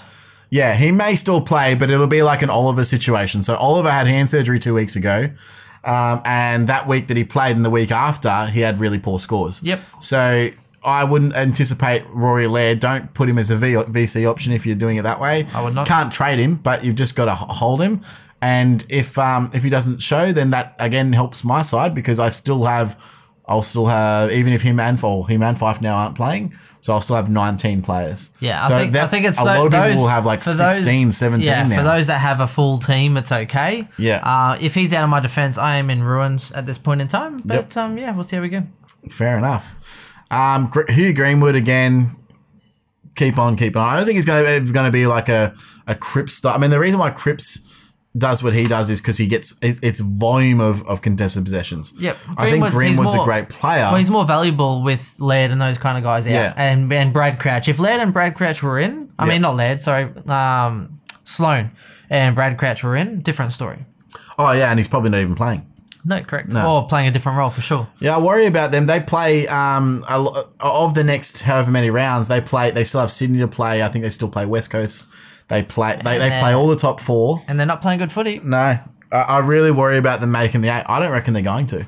Yeah, 0.52 0.74
he 0.74 0.92
may 0.92 1.16
still 1.16 1.40
play, 1.40 1.74
but 1.74 1.88
it'll 1.88 2.06
be 2.06 2.22
like 2.22 2.42
an 2.42 2.50
Oliver 2.50 2.84
situation. 2.84 3.40
So 3.40 3.56
Oliver 3.56 3.90
had 3.90 4.06
hand 4.06 4.28
surgery 4.28 4.58
two 4.58 4.74
weeks 4.74 4.96
ago. 4.96 5.30
Um, 5.82 6.20
and 6.26 6.68
that 6.68 6.86
week 6.86 7.06
that 7.06 7.16
he 7.16 7.24
played 7.24 7.56
and 7.56 7.64
the 7.64 7.70
week 7.70 7.90
after, 7.90 8.48
he 8.48 8.60
had 8.60 8.78
really 8.78 8.98
poor 8.98 9.18
scores. 9.18 9.62
Yep. 9.62 9.80
So 10.00 10.50
I 10.84 11.04
wouldn't 11.04 11.34
anticipate 11.34 12.04
Rory 12.10 12.48
Laird. 12.48 12.80
Don't 12.80 13.14
put 13.14 13.30
him 13.30 13.38
as 13.38 13.48
a 13.48 13.56
v- 13.56 13.76
VC 13.76 14.28
option 14.28 14.52
if 14.52 14.66
you're 14.66 14.76
doing 14.76 14.98
it 14.98 15.02
that 15.04 15.18
way. 15.18 15.48
I 15.54 15.62
would 15.62 15.74
not. 15.74 15.88
Can't 15.88 16.12
trade 16.12 16.38
him, 16.38 16.56
but 16.56 16.84
you've 16.84 16.96
just 16.96 17.16
got 17.16 17.24
to 17.24 17.34
hold 17.34 17.80
him. 17.80 18.02
And 18.42 18.84
if 18.90 19.16
um, 19.18 19.50
if 19.54 19.64
he 19.64 19.70
doesn't 19.70 20.00
show, 20.02 20.32
then 20.32 20.50
that 20.50 20.76
again 20.78 21.14
helps 21.14 21.44
my 21.44 21.62
side 21.62 21.94
because 21.94 22.18
I 22.18 22.28
still 22.28 22.64
have, 22.64 23.02
I'll 23.46 23.62
still 23.62 23.86
have 23.86 24.30
even 24.30 24.52
if 24.52 24.60
him 24.60 24.78
and 24.78 25.02
or 25.02 25.26
him 25.26 25.42
and 25.42 25.56
Fyfe 25.56 25.80
now 25.80 25.96
aren't 25.96 26.14
playing, 26.14 26.52
so 26.82 26.92
I'll 26.92 27.00
still 27.00 27.16
have 27.16 27.30
19 27.30 27.80
players. 27.82 28.34
Yeah, 28.40 28.62
I 28.64 28.68
So 28.68 28.78
think 28.78 28.96
I 28.96 29.06
think 29.06 29.24
it's 29.24 29.38
a 29.38 29.44
lot 29.44 29.66
of 29.66 29.72
people 29.72 30.02
will 30.02 30.08
have 30.08 30.26
like 30.26 30.40
for 30.42 30.52
16, 30.52 31.06
those, 31.08 31.16
17 31.16 31.46
Yeah, 31.46 31.66
now. 31.66 31.76
for 31.76 31.82
those 31.84 32.08
that 32.08 32.18
have 32.18 32.40
a 32.40 32.46
full 32.46 32.78
team, 32.78 33.16
it's 33.16 33.32
okay. 33.32 33.88
Yeah. 33.96 34.16
Uh, 34.22 34.58
if 34.60 34.74
he's 34.74 34.92
out 34.92 35.04
of 35.04 35.08
my 35.08 35.20
defense, 35.20 35.56
I 35.56 35.76
am 35.76 35.88
in 35.88 36.02
ruins 36.02 36.52
at 36.52 36.66
this 36.66 36.76
point 36.78 37.00
in 37.00 37.08
time. 37.08 37.40
But 37.44 37.74
um, 37.76 37.96
yeah, 37.96 38.12
we'll 38.12 38.24
see 38.24 38.36
how 38.36 38.42
we 38.42 38.48
go. 38.50 38.64
Fair 39.08 39.38
enough. 39.38 39.74
Um, 40.30 40.70
Hugh 40.88 41.12
Greenwood 41.14 41.54
again. 41.54 42.16
Keep 43.14 43.38
on, 43.38 43.56
keep 43.56 43.76
on. 43.76 43.92
I 43.92 43.96
don't 43.96 44.04
think 44.06 44.16
he's 44.16 44.24
going 44.24 44.44
to 44.44 44.50
it's 44.50 44.70
going 44.72 44.86
to 44.86 44.92
be 44.92 45.06
like 45.06 45.28
a 45.28 45.54
a 45.86 45.94
Cripps 45.94 46.34
style. 46.34 46.54
I 46.54 46.58
mean, 46.58 46.70
the 46.70 46.78
reason 46.80 46.98
why 46.98 47.10
Cripps 47.10 47.60
does 48.16 48.42
what 48.42 48.52
he 48.52 48.64
does 48.64 48.90
is 48.90 49.00
because 49.00 49.16
he 49.16 49.26
gets 49.26 49.56
it, 49.62 49.78
it's 49.82 50.00
volume 50.00 50.60
of, 50.60 50.86
of 50.86 51.00
contested 51.00 51.44
possessions. 51.44 51.94
Yep. 51.98 52.16
I 52.36 52.50
think 52.50 52.50
Greenwood's- 52.64 52.74
Greenwood's 52.74 53.14
a 53.14 53.24
great 53.24 53.48
player. 53.48 53.84
Well, 53.84 53.96
he's 53.96 54.10
more 54.10 54.26
valuable 54.26 54.82
with 54.82 55.14
Laird 55.18 55.50
and 55.50 55.60
those 55.60 55.78
kind 55.78 55.96
of 55.96 56.04
guys 56.04 56.26
out, 56.26 56.32
Yeah. 56.32 56.52
and 56.56 56.92
and 56.92 57.12
Brad 57.12 57.38
Crouch. 57.38 57.68
If 57.68 57.78
Laird 57.78 58.00
and 58.00 58.12
Brad 58.12 58.34
Crouch 58.34 58.62
were 58.62 58.78
in, 58.78 59.10
I 59.18 59.24
Yeah. 59.24 59.32
mean 59.32 59.42
not 59.42 59.56
Laird, 59.56 59.80
sorry, 59.80 60.10
um, 60.28 61.00
Sloane 61.24 61.70
and 62.10 62.34
Brad 62.34 62.58
Crouch 62.58 62.84
were 62.84 62.96
in, 62.96 63.20
different 63.22 63.52
story. 63.54 63.86
oh 64.38 64.52
yeah, 64.52 64.68
and 64.70 64.78
he's 64.78 64.88
probably 64.88 65.10
not 65.10 65.20
even 65.20 65.34
playing. 65.34 65.66
No, 66.04 66.20
correct. 66.20 66.48
No. 66.48 66.68
Or 66.68 66.86
playing 66.88 67.06
a 67.06 67.12
different 67.12 67.38
role 67.38 67.48
for 67.48 67.60
sure. 67.60 67.86
Yeah, 68.00 68.16
I 68.16 68.20
worry 68.20 68.46
about 68.46 68.72
them. 68.72 68.86
They 68.86 68.98
play 69.00 69.46
um 69.46 70.04
a 70.08 70.44
of 70.60 70.94
the 70.94 71.04
next 71.04 71.42
however 71.42 71.70
many 71.70 71.90
rounds. 71.90 72.26
They 72.28 72.40
play. 72.40 72.72
They 72.72 72.82
still 72.84 73.00
have 73.00 73.12
Sydney 73.12 73.38
to 73.38 73.46
play. 73.48 73.82
I 73.84 73.88
think 73.88 74.02
they 74.02 74.10
still 74.10 74.28
play 74.28 74.44
West 74.44 74.68
Coast. 74.70 75.06
They 75.52 75.62
play. 75.62 76.00
They, 76.02 76.16
they 76.16 76.30
play 76.30 76.54
all 76.54 76.66
the 76.66 76.76
top 76.76 76.98
four. 76.98 77.42
And 77.46 77.58
they're 77.58 77.66
not 77.66 77.82
playing 77.82 77.98
good 77.98 78.10
footy. 78.10 78.40
No, 78.42 78.56
I, 78.56 78.80
I 79.10 79.38
really 79.40 79.70
worry 79.70 79.98
about 79.98 80.22
them 80.22 80.30
making 80.30 80.62
the 80.62 80.68
eight. 80.68 80.84
I 80.88 80.98
don't 80.98 81.12
reckon 81.12 81.34
they're 81.34 81.42
going 81.42 81.66
to, 81.66 81.86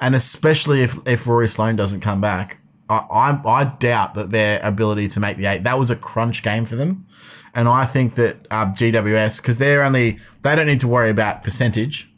and 0.00 0.14
especially 0.14 0.80
if 0.80 0.96
if 1.06 1.26
Rory 1.26 1.46
Sloane 1.46 1.76
doesn't 1.76 2.00
come 2.00 2.22
back, 2.22 2.56
I 2.88 2.96
I, 3.10 3.40
I 3.46 3.64
doubt 3.64 4.14
that 4.14 4.30
their 4.30 4.60
ability 4.62 5.08
to 5.08 5.20
make 5.20 5.36
the 5.36 5.44
eight. 5.44 5.64
That 5.64 5.78
was 5.78 5.90
a 5.90 5.96
crunch 5.96 6.42
game 6.42 6.64
for 6.64 6.74
them, 6.76 7.06
and 7.54 7.68
I 7.68 7.84
think 7.84 8.14
that 8.14 8.46
uh, 8.50 8.64
GWS 8.64 9.42
because 9.42 9.58
they're 9.58 9.82
only 9.82 10.18
they 10.40 10.56
don't 10.56 10.66
need 10.66 10.80
to 10.80 10.88
worry 10.88 11.10
about 11.10 11.44
percentage, 11.44 12.10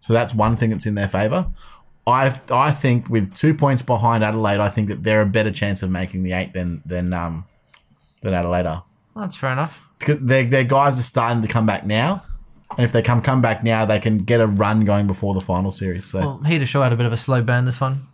so 0.00 0.12
that's 0.12 0.34
one 0.34 0.56
thing 0.56 0.70
that's 0.70 0.86
in 0.86 0.96
their 0.96 1.06
favour. 1.06 1.46
I 2.08 2.36
I 2.50 2.72
think 2.72 3.08
with 3.08 3.36
two 3.36 3.54
points 3.54 3.82
behind 3.82 4.24
Adelaide, 4.24 4.58
I 4.58 4.68
think 4.68 4.88
that 4.88 5.04
they're 5.04 5.22
a 5.22 5.26
better 5.26 5.52
chance 5.52 5.84
of 5.84 5.92
making 5.92 6.24
the 6.24 6.32
eight 6.32 6.54
than 6.54 6.82
than 6.84 7.12
um 7.12 7.44
than 8.20 8.34
Adelaide 8.34 8.66
are. 8.66 8.82
That's 9.14 9.36
fair 9.36 9.52
enough. 9.52 9.87
Their, 10.06 10.44
their 10.44 10.64
guys 10.64 10.98
are 10.98 11.02
starting 11.02 11.42
to 11.42 11.48
come 11.48 11.66
back 11.66 11.84
now. 11.86 12.22
And 12.76 12.84
if 12.84 12.92
they 12.92 13.02
come 13.02 13.22
come 13.22 13.40
back 13.40 13.64
now, 13.64 13.84
they 13.86 13.98
can 13.98 14.18
get 14.18 14.40
a 14.40 14.46
run 14.46 14.84
going 14.84 15.06
before 15.06 15.34
the 15.34 15.40
final 15.40 15.70
series. 15.70 16.06
So 16.06 16.20
Well, 16.20 16.38
he 16.44 16.62
sure 16.64 16.82
had 16.82 16.92
a 16.92 16.96
bit 16.96 17.06
of 17.06 17.12
a 17.12 17.16
slow 17.16 17.42
burn 17.42 17.64
this 17.64 17.80
one. 17.80 18.06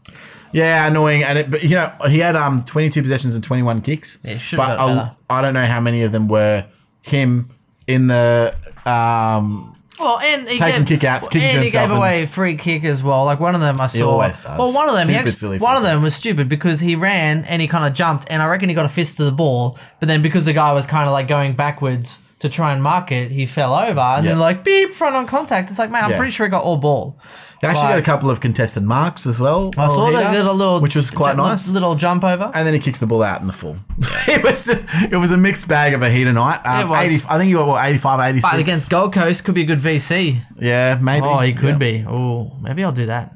yeah, 0.52 0.86
annoying. 0.86 1.24
And 1.24 1.38
it, 1.38 1.50
but 1.50 1.62
you 1.64 1.70
know, 1.70 1.92
he 2.08 2.20
had 2.20 2.36
um 2.36 2.64
22 2.64 3.02
possessions 3.02 3.34
and 3.34 3.42
21 3.42 3.82
kicks. 3.82 4.20
Yeah, 4.24 4.36
should've 4.36 4.64
but 4.64 4.78
I. 4.78 5.10
I 5.28 5.42
don't 5.42 5.54
know 5.54 5.66
how 5.66 5.80
many 5.80 6.02
of 6.02 6.12
them 6.12 6.28
were 6.28 6.64
him 7.02 7.50
in 7.86 8.06
the 8.06 8.54
um 8.86 9.73
Well, 10.00 10.18
and 10.18 10.48
he 10.48 10.58
Taking 10.58 10.84
gave, 10.84 10.98
kicking 10.98 11.30
to 11.30 11.38
and 11.38 11.52
he 11.52 11.58
himself 11.62 11.72
gave 11.72 11.90
and- 11.90 11.98
away 11.98 12.22
a 12.22 12.26
free 12.26 12.56
kick 12.56 12.84
as 12.84 13.02
well. 13.02 13.24
Like 13.24 13.38
one 13.40 13.54
of 13.54 13.60
them, 13.60 13.80
I 13.80 13.86
saw. 13.86 14.10
always 14.10 14.40
does. 14.40 14.58
Well, 14.58 14.72
one 14.72 14.88
of 14.88 14.94
them, 14.96 15.06
he 15.08 15.14
Stupid, 15.14 15.36
silly 15.36 15.58
one 15.58 15.76
of 15.76 15.82
them 15.84 15.98
kicks. 15.98 16.04
was 16.04 16.14
stupid 16.16 16.48
because 16.48 16.80
he 16.80 16.96
ran 16.96 17.44
and 17.44 17.62
he 17.62 17.68
kind 17.68 17.84
of 17.86 17.94
jumped, 17.94 18.26
and 18.28 18.42
I 18.42 18.46
reckon 18.46 18.68
he 18.68 18.74
got 18.74 18.86
a 18.86 18.88
fist 18.88 19.16
to 19.18 19.24
the 19.24 19.32
ball. 19.32 19.78
But 20.00 20.08
then 20.08 20.20
because 20.20 20.44
the 20.46 20.52
guy 20.52 20.72
was 20.72 20.86
kind 20.86 21.06
of 21.06 21.12
like 21.12 21.28
going 21.28 21.52
backwards 21.54 22.20
to 22.40 22.48
try 22.48 22.72
and 22.72 22.82
mark 22.82 23.12
it, 23.12 23.30
he 23.30 23.46
fell 23.46 23.72
over, 23.74 24.00
and 24.00 24.26
then 24.26 24.36
Yeah. 24.36 24.42
like 24.42 24.64
beep 24.64 24.90
front 24.90 25.14
on 25.16 25.26
contact. 25.26 25.70
It's 25.70 25.78
like, 25.78 25.90
man, 25.90 26.04
I'm 26.04 26.10
Yeah. 26.10 26.16
pretty 26.16 26.32
sure 26.32 26.46
he 26.46 26.50
got 26.50 26.62
all 26.64 26.76
ball. 26.76 27.16
He 27.64 27.70
actually 27.70 27.88
got 27.88 27.98
a 27.98 28.02
couple 28.02 28.30
of 28.30 28.40
contested 28.40 28.82
marks 28.82 29.26
as 29.26 29.40
well. 29.40 29.70
I 29.76 29.88
saw 29.88 30.10
that 30.10 30.32
little, 30.32 30.54
little, 30.54 30.80
which 30.80 30.94
was 30.96 31.10
quite 31.10 31.30
little- 31.36 31.46
nice. 31.46 31.68
Little 31.70 31.94
jump 31.94 32.24
over. 32.24 32.50
and 32.54 32.66
then 32.66 32.74
he 32.74 32.80
kicks 32.80 32.98
the 32.98 33.06
ball 33.06 33.22
out 33.22 33.40
in 33.40 33.46
the 33.46 33.52
full. 33.52 33.76
it 34.28 34.42
was 34.42 34.68
it 34.68 35.16
was 35.16 35.30
a 35.32 35.36
mixed 35.36 35.66
bag 35.68 35.94
of 35.94 36.02
a 36.02 36.10
heat 36.10 36.24
tonight. 36.24 36.60
Um, 36.64 36.80
It 36.80 36.88
was. 36.88 37.12
80, 37.12 37.24
I 37.28 37.38
think 37.38 37.50
you 37.50 37.56
got 37.56 37.66
what 37.68 37.84
85, 37.84 38.20
86. 38.30 38.50
But 38.52 38.60
against 38.60 38.90
Gold 38.90 39.12
Coast 39.12 39.44
could 39.44 39.54
be 39.54 39.62
a 39.62 39.66
good 39.66 39.78
VC. 39.80 40.40
yeah, 40.60 40.98
maybe. 41.02 41.26
Oh, 41.26 41.38
he 41.40 41.52
could 41.52 41.70
Yeah. 41.70 41.78
be. 41.78 42.04
Oh, 42.08 42.52
maybe 42.60 42.84
I'll 42.84 42.92
do 42.92 43.06
that. 43.06 43.34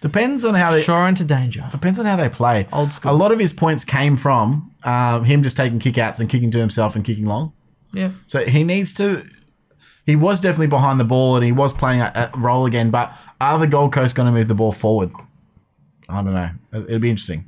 Depends 0.00 0.44
on 0.44 0.54
how 0.54 0.70
they 0.70 0.82
Sure 0.82 1.08
into 1.08 1.24
danger. 1.24 1.66
depends 1.72 1.98
on 1.98 2.06
how 2.06 2.14
they 2.16 2.28
play. 2.28 2.68
Old 2.72 2.92
school. 2.92 3.10
A 3.10 3.16
lot 3.16 3.32
of 3.32 3.40
his 3.40 3.52
points 3.52 3.84
came 3.84 4.16
from 4.16 4.70
um, 4.84 5.24
him 5.24 5.42
just 5.42 5.56
taking 5.56 5.80
kickouts 5.80 6.20
and 6.20 6.28
kicking 6.28 6.52
to 6.52 6.58
himself 6.58 6.94
and 6.94 7.04
kicking 7.04 7.26
long. 7.26 7.52
Yeah. 7.92 8.10
So 8.28 8.44
he 8.46 8.62
needs 8.62 8.94
to. 8.94 9.26
He 10.06 10.14
was 10.16 10.40
definitely 10.40 10.68
behind 10.68 11.00
the 11.00 11.04
ball 11.04 11.34
and 11.36 11.44
he 11.44 11.50
was 11.52 11.72
playing 11.72 12.00
a, 12.00 12.30
a 12.34 12.38
role 12.38 12.64
again. 12.64 12.90
But 12.90 13.12
are 13.40 13.58
the 13.58 13.66
Gold 13.66 13.92
Coast 13.92 14.16
going 14.16 14.26
to 14.26 14.32
move 14.32 14.48
the 14.48 14.54
ball 14.54 14.72
forward? 14.72 15.12
I 16.08 16.22
don't 16.22 16.34
know. 16.34 16.50
It- 16.72 16.84
It'll 16.88 16.98
be 16.98 17.10
interesting. 17.10 17.44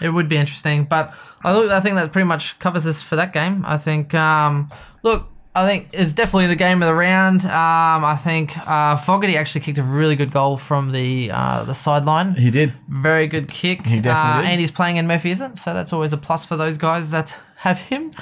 It 0.00 0.10
would 0.10 0.28
be 0.28 0.36
interesting, 0.36 0.84
but 0.84 1.12
I 1.42 1.52
look. 1.52 1.70
I 1.70 1.80
think 1.80 1.96
that 1.96 2.12
pretty 2.12 2.26
much 2.26 2.58
covers 2.60 2.86
us 2.86 3.02
for 3.02 3.16
that 3.16 3.32
game. 3.32 3.64
I 3.66 3.76
think. 3.76 4.14
Um, 4.14 4.70
look, 5.02 5.26
I 5.54 5.66
think 5.66 5.88
it's 5.92 6.12
definitely 6.12 6.46
the 6.46 6.56
game 6.56 6.80
of 6.82 6.86
the 6.86 6.94
round. 6.94 7.44
Um, 7.44 8.04
I 8.04 8.16
think 8.16 8.56
uh, 8.68 8.96
Fogarty 8.96 9.36
actually 9.36 9.62
kicked 9.62 9.78
a 9.78 9.82
really 9.82 10.14
good 10.16 10.30
goal 10.32 10.56
from 10.56 10.92
the 10.92 11.30
uh, 11.32 11.64
the 11.64 11.74
sideline. 11.74 12.34
He 12.34 12.50
did. 12.52 12.72
Very 12.88 13.26
good 13.26 13.48
kick. 13.48 13.84
He 13.84 14.00
definitely 14.00 14.38
uh, 14.38 14.42
did. 14.42 14.50
And 14.50 14.60
he's 14.60 14.70
playing 14.70 14.98
and 14.98 15.08
Murphy 15.08 15.30
isn't, 15.32 15.56
so 15.58 15.74
that's 15.74 15.92
always 15.92 16.12
a 16.12 16.16
plus 16.18 16.44
for 16.44 16.56
those 16.56 16.78
guys 16.78 17.10
that 17.10 17.36
have 17.58 17.78
him. 17.78 18.12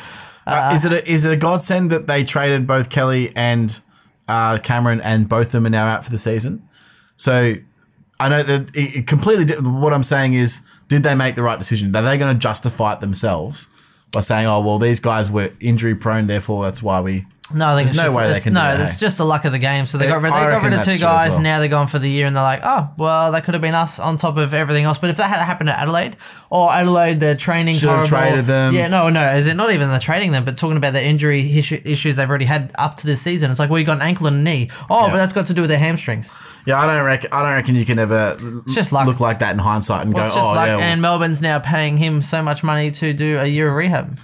Uh, 0.47 0.73
is 0.75 0.85
it 0.85 0.93
a, 0.93 1.11
is 1.11 1.25
it 1.25 1.33
a 1.33 1.37
godsend 1.37 1.91
that 1.91 2.07
they 2.07 2.25
traded 2.25 2.67
both 2.67 2.89
Kelly 2.91 3.31
and 3.37 3.79
uh, 4.27 4.59
Cameron 4.59 5.01
and 5.03 5.29
both 5.29 5.47
of 5.47 5.53
them 5.53 5.67
are 5.67 5.71
now 5.71 5.87
out 5.87 6.05
for 6.05 6.11
the 6.11 6.19
season? 6.19 6.67
So 7.23 7.55
I 8.19 8.29
know 8.29 8.43
that 8.43 8.71
it, 8.75 9.07
completely. 9.07 9.45
di- 9.45 9.55
What 9.61 9.93
I'm 9.93 10.03
saying 10.03 10.35
is, 10.35 10.67
did 10.89 11.05
they 11.05 11.15
make 11.15 11.37
the 11.37 11.43
right 11.45 11.57
decision? 11.57 11.95
Are 11.95 12.03
they 12.03 12.19
going 12.19 12.35
to 12.35 12.39
justify 12.41 12.95
it 12.95 13.01
themselves 13.01 13.69
by 14.11 14.23
saying, 14.23 14.49
"Oh 14.49 14.61
well, 14.61 14.81
these 14.81 14.99
guys 14.99 15.31
were 15.31 15.53
injury 15.61 15.95
prone, 15.95 16.27
therefore 16.27 16.65
that's 16.65 16.83
why 16.83 17.01
we." 17.01 17.27
No, 17.55 17.69
I 17.69 17.77
think 17.77 17.89
There's 17.89 17.97
no 17.99 18.05
just, 18.05 18.17
way 18.17 18.33
they 18.33 18.41
can 18.41 18.55
do 18.55 18.59
No, 18.61 18.77
that, 18.77 18.81
it's 18.81 18.99
just 18.99 19.19
the 19.19 19.27
luck 19.27 19.45
of 19.45 19.53
the 19.53 19.59
game. 19.59 19.85
So 19.85 19.99
they 19.99 20.07
got 20.07 20.23
rid, 20.23 20.33
they 20.33 20.39
got 20.39 20.63
rid 20.63 20.73
of 20.73 20.85
two 20.87 20.97
guys. 20.97 21.33
well. 21.33 21.43
Now 21.43 21.59
they're 21.61 21.69
gone 21.69 21.87
for 21.87 21.99
the 21.99 22.09
year, 22.09 22.27
and 22.27 22.35
they're 22.35 22.43
like, 22.43 22.61
oh, 22.65 22.89
well, 22.97 23.31
that 23.33 23.45
could 23.45 23.53
have 23.55 23.61
been 23.61 23.75
us 23.75 23.99
on 23.99 24.17
top 24.17 24.37
of 24.39 24.55
everything 24.55 24.85
else. 24.85 24.97
But 24.99 25.11
if 25.11 25.17
that 25.19 25.29
had 25.29 25.39
happened 25.45 25.69
at 25.69 25.79
Adelaide, 25.79 26.17
or 26.51 26.73
Adelaide, 26.73 27.21
the 27.21 27.35
training 27.37 27.75
Should 27.77 27.91
have 27.91 28.09
traded 28.09 28.47
them. 28.47 28.75
Yeah, 28.75 28.89
no, 28.89 29.11
no. 29.11 29.29
Is 29.37 29.47
it 29.49 29.55
not 29.55 29.71
even 29.73 29.91
the 29.91 29.99
trading 29.99 30.33
them, 30.33 30.45
but 30.47 30.57
talking 30.57 30.77
about 30.79 30.93
the 30.95 31.05
injury 31.05 31.51
issues 31.57 32.17
they've 32.17 32.29
already 32.29 32.47
had 32.47 32.71
up 32.77 32.97
to 32.99 33.07
this 33.07 33.21
season? 33.21 33.51
It's 33.51 33.61
like, 33.61 33.69
well, 33.71 33.79
you 33.79 33.85
got 33.87 33.97
an 33.97 34.03
ankle 34.03 34.27
and 34.29 34.37
a 34.37 34.41
knee. 34.51 34.71
Oh, 34.89 35.07
Yeah. 35.07 35.11
but 35.13 35.17
that's 35.19 35.33
got 35.35 35.47
to 35.49 35.55
do 35.55 35.61
with 35.63 35.69
their 35.71 35.79
hamstrings. 35.79 36.31
Yeah, 36.67 36.81
I 36.81 36.87
don't 36.87 37.05
reckon. 37.05 37.31
I 37.33 37.43
don't 37.43 37.53
reckon 37.55 37.75
you 37.75 37.85
can 37.85 37.99
ever 37.99 38.63
just 38.69 38.93
luck. 38.93 39.07
look 39.07 39.21
like 39.21 39.41
that 39.41 39.53
in 39.53 39.59
hindsight 39.59 40.05
and 40.07 40.15
Well, 40.15 40.33
go, 40.33 40.41
"Oh 40.41 40.53
like, 40.55 40.69
yeah." 40.69 40.77
well- 40.77 40.85
and 40.85 41.03
Melbourne's 41.03 41.43
now 41.43 41.59
paying 41.59 41.99
him 41.99 42.23
so 42.23 42.43
much 42.43 42.63
money 42.63 42.91
to 42.93 43.13
do 43.13 43.39
a 43.39 43.47
year 43.47 43.69
of 43.69 43.75
rehab. 43.75 44.19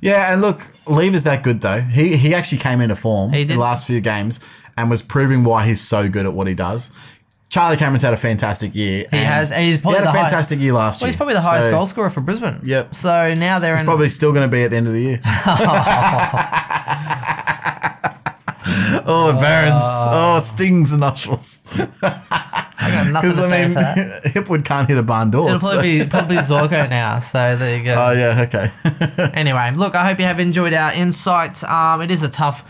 Yeah, 0.00 0.32
and 0.32 0.40
look, 0.40 0.60
Lever's 0.86 1.22
that 1.24 1.42
good 1.42 1.60
though. 1.60 1.80
He 1.80 2.16
he 2.16 2.34
actually 2.34 2.58
came 2.58 2.80
into 2.80 2.96
form 2.96 3.32
He 3.32 3.44
did. 3.44 3.56
the 3.56 3.60
last 3.60 3.86
few 3.86 4.00
games 4.00 4.40
and 4.76 4.90
was 4.90 5.02
proving 5.02 5.44
why 5.44 5.66
he's 5.66 5.80
so 5.80 6.08
good 6.08 6.26
at 6.26 6.32
what 6.32 6.46
he 6.46 6.54
does. 6.54 6.90
Charlie 7.50 7.76
Cameron's 7.76 8.02
had 8.02 8.14
a 8.14 8.16
fantastic 8.16 8.74
year. 8.74 9.04
He 9.10 9.18
has, 9.18 9.52
and 9.52 9.62
he's 9.62 9.76
probably 9.78 9.98
he 10.00 10.06
had 10.06 10.14
the 10.14 10.18
a 10.18 10.22
high- 10.22 10.28
fantastic 10.30 10.58
year 10.58 10.72
last 10.72 11.02
Well, 11.02 11.08
year. 11.08 11.12
he's 11.12 11.16
probably 11.18 11.34
the 11.34 11.42
highest 11.42 11.66
So 11.66 11.70
goal 11.70 11.84
scorer 11.84 12.08
for 12.08 12.22
Brisbane. 12.22 12.62
Yep. 12.64 12.94
So 12.94 13.34
now 13.34 13.58
they're 13.58 13.76
in. 13.76 13.84
Probably 13.84 14.08
still 14.08 14.32
going 14.32 14.48
to 14.48 14.56
be 14.56 14.64
at 14.64 14.70
the 14.70 14.76
end 14.78 14.86
of 14.86 14.94
the 14.94 15.02
year. 15.02 15.20
oh, 19.06 19.30
it 19.30 19.40
burns. 19.40 19.82
Oh, 19.84 20.36
it 20.38 20.42
stings 20.42 20.90
the 20.92 20.98
nostrils. 20.98 21.62
I 22.02 22.90
got 22.90 23.06
nothing 23.12 23.30
Because 23.30 23.36
to 23.44 23.48
say 23.48 23.64
I 23.64 23.68
for 23.68 23.74
that. 23.74 23.96
mean, 23.96 24.20
Hipwood 24.34 24.64
can't 24.64 24.88
hit 24.88 24.98
a 24.98 25.02
barn 25.02 25.30
door. 25.30 25.48
It'll 25.48 25.60
so- 25.60 25.70
probably 25.70 26.00
be 26.00 26.06
probably 26.08 26.36
Zorko 26.36 26.88
now. 26.90 27.18
So 27.18 27.56
there 27.56 27.76
you 27.78 27.84
go. 27.84 27.94
Oh 27.94 28.10
yeah, 28.12 28.46
okay. 28.48 29.30
anyway, 29.34 29.72
look, 29.74 29.94
I 29.94 30.04
hope 30.06 30.18
you 30.18 30.24
have 30.24 30.40
enjoyed 30.40 30.74
our 30.74 30.92
insight. 30.92 31.62
Um, 31.64 32.02
it 32.02 32.10
is 32.10 32.22
a 32.22 32.28
tough 32.28 32.64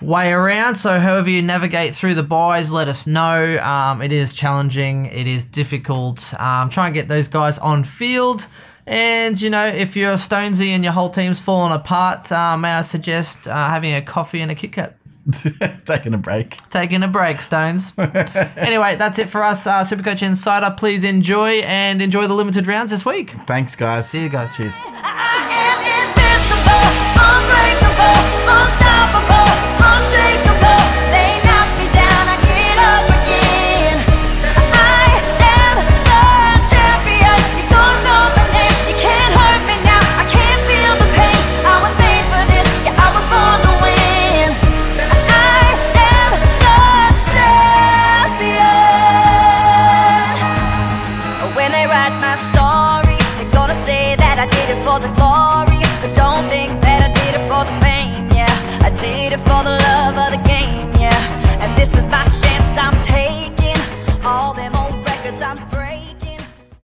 way 0.00 0.32
around. 0.32 0.76
So, 0.76 0.98
however 1.00 1.28
you 1.30 1.42
navigate 1.42 1.94
through 1.94 2.14
the 2.14 2.22
buys, 2.22 2.70
let 2.70 2.88
us 2.88 3.06
know. 3.06 3.58
Um, 3.58 4.00
it 4.02 4.12
is 4.12 4.34
challenging, 4.34 5.06
it 5.06 5.26
is 5.26 5.44
difficult. 5.44 6.32
Um, 6.40 6.68
try 6.68 6.86
and 6.86 6.94
get 6.94 7.08
those 7.08 7.28
guys 7.28 7.58
on 7.58 7.84
field. 7.84 8.46
And, 8.86 9.38
you 9.38 9.50
know, 9.50 9.66
if 9.66 9.96
you're 9.96 10.14
Stonesy 10.14 10.68
and 10.68 10.82
your 10.82 10.94
whole 10.94 11.10
team's 11.10 11.38
falling 11.38 11.74
apart, 11.74 12.32
uh, 12.32 12.56
may 12.56 12.70
I 12.70 12.80
suggest 12.80 13.46
uh, 13.46 13.52
having 13.68 13.92
a 13.92 14.00
coffee 14.00 14.40
and 14.40 14.50
a 14.50 14.54
Kit 14.54 14.72
Kat? 14.72 14.96
Taking 15.84 16.14
a 16.14 16.18
break. 16.18 16.56
Taking 16.70 17.02
a 17.02 17.08
break, 17.08 17.40
Stones. 17.40 17.92
anyway, 17.98 18.96
that's 18.96 19.18
it 19.18 19.28
for 19.28 19.42
us, 19.42 19.66
uh, 19.66 19.82
Supercoach 19.82 20.22
Insider. 20.22 20.74
Please 20.76 21.04
enjoy 21.04 21.60
and 21.60 22.00
enjoy 22.00 22.26
the 22.26 22.34
limited 22.34 22.66
rounds 22.66 22.90
this 22.90 23.04
week. 23.04 23.32
Thanks, 23.46 23.76
guys. 23.76 24.08
See 24.08 24.22
you 24.22 24.28
guys. 24.30 24.56
Cheers. 24.56 24.80
I 24.86 25.48
am 25.68 25.80
invincible, 26.00 26.88
unbreakable, 27.20 28.18
unstoppable, 28.48 29.48
unshakable. 29.84 30.77